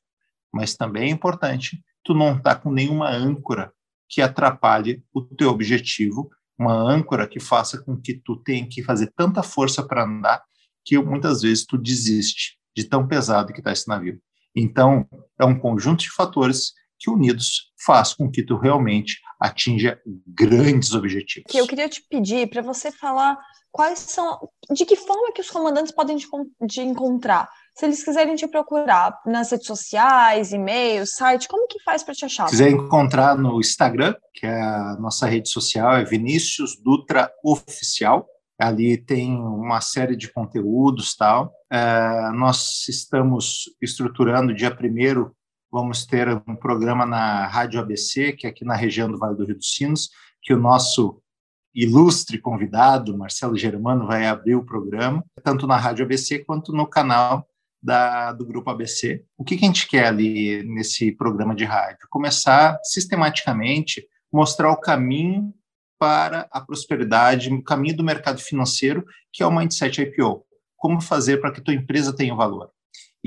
Mas 0.52 0.76
também 0.76 1.04
é 1.04 1.12
importante 1.12 1.80
tu 2.04 2.16
não 2.16 2.36
estar 2.36 2.56
tá 2.56 2.62
com 2.62 2.72
nenhuma 2.72 3.12
âncora 3.12 3.72
que 4.10 4.24
atrapalhe 4.24 5.04
o 5.14 5.22
teu 5.22 5.50
objetivo 5.50 6.32
uma 6.58 6.74
âncora 6.74 7.28
que 7.28 7.40
faça 7.40 7.78
com 7.84 7.96
que 7.96 8.14
tu 8.14 8.38
tenha 8.38 8.68
que 8.68 8.82
fazer 8.82 9.12
tanta 9.16 9.44
força 9.44 9.86
para 9.86 10.06
andar 10.06 10.42
que 10.84 10.98
muitas 10.98 11.42
vezes 11.42 11.66
tu 11.66 11.78
desiste 11.78 12.58
de 12.76 12.86
tão 12.86 13.08
pesado 13.08 13.52
que 13.54 13.60
está 13.60 13.72
esse 13.72 13.88
navio. 13.88 14.20
Então, 14.56 15.08
é 15.38 15.46
um 15.46 15.58
conjunto 15.58 16.00
de 16.00 16.12
fatores 16.12 16.72
que 16.98 17.10
unidos 17.10 17.74
faz 17.86 18.14
com 18.14 18.32
que 18.32 18.42
tu 18.42 18.58
realmente 18.58 19.20
atinja 19.46 20.00
grandes 20.28 20.94
objetivos. 20.94 21.54
Eu 21.54 21.68
queria 21.68 21.90
te 21.90 22.02
pedir 22.10 22.50
para 22.50 22.62
você 22.62 22.92
falar 22.92 23.38
quais 23.72 24.00
são, 24.00 24.50
de 24.72 24.86
que 24.86 24.96
forma 24.96 25.32
que 25.34 25.42
os 25.42 25.50
comandantes 25.50 25.94
podem 25.94 26.18
te, 26.18 26.28
te 26.68 26.82
encontrar 26.82 27.50
se 27.78 27.86
eles 27.86 28.04
quiserem 28.04 28.36
te 28.36 28.48
procurar 28.48 29.20
nas 29.26 29.52
redes 29.52 29.68
sociais, 29.68 30.54
e-mail, 30.54 31.06
site, 31.06 31.48
como 31.48 31.68
que 31.68 31.82
faz 31.84 32.04
para 32.04 32.14
te 32.14 32.24
achar? 32.24 32.46
Se 32.46 32.52
quiser 32.52 32.70
encontrar 32.70 33.38
no 33.38 33.60
Instagram, 33.60 34.16
que 34.34 34.46
é 34.46 34.62
a 34.62 34.96
nossa 34.98 35.28
rede 35.28 35.50
social, 35.50 35.94
é 35.94 36.06
Vinícius 36.06 36.82
Dutra 36.82 37.30
Oficial. 37.44 38.26
Ali 38.58 38.98
tem 38.98 39.36
uma 39.36 39.82
série 39.82 40.16
de 40.16 40.32
conteúdos 40.32 41.14
tal. 41.18 41.52
É, 41.70 42.32
nós 42.34 42.88
estamos 42.88 43.66
estruturando 43.82 44.56
dia 44.56 44.74
primeiro 44.74 45.36
vamos 45.76 46.06
ter 46.06 46.30
um 46.48 46.56
programa 46.56 47.06
na 47.06 47.48
Rádio 47.48 47.82
ABC, 47.82 48.32
que 48.32 48.48
é 48.48 48.50
aqui 48.50 48.64
na 48.64 48.76
região 48.76 49.12
do 49.12 49.18
Vale 49.18 49.36
do 49.36 49.44
Rio 49.44 49.58
dos 49.58 49.76
Sinos, 49.76 50.10
que 50.42 50.54
o 50.54 50.58
nosso 50.58 51.22
ilustre 51.74 52.38
convidado, 52.38 53.18
Marcelo 53.18 53.58
Germano, 53.58 54.08
vai 54.08 54.26
abrir 54.26 54.56
o 54.56 54.64
programa, 54.64 55.22
tanto 55.44 55.68
na 55.68 55.76
Rádio 55.76 56.06
ABC 56.06 56.40
quanto 56.46 56.72
no 56.72 56.88
canal 56.88 57.46
da, 57.84 58.32
do 58.32 58.46
Grupo 58.46 58.70
ABC. 58.70 59.26
O 59.38 59.44
que, 59.44 59.58
que 59.58 59.66
a 59.66 59.68
gente 59.68 59.86
quer 59.86 60.08
ali 60.08 60.64
nesse 60.64 61.12
programa 61.12 61.54
de 61.54 61.66
rádio? 61.66 62.08
Começar 62.10 62.80
sistematicamente 62.82 64.08
mostrar 64.32 64.72
o 64.72 64.80
caminho 64.80 65.54
para 66.00 66.48
a 66.52 66.62
prosperidade, 66.62 67.54
o 67.54 67.62
caminho 67.62 67.98
do 67.98 68.04
mercado 68.04 68.40
financeiro, 68.40 69.06
que 69.34 69.44
é 69.44 69.46
o 69.46 69.52
Mindset 69.52 70.02
IPO. 70.02 70.46
Como 70.78 71.02
fazer 71.02 71.42
para 71.42 71.52
que 71.52 71.60
tua 71.60 71.74
empresa 71.74 72.16
tenha 72.16 72.34
valor. 72.34 72.70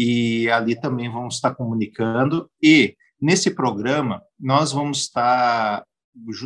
E 0.01 0.49
ali 0.49 0.81
também 0.81 1.11
vamos 1.11 1.35
estar 1.35 1.53
comunicando. 1.57 2.49
E 2.63 2.95
nesse 3.21 3.51
programa, 3.51 4.23
nós 4.39 4.71
vamos 4.71 4.99
estar, 4.99 5.85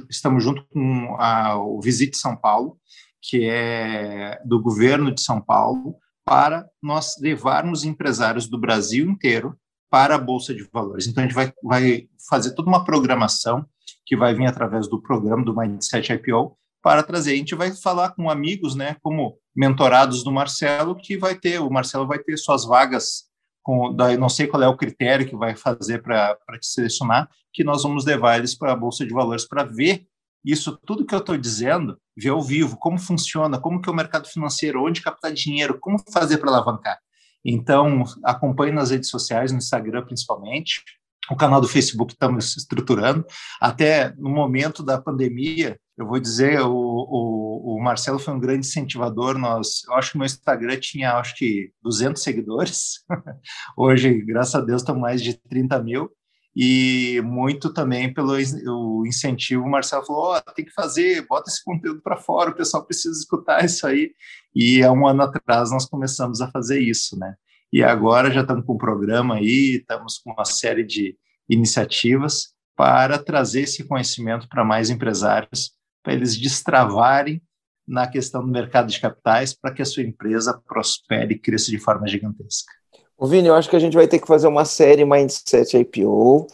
estamos 0.09 0.43
junto 0.43 0.67
com 0.69 1.15
a, 1.19 1.59
o 1.59 1.79
Visite 1.83 2.17
São 2.17 2.35
Paulo, 2.35 2.79
que 3.21 3.45
é 3.45 4.41
do 4.43 4.59
governo 4.59 5.15
de 5.15 5.21
São 5.21 5.39
Paulo, 5.39 5.97
para 6.25 6.67
nós 6.83 7.17
levarmos 7.21 7.85
empresários 7.85 8.49
do 8.49 8.59
Brasil 8.59 9.11
inteiro 9.11 9.55
para 9.91 10.15
a 10.15 10.19
Bolsa 10.19 10.55
de 10.55 10.67
Valores. 10.73 11.07
Então, 11.07 11.23
a 11.23 11.27
gente 11.27 11.35
vai, 11.35 11.53
vai 11.63 12.09
fazer 12.31 12.55
toda 12.55 12.71
uma 12.71 12.87
programação 12.87 13.67
que 14.07 14.17
vai 14.17 14.35
vir 14.35 14.47
através 14.47 14.89
do 14.89 15.03
programa 15.03 15.45
do 15.45 15.55
Mindset 15.55 16.11
IPO 16.11 16.57
para 16.83 17.03
trazer. 17.03 17.33
A 17.33 17.37
gente 17.37 17.55
vai 17.55 17.71
falar 17.71 18.13
com 18.13 18.31
amigos, 18.31 18.75
né, 18.75 18.97
como 19.03 19.37
mentorados 19.55 20.25
do 20.25 20.33
Marcelo, 20.33 20.97
que 20.97 21.19
vai 21.19 21.35
ter, 21.35 21.61
o 21.61 21.71
Marcelo 21.71 22.07
vai 22.07 22.19
ter 22.19 22.39
suas 22.39 22.65
vagas, 22.65 23.31
com, 23.63 23.95
daí 23.95 24.17
não 24.17 24.29
sei 24.29 24.47
qual 24.47 24.63
é 24.63 24.69
o 24.69 24.77
critério 24.77 25.27
que 25.27 25.37
vai 25.37 25.55
fazer 25.55 26.03
para 26.03 26.37
te 26.61 26.67
selecionar, 26.67 27.29
que 27.53 27.63
nós 27.63 27.83
vamos 27.83 28.05
levar 28.05 28.39
eles 28.39 28.55
para 28.55 28.73
a 28.73 28.77
Bolsa 28.77 29.07
de 29.07 29.13
Valores 29.13 29.47
para 29.47 29.65
ver 29.65 30.07
isso 30.45 30.77
tudo 30.85 31.07
que 31.07 31.15
eu 31.15 31.21
estou 31.21 31.37
dizendo, 31.37 31.97
ver 32.17 32.31
ao 32.31 32.43
vivo, 32.43 32.77
como 32.77 32.99
funciona, 32.99 33.61
como 33.61 33.81
que 33.81 33.89
é 33.89 33.93
o 33.93 33.95
mercado 33.95 34.27
financeiro, 34.27 34.85
onde 34.85 35.01
captar 35.01 35.33
dinheiro, 35.33 35.79
como 35.79 35.99
fazer 36.13 36.39
para 36.39 36.51
alavancar. 36.51 36.99
Então, 37.45 38.05
acompanhe 38.25 38.73
nas 38.73 38.91
redes 38.91 39.09
sociais, 39.09 39.53
no 39.53 39.59
Instagram 39.59 40.05
principalmente, 40.05 40.83
o 41.31 41.37
canal 41.37 41.61
do 41.61 41.69
Facebook 41.69 42.13
estamos 42.13 42.57
estruturando. 42.57 43.25
Até 43.61 44.13
no 44.17 44.31
momento 44.31 44.83
da 44.83 45.01
pandemia, 45.01 45.79
eu 45.97 46.07
vou 46.07 46.19
dizer, 46.19 46.61
o, 46.61 46.73
o, 46.75 47.77
o, 47.77 47.83
Marcelo 47.83 48.19
foi 48.19 48.35
um 48.35 48.41
grande 48.41 48.67
incentivador. 48.67 49.39
Nós, 49.39 49.83
eu 49.87 49.95
acho 49.95 50.13
que 50.13 50.19
meu 50.19 50.27
Instagram 50.27 50.79
tinha, 50.81 51.15
acho 51.15 51.37
que 51.37 51.71
200 51.83 52.23
seguidores. 52.23 53.05
Hoje, 53.77 54.21
graças 54.23 54.55
a 54.55 54.61
Deus, 54.61 54.83
estão 54.83 54.99
mais 54.99 55.23
de 55.23 55.35
30 55.35 55.83
mil 55.83 56.11
e 56.55 57.21
muito 57.25 57.73
também 57.73 58.13
pelo 58.13 58.35
o 58.67 59.07
incentivo. 59.07 59.65
O 59.65 59.71
Marcelo 59.71 60.05
falou: 60.05 60.35
oh, 60.35 60.53
tem 60.53 60.65
que 60.65 60.73
fazer, 60.73 61.27
bota 61.27 61.51
esse 61.51 61.65
conteúdo 61.65 62.03
para 62.03 62.17
fora, 62.17 62.51
o 62.51 62.55
pessoal 62.55 62.85
precisa 62.85 63.19
escutar 63.19 63.65
isso 63.65 63.87
aí. 63.87 64.13
E 64.55 64.83
há 64.83 64.93
um 64.93 65.07
ano 65.07 65.23
atrás 65.23 65.71
nós 65.71 65.87
começamos 65.87 66.41
a 66.41 66.51
fazer 66.51 66.81
isso, 66.81 67.19
né? 67.19 67.35
E 67.73 67.83
agora 67.83 68.31
já 68.31 68.43
estamos 68.43 68.67
com 68.67 68.75
um 68.75 68.79
programa 68.79 69.37
aí, 69.37 69.79
estamos 69.81 70.19
com 70.19 70.31
uma 70.31 70.45
série 70.45 70.85
de 70.85 71.17
iniciativas 71.49 72.53
para 72.77 73.19
trazer 73.19 73.63
esse 73.63 73.85
conhecimento 73.85 74.49
para 74.49 74.65
mais 74.65 74.91
empresários, 74.91 75.73
para 76.03 76.13
eles 76.13 76.37
destravarem 76.37 77.41
na 77.87 78.07
questão 78.07 78.43
do 78.43 78.51
mercado 78.51 78.89
de 78.91 79.01
capitais, 79.01 79.55
para 79.55 79.73
que 79.73 79.83
a 79.83 79.87
sua 79.87 80.03
empresa 80.03 80.61
prospere 80.67 81.35
e 81.35 81.39
cresça 81.39 81.71
de 81.71 81.79
forma 81.79 82.07
gigantesca. 82.07 82.73
O 83.17 83.27
Vini, 83.27 83.49
eu 83.49 83.55
acho 83.55 83.71
que 83.71 83.77
a 83.77 83.79
gente 83.79 83.95
vai 83.95 84.07
ter 84.07 84.19
que 84.19 84.27
fazer 84.27 84.49
uma 84.49 84.65
série 84.65 85.05
Mindset 85.05 85.77
IPO, 85.77 86.47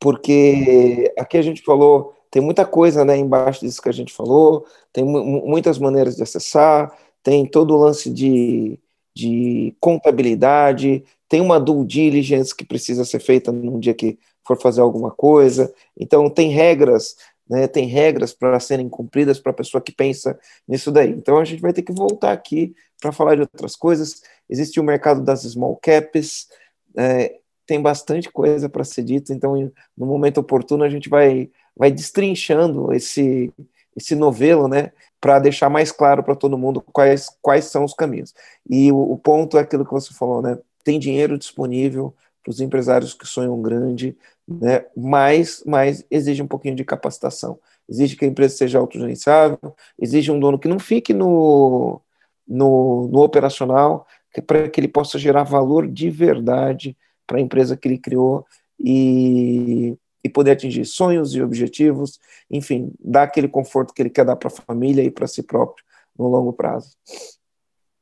porque 0.00 1.12
aqui 1.18 1.36
a 1.36 1.42
gente 1.42 1.62
falou, 1.62 2.14
tem 2.30 2.40
muita 2.40 2.64
coisa 2.64 3.04
né, 3.04 3.16
embaixo 3.16 3.60
disso 3.60 3.82
que 3.82 3.88
a 3.88 3.92
gente 3.92 4.12
falou, 4.12 4.64
tem 4.92 5.04
muitas 5.04 5.78
maneiras 5.78 6.16
de 6.16 6.22
acessar, 6.22 6.96
tem 7.22 7.46
todo 7.46 7.74
o 7.74 7.78
lance 7.78 8.10
de, 8.10 8.78
de 9.14 9.74
contabilidade, 9.80 11.04
tem 11.28 11.40
uma 11.40 11.58
due 11.58 11.84
diligence 11.86 12.54
que 12.54 12.64
precisa 12.64 13.04
ser 13.04 13.20
feita 13.20 13.50
num 13.52 13.78
dia 13.78 13.94
que 13.94 14.18
for 14.46 14.60
fazer 14.60 14.80
alguma 14.80 15.10
coisa, 15.10 15.72
então 15.96 16.28
tem 16.28 16.50
regras 16.50 17.16
né, 17.48 17.66
tem 17.66 17.86
regras 17.86 18.32
para 18.32 18.58
serem 18.58 18.88
cumpridas 18.88 19.38
para 19.38 19.52
a 19.52 19.54
pessoa 19.54 19.82
que 19.82 19.92
pensa 19.92 20.38
nisso 20.66 20.90
daí. 20.90 21.10
Então 21.10 21.38
a 21.38 21.44
gente 21.44 21.60
vai 21.60 21.72
ter 21.72 21.82
que 21.82 21.92
voltar 21.92 22.32
aqui 22.32 22.74
para 22.98 23.12
falar 23.12 23.34
de 23.34 23.42
outras 23.42 23.76
coisas. 23.76 24.22
Existe 24.48 24.80
o 24.80 24.84
mercado 24.84 25.22
das 25.22 25.42
small 25.42 25.76
caps, 25.76 26.48
é, 26.96 27.40
tem 27.66 27.80
bastante 27.80 28.30
coisa 28.30 28.68
para 28.68 28.84
ser 28.84 29.02
dito, 29.02 29.32
então 29.32 29.54
no 29.96 30.06
momento 30.06 30.38
oportuno 30.38 30.82
a 30.82 30.88
gente 30.88 31.08
vai, 31.08 31.50
vai 31.76 31.90
destrinchando 31.90 32.92
esse, 32.92 33.52
esse 33.96 34.14
novelo, 34.14 34.66
né, 34.66 34.92
para 35.22 35.38
deixar 35.38 35.70
mais 35.70 35.92
claro 35.92 36.24
para 36.24 36.34
todo 36.34 36.58
mundo 36.58 36.82
quais, 36.92 37.30
quais 37.40 37.66
são 37.66 37.84
os 37.84 37.94
caminhos. 37.94 38.34
E 38.68 38.90
o, 38.90 39.12
o 39.12 39.16
ponto 39.16 39.56
é 39.56 39.60
aquilo 39.60 39.84
que 39.84 39.92
você 39.92 40.12
falou, 40.12 40.42
né, 40.42 40.58
tem 40.82 40.98
dinheiro 40.98 41.38
disponível 41.38 42.12
para 42.42 42.50
os 42.50 42.60
empresários 42.60 43.14
que 43.14 43.24
sonham 43.24 43.62
grande, 43.62 44.16
né? 44.48 44.84
mas, 44.96 45.62
mas 45.64 46.04
exige 46.10 46.42
um 46.42 46.48
pouquinho 46.48 46.74
de 46.74 46.84
capacitação. 46.84 47.56
Exige 47.88 48.16
que 48.16 48.24
a 48.24 48.28
empresa 48.28 48.56
seja 48.56 48.80
autogerenciável, 48.80 49.58
exige 49.96 50.32
um 50.32 50.40
dono 50.40 50.58
que 50.58 50.66
não 50.66 50.80
fique 50.80 51.14
no, 51.14 52.00
no, 52.46 53.06
no 53.06 53.22
operacional, 53.22 54.04
para 54.44 54.68
que 54.68 54.80
ele 54.80 54.88
possa 54.88 55.20
gerar 55.20 55.44
valor 55.44 55.86
de 55.86 56.10
verdade 56.10 56.96
para 57.28 57.38
a 57.38 57.40
empresa 57.40 57.76
que 57.76 57.86
ele 57.86 57.98
criou 57.98 58.44
e, 58.76 59.96
e 60.24 60.28
poder 60.28 60.52
atingir 60.52 60.84
sonhos 60.84 61.34
e 61.34 61.42
objetivos, 61.42 62.18
enfim, 62.50 62.92
dar 63.00 63.24
aquele 63.24 63.48
conforto 63.48 63.92
que 63.92 64.02
ele 64.02 64.10
quer 64.10 64.24
dar 64.24 64.36
para 64.36 64.48
a 64.48 64.50
família 64.50 65.02
e 65.02 65.10
para 65.10 65.26
si 65.26 65.42
próprio 65.42 65.84
no 66.16 66.28
longo 66.28 66.52
prazo. 66.52 66.96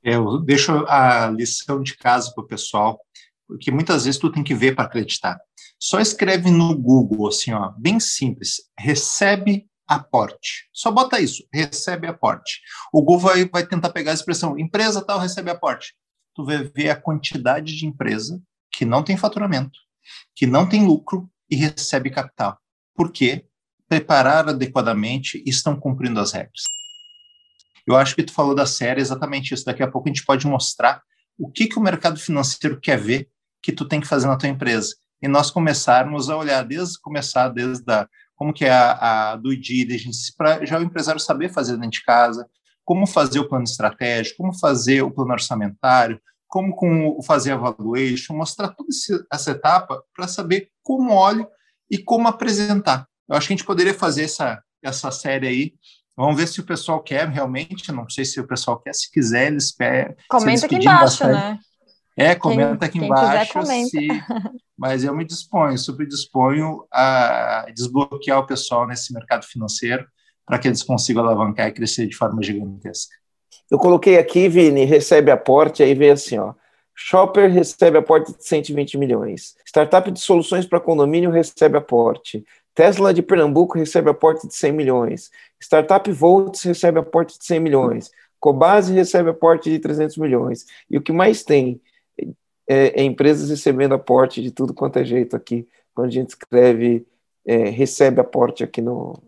Eu 0.03 0.39
deixo 0.39 0.73
a 0.87 1.29
lição 1.29 1.83
de 1.83 1.97
casa 1.97 2.33
para 2.35 2.45
o 2.45 2.47
pessoal, 2.47 3.01
porque 3.47 3.71
muitas 3.71 4.05
vezes 4.05 4.19
tu 4.19 4.31
tem 4.31 4.43
que 4.43 4.55
ver 4.55 4.75
para 4.75 4.85
acreditar. 4.85 5.39
Só 5.79 6.01
escreve 6.01 6.51
no 6.51 6.77
Google, 6.77 7.29
assim, 7.29 7.53
ó, 7.53 7.73
bem 7.77 7.99
simples, 8.01 8.63
recebe 8.79 9.67
aporte. 9.87 10.69
Só 10.73 10.91
bota 10.91 11.21
isso, 11.21 11.45
recebe 11.53 12.07
aporte. 12.07 12.61
O 12.93 13.03
Google 13.03 13.19
vai, 13.19 13.49
vai 13.49 13.67
tentar 13.67 13.91
pegar 13.91 14.13
a 14.13 14.15
expressão 14.15 14.59
empresa 14.59 15.05
tal 15.05 15.19
recebe 15.19 15.51
aporte. 15.51 15.95
Tu 16.35 16.45
vai 16.45 16.63
ver 16.63 16.91
a 16.91 16.97
quantidade 16.97 17.77
de 17.77 17.87
empresa 17.87 18.41
que 18.71 18.85
não 18.85 19.03
tem 19.03 19.17
faturamento, 19.17 19.79
que 20.35 20.47
não 20.47 20.69
tem 20.69 20.87
lucro 20.87 21.29
e 21.51 21.57
recebe 21.57 22.11
capital. 22.11 22.59
Por 22.95 23.11
quê? 23.11 23.47
Preparar 23.89 24.49
adequadamente 24.49 25.43
e 25.45 25.51
estão 25.51 25.79
cumprindo 25.79 26.21
as 26.21 26.33
regras. 26.33 26.63
Eu 27.87 27.97
acho 27.97 28.15
que 28.15 28.23
tu 28.23 28.33
falou 28.33 28.55
da 28.55 28.67
série 28.67 29.01
exatamente 29.01 29.53
isso. 29.53 29.65
Daqui 29.65 29.83
a 29.83 29.91
pouco 29.91 30.09
a 30.09 30.13
gente 30.13 30.25
pode 30.25 30.47
mostrar 30.47 31.03
o 31.39 31.51
que, 31.51 31.67
que 31.67 31.79
o 31.79 31.83
mercado 31.83 32.21
financeiro 32.21 32.81
quer 32.81 32.99
ver 32.99 33.29
que 33.63 33.73
tu 33.73 33.87
tem 33.87 34.01
que 34.01 34.07
fazer 34.07 34.27
na 34.27 34.37
tua 34.37 34.49
empresa 34.49 34.95
e 35.23 35.29
nós 35.29 35.51
começarmos 35.51 36.31
a 36.31 36.37
olhar 36.37 36.63
desde 36.63 37.01
começar 37.01 37.49
desde 37.49 37.91
a, 37.93 38.09
como 38.35 38.53
que 38.53 38.65
é 38.65 38.71
a, 38.71 39.33
a 39.33 39.37
due 39.37 39.57
diligence 39.57 40.35
para 40.37 40.65
já 40.65 40.79
o 40.79 40.83
empresário 40.83 41.21
saber 41.21 41.51
fazer 41.51 41.77
dentro 41.77 41.91
de 41.91 42.05
casa, 42.05 42.49
como 42.85 43.07
fazer 43.07 43.39
o 43.39 43.49
plano 43.49 43.65
estratégico, 43.65 44.39
como 44.39 44.59
fazer 44.59 45.03
o 45.03 45.11
plano 45.11 45.33
orçamentário, 45.33 46.21
como 46.51 46.75
com 46.75 47.23
fazer 47.23 47.53
a 47.53 47.57
valuation, 47.57 48.35
mostrar 48.35 48.69
toda 48.69 48.91
essa 49.33 49.51
etapa 49.53 50.03
para 50.15 50.27
saber 50.27 50.69
como 50.83 51.15
olho 51.15 51.49
e 51.89 51.97
como 51.97 52.27
apresentar. 52.27 53.07
Eu 53.29 53.37
acho 53.37 53.47
que 53.47 53.55
a 53.55 53.57
gente 53.57 53.67
poderia 53.67 53.95
fazer 53.95 54.25
essa, 54.25 54.61
essa 54.83 55.11
série 55.13 55.47
aí. 55.47 55.75
Vamos 56.17 56.37
ver 56.37 56.49
se 56.49 56.61
o 56.61 56.67
pessoal 56.67 57.01
quer 57.01 57.29
realmente. 57.29 57.93
Não 57.93 58.09
sei 58.11 58.25
se 58.25 58.41
o 58.41 58.47
pessoal 58.47 58.81
quer. 58.81 58.93
Se 58.93 59.09
quiser, 59.11 59.47
eles 59.47 59.73
pedem. 59.73 60.15
Comenta 60.29 60.67
aqui 60.67 60.75
embaixo, 60.75 61.25
bastante. 61.25 61.33
né? 61.33 61.59
É, 62.17 62.35
comenta 62.35 62.89
quem, 62.89 63.01
aqui 63.01 63.07
embaixo. 63.07 63.61
Quiser, 63.61 63.85
se, 63.85 64.09
mas 64.77 65.05
eu 65.05 65.15
me 65.15 65.25
disponho, 65.25 65.79
super 65.79 66.07
disponho 66.07 66.85
a 66.93 67.67
desbloquear 67.73 68.41
o 68.41 68.47
pessoal 68.47 68.87
nesse 68.87 69.15
mercado 69.15 69.47
financeiro 69.47 70.05
para 70.45 70.59
que 70.59 70.67
eles 70.67 70.83
consigam 70.83 71.25
alavancar 71.25 71.69
e 71.69 71.73
crescer 71.73 72.09
de 72.09 72.17
forma 72.17 72.43
gigantesca. 72.43 73.15
Eu 73.71 73.79
coloquei 73.79 74.19
aqui, 74.19 74.49
Vini, 74.49 74.85
recebe 74.85 75.31
aporte, 75.31 75.83
aí 75.83 75.95
vem 75.95 76.11
assim, 76.11 76.39
ó. 76.39 76.55
Shopper 76.95 77.51
recebe 77.51 77.97
aporte 77.97 78.37
de 78.37 78.45
120 78.45 78.99
milhões. 78.99 79.55
Startup 79.65 80.11
de 80.11 80.21
soluções 80.21 80.67
para 80.67 80.81
condomínio 80.81 81.31
recebe 81.31 81.79
aporte. 81.79 82.45
Tesla 82.75 83.15
de 83.15 83.23
Pernambuco 83.23 83.79
recebe 83.79 84.11
aporte 84.11 84.47
de 84.47 84.55
100 84.55 84.73
milhões. 84.73 85.31
Startup 85.61 86.11
Volts 86.13 86.63
recebe 86.63 86.99
aporte 86.99 87.39
de 87.39 87.45
100 87.45 87.61
milhões. 87.61 88.11
Cobase 88.39 88.93
recebe 88.93 89.31
aporte 89.31 89.71
de 89.71 89.79
300 89.79 90.17
milhões. 90.19 90.67
E 90.91 90.99
o 90.99 91.03
que 91.03 91.13
mais 91.13 91.43
tem 91.43 91.81
é, 92.69 93.01
é 93.01 93.03
empresas 93.03 93.51
recebendo 93.51 93.95
aporte 93.95 94.43
de 94.43 94.51
tudo 94.51 94.75
quanto 94.75 94.99
é 94.99 95.05
jeito 95.05 95.37
aqui. 95.37 95.67
Quando 95.95 96.09
a 96.09 96.13
gente 96.13 96.31
escreve, 96.31 97.07
é, 97.47 97.69
recebe 97.69 98.21
aporte 98.21 98.63
aqui 98.63 98.81
no. 98.81 99.19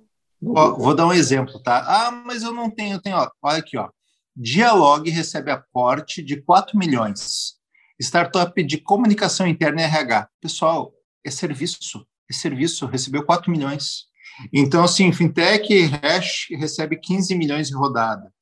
no 0.41 0.53
ó, 0.57 0.75
vou 0.75 0.95
dar 0.95 1.07
um 1.07 1.13
exemplo, 1.13 1.59
tá? 1.61 1.85
Ah, 1.87 2.11
mas 2.11 2.43
eu 2.43 2.53
não 2.53 2.71
tenho, 2.71 2.95
eu 2.95 3.03
tenho, 3.03 3.17
ó, 3.17 3.31
olha 3.43 3.59
aqui, 3.59 3.77
ó. 3.77 3.89
Dialog 4.35 5.09
recebe 5.11 5.51
aporte 5.51 6.23
de 6.23 6.41
4 6.41 6.79
milhões. 6.79 7.55
Startup 8.01 8.63
de 8.63 8.79
comunicação 8.79 9.47
interna 9.47 9.83
e 9.83 9.85
RH. 9.85 10.29
Pessoal, 10.41 10.93
é 11.25 11.31
serviço. 11.31 12.07
É 12.31 12.33
serviço, 12.33 12.87
recebeu 12.87 13.25
4 13.25 13.51
milhões. 13.51 14.07
Então, 14.53 14.83
assim, 14.83 15.13
Fintech 15.13 15.69
Hash 15.85 16.47
recebe 16.51 16.97
15 16.97 17.35
milhões 17.37 17.69
de 17.69 17.75
rodada. 17.75 18.33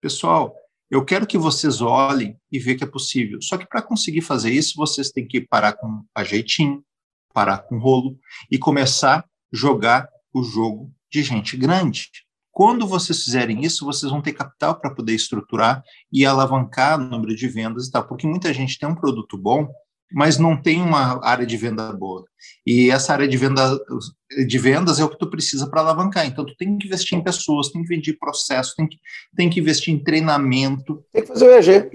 Pessoal, 0.00 0.54
eu 0.90 1.04
quero 1.04 1.26
que 1.26 1.36
vocês 1.36 1.82
olhem 1.82 2.38
e 2.50 2.58
vejam 2.58 2.78
que 2.78 2.84
é 2.84 2.86
possível. 2.86 3.40
Só 3.42 3.58
que 3.58 3.66
para 3.66 3.82
conseguir 3.82 4.22
fazer 4.22 4.50
isso, 4.50 4.74
vocês 4.76 5.10
têm 5.10 5.26
que 5.26 5.40
parar 5.40 5.74
com 5.74 6.04
a 6.14 6.24
jeitinho, 6.24 6.82
parar 7.34 7.58
com 7.58 7.78
rolo 7.78 8.18
e 8.50 8.56
começar 8.56 9.18
a 9.18 9.24
jogar 9.52 10.08
o 10.32 10.42
jogo 10.42 10.90
de 11.10 11.22
gente 11.22 11.56
grande. 11.56 12.10
Quando 12.56 12.86
vocês 12.86 13.22
fizerem 13.22 13.66
isso, 13.66 13.84
vocês 13.84 14.10
vão 14.10 14.22
ter 14.22 14.32
capital 14.32 14.80
para 14.80 14.88
poder 14.88 15.12
estruturar 15.12 15.84
e 16.10 16.24
alavancar 16.24 16.98
o 16.98 17.04
número 17.04 17.36
de 17.36 17.46
vendas 17.46 17.86
e 17.86 17.90
tal, 17.90 18.08
porque 18.08 18.26
muita 18.26 18.50
gente 18.54 18.78
tem 18.78 18.88
um 18.88 18.94
produto 18.94 19.36
bom, 19.36 19.68
mas 20.10 20.38
não 20.38 20.56
tem 20.56 20.80
uma 20.80 21.22
área 21.22 21.44
de 21.44 21.54
venda 21.54 21.92
boa. 21.92 22.24
E 22.66 22.90
essa 22.90 23.12
área 23.12 23.28
de, 23.28 23.36
venda, 23.36 23.78
de 24.48 24.58
vendas 24.58 24.98
é 24.98 25.04
o 25.04 25.10
que 25.10 25.18
tu 25.18 25.28
precisa 25.28 25.68
para 25.68 25.82
alavancar. 25.82 26.24
Então, 26.24 26.46
tu 26.46 26.56
tem 26.56 26.78
que 26.78 26.86
investir 26.86 27.18
em 27.18 27.22
pessoas, 27.22 27.68
tem 27.68 27.84
que 27.84 28.10
em 28.10 28.18
processo, 28.18 28.74
tem 28.74 28.88
que, 28.88 28.96
tem 29.36 29.50
que 29.50 29.60
investir 29.60 29.92
em 29.92 30.02
treinamento. 30.02 31.04
Tem 31.12 31.20
que 31.20 31.28
fazer 31.28 31.44
o 31.44 31.58
EG. 31.58 31.90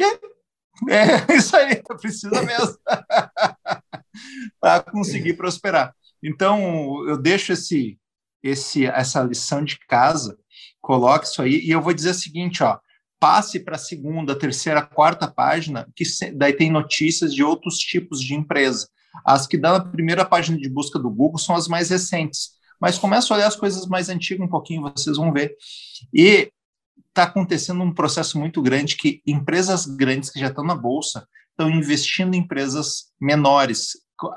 É, 0.92 1.34
é 1.34 1.34
isso 1.36 1.58
aí, 1.58 1.78
tu 1.78 1.98
precisa 1.98 2.40
mesmo. 2.44 2.78
para 4.62 4.84
conseguir 4.84 5.34
prosperar. 5.34 5.92
Então, 6.24 7.04
eu 7.08 7.18
deixo 7.18 7.52
esse, 7.52 7.98
esse, 8.44 8.86
essa 8.86 9.24
lição 9.24 9.64
de 9.64 9.80
casa 9.88 10.38
coloque 10.82 11.28
isso 11.28 11.41
aí. 11.41 11.60
E 11.64 11.72
eu 11.72 11.82
vou 11.82 11.94
dizer 11.94 12.10
o 12.10 12.16
seguinte, 12.16 12.64
ó, 12.64 12.78
passe 13.20 13.60
para 13.60 13.76
a 13.76 13.80
segunda, 13.80 14.38
terceira, 14.38 14.82
quarta 14.82 15.28
página, 15.28 15.88
que 15.95 16.03
daí 16.34 16.53
tem 16.53 16.72
notícias 16.72 17.34
de 17.34 17.44
outros 17.44 17.78
tipos 17.78 18.20
de 18.20 18.34
empresa. 18.34 18.88
As 19.26 19.45
que 19.45 19.58
dão 19.58 19.74
na 19.74 19.80
primeira 19.80 20.26
página 20.26 20.58
de 20.58 20.70
busca 20.70 20.98
do 20.98 21.10
Google 21.10 21.38
são 21.38 21.56
as 21.56 21.68
mais 21.68 21.90
recentes. 21.90 22.52
Mas 22.80 22.98
começa 22.98 23.32
a 23.32 23.38
olhar 23.38 23.48
as 23.48 23.56
coisas 23.56 23.86
mais 23.86 24.10
antigas 24.10 24.45
um 24.45 24.49
pouquinho, 24.49 24.82
vocês 24.82 25.18
vão 25.18 25.32
ver. 25.32 25.56
E 26.12 26.52
está 27.10 27.24
acontecendo 27.24 27.84
um 27.84 27.94
processo 27.94 28.40
muito 28.40 28.62
grande 28.62 28.95
que 28.95 29.22
empresas 29.28 29.86
grandes 29.86 30.32
que 30.32 30.40
já 30.40 30.48
estão 30.48 30.64
na 30.64 30.76
bolsa 30.76 31.28
estão 31.52 31.70
investindo 31.70 32.34
em 32.34 32.40
empresas 32.40 33.12
menores, 33.20 33.91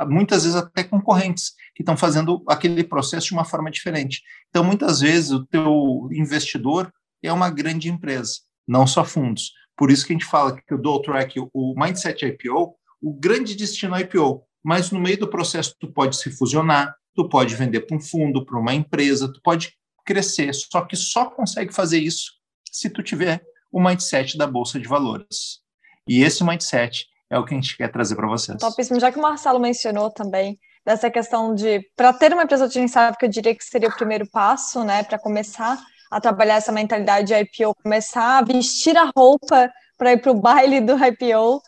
muitas 0.09 0.45
vezes 0.45 0.57
até 0.57 0.85
concorrentes, 0.85 1.53
que 1.75 1.83
estão 1.83 1.97
fazendo 1.97 2.43
aquele 2.49 2.85
processo 2.85 3.29
de 3.29 3.33
uma 3.33 3.45
forma 3.45 3.71
diferente. 3.71 4.23
Então, 4.49 4.65
muitas 4.65 5.01
vezes, 5.01 5.31
o 5.31 5.45
teu 5.47 6.09
investidor 6.13 6.93
é 7.23 7.33
uma 7.33 7.51
grande 7.51 7.89
empresa, 7.89 8.35
não 8.67 8.87
só 8.87 9.05
fundos. 9.05 9.53
Por 9.77 9.91
isso 9.91 10.07
que 10.07 10.13
a 10.13 10.17
gente 10.17 10.25
fala 10.25 10.57
que 10.57 10.75
o 10.75 10.79
Dual 10.79 11.03
Track, 11.03 11.41
o 11.53 11.75
Mindset 11.77 12.25
IPO, 12.25 12.77
o 13.03 13.13
grande 13.13 13.55
destino 13.55 13.99
IPO, 13.99 14.43
mas 14.63 14.91
no 14.91 15.01
meio 15.01 15.19
do 15.19 15.29
processo 15.29 15.75
tu 15.79 15.93
pode 15.93 16.17
se 16.17 16.31
fusionar, 16.31 16.95
tu 17.15 17.29
pode 17.29 17.55
vender 17.55 17.81
para 17.81 17.97
um 17.97 18.01
fundo, 18.01 18.45
para 18.45 18.59
uma 18.59 18.73
empresa, 18.73 19.33
tu 19.33 19.41
pode 19.43 19.73
crescer, 20.05 20.53
só 20.55 20.83
que 20.83 20.97
só 20.97 21.27
consegue 21.31 21.73
fazer 21.75 21.99
isso 21.99 22.33
se 22.71 22.91
tu 22.91 23.03
tiver 23.03 23.43
o 23.71 23.83
mindset 23.83 24.37
da 24.37 24.47
bolsa 24.47 24.79
de 24.79 24.89
valores. 24.89 25.61
E 26.09 26.23
esse 26.23 26.45
mindset 26.45 27.07
é 27.35 27.39
o 27.39 27.45
que 27.45 27.53
a 27.53 27.57
gente 27.57 27.77
quer 27.77 27.91
trazer 27.91 28.15
para 28.15 28.29
vocês. 28.29 28.59
Topíssimo. 28.59 29.01
Já 29.01 29.11
que 29.11 29.19
o 29.19 29.23
Marcelo 29.23 29.59
mencionou 29.59 30.11
também 30.11 30.59
dessa 30.85 31.11
questão 31.11 31.55
de, 31.55 31.81
para 31.97 32.13
ter 32.13 32.33
uma 32.33 32.45
empresa 32.45 32.69
de 32.69 32.89
sabe 32.89 33.17
que 33.17 33.25
eu 33.25 33.29
diria 33.29 33.55
que 33.55 33.65
seria 33.65 33.89
o 33.89 33.97
primeiro 33.97 34.29
passo, 34.31 34.85
né, 34.85 35.03
para 35.03 35.19
começar 35.19 35.79
a 36.11 36.21
trabalhar 36.21 36.57
essa 36.57 36.71
mentalidade 36.71 37.29
de 37.29 37.35
IPO, 37.35 37.75
começar 37.83 38.39
a 38.39 38.43
vestir 38.43 38.97
a 38.97 39.11
roupa 39.17 39.71
para 39.99 40.13
ir 40.13 40.19
para 40.19 40.31
o 40.31 40.35
baile 40.35 40.81
do 40.81 40.93
IPO. 40.93 41.61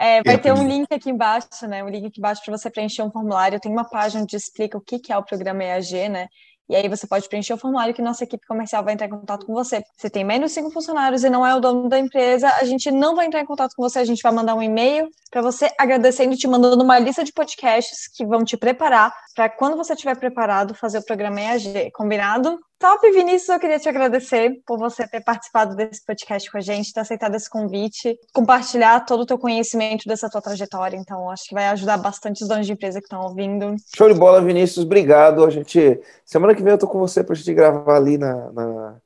É, 0.00 0.22
vai 0.24 0.38
ter 0.38 0.52
um 0.52 0.66
link 0.66 0.88
aqui 0.92 1.10
embaixo, 1.10 1.68
né? 1.68 1.84
Um 1.84 1.88
link 1.88 2.06
aqui 2.06 2.18
embaixo 2.18 2.42
para 2.44 2.56
você 2.56 2.68
preencher 2.68 3.02
um 3.02 3.10
formulário. 3.12 3.60
Tem 3.60 3.70
uma 3.70 3.84
página 3.84 4.26
que 4.26 4.34
explica 4.34 4.76
o 4.76 4.80
que 4.80 5.12
é 5.12 5.16
o 5.16 5.22
programa 5.22 5.62
EAG, 5.62 6.08
né? 6.08 6.26
E 6.72 6.76
aí 6.76 6.88
você 6.88 7.06
pode 7.06 7.28
preencher 7.28 7.52
o 7.52 7.58
formulário 7.58 7.92
que 7.92 8.00
nossa 8.00 8.24
equipe 8.24 8.46
comercial 8.46 8.82
vai 8.82 8.94
entrar 8.94 9.06
em 9.06 9.10
contato 9.10 9.44
com 9.44 9.52
você. 9.52 9.84
Se 9.94 10.08
tem 10.08 10.24
menos 10.24 10.52
cinco 10.52 10.70
funcionários 10.70 11.22
e 11.22 11.28
não 11.28 11.46
é 11.46 11.54
o 11.54 11.60
dono 11.60 11.86
da 11.86 11.98
empresa, 11.98 12.48
a 12.48 12.64
gente 12.64 12.90
não 12.90 13.14
vai 13.14 13.26
entrar 13.26 13.42
em 13.42 13.44
contato 13.44 13.74
com 13.76 13.82
você, 13.82 13.98
a 13.98 14.04
gente 14.06 14.22
vai 14.22 14.32
mandar 14.32 14.54
um 14.54 14.62
e-mail 14.62 15.06
para 15.30 15.42
você 15.42 15.70
agradecendo 15.78 16.32
e 16.32 16.36
te 16.38 16.48
mandando 16.48 16.82
uma 16.82 16.98
lista 16.98 17.22
de 17.24 17.30
podcasts 17.30 18.08
que 18.08 18.24
vão 18.24 18.42
te 18.42 18.56
preparar 18.56 19.12
para 19.34 19.50
quando 19.50 19.76
você 19.76 19.92
estiver 19.92 20.16
preparado 20.16 20.74
fazer 20.74 20.98
o 20.98 21.04
programa 21.04 21.42
EAG. 21.42 21.90
Combinado? 21.92 22.58
Top, 22.82 23.08
Vinícius, 23.12 23.48
eu 23.48 23.60
queria 23.60 23.78
te 23.78 23.88
agradecer 23.88 24.60
por 24.66 24.76
você 24.76 25.06
ter 25.06 25.20
participado 25.20 25.76
desse 25.76 26.04
podcast 26.04 26.50
com 26.50 26.58
a 26.58 26.60
gente, 26.60 26.92
ter 26.92 26.98
aceitado 26.98 27.32
esse 27.36 27.48
convite, 27.48 28.18
compartilhar 28.32 29.04
todo 29.04 29.20
o 29.20 29.24
teu 29.24 29.38
conhecimento 29.38 30.02
dessa 30.08 30.28
tua 30.28 30.42
trajetória. 30.42 30.96
Então, 30.96 31.30
acho 31.30 31.44
que 31.48 31.54
vai 31.54 31.66
ajudar 31.68 31.96
bastante 31.98 32.42
os 32.42 32.48
donos 32.48 32.66
de 32.66 32.72
empresa 32.72 32.98
que 32.98 33.04
estão 33.04 33.20
ouvindo. 33.20 33.76
Show 33.96 34.12
de 34.12 34.18
bola, 34.18 34.42
Vinícius. 34.42 34.84
Obrigado. 34.84 35.44
A 35.44 35.50
gente 35.50 36.00
semana 36.24 36.56
que 36.56 36.62
vem 36.64 36.72
eu 36.72 36.78
tô 36.78 36.88
com 36.88 36.98
você 36.98 37.22
para 37.22 37.34
a 37.34 37.36
gente 37.36 37.54
gravar 37.54 37.94
ali 37.94 38.18
na, 38.18 38.50
na, 38.50 38.96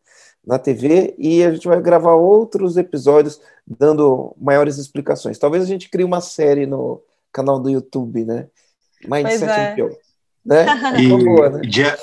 na 0.46 0.58
TV 0.58 1.14
e 1.18 1.44
a 1.44 1.52
gente 1.52 1.68
vai 1.68 1.78
gravar 1.78 2.14
outros 2.14 2.78
episódios 2.78 3.42
dando 3.66 4.34
maiores 4.40 4.78
explicações. 4.78 5.38
Talvez 5.38 5.62
a 5.62 5.66
gente 5.66 5.90
crie 5.90 6.02
uma 6.02 6.22
série 6.22 6.64
no 6.64 7.02
canal 7.30 7.60
do 7.60 7.68
YouTube, 7.68 8.24
né? 8.24 8.48
Mindset 9.06 9.44
é. 9.44 9.76
Né? 10.42 10.64
E, 10.98 11.08
boa, 11.08 11.50
né? 11.50 11.60
Dia, 11.60 11.94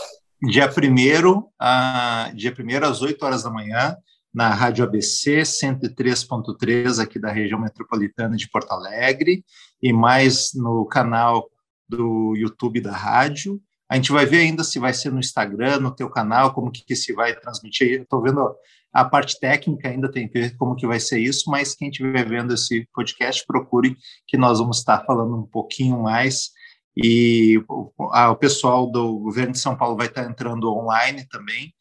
dia 0.45 0.69
1 0.69 1.43
a, 1.59 2.31
dia 2.35 2.51
primeiro 2.51 2.85
às 2.85 3.01
8 3.01 3.23
horas 3.23 3.43
da 3.43 3.49
manhã, 3.49 3.95
na 4.33 4.49
Rádio 4.49 4.83
ABC 4.83 5.41
103.3 5.41 7.01
aqui 7.01 7.19
da 7.19 7.31
região 7.31 7.59
metropolitana 7.59 8.35
de 8.35 8.49
Porto 8.49 8.71
Alegre 8.71 9.43
e 9.81 9.93
mais 9.93 10.51
no 10.55 10.85
canal 10.85 11.49
do 11.87 12.35
YouTube 12.35 12.81
da 12.81 12.91
rádio. 12.91 13.61
A 13.87 13.95
gente 13.95 14.11
vai 14.11 14.25
ver 14.25 14.39
ainda 14.39 14.63
se 14.63 14.79
vai 14.79 14.93
ser 14.93 15.11
no 15.11 15.19
Instagram, 15.19 15.79
no 15.79 15.93
teu 15.93 16.09
canal, 16.09 16.53
como 16.53 16.71
que 16.71 16.95
se 16.95 17.13
vai 17.13 17.35
transmitir. 17.35 18.01
Estou 18.01 18.21
vendo 18.21 18.55
a 18.93 19.03
parte 19.03 19.39
técnica 19.39 19.89
ainda 19.89 20.11
tem 20.11 20.27
que 20.27 20.39
ver 20.39 20.55
como 20.55 20.75
que 20.75 20.85
vai 20.85 20.99
ser 20.99 21.19
isso, 21.19 21.49
mas 21.49 21.73
quem 21.73 21.89
estiver 21.89 22.27
vendo 22.27 22.53
esse 22.53 22.87
podcast, 22.93 23.43
procure 23.45 23.97
que 24.27 24.37
nós 24.37 24.59
vamos 24.59 24.77
estar 24.77 25.03
falando 25.03 25.35
um 25.35 25.47
pouquinho 25.47 26.03
mais 26.03 26.51
e 26.95 27.63
a, 28.11 28.31
o 28.31 28.35
pessoal 28.35 28.91
do 28.91 29.19
governo 29.19 29.53
de 29.53 29.59
São 29.59 29.75
Paulo 29.75 29.97
vai 29.97 30.07
estar 30.07 30.29
entrando 30.29 30.71
online 30.71 31.27
também 31.27 31.73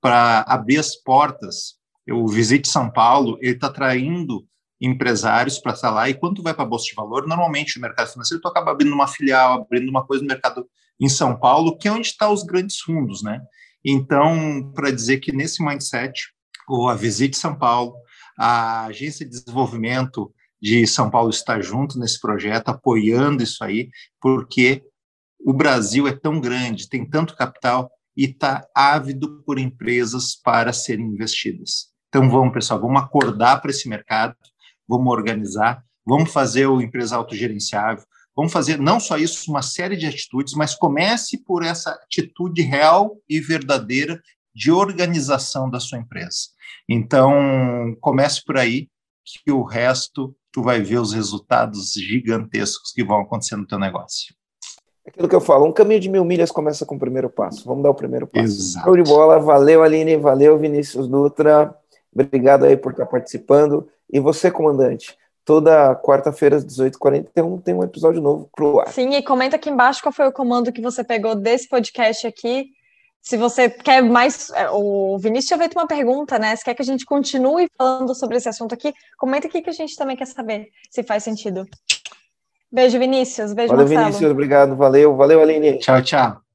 para 0.00 0.40
abrir 0.42 0.78
as 0.78 0.96
portas. 0.96 1.76
O 2.10 2.28
Visite 2.28 2.68
São 2.68 2.90
Paulo, 2.90 3.38
ele 3.40 3.54
está 3.54 3.68
atraindo 3.68 4.46
empresários 4.80 5.58
para 5.58 5.72
estar 5.72 5.90
lá, 5.90 6.08
e 6.08 6.14
quando 6.14 6.42
vai 6.42 6.52
para 6.52 6.64
a 6.64 6.68
Bolsa 6.68 6.86
de 6.86 6.94
Valor, 6.94 7.26
normalmente 7.26 7.78
o 7.78 7.80
mercado 7.80 8.10
financeiro 8.10 8.42
tu 8.42 8.48
acaba 8.48 8.72
abrindo 8.72 8.92
uma 8.92 9.08
filial, 9.08 9.62
abrindo 9.62 9.88
uma 9.88 10.04
coisa 10.04 10.22
no 10.22 10.28
mercado 10.28 10.68
em 11.00 11.08
São 11.08 11.38
Paulo, 11.38 11.76
que 11.76 11.88
é 11.88 11.92
onde 11.92 12.08
estão 12.08 12.28
tá 12.28 12.34
os 12.34 12.42
grandes 12.42 12.78
fundos, 12.80 13.22
né? 13.22 13.40
Então, 13.84 14.70
para 14.74 14.90
dizer 14.90 15.18
que 15.18 15.32
nesse 15.32 15.64
mindset, 15.64 16.28
o 16.68 16.88
a 16.88 16.94
Visite 16.94 17.36
São 17.36 17.56
Paulo, 17.56 17.94
a 18.38 18.86
Agência 18.86 19.24
de 19.24 19.30
Desenvolvimento 19.30 20.32
de 20.60 20.86
São 20.86 21.10
Paulo 21.10 21.30
estar 21.30 21.62
junto 21.62 21.98
nesse 21.98 22.20
projeto, 22.20 22.68
apoiando 22.68 23.42
isso 23.42 23.62
aí, 23.62 23.90
porque 24.20 24.82
o 25.44 25.52
Brasil 25.52 26.08
é 26.08 26.12
tão 26.12 26.40
grande, 26.40 26.88
tem 26.88 27.08
tanto 27.08 27.36
capital 27.36 27.90
e 28.16 28.24
está 28.24 28.66
ávido 28.74 29.42
por 29.44 29.58
empresas 29.58 30.34
para 30.34 30.72
serem 30.72 31.06
investidas. 31.06 31.88
Então 32.08 32.30
vamos, 32.30 32.52
pessoal, 32.52 32.80
vamos 32.80 33.02
acordar 33.02 33.60
para 33.60 33.70
esse 33.70 33.88
mercado, 33.88 34.34
vamos 34.88 35.12
organizar, 35.12 35.84
vamos 36.04 36.32
fazer 36.32 36.66
o 36.66 36.80
empresa 36.80 37.16
autogerenciável, 37.16 38.04
vamos 38.34 38.52
fazer 38.52 38.78
não 38.78 38.98
só 38.98 39.18
isso, 39.18 39.50
uma 39.50 39.62
série 39.62 39.96
de 39.96 40.06
atitudes, 40.06 40.54
mas 40.54 40.74
comece 40.74 41.44
por 41.44 41.62
essa 41.62 41.90
atitude 41.90 42.62
real 42.62 43.16
e 43.28 43.40
verdadeira 43.40 44.20
de 44.54 44.72
organização 44.72 45.68
da 45.68 45.78
sua 45.78 45.98
empresa. 45.98 46.48
Então, 46.88 47.94
comece 48.00 48.42
por 48.42 48.56
aí, 48.56 48.88
que 49.44 49.50
o 49.50 49.62
resto 49.62 50.34
tu 50.56 50.62
vai 50.62 50.80
ver 50.80 50.96
os 50.96 51.12
resultados 51.12 51.92
gigantescos 51.92 52.90
que 52.90 53.04
vão 53.04 53.20
acontecer 53.20 53.56
no 53.56 53.66
teu 53.66 53.78
negócio. 53.78 54.34
Aquilo 55.06 55.28
que 55.28 55.34
eu 55.34 55.40
falo, 55.40 55.66
um 55.66 55.72
caminho 55.72 56.00
de 56.00 56.08
mil 56.08 56.24
milhas 56.24 56.50
começa 56.50 56.86
com 56.86 56.96
o 56.96 56.98
primeiro 56.98 57.28
passo. 57.28 57.62
Vamos 57.66 57.82
dar 57.82 57.90
o 57.90 57.94
primeiro 57.94 58.26
passo. 58.26 58.46
Exato. 58.46 58.86
Show 58.86 58.96
de 58.96 59.02
bola. 59.02 59.38
Valeu, 59.38 59.82
Aline. 59.82 60.16
Valeu, 60.16 60.56
Vinícius 60.56 61.06
Dutra. 61.08 61.76
Obrigado 62.10 62.64
aí 62.64 62.74
por 62.74 62.92
estar 62.92 63.04
participando. 63.04 63.86
E 64.10 64.18
você, 64.18 64.50
comandante, 64.50 65.14
toda 65.44 65.94
quarta-feira 65.94 66.56
às 66.56 66.64
18h41 66.64 67.62
tem 67.62 67.74
um 67.74 67.84
episódio 67.84 68.22
novo 68.22 68.48
pro 68.56 68.80
ar. 68.80 68.88
Sim, 68.88 69.14
e 69.14 69.22
comenta 69.22 69.56
aqui 69.56 69.68
embaixo 69.68 70.00
qual 70.02 70.10
foi 70.10 70.26
o 70.26 70.32
comando 70.32 70.72
que 70.72 70.80
você 70.80 71.04
pegou 71.04 71.34
desse 71.34 71.68
podcast 71.68 72.26
aqui 72.26 72.70
se 73.26 73.36
você 73.36 73.68
quer 73.68 74.04
mais. 74.04 74.50
É, 74.50 74.70
o 74.70 75.18
Vinícius 75.18 75.48
tinha 75.48 75.58
feito 75.58 75.76
uma 75.76 75.88
pergunta, 75.88 76.38
né? 76.38 76.54
Se 76.54 76.64
quer 76.64 76.74
que 76.74 76.82
a 76.82 76.84
gente 76.84 77.04
continue 77.04 77.68
falando 77.76 78.14
sobre 78.14 78.36
esse 78.36 78.48
assunto 78.48 78.72
aqui, 78.72 78.94
comenta 79.18 79.48
aqui 79.48 79.60
que 79.60 79.68
a 79.68 79.72
gente 79.72 79.96
também 79.96 80.16
quer 80.16 80.26
saber 80.26 80.68
se 80.88 81.02
faz 81.02 81.24
sentido. 81.24 81.66
Beijo, 82.70 83.00
Vinícius. 83.00 83.52
Beijo, 83.52 83.72
valeu, 83.72 83.88
Marcelo. 83.88 84.04
Vinícius. 84.04 84.30
Obrigado. 84.30 84.76
Valeu. 84.76 85.16
Valeu, 85.16 85.42
Aline. 85.42 85.76
Tchau, 85.80 86.00
tchau. 86.02 86.45